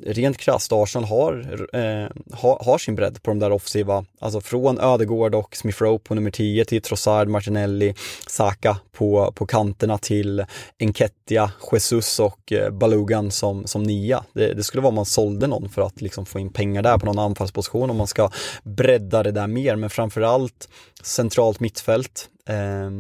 rent 0.07 0.39
krasst, 0.39 0.73
Arsenal 0.73 1.09
har, 1.09 1.67
eh, 1.73 2.09
har, 2.33 2.65
har, 2.65 2.79
sin 2.79 2.95
bredd 2.95 3.23
på 3.23 3.31
de 3.31 3.39
där 3.39 3.53
offensiva, 3.53 4.05
alltså 4.21 4.41
från 4.41 4.81
Ödegård 4.81 5.35
och 5.35 5.57
Smith 5.57 5.83
Rowe 5.83 5.99
på 5.99 6.15
nummer 6.15 6.31
10 6.31 6.65
till 6.65 6.83
Trossard, 6.83 7.29
Martinelli, 7.29 7.95
Saka 8.27 8.77
på, 8.93 9.33
på 9.33 9.47
kanterna 9.47 9.99
till 9.99 10.45
Enketia, 10.79 11.53
Jesus 11.73 12.21
och 12.21 12.53
eh, 12.53 12.71
Balugan 12.71 13.31
som, 13.31 13.67
som 13.67 13.83
nia. 13.83 14.25
Det, 14.33 14.55
det, 14.55 14.63
skulle 14.63 14.81
vara 14.81 14.89
om 14.89 14.95
man 14.95 15.07
sålde 15.07 15.47
någon 15.47 15.69
för 15.69 15.83
att 15.83 16.01
liksom 16.01 16.27
få 16.27 16.39
in 16.39 16.53
pengar 16.53 16.83
där 16.83 16.99
på 16.99 17.07
någon 17.07 17.19
anfallsposition 17.19 17.91
om 17.91 17.97
man 17.97 18.07
ska 18.07 18.31
bredda 18.63 19.23
det 19.23 19.33
där 19.33 19.47
mer, 19.47 19.77
men 19.77 19.91
framförallt 19.91 20.69
centralt 21.03 21.61
mittfält. 21.61 22.29
Eh, 22.49 22.91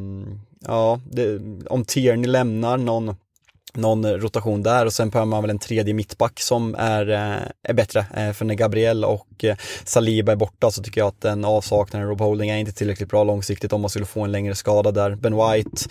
ja, 0.60 1.00
det, 1.10 1.40
om 1.70 1.84
Tierney 1.84 2.30
lämnar 2.30 2.76
någon 2.76 3.16
någon 3.76 4.06
rotation 4.06 4.62
där 4.62 4.86
och 4.86 4.92
sen 4.92 5.10
behöver 5.10 5.26
man 5.26 5.42
väl 5.42 5.50
en 5.50 5.58
tredje 5.58 5.94
mittback 5.94 6.40
som 6.40 6.74
är, 6.74 7.10
eh, 7.10 7.42
är 7.62 7.72
bättre. 7.72 8.06
Eh, 8.16 8.32
för 8.32 8.44
när 8.44 8.54
Gabriel 8.54 9.04
och 9.04 9.44
eh, 9.44 9.56
Saliba 9.84 10.32
är 10.32 10.36
borta 10.36 10.70
så 10.70 10.82
tycker 10.82 11.00
jag 11.00 11.08
att 11.08 11.20
den 11.20 11.44
avsaknaden 11.44 12.08
Rob 12.08 12.20
Holding 12.20 12.50
är 12.50 12.56
inte 12.56 12.72
tillräckligt 12.72 13.08
bra 13.08 13.24
långsiktigt 13.24 13.72
om 13.72 13.80
man 13.80 13.90
skulle 13.90 14.06
få 14.06 14.20
en 14.20 14.32
längre 14.32 14.54
skada 14.54 14.92
där. 14.92 15.14
Ben 15.14 15.36
White, 15.36 15.88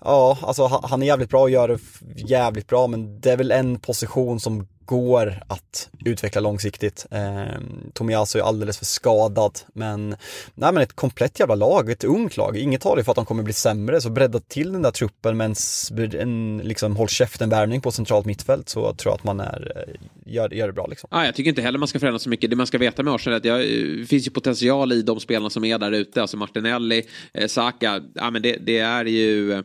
ja 0.00 0.38
alltså 0.42 0.80
han 0.82 1.02
är 1.02 1.06
jävligt 1.06 1.30
bra 1.30 1.42
och 1.42 1.50
gör 1.50 1.68
det 1.68 1.78
jävligt 2.16 2.66
bra 2.66 2.86
men 2.86 3.20
det 3.20 3.30
är 3.30 3.36
väl 3.36 3.50
en 3.50 3.80
position 3.80 4.40
som 4.40 4.68
går 4.86 5.42
att 5.46 5.90
utveckla 6.04 6.40
långsiktigt. 6.40 7.06
Eh, 7.10 7.60
Tomiasso 7.92 8.38
är 8.38 8.42
alldeles 8.42 8.78
för 8.78 8.84
skadad, 8.84 9.58
men, 9.72 10.08
nej, 10.54 10.72
men 10.72 10.76
ett 10.76 10.92
komplett 10.92 11.40
jävla 11.40 11.54
lag, 11.54 11.90
ett 11.90 12.04
ungt 12.04 12.36
lag. 12.36 12.56
Inget 12.56 12.80
talar 12.80 13.02
för 13.02 13.12
att 13.12 13.16
de 13.16 13.26
kommer 13.26 13.42
bli 13.42 13.52
sämre, 13.52 14.00
så 14.00 14.10
bredda 14.10 14.40
till 14.40 14.72
den 14.72 14.82
där 14.82 14.90
truppen 14.90 15.36
med 15.36 15.46
en, 15.46 16.20
en 16.20 16.60
liksom, 16.64 16.96
håll 16.96 17.08
käften-värvning 17.08 17.80
på 17.80 17.92
centralt 17.92 18.26
mittfält 18.26 18.68
så 18.68 18.94
tror 18.94 19.10
jag 19.10 19.14
att 19.14 19.24
man 19.24 19.40
är, 19.40 19.72
eh, 19.76 20.32
gör, 20.32 20.54
gör 20.54 20.66
det 20.66 20.72
bra. 20.72 20.86
Liksom. 20.86 21.08
Ah, 21.12 21.24
jag 21.24 21.34
tycker 21.34 21.48
inte 21.48 21.62
heller 21.62 21.78
man 21.78 21.88
ska 21.88 21.98
förändra 21.98 22.18
så 22.18 22.28
mycket. 22.28 22.50
Det 22.50 22.56
man 22.56 22.66
ska 22.66 22.78
veta 22.78 23.02
med 23.02 23.14
Arsenal 23.14 23.34
är 23.34 23.36
att 23.36 23.42
det 23.42 24.00
eh, 24.00 24.06
finns 24.06 24.26
ju 24.26 24.30
potential 24.30 24.92
i 24.92 25.02
de 25.02 25.20
spelarna 25.20 25.50
som 25.50 25.64
är 25.64 25.78
där 25.78 25.92
ute, 25.92 26.20
alltså 26.20 26.36
Martinelli, 26.36 27.02
eh, 27.32 27.46
Saka, 27.46 28.02
ja, 28.14 28.30
men 28.30 28.42
det, 28.42 28.56
det 28.60 28.78
är 28.78 29.04
ju 29.04 29.52
eh, 29.52 29.60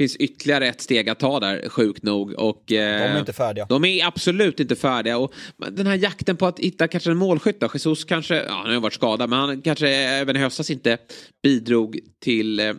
finns 0.00 0.16
ytterligare 0.16 0.68
ett 0.68 0.80
steg 0.80 1.08
att 1.08 1.18
ta 1.18 1.40
där, 1.40 1.68
sjukt 1.68 2.02
nog. 2.02 2.32
Och, 2.32 2.72
eh, 2.72 2.98
de 2.98 3.14
är 3.14 3.18
inte 3.18 3.32
färdiga. 3.32 3.66
De 3.68 3.84
är 3.84 4.06
absolut 4.06 4.60
inte 4.60 4.76
färdiga. 4.76 5.18
Och 5.18 5.34
den 5.70 5.86
här 5.86 5.94
jakten 5.94 6.36
på 6.36 6.46
att 6.46 6.58
hitta 6.58 6.88
kanske 6.88 7.10
en 7.10 7.16
målskytt 7.16 7.60
då. 7.60 7.68
Jesus 7.74 8.04
kanske, 8.04 8.36
ja 8.36 8.52
han 8.52 8.66
har 8.66 8.72
ju 8.72 8.80
varit 8.80 8.94
skadad, 8.94 9.30
men 9.30 9.38
han 9.38 9.62
kanske 9.62 9.88
även 9.88 10.36
i 10.36 10.38
höstas 10.38 10.70
inte 10.70 10.98
bidrog 11.42 11.98
till 12.20 12.60
eh, 12.60 12.74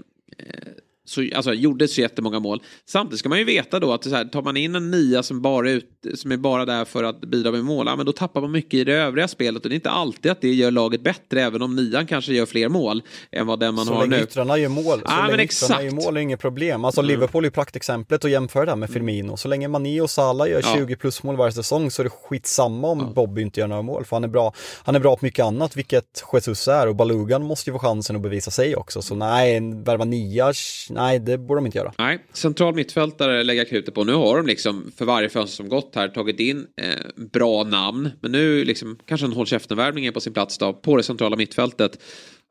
så, 1.12 1.28
alltså, 1.36 1.54
gjorde 1.54 1.88
så 1.88 2.02
jättemånga 2.02 2.40
mål. 2.40 2.62
Samtidigt 2.86 3.20
ska 3.20 3.30
man 3.30 3.38
ju 3.38 3.44
veta 3.44 3.80
då 3.80 3.94
att 3.94 4.04
så 4.04 4.10
här, 4.10 4.26
tar 4.26 4.42
man 4.42 4.58
in 4.58 4.76
en 4.76 4.92
nia 4.92 5.24
som, 5.24 5.42
bara 5.42 5.70
ut, 5.70 6.06
som 6.16 6.32
är 6.32 6.38
bara 6.38 6.66
där 6.66 6.86
för 6.86 7.04
att 7.04 7.22
bidra 7.22 7.52
med 7.52 7.66
mål, 7.66 7.88
ja, 7.88 7.96
men 7.96 8.06
då 8.06 8.12
tappar 8.12 8.42
man 8.42 8.52
mycket 8.52 8.74
i 8.74 8.84
det 8.84 8.94
övriga 8.94 9.28
spelet. 9.28 9.64
Och 9.64 9.70
det 9.70 9.74
är 9.74 9.76
inte 9.76 9.90
alltid 9.90 10.32
att 10.32 10.42
det 10.42 10.54
gör 10.54 10.72
laget 10.72 11.02
bättre, 11.02 11.42
även 11.42 11.62
om 11.62 11.76
nian 11.76 12.08
kanske 12.08 12.34
gör 12.34 12.46
fler 12.46 12.70
mål 12.70 13.02
än 13.32 13.48
vad 13.48 13.60
den 13.60 13.76
man 13.76 13.86
så 13.86 13.94
har 13.94 14.08
nu. 14.08 14.18
Så 14.18 14.24
yttrarna 14.24 14.58
gör 14.58 14.70
mål, 14.70 15.00
så 15.00 15.06
ja, 15.06 15.28
länge 15.28 15.44
yttrarna 15.44 15.84
gör 15.84 15.92
mål 15.92 16.18
är 16.18 16.22
inget 16.22 16.40
problem. 16.40 16.86
Alltså 16.86 17.02
mm. 17.02 17.08
Liverpool 17.08 17.46
är 17.46 17.50
praktexemplet 17.50 18.24
och 18.24 18.30
jämför 18.30 18.66
det 18.66 18.76
med 18.76 18.90
mm. 18.90 18.94
Firmino. 18.94 19.38
Så 19.38 19.48
länge 19.48 19.68
Mané 19.68 20.02
och 20.02 20.10
Salah 20.10 20.50
gör 20.50 20.62
ja. 20.64 20.76
20 20.76 20.96
plus 20.96 21.24
mål 21.24 21.38
varje 21.38 21.52
säsong 21.52 21.92
så 21.92 22.02
är 22.02 22.04
det 22.04 22.10
skitsamma 22.10 22.88
om 22.88 23.00
ja. 23.00 23.06
Bobby 23.06 23.42
inte 23.42 23.60
gör 23.60 23.68
några 23.68 23.82
mål. 23.82 24.06
För 24.06 24.16
han 24.16 24.24
är 24.24 24.28
bra, 24.28 24.54
han 24.84 24.96
är 24.96 25.00
bra 25.00 25.16
på 25.16 25.26
mycket 25.26 25.46
annat, 25.46 25.78
vilket 25.78 26.24
Jesus 26.34 26.68
är. 26.68 26.88
Och 26.88 26.96
Balugan 26.96 27.44
måste 27.44 27.70
ju 27.70 27.74
få 27.74 27.80
chansen 27.80 28.16
att 28.16 28.22
bevisa 28.22 28.52
sig 28.52 28.76
också. 28.76 29.02
Så 29.02 29.16
nej, 29.16 29.60
värva 29.86 30.06
nia, 30.06 30.54
nej 30.90 31.01
det 31.20 31.38
borde 31.38 31.58
de 31.58 31.66
inte 31.66 31.78
göra. 31.78 31.94
Nej, 31.98 32.26
central 32.34 32.76
mittfältare 32.76 33.44
lägga 33.44 33.66
krutet 33.66 33.94
på. 33.94 34.04
Nu 34.04 34.14
har 34.14 34.38
de 34.38 34.48
liksom 34.48 34.92
för 34.98 35.06
varje 35.06 35.30
fönster 35.30 35.56
som 35.56 35.70
gått 35.70 35.96
här 35.96 36.08
tagit 36.08 36.40
in 36.40 36.68
eh, 36.82 37.26
bra 37.34 37.64
namn. 37.64 38.10
Men 38.22 38.32
nu 38.32 38.64
liksom 38.64 38.98
kanske 39.06 39.28
en 39.28 39.34
håll 39.34 39.46
käften-värvning 39.46 40.06
är 40.06 40.12
på 40.12 40.20
sin 40.20 40.34
plats 40.34 40.58
då, 40.58 40.74
på 40.74 40.98
det 40.98 41.04
centrala 41.04 41.36
mittfältet. 41.36 42.00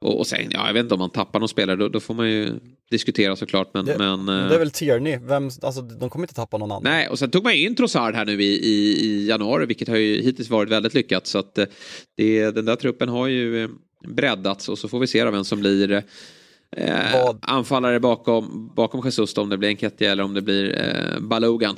Och, 0.04 0.18
och 0.18 0.26
sen, 0.26 0.50
ja, 0.50 0.66
jag 0.66 0.74
vet 0.74 0.82
inte 0.82 0.94
om 0.94 1.00
man 1.00 1.10
tappar 1.10 1.40
någon 1.40 1.48
spelare, 1.48 1.76
då, 1.76 1.88
då 1.88 2.00
får 2.00 2.14
man 2.14 2.30
ju 2.30 2.52
diskutera 2.90 3.36
såklart. 3.36 3.70
Men, 3.74 3.84
det, 3.84 3.98
men, 3.98 4.26
det 4.26 4.54
är 4.54 4.58
väl 4.58 4.70
Tierney, 4.70 5.18
Vem, 5.22 5.50
alltså, 5.62 5.82
de 5.82 6.10
kommer 6.10 6.24
inte 6.24 6.34
tappa 6.34 6.58
någon 6.58 6.70
annan. 6.70 6.82
Nej, 6.84 7.08
och 7.08 7.18
sen 7.18 7.30
tog 7.30 7.44
man 7.44 7.52
in 7.52 7.74
Trossard 7.74 8.14
här 8.14 8.24
nu 8.24 8.42
i, 8.42 8.46
i, 8.46 9.06
i 9.06 9.28
januari, 9.28 9.66
vilket 9.66 9.88
har 9.88 9.96
ju 9.96 10.22
hittills 10.22 10.50
varit 10.50 10.68
väldigt 10.68 10.94
lyckat. 10.94 11.26
Så 11.26 11.38
att 11.38 11.58
eh, 11.58 11.66
det, 12.16 12.50
den 12.50 12.64
där 12.64 12.76
truppen 12.76 13.08
har 13.08 13.26
ju 13.26 13.64
eh, 13.64 13.70
breddats 14.08 14.68
och 14.68 14.78
så 14.78 14.88
får 14.88 15.00
vi 15.00 15.06
se 15.06 15.24
vem 15.24 15.44
som 15.44 15.60
blir 15.60 16.02
Eh, 16.76 17.30
anfallare 17.42 18.00
bakom, 18.00 18.70
bakom 18.74 19.00
Jesus 19.04 19.36
om 19.36 19.48
det 19.48 19.58
blir 19.58 19.68
Enketia 19.68 20.12
eller 20.12 20.24
om 20.24 20.34
det 20.34 20.42
blir 20.42 20.78
eh, 20.78 21.20
Balogan. 21.20 21.76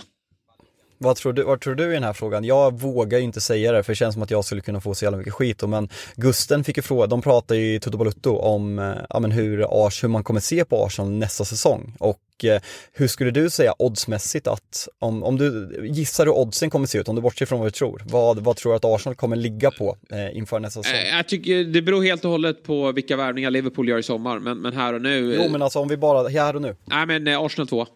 Vad 1.02 1.16
tror, 1.16 1.32
du, 1.32 1.42
vad 1.42 1.60
tror 1.60 1.74
du 1.74 1.90
i 1.90 1.94
den 1.94 2.02
här 2.02 2.12
frågan? 2.12 2.44
Jag 2.44 2.80
vågar 2.80 3.18
inte 3.18 3.40
säga 3.40 3.72
det 3.72 3.82
för 3.82 3.92
det 3.92 3.96
känns 3.96 4.14
som 4.14 4.22
att 4.22 4.30
jag 4.30 4.44
skulle 4.44 4.60
kunna 4.60 4.80
få 4.80 4.94
så 4.94 5.04
jävla 5.04 5.18
mycket 5.18 5.32
skit. 5.32 5.62
Men 5.62 5.88
Gusten 6.16 6.64
fick 6.64 6.76
ju 6.76 6.82
fråga, 6.82 7.06
de 7.06 7.22
pratar 7.22 7.54
ju 7.54 7.74
i 7.74 7.80
Toto 7.80 7.98
Balutto 7.98 8.36
om 8.36 8.78
eh, 8.78 8.92
ja, 9.10 9.20
men 9.20 9.30
hur, 9.30 9.86
Ars, 9.86 10.04
hur 10.04 10.08
man 10.08 10.24
kommer 10.24 10.40
se 10.40 10.64
på 10.64 10.84
Arsenal 10.84 11.10
nästa 11.10 11.44
säsong. 11.44 11.94
Och 11.98 12.44
eh, 12.44 12.60
hur 12.92 13.08
skulle 13.08 13.30
du 13.30 13.50
säga 13.50 13.74
oddsmässigt 13.78 14.46
att, 14.46 14.88
om, 14.98 15.22
om 15.22 15.38
du 15.38 15.80
gissar 15.92 16.26
hur 16.26 16.32
oddsen 16.32 16.70
kommer 16.70 16.86
se 16.86 16.98
ut, 16.98 17.08
om 17.08 17.16
du 17.16 17.22
bortser 17.22 17.46
från 17.46 17.58
vad 17.58 17.66
du 17.66 17.70
tror, 17.70 18.02
vad, 18.06 18.38
vad 18.38 18.56
tror 18.56 18.72
du 18.72 18.76
att 18.76 18.84
Arsenal 18.84 19.14
kommer 19.14 19.36
ligga 19.36 19.70
på 19.70 19.96
eh, 20.10 20.36
inför 20.36 20.60
nästa 20.60 20.82
säsong? 20.82 20.98
Jag 21.16 21.28
tycker 21.28 21.64
det 21.64 21.82
beror 21.82 22.02
helt 22.02 22.24
och 22.24 22.30
hållet 22.30 22.62
på 22.62 22.92
vilka 22.92 23.16
värvningar 23.16 23.50
Liverpool 23.50 23.88
gör 23.88 23.98
i 23.98 24.02
sommar, 24.02 24.38
men, 24.38 24.58
men 24.58 24.72
här 24.72 24.92
och 24.92 25.02
nu. 25.02 25.34
Jo 25.34 25.48
men 25.48 25.62
alltså 25.62 25.78
om 25.78 25.88
vi 25.88 25.96
bara, 25.96 26.28
här 26.28 26.56
och 26.56 26.62
nu. 26.62 26.76
Nej 26.84 27.06
men 27.06 27.26
eh, 27.26 27.40
Arsenal 27.40 27.68
2. 27.68 27.86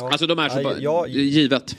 Ja. 0.00 0.10
Alltså 0.10 0.26
de 0.26 0.38
är 0.38 0.48
så 0.48 0.60
ja, 0.60 0.76
jag, 0.78 1.08
givet. 1.08 1.76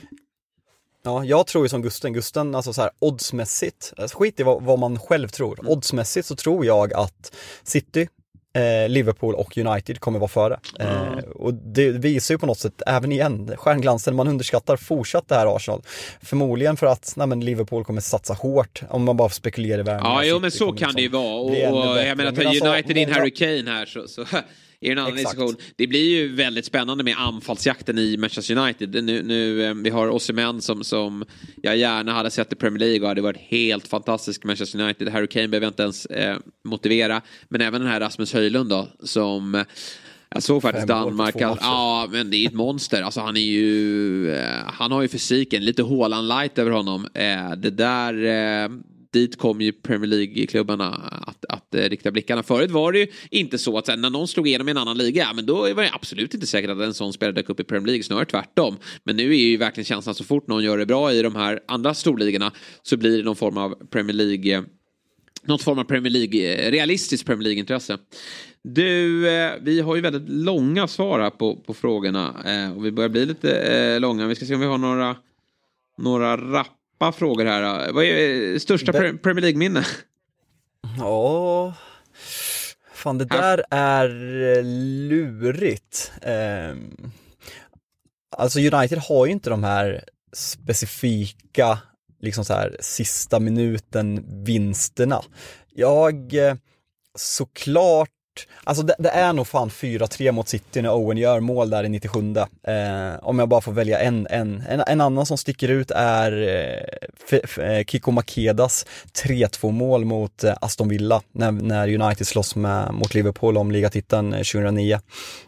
Ja, 1.03 1.23
jag 1.23 1.47
tror 1.47 1.65
ju 1.65 1.69
som 1.69 1.81
Gusten. 1.81 2.13
Gusten, 2.13 2.55
alltså 2.55 2.73
så 2.73 2.81
här 2.81 2.91
oddsmässigt, 2.99 3.93
alltså 3.97 4.17
skit 4.17 4.39
i 4.39 4.43
vad, 4.43 4.63
vad 4.63 4.79
man 4.79 4.99
själv 4.99 5.27
tror. 5.27 5.59
Mm. 5.59 5.71
Oddsmässigt 5.71 6.27
så 6.27 6.35
tror 6.35 6.65
jag 6.65 6.93
att 6.93 7.35
City, 7.63 8.07
eh, 8.55 8.89
Liverpool 8.89 9.35
och 9.35 9.57
United 9.57 9.99
kommer 9.99 10.19
vara 10.19 10.27
före. 10.27 10.59
Mm. 10.79 11.17
Eh, 11.17 11.23
och 11.23 11.53
det 11.53 11.89
visar 11.89 12.33
ju 12.33 12.39
på 12.39 12.45
något 12.45 12.59
sätt, 12.59 12.81
även 12.87 13.11
igen, 13.11 13.51
stjärnglansen, 13.57 14.15
man 14.15 14.27
underskattar 14.27 14.77
fortsatt 14.77 15.27
det 15.27 15.35
här 15.35 15.55
Arsenal. 15.55 15.81
Förmodligen 16.21 16.77
för 16.77 16.87
att 16.87 17.13
nej, 17.15 17.27
men 17.27 17.45
Liverpool 17.45 17.85
kommer 17.85 18.01
satsa 18.01 18.33
hårt, 18.33 18.81
om 18.89 19.03
man 19.03 19.17
bara 19.17 19.29
spekulerar 19.29 19.79
i 19.79 19.83
världen. 19.83 20.05
Ja, 20.05 20.23
jo 20.23 20.39
men 20.39 20.51
så 20.51 20.65
kan 20.65 20.73
liksom 20.73 20.93
det 20.95 21.01
ju 21.01 21.09
vara. 21.09 21.35
Och, 21.35 21.91
och 21.91 21.97
jag 21.97 22.17
menar, 22.17 22.31
tar 22.31 22.45
alltså, 22.45 22.67
United 22.67 22.97
in 22.97 23.11
Harry 23.11 23.31
Kane 23.31 23.71
här 23.71 23.85
så, 23.85 24.07
så 24.07 24.25
i 24.79 24.89
en 24.89 24.97
annan 24.97 25.15
diskussion. 25.15 25.55
Det 25.75 25.87
blir 25.87 26.09
ju 26.09 26.35
väldigt 26.35 26.65
spännande 26.65 27.03
med 27.03 27.15
anfallsjakten 27.17 27.97
i 27.97 28.17
Manchester 28.17 28.57
United. 28.57 29.03
Nu, 29.03 29.23
nu 29.23 29.65
eh, 29.65 29.73
vi 29.73 29.89
har 29.89 30.09
Osimhen 30.09 30.61
som, 30.61 30.83
som 30.83 31.25
jag 31.63 31.77
gärna 31.77 32.13
hade 32.13 32.31
sett 32.31 32.53
i 32.53 32.55
Premier 32.55 32.79
League 32.79 33.01
och 33.01 33.07
hade 33.07 33.21
varit 33.21 33.37
helt 33.37 33.87
fantastisk 33.87 34.43
i 34.43 34.47
Manchester 34.47 34.81
United. 34.81 35.09
Harry 35.09 35.27
Kane 35.27 35.47
behöver 35.47 35.65
jag 35.65 35.71
inte 35.71 35.83
ens 35.83 36.05
eh, 36.05 36.37
motivera. 36.63 37.21
Men 37.49 37.61
även 37.61 37.81
den 37.81 37.89
här 37.89 37.99
Rasmus 37.99 38.33
Höjlund 38.33 38.69
då 38.69 38.87
som 39.03 39.65
jag 40.29 40.43
såg 40.43 40.61
faktiskt 40.61 40.87
Danmark. 40.87 41.35
Ja, 41.39 42.07
men 42.11 42.29
det 42.29 42.37
är 42.37 42.47
ett 42.47 42.53
monster. 42.53 43.01
Alltså 43.01 43.21
han 43.21 43.37
är 43.37 43.41
ju... 43.41 44.31
Eh, 44.31 44.49
han 44.65 44.91
har 44.91 45.01
ju 45.01 45.07
fysiken, 45.07 45.65
lite 45.65 45.83
Haaland 45.83 46.27
light 46.27 46.57
över 46.57 46.71
honom. 46.71 47.07
Eh, 47.13 47.51
det 47.57 47.69
där... 47.69 48.13
Dit 49.15 49.37
kom 49.37 49.61
ju 49.61 49.71
Premier 49.71 50.07
League-klubbarna 50.07 50.89
att, 50.89 51.45
att, 51.45 51.75
att 51.75 51.89
rikta 51.89 52.11
blickarna. 52.11 52.43
Förut 52.43 52.71
var 52.71 52.91
det 52.91 52.99
ju 52.99 53.07
inte 53.31 53.57
så 53.57 53.77
att 53.77 53.87
när 53.87 54.09
någon 54.09 54.27
slog 54.27 54.47
igenom 54.47 54.67
i 54.67 54.71
en 54.71 54.77
annan 54.77 54.97
liga, 54.97 55.31
men 55.35 55.45
då 55.45 55.55
var 55.55 55.83
det 55.83 55.89
absolut 55.93 56.33
inte 56.33 56.47
säkert 56.47 56.69
att 56.69 56.79
en 56.79 56.93
sån 56.93 57.13
spelare 57.13 57.35
dök 57.35 57.49
upp 57.49 57.59
i 57.59 57.63
Premier 57.63 57.87
League, 57.87 58.03
snarare 58.03 58.25
tvärtom. 58.25 58.77
Men 59.03 59.15
nu 59.15 59.31
är 59.31 59.37
ju 59.37 59.57
verkligen 59.57 59.85
känslan 59.85 60.15
så 60.15 60.23
fort 60.23 60.47
någon 60.47 60.63
gör 60.63 60.77
det 60.77 60.85
bra 60.85 61.13
i 61.13 61.21
de 61.21 61.35
här 61.35 61.59
andra 61.67 61.93
storligorna 61.93 62.51
så 62.83 62.97
blir 62.97 63.17
det 63.17 63.23
någon 63.23 63.35
form 63.35 63.57
av 63.57 63.87
Premier 63.89 64.13
League 64.13 64.57
eh, 64.57 64.63
något 65.45 65.61
form 65.61 65.79
av 65.79 65.83
Premier 65.83 66.11
League, 66.11 66.53
eh, 66.53 66.71
realistiskt 66.71 67.25
Premier 67.25 67.43
League-intresse. 67.43 67.97
Du, 68.63 69.19
vi 69.61 69.81
har 69.81 69.95
ju 69.95 70.01
väldigt 70.01 70.29
långa 70.29 70.87
svar 70.87 71.19
här 71.19 71.29
på, 71.29 71.55
på 71.55 71.73
frågorna 71.73 72.29
och 72.75 72.85
vi 72.85 72.91
börjar 72.91 73.09
bli 73.09 73.25
lite 73.25 73.99
långa. 73.99 74.27
Vi 74.27 74.35
ska 74.35 74.45
se 74.45 74.53
om 74.53 74.59
vi 74.59 74.65
har 74.65 74.77
några, 74.77 75.15
några 75.97 76.37
rapp 76.37 76.84
rappa 76.99 77.11
frågor 77.17 77.45
här. 77.45 77.91
Vad 77.91 78.03
är 78.03 78.53
eh, 78.53 78.59
största 78.59 78.91
Be- 78.91 78.99
pre 78.99 79.13
Premier 79.17 79.41
League-minne? 79.41 79.85
Ja, 80.99 81.73
fan 82.93 83.17
det 83.17 83.25
där 83.25 83.63
är 83.71 84.09
eh, 84.57 84.63
lurigt. 85.09 86.11
Ehm, 86.21 87.11
alltså 88.37 88.59
United 88.59 88.97
har 88.97 89.25
ju 89.25 89.31
inte 89.31 89.49
de 89.49 89.63
här 89.63 90.03
specifika, 90.33 91.79
liksom 92.21 92.45
så 92.45 92.53
här 92.53 92.77
sista 92.79 93.39
minuten 93.39 94.25
vinsterna. 94.45 95.21
Jag, 95.73 96.33
eh, 96.33 96.55
såklart, 97.17 98.09
alltså 98.63 98.83
det, 98.83 98.95
det 98.99 99.09
är 99.09 99.33
nog 99.33 99.47
fan 99.47 99.69
4-3 99.69 100.31
mot 100.31 100.47
City 100.47 100.81
när 100.81 100.89
Owen 100.95 101.17
gör 101.17 101.39
mål 101.39 101.69
där 101.69 101.83
i 101.83 101.89
97. 101.89 102.19
Eh, 102.67 103.13
om 103.21 103.39
jag 103.39 103.49
bara 103.49 103.61
får 103.61 103.71
välja 103.71 103.99
en, 103.99 104.27
en, 104.29 104.63
en, 104.69 104.83
en 104.87 105.01
annan 105.01 105.25
som 105.25 105.37
sticker 105.37 105.67
ut 105.69 105.91
är 105.91 106.31
eh, 106.47 107.07
F- 107.29 107.39
F- 107.43 107.59
eh, 107.59 107.83
Kiko 107.85 108.11
Makedas 108.11 108.85
3-2 109.23 109.71
mål 109.71 110.05
mot 110.05 110.43
eh, 110.43 110.53
Aston 110.61 110.89
Villa 110.89 111.21
när, 111.31 111.51
när 111.51 112.01
United 112.01 112.27
slåss 112.27 112.55
med, 112.55 112.93
mot 112.93 113.13
Liverpool 113.13 113.57
om 113.57 113.71
ligatiteln 113.71 114.33
eh, 114.33 114.37
2009. 114.37 114.99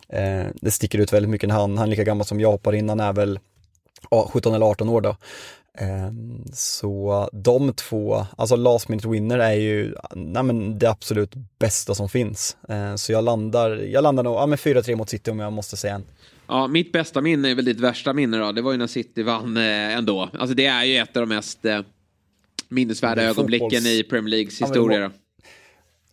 Eh, 0.09 0.45
det 0.61 0.71
sticker 0.71 0.99
ut 0.99 1.13
väldigt 1.13 1.29
mycket 1.29 1.49
när 1.49 1.55
han, 1.55 1.77
han 1.77 1.87
är 1.87 1.89
lika 1.91 2.03
gammal 2.03 2.25
som 2.25 2.39
jag 2.39 2.51
hoppar 2.51 2.75
in, 2.75 2.89
han 2.89 2.99
är 2.99 3.13
väl 3.13 3.39
17 4.29 4.53
eller 4.53 4.65
18 4.65 4.89
år 4.89 5.01
då. 5.01 5.15
Ehm, 5.77 6.43
Så 6.53 7.29
de 7.33 7.73
två, 7.73 8.25
alltså 8.37 8.55
last 8.55 8.89
minute 8.89 9.07
winner 9.07 9.39
är 9.39 9.53
ju 9.53 9.95
nej 10.15 10.43
men 10.43 10.79
det 10.79 10.89
absolut 10.89 11.33
bästa 11.59 11.95
som 11.95 12.09
finns. 12.09 12.57
Ehm, 12.69 12.97
Så 12.97 13.11
jag 13.11 13.23
landar, 13.23 13.69
jag 13.77 14.01
landar 14.03 14.23
nog, 14.23 14.35
ja 14.35 14.45
men 14.45 14.57
4-3 14.57 14.95
mot 14.95 15.09
City 15.09 15.31
om 15.31 15.39
jag 15.39 15.53
måste 15.53 15.77
säga 15.77 15.95
en. 15.95 16.05
Ja, 16.47 16.67
mitt 16.67 16.91
bästa 16.91 17.21
minne 17.21 17.49
är 17.51 17.55
väl 17.55 17.65
ditt 17.65 17.79
värsta 17.79 18.13
minne 18.13 18.37
då. 18.37 18.51
Det 18.51 18.61
var 18.61 18.71
ju 18.71 18.77
när 18.77 18.87
City 18.87 19.23
vann 19.23 19.57
eh, 19.57 19.63
ändå. 19.97 20.29
Alltså 20.39 20.55
det 20.55 20.65
är 20.65 20.83
ju 20.83 20.97
ett 20.97 21.17
av 21.17 21.27
de 21.27 21.35
mest 21.35 21.65
eh, 21.65 21.79
minnesvärda 22.69 23.23
ögonblicken 23.23 23.69
fotbolls- 23.69 23.87
i 23.87 24.03
Premier 24.03 24.29
Leagues 24.31 24.61
Ja, 24.61 24.67
historia. 24.67 24.99
det 24.99 25.05
då. 25.05 25.11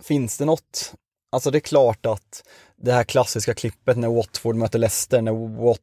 Finns 0.04 0.38
det 0.38 0.44
något, 0.44 0.94
alltså 1.32 1.50
det 1.50 1.58
är 1.58 1.60
klart 1.60 2.06
att 2.06 2.44
det 2.76 2.92
här 2.92 3.04
klassiska 3.04 3.54
klippet 3.54 3.96
när 3.96 4.08
Watford 4.08 4.56
möter 4.56 4.78
Leicester, 4.78 5.22
när 5.22 5.62
Wat 5.64 5.80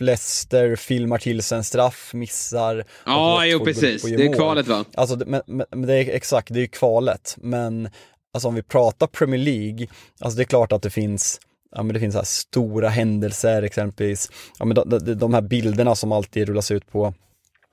Leicester 0.00 0.76
filmar 0.76 1.18
till 1.18 1.42
sig 1.42 1.58
en 1.58 1.64
straff, 1.64 2.10
missar. 2.14 2.84
Ja, 3.06 3.46
jo 3.46 3.64
precis. 3.64 4.02
Det 4.02 4.26
är 4.26 4.34
kvalet 4.34 4.66
va? 4.66 4.84
Alltså, 4.94 5.16
men, 5.26 5.42
men, 5.46 5.86
det 5.86 5.94
är 5.94 6.14
exakt, 6.14 6.48
det 6.52 6.58
är 6.58 6.62
ju 6.62 6.68
kvalet. 6.68 7.36
Men 7.38 7.90
alltså 8.32 8.48
om 8.48 8.54
vi 8.54 8.62
pratar 8.62 9.06
Premier 9.06 9.40
League, 9.40 9.86
alltså 10.20 10.36
det 10.36 10.42
är 10.42 10.44
klart 10.44 10.72
att 10.72 10.82
det 10.82 10.90
finns 10.90 11.40
Ja 11.76 11.82
men 11.82 11.94
det 11.94 12.00
finns 12.00 12.12
så 12.12 12.18
här 12.18 12.24
stora 12.24 12.88
händelser 12.88 13.62
exempelvis, 13.62 14.30
ja 14.58 14.64
men 14.64 14.74
de, 14.74 14.88
de, 14.88 15.14
de 15.14 15.34
här 15.34 15.40
bilderna 15.40 15.94
som 15.94 16.12
alltid 16.12 16.48
rullas 16.48 16.70
ut 16.70 16.92
på 16.92 17.14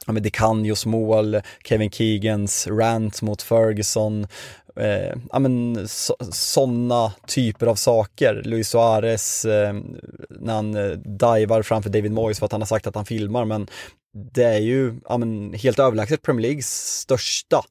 ja 0.06 0.14
men 0.14 0.24
DeCanjos 0.24 0.86
mål, 0.86 1.42
Kevin 1.64 1.92
Keegans 1.92 2.68
rant 2.68 3.22
mot 3.22 3.42
Ferguson, 3.42 4.28
eh, 4.76 5.14
ja 5.32 5.40
men 5.40 5.88
sådana 6.32 7.14
typer 7.28 7.68
av 7.68 7.76
saker. 7.76 8.42
Luis 8.46 8.70
Suarez 8.70 9.46
eh, 9.46 9.74
när 10.30 10.54
han 10.54 10.76
eh, 10.76 10.92
divar 10.92 11.62
framför 11.62 11.90
David 11.90 12.12
Moyes 12.12 12.40
för 12.40 12.46
att 12.46 12.52
han 12.52 12.62
har 12.62 12.66
sagt 12.68 12.88
att 12.88 12.96
han 12.96 13.06
filmar 13.06 13.46
men 13.46 13.68
det 14.34 14.44
är 14.44 14.60
ju 14.60 14.94
ja, 15.10 15.18
men, 15.18 15.54
helt 15.54 15.80
överlägset 15.80 16.22
Premier 16.22 16.42
Leagues 16.42 17.00
största 17.00 17.62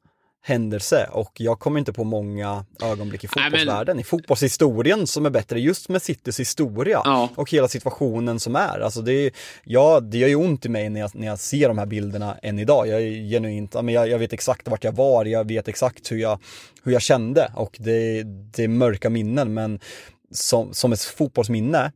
händelse 0.46 1.08
och 1.12 1.32
jag 1.36 1.58
kommer 1.58 1.78
inte 1.78 1.92
på 1.92 2.04
många 2.04 2.64
ögonblick 2.82 3.24
i 3.24 3.28
fotbollsvärlden, 3.28 4.00
i 4.00 4.04
fotbollshistorien 4.04 5.06
som 5.06 5.26
är 5.26 5.30
bättre 5.30 5.60
just 5.60 5.88
med 5.88 6.02
Citys 6.02 6.40
historia 6.40 7.00
Ja. 7.04 7.28
och 7.36 7.50
hela 7.50 7.68
situationen 7.68 8.40
som 8.40 8.56
är. 8.56 8.80
Alltså 8.80 9.02
det, 9.02 9.12
är- 9.12 9.32
ja, 9.64 10.00
det 10.00 10.18
gör 10.18 10.28
ju 10.28 10.34
ont 10.36 10.66
i 10.66 10.68
mig 10.68 10.88
när 10.90 11.00
jag, 11.00 11.10
när 11.14 11.26
jag 11.26 11.38
ser 11.38 11.68
de 11.68 11.78
här 11.78 11.86
bilderna 11.86 12.36
än 12.42 12.58
idag. 12.58 12.88
Jag 12.88 13.00
är 13.02 13.30
genuint, 13.30 13.74
men 13.74 13.88
jag, 13.88 14.08
jag 14.08 14.18
vet 14.18 14.32
exakt 14.32 14.68
vart 14.68 14.84
jag 14.84 14.92
var, 14.92 15.24
jag 15.24 15.48
vet 15.48 15.68
exakt 15.68 16.12
hur 16.12 16.18
jag, 16.18 16.38
hur 16.82 16.92
jag 16.92 17.02
kände 17.02 17.52
och 17.56 17.76
det, 17.80 18.22
det 18.24 18.64
är 18.64 18.68
mörka 18.68 19.10
minnen 19.10 19.54
men 19.54 19.80
som, 20.30 20.72
som 20.74 20.92
ett 20.92 21.00
fotbollsminne 21.02 21.92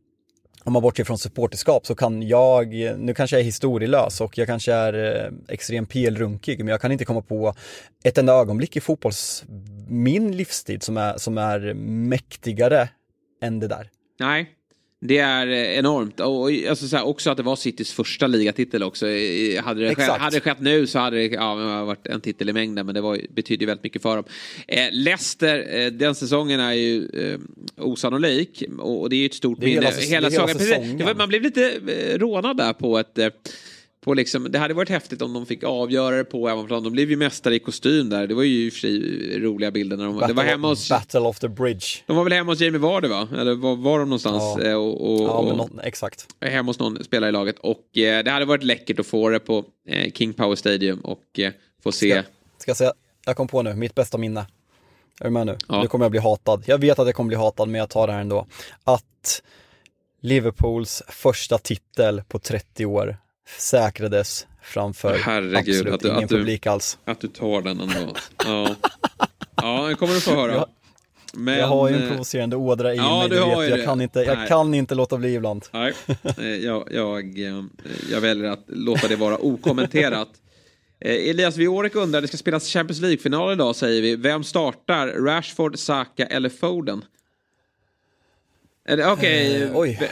om 0.63 0.73
man 0.73 0.81
bortser 0.81 1.03
från 1.03 1.17
supporterskap 1.17 1.85
så 1.85 1.95
kan 1.95 2.27
jag, 2.27 2.73
nu 2.97 3.13
kanske 3.13 3.35
jag 3.35 3.41
är 3.41 3.45
historielös 3.45 4.21
och 4.21 4.37
jag 4.37 4.47
kanske 4.47 4.73
är 4.73 4.93
eh, 4.93 5.31
extrem 5.47 5.83
extremt 5.83 5.89
PL-runkig, 5.89 6.59
men 6.59 6.67
jag 6.67 6.81
kan 6.81 6.91
inte 6.91 7.05
komma 7.05 7.21
på 7.21 7.53
ett 8.03 8.17
enda 8.17 8.33
ögonblick 8.33 8.75
i 8.75 8.81
fotbolls, 8.81 9.43
min 9.87 10.37
livstid 10.37 10.83
som 10.83 10.97
är, 10.97 11.17
som 11.17 11.37
är 11.37 11.73
mäktigare 11.83 12.89
än 13.41 13.59
det 13.59 13.67
där. 13.67 13.89
Nej, 14.19 14.51
det 15.01 15.17
är 15.17 15.47
eh, 15.47 15.77
enormt. 15.77 16.19
Och 16.19 16.51
alltså, 16.69 16.87
så 16.87 16.97
här, 16.97 17.05
också 17.07 17.29
att 17.29 17.37
det 17.37 17.43
var 17.43 17.55
Citys 17.55 17.93
första 17.93 18.27
ligatitel 18.27 18.83
också. 18.83 19.07
Eh, 19.07 19.63
Hade 19.63 19.81
det, 19.87 19.95
skett, 19.95 20.07
hade 20.09 20.35
det 20.35 20.41
skett 20.41 20.59
nu 20.59 20.87
så 20.87 20.99
hade 20.99 21.17
det, 21.17 21.25
ja, 21.27 21.85
varit 21.85 22.07
en 22.07 22.21
titel 22.21 22.49
i 22.49 22.53
mängden. 22.53 22.85
Men 22.85 22.95
det 22.95 23.01
var, 23.01 23.19
betyder 23.29 23.61
ju 23.61 23.67
väldigt 23.67 23.83
mycket 23.83 24.01
för 24.01 24.15
dem. 24.15 24.25
Eh, 24.67 24.87
Leicester, 24.91 25.79
eh, 25.79 25.87
den 25.91 26.15
säsongen 26.15 26.59
är 26.59 26.73
ju 26.73 27.05
eh, 27.13 27.39
osannolik. 27.85 28.63
Och, 28.79 29.01
och 29.01 29.09
det 29.09 29.15
är 29.15 29.19
ju 29.19 29.25
ett 29.25 29.33
stort 29.33 29.59
minne. 29.59 29.91
hela 29.91 30.29
hela. 30.29 30.47
Precis. 30.47 30.67
säsongen. 30.67 31.05
Var- 31.05 31.15
Man 31.15 31.29
blev 31.29 31.41
lite 31.41 31.71
eh, 31.87 32.17
rånad 32.17 32.57
där 32.57 32.73
på 32.73 32.99
ett... 32.99 33.19
På 34.01 34.13
liksom, 34.13 34.51
det 34.51 34.59
hade 34.59 34.73
varit 34.73 34.89
häftigt 34.89 35.21
om 35.21 35.33
de 35.33 35.45
fick 35.45 35.63
avgöra 35.63 36.15
det 36.15 36.23
på 36.23 36.47
Hemmaplan. 36.47 36.83
De 36.83 36.93
blev 36.93 37.09
ju 37.09 37.15
mästare 37.17 37.55
i 37.55 37.59
kostym 37.59 38.09
där. 38.09 38.27
Det 38.27 38.33
var 38.33 38.43
ju 38.43 38.65
i 38.65 38.69
och 38.69 38.73
för 38.73 38.79
sig 38.79 39.39
roliga 39.39 39.71
bilder. 39.71 39.97
När 39.97 40.05
de, 40.05 40.13
det 40.15 40.21
var 40.21 40.27
Battle- 40.33 40.43
hemma 40.47 40.67
hos... 40.67 40.89
Battle 40.89 41.19
of 41.19 41.39
the 41.39 41.47
Bridge. 41.47 41.85
De 42.07 42.15
var 42.15 42.23
väl 42.23 42.33
hemma 42.33 42.51
hos 42.51 42.59
Jamie 42.61 42.79
Vardy 42.79 43.07
va? 43.07 43.27
Eller 43.37 43.55
var, 43.55 43.75
var 43.75 43.99
de 43.99 44.09
någonstans? 44.09 44.43
Ja. 44.57 44.63
Eh, 44.63 44.73
Och, 44.75 45.13
och, 45.13 45.21
Ja, 45.21 45.41
men 45.41 45.59
och- 45.59 45.71
nå- 45.75 45.81
exakt. 45.83 46.27
hemma 46.41 46.69
hos 46.69 46.79
någon 46.79 47.03
spelare 47.03 47.29
i 47.29 47.31
laget. 47.33 47.59
Och 47.59 47.97
eh, 47.97 48.23
det 48.23 48.31
hade 48.31 48.45
varit 48.45 48.63
läckert 48.63 48.99
att 48.99 49.07
få 49.07 49.29
det 49.29 49.39
på 49.39 49.65
eh, 49.87 50.11
King 50.11 50.33
Power 50.33 50.55
Stadium 50.55 50.99
och 50.99 51.39
eh, 51.39 51.51
få 51.83 51.91
se. 51.91 52.11
Ska, 52.11 52.23
ska 52.57 52.69
jag 52.69 52.77
säga, 52.77 52.93
jag 53.25 53.35
kom 53.37 53.47
på 53.47 53.61
nu, 53.61 53.73
mitt 53.73 53.95
bästa 53.95 54.17
minne. 54.17 54.45
Är 55.21 55.25
du 55.25 55.29
med 55.31 55.45
nu? 55.45 55.57
Ja. 55.67 55.81
Nu 55.81 55.87
kommer 55.87 56.05
jag 56.05 56.11
bli 56.11 56.19
hatad. 56.19 56.63
Jag 56.65 56.77
vet 56.77 56.99
att 56.99 57.05
jag 57.07 57.15
kommer 57.15 57.27
bli 57.27 57.37
hatad, 57.37 57.67
men 57.69 57.79
jag 57.79 57.89
tar 57.89 58.07
det 58.07 58.13
här 58.13 58.21
ändå. 58.21 58.47
Att 58.83 59.41
Liverpools 60.21 61.03
första 61.07 61.57
titel 61.57 62.21
på 62.27 62.39
30 62.39 62.85
år 62.85 63.17
säkrades 63.57 64.47
framför 64.61 65.17
Herregud, 65.17 65.57
absolut 65.57 65.93
att 65.93 65.99
du- 65.99 66.07
ingen 66.07 66.23
att 66.23 66.29
du- 66.29 66.35
publik 66.37 66.67
alls. 66.67 66.97
Att 67.05 67.19
du 67.21 67.27
tar 67.27 67.61
den 67.61 67.79
ändå. 67.79 68.15
ja. 68.45 68.75
ja, 69.55 69.87
det 69.87 69.95
kommer 69.95 70.13
du 70.13 70.19
få 70.21 70.31
höra. 70.35 70.53
Jag- 70.53 70.67
Men, 71.33 71.57
jag 71.57 71.67
har 71.67 71.89
ju 71.89 71.95
en 71.95 72.03
eh, 72.03 72.09
provocerande 72.09 72.55
ådra 72.55 72.93
i 72.93 72.97
ja, 72.97 73.19
mig, 73.19 73.29
du 73.29 73.35
du 73.35 73.41
har 73.41 73.49
vet. 73.49 73.65
ju 73.65 73.69
Jag 73.69 73.79
det. 73.79 73.85
kan, 73.85 74.01
inte, 74.01 74.19
jag 74.19 74.37
Nej. 74.37 74.47
kan 74.47 74.73
inte 74.73 74.95
låta 74.95 75.17
bli 75.17 75.33
ibland. 75.35 75.65
Nej, 75.71 75.93
eh, 76.37 76.45
jag, 76.47 76.87
jag, 76.91 77.39
eh, 77.39 77.63
jag 78.11 78.21
väljer 78.21 78.49
att 78.49 78.63
låta 78.67 79.07
det 79.07 79.15
vara 79.15 79.37
okommenterat. 79.37 80.29
Elias 81.01 81.57
Viorek 81.57 81.95
undrar, 81.95 82.21
det 82.21 82.27
ska 82.27 82.37
spelas 82.37 82.67
Champions 82.67 83.01
League-final 83.01 83.53
idag 83.53 83.75
säger 83.75 84.01
vi. 84.01 84.15
Vem 84.15 84.43
startar? 84.43 85.07
Rashford, 85.07 85.79
Saka 85.79 86.25
eller 86.25 86.49
Foden? 86.49 87.03
Okej. 89.05 89.63
Eh, 89.63 89.71
ve- 89.99 90.09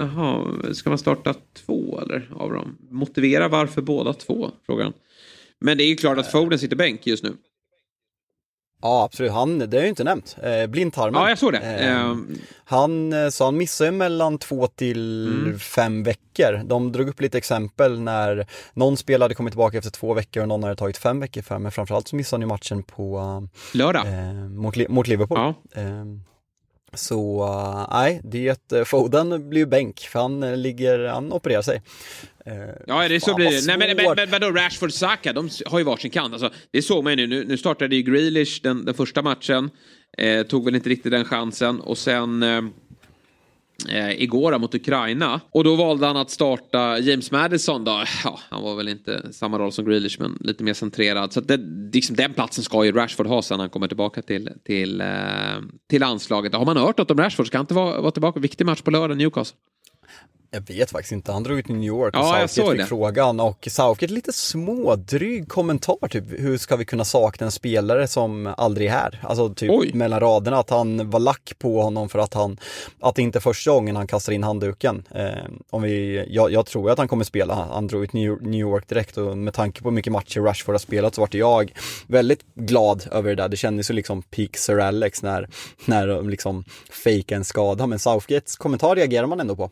Jaha, 0.00 0.44
ska 0.74 0.90
man 0.90 0.98
starta 0.98 1.34
två 1.66 2.00
eller 2.00 2.28
av 2.36 2.52
dem? 2.52 2.76
Motivera 2.90 3.48
varför 3.48 3.82
båda 3.82 4.12
två? 4.12 4.50
Frågar 4.66 4.84
han. 4.84 4.92
Men 5.60 5.78
det 5.78 5.84
är 5.84 5.88
ju 5.88 5.96
klart 5.96 6.18
att 6.18 6.30
Foden 6.32 6.58
sitter 6.58 6.76
bänk 6.76 7.06
just 7.06 7.24
nu. 7.24 7.32
Ja, 8.82 9.04
absolut. 9.04 9.32
Han, 9.32 9.58
det 9.58 9.66
har 9.66 9.74
jag 9.74 9.82
ju 9.82 9.88
inte 9.88 10.04
nämnt. 10.04 10.36
Eh, 10.42 10.66
blindtarmen. 10.66 11.20
Ja, 11.22 11.28
jag 11.28 11.38
såg 11.38 11.52
det. 11.52 11.58
Eh, 11.58 12.00
Ehm. 12.00 12.38
han, 12.64 13.12
eh, 13.12 13.28
så 13.28 13.44
han 13.44 13.56
missade 13.56 13.90
mellan 13.90 14.38
två 14.38 14.66
till 14.66 15.26
Mm. 15.44 15.58
fem 15.58 16.02
veckor. 16.02 16.62
De 16.64 16.92
drog 16.92 17.08
upp 17.08 17.20
lite 17.20 17.38
exempel 17.38 18.00
när 18.00 18.46
någon 18.74 18.96
spelare 18.96 19.24
hade 19.24 19.34
kommit 19.34 19.52
tillbaka 19.52 19.78
efter 19.78 19.90
två 19.90 20.14
veckor 20.14 20.42
och 20.42 20.48
någon 20.48 20.62
hade 20.62 20.76
tagit 20.76 20.96
fem 20.98 21.20
veckor 21.20 21.42
för. 21.42 21.58
Men 21.58 21.72
framförallt 21.72 22.08
så 22.08 22.16
missade 22.16 22.36
han 22.42 22.48
ju 22.48 22.54
matchen 22.54 22.82
på 22.82 23.48
Lördag. 23.74 24.06
eh, 24.06 24.34
mot, 24.34 24.88
mot 24.88 25.06
Liverpool. 25.08 25.38
Ja. 25.38 25.54
Så 26.94 27.42
eh, 27.44 27.96
nej, 27.98 28.20
det 28.24 28.48
är 28.48 28.78
eh, 28.78 28.84
Foden 28.84 29.48
blir 29.50 29.60
ju 29.60 29.66
bänk 29.66 30.00
för 30.00 30.20
han 30.20 30.42
eh, 30.42 30.56
ligger, 30.56 31.04
han 31.04 31.32
opererar 31.32 31.62
sig. 31.62 31.82
Ja, 32.86 33.08
det 33.08 33.20
så 33.20 33.34
blir 33.34 33.50
det. 33.50 33.66
Nej, 33.66 33.78
men, 33.78 33.96
men, 33.96 34.16
men 34.16 34.30
vadå, 34.30 34.50
Rashford 34.50 34.92
Saka, 34.92 35.32
de 35.32 35.50
har 35.66 35.78
ju 35.78 35.84
varsin 35.84 36.10
kant. 36.10 36.32
Alltså, 36.32 36.50
det 36.70 36.82
såg 36.82 37.04
man 37.04 37.12
ju 37.12 37.16
nu. 37.16 37.26
nu. 37.26 37.44
Nu 37.44 37.56
startade 37.56 37.96
ju 37.96 38.02
Grealish 38.02 38.60
den, 38.62 38.84
den 38.84 38.94
första 38.94 39.22
matchen. 39.22 39.70
Eh, 40.18 40.42
tog 40.42 40.64
väl 40.64 40.74
inte 40.74 40.88
riktigt 40.88 41.12
den 41.12 41.24
chansen. 41.24 41.80
Och 41.80 41.98
sen 41.98 42.42
eh, 42.42 42.62
eh, 43.88 44.22
igår 44.22 44.58
mot 44.58 44.74
Ukraina. 44.74 45.40
Och 45.50 45.64
då 45.64 45.76
valde 45.76 46.06
han 46.06 46.16
att 46.16 46.30
starta 46.30 46.98
James 46.98 47.30
Madison 47.30 47.84
då. 47.84 48.04
Ja, 48.24 48.40
han 48.50 48.62
var 48.62 48.76
väl 48.76 48.88
inte 48.88 49.32
samma 49.32 49.58
roll 49.58 49.72
som 49.72 49.84
Grealish, 49.84 50.16
men 50.20 50.38
lite 50.40 50.64
mer 50.64 50.74
centrerad. 50.74 51.32
Så 51.32 51.40
att 51.40 51.48
det, 51.48 51.60
liksom, 51.92 52.16
den 52.16 52.32
platsen 52.32 52.64
ska 52.64 52.84
ju 52.84 52.92
Rashford 52.92 53.26
ha 53.26 53.42
sen 53.42 53.60
han 53.60 53.70
kommer 53.70 53.88
tillbaka 53.88 54.22
till, 54.22 54.50
till, 54.64 55.00
eh, 55.00 55.06
till 55.90 56.02
anslaget. 56.02 56.54
Har 56.54 56.64
man 56.64 56.76
hört 56.76 56.98
något 56.98 57.10
om 57.10 57.18
Rashford? 57.18 57.46
Ska 57.46 57.58
han 57.58 57.64
inte 57.64 57.74
vara, 57.74 58.00
vara 58.00 58.10
tillbaka? 58.10 58.40
Viktig 58.40 58.66
match 58.66 58.82
på 58.82 58.90
lördag, 58.90 59.16
Newcastle. 59.16 59.56
Jag 60.52 60.60
vet 60.60 60.90
faktiskt 60.90 61.12
inte, 61.12 61.32
han 61.32 61.42
drog 61.42 61.58
ut 61.58 61.68
New 61.68 61.82
York 61.84 62.14
och 62.14 62.20
Ja, 62.20 62.48
Southgate 62.48 62.70
fick 62.70 62.80
det. 62.80 62.86
frågan 62.86 63.40
och 63.40 63.68
Southgate 63.70 64.14
lite 64.14 64.32
smådryg 64.32 65.48
kommentar 65.48 66.08
typ, 66.08 66.24
hur 66.28 66.58
ska 66.58 66.76
vi 66.76 66.84
kunna 66.84 67.04
sakna 67.04 67.44
en 67.44 67.50
spelare 67.52 68.08
som 68.08 68.54
aldrig 68.56 68.86
är 68.88 68.92
här? 68.92 69.20
Alltså 69.22 69.54
typ 69.54 69.70
Oj. 69.70 69.90
mellan 69.94 70.20
raderna 70.20 70.58
att 70.58 70.70
han 70.70 71.10
var 71.10 71.20
lack 71.20 71.52
på 71.58 71.82
honom 71.82 72.08
för 72.08 72.18
att 72.18 72.34
han, 72.34 72.58
att 73.00 73.14
det 73.14 73.22
inte 73.22 73.38
är 73.38 73.40
första 73.40 73.70
gången 73.70 73.96
han 73.96 74.06
kastar 74.06 74.32
in 74.32 74.42
handduken. 74.42 75.02
Eh, 75.10 75.28
om 75.70 75.82
vi, 75.82 76.24
jag, 76.28 76.52
jag 76.52 76.66
tror 76.66 76.90
att 76.90 76.98
han 76.98 77.08
kommer 77.08 77.24
spela, 77.24 77.54
han 77.54 77.86
drog 77.86 78.04
ut 78.04 78.12
New 78.12 78.60
York 78.60 78.88
direkt 78.88 79.16
och 79.16 79.38
med 79.38 79.54
tanke 79.54 79.82
på 79.82 79.88
hur 79.88 79.94
mycket 79.94 80.12
matcher 80.12 80.40
Rashford 80.40 80.74
har 80.74 80.78
spelat 80.78 81.14
så 81.14 81.20
vart 81.20 81.34
jag 81.34 81.72
väldigt 82.06 82.54
glad 82.54 83.08
över 83.12 83.28
det 83.30 83.34
där. 83.36 83.48
Det 83.48 83.56
kändes 83.56 83.90
ju 83.90 83.94
liksom 83.94 84.22
peak 84.22 84.56
Sir 84.56 84.78
Alex 84.80 85.22
när, 85.22 85.48
när 85.84 86.06
de 86.06 86.30
liksom 86.30 86.64
fejkade 87.04 87.36
en 87.38 87.44
skada, 87.44 87.86
men 87.86 87.98
Southgates 87.98 88.56
kommentar 88.56 88.96
reagerar 88.96 89.26
man 89.26 89.40
ändå 89.40 89.56
på. 89.56 89.70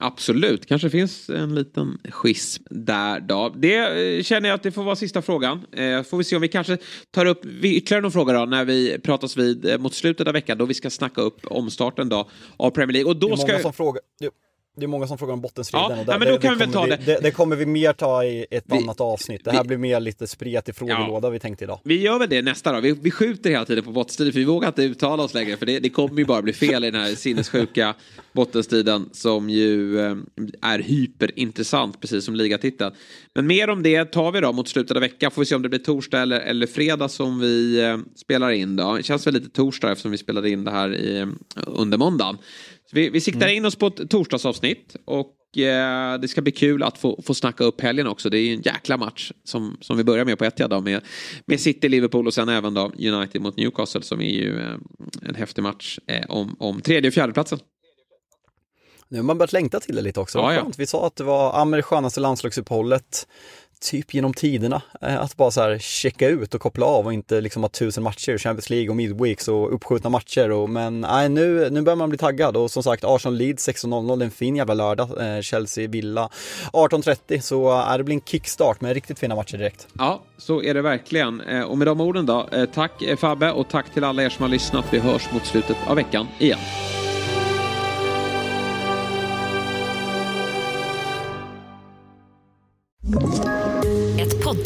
Absolut, 0.00 0.66
kanske 0.66 0.90
finns 0.90 1.30
en 1.30 1.54
liten 1.54 1.98
schism 2.10 2.62
där 2.70 3.20
då. 3.20 3.54
Det 3.56 3.76
eh, 4.16 4.22
känner 4.22 4.48
jag 4.48 4.56
att 4.56 4.62
det 4.62 4.72
får 4.72 4.84
vara 4.84 4.96
sista 4.96 5.22
frågan. 5.22 5.66
Eh, 5.72 6.02
får 6.02 6.16
vi 6.16 6.24
se 6.24 6.36
om 6.36 6.42
vi 6.42 6.48
kanske 6.48 6.78
tar 7.10 7.26
upp 7.26 7.44
ytterligare 7.62 8.02
någon 8.02 8.12
fråga 8.12 8.32
då 8.32 8.44
när 8.44 8.64
vi 8.64 8.98
pratas 8.98 9.36
vid 9.36 9.66
eh, 9.66 9.78
mot 9.78 9.94
slutet 9.94 10.26
av 10.26 10.32
veckan 10.32 10.58
då 10.58 10.64
vi 10.64 10.74
ska 10.74 10.90
snacka 10.90 11.20
upp 11.20 11.46
omstarten 11.46 12.08
då 12.08 12.30
av 12.56 12.70
Premier 12.70 12.92
League. 12.92 13.10
Och 13.10 13.16
Det 13.16 13.20
då 13.20 13.26
är 13.26 13.36
många 13.36 13.48
ska... 13.48 13.62
som 13.62 13.72
frågar, 13.72 14.02
det, 14.20 14.30
det 14.76 14.84
är 14.84 14.88
många 14.88 15.06
som 15.06 15.18
frågar 15.18 15.32
om 15.34 15.40
bottenstriden. 15.40 15.90
Ja, 15.90 16.00
och 16.02 16.04
ja, 16.08 16.18
men 16.18 16.28
då 16.28 16.38
kan 16.38 16.58
vi 16.58 16.66
ta 16.72 16.84
vi, 16.84 16.90
det. 16.90 16.96
det. 17.06 17.18
Det 17.22 17.30
kommer 17.30 17.56
vi 17.56 17.66
mer 17.66 17.92
ta 17.92 18.24
i 18.24 18.46
ett 18.50 18.64
Vi- 18.66 18.76
annat 18.76 19.00
avsnitt. 19.00 19.44
Det 19.44 19.50
här 19.50 19.62
vi- 19.62 19.68
blir 19.68 19.78
mer 19.78 20.00
lite 20.00 20.26
spretig 20.26 20.74
frågelåda 20.76 21.30
vi 21.30 21.38
tänkte 21.40 21.64
idag. 21.64 21.80
Vi 21.84 22.00
gör 22.02 22.18
väl 22.18 22.28
det 22.28 22.42
nästa 22.42 22.72
då. 22.72 22.80
Vi, 22.80 22.92
vi 22.92 23.10
skjuter 23.10 23.50
hela 23.50 23.64
tiden 23.64 23.84
på 23.84 23.90
bottenstriden 23.90 24.32
för 24.32 24.38
vi 24.40 24.44
vågar 24.46 24.68
inte 24.68 24.82
uttala 24.82 25.22
oss 25.22 25.34
längre 25.34 25.56
för 25.56 25.66
det, 25.66 25.78
det 25.78 25.90
kommer 25.90 26.18
ju 26.18 26.24
bara 26.24 26.42
bli 26.42 26.52
fel 26.52 26.84
i 26.84 26.90
den 26.90 27.00
här 27.00 27.14
sinnessjuka 27.14 27.94
bottenstriden 28.32 29.08
som 29.12 29.50
ju 29.50 30.00
eh, 30.00 30.16
är 30.62 30.78
hyperintressant 30.78 32.00
precis 32.00 32.24
som 32.24 32.34
ligatiteln. 32.34 32.94
Men 33.34 33.46
mer 33.46 33.70
om 33.70 33.82
det 33.82 34.04
tar 34.04 34.32
vi 34.32 34.40
då 34.40 34.52
mot 34.52 34.68
slutet 34.68 34.96
av 34.96 35.00
veckan. 35.00 35.30
Får 35.30 35.42
vi 35.42 35.46
se 35.46 35.54
om 35.54 35.62
det 35.62 35.68
blir 35.68 35.78
torsdag 35.78 36.20
eller, 36.20 36.40
eller 36.40 36.66
fredag 36.66 37.08
som 37.08 37.40
vi 37.40 37.80
eh, 37.84 37.98
spelar 38.16 38.50
in 38.50 38.76
då. 38.76 38.96
Det 38.96 39.02
känns 39.02 39.26
väl 39.26 39.34
lite 39.34 39.48
torsdag 39.50 39.90
eftersom 39.92 40.10
vi 40.10 40.18
spelade 40.18 40.50
in 40.50 40.64
det 40.64 40.70
här 40.70 40.94
i, 40.94 41.26
under 41.66 41.98
måndagen. 41.98 42.38
Vi, 42.92 43.10
vi 43.10 43.20
siktar 43.20 43.48
in 43.48 43.64
oss 43.64 43.76
på 43.76 43.86
ett 43.86 44.10
torsdagsavsnitt 44.10 44.96
och 45.04 45.58
eh, 45.58 46.20
det 46.20 46.28
ska 46.28 46.42
bli 46.42 46.52
kul 46.52 46.82
att 46.82 46.98
få, 46.98 47.22
få 47.22 47.34
snacka 47.34 47.64
upp 47.64 47.80
helgen 47.80 48.06
också. 48.06 48.30
Det 48.30 48.38
är 48.38 48.42
ju 48.42 48.54
en 48.54 48.62
jäkla 48.62 48.96
match 48.96 49.32
som, 49.44 49.76
som 49.80 49.96
vi 49.96 50.04
börjar 50.04 50.24
med 50.24 50.38
på 50.38 50.44
ett 50.44 50.56
då 50.56 50.80
med, 50.80 51.00
med 51.46 51.60
City, 51.60 51.88
Liverpool 51.88 52.26
och 52.26 52.34
sen 52.34 52.48
även 52.48 52.74
då 52.74 52.92
United 52.98 53.42
mot 53.42 53.56
Newcastle 53.56 54.02
som 54.02 54.20
är 54.20 54.30
ju 54.30 54.60
eh, 54.60 54.74
en 55.22 55.34
häftig 55.34 55.62
match 55.62 55.98
eh, 56.06 56.24
om, 56.28 56.56
om 56.58 56.80
tredje 56.80 57.08
och 57.08 57.14
fjärdeplatsen. 57.14 57.58
Nu 59.10 59.18
har 59.18 59.24
man 59.24 59.38
börjat 59.38 59.52
längta 59.52 59.80
till 59.80 59.96
det 59.96 60.02
lite 60.02 60.20
också. 60.20 60.38
Ja, 60.38 60.54
ja. 60.54 60.70
Vi 60.78 60.86
sa 60.86 61.06
att 61.06 61.16
det 61.16 61.24
var 61.24 61.58
ja, 61.58 61.64
det 61.76 61.82
skönaste 61.82 62.20
landslagsuppehållet 62.20 63.28
typ 63.80 64.14
genom 64.14 64.34
tiderna. 64.34 64.82
Eh, 65.00 65.20
att 65.20 65.36
bara 65.36 65.50
så 65.50 65.60
här 65.60 65.78
checka 65.78 66.28
ut 66.28 66.54
och 66.54 66.60
koppla 66.60 66.86
av 66.86 67.06
och 67.06 67.12
inte 67.12 67.40
liksom 67.40 67.62
ha 67.62 67.68
tusen 67.68 68.02
matcher, 68.02 68.38
Champions 68.38 68.70
League 68.70 68.90
och 68.90 68.96
Midweeks 68.96 69.48
och 69.48 69.74
uppskjutna 69.74 70.10
matcher. 70.10 70.50
Och, 70.50 70.70
men 70.70 71.00
nej, 71.00 71.28
nu, 71.28 71.70
nu 71.70 71.82
börjar 71.82 71.96
man 71.96 72.08
bli 72.08 72.18
taggad 72.18 72.56
och 72.56 72.70
som 72.70 72.82
sagt 72.82 73.04
Arsenal 73.04 73.36
Leeds 73.36 73.68
16.00, 73.68 74.16
det 74.16 74.22
är 74.22 74.24
en 74.24 74.30
fin 74.30 74.56
jävla 74.56 74.74
lördag. 74.74 75.36
Eh, 75.36 75.40
Chelsea 75.40 75.88
Villa 75.88 76.30
18.30 76.72 77.40
så 77.40 77.80
äh, 77.80 77.96
det 77.96 78.04
blir 78.04 78.14
en 78.14 78.20
kickstart 78.20 78.80
med 78.80 78.94
riktigt 78.94 79.18
fina 79.18 79.34
matcher 79.34 79.56
direkt. 79.56 79.86
Ja, 79.98 80.22
så 80.38 80.62
är 80.62 80.74
det 80.74 80.82
verkligen. 80.82 81.40
Eh, 81.40 81.62
och 81.62 81.78
med 81.78 81.86
de 81.86 82.00
orden 82.00 82.26
då, 82.26 82.48
tack 82.74 82.92
Fabbe 83.18 83.52
och 83.52 83.68
tack 83.68 83.94
till 83.94 84.04
alla 84.04 84.22
er 84.22 84.28
som 84.28 84.42
har 84.42 84.50
lyssnat. 84.50 84.84
Vi 84.90 84.98
hörs 84.98 85.32
mot 85.32 85.46
slutet 85.46 85.76
av 85.86 85.96
veckan 85.96 86.26
igen 86.38 86.58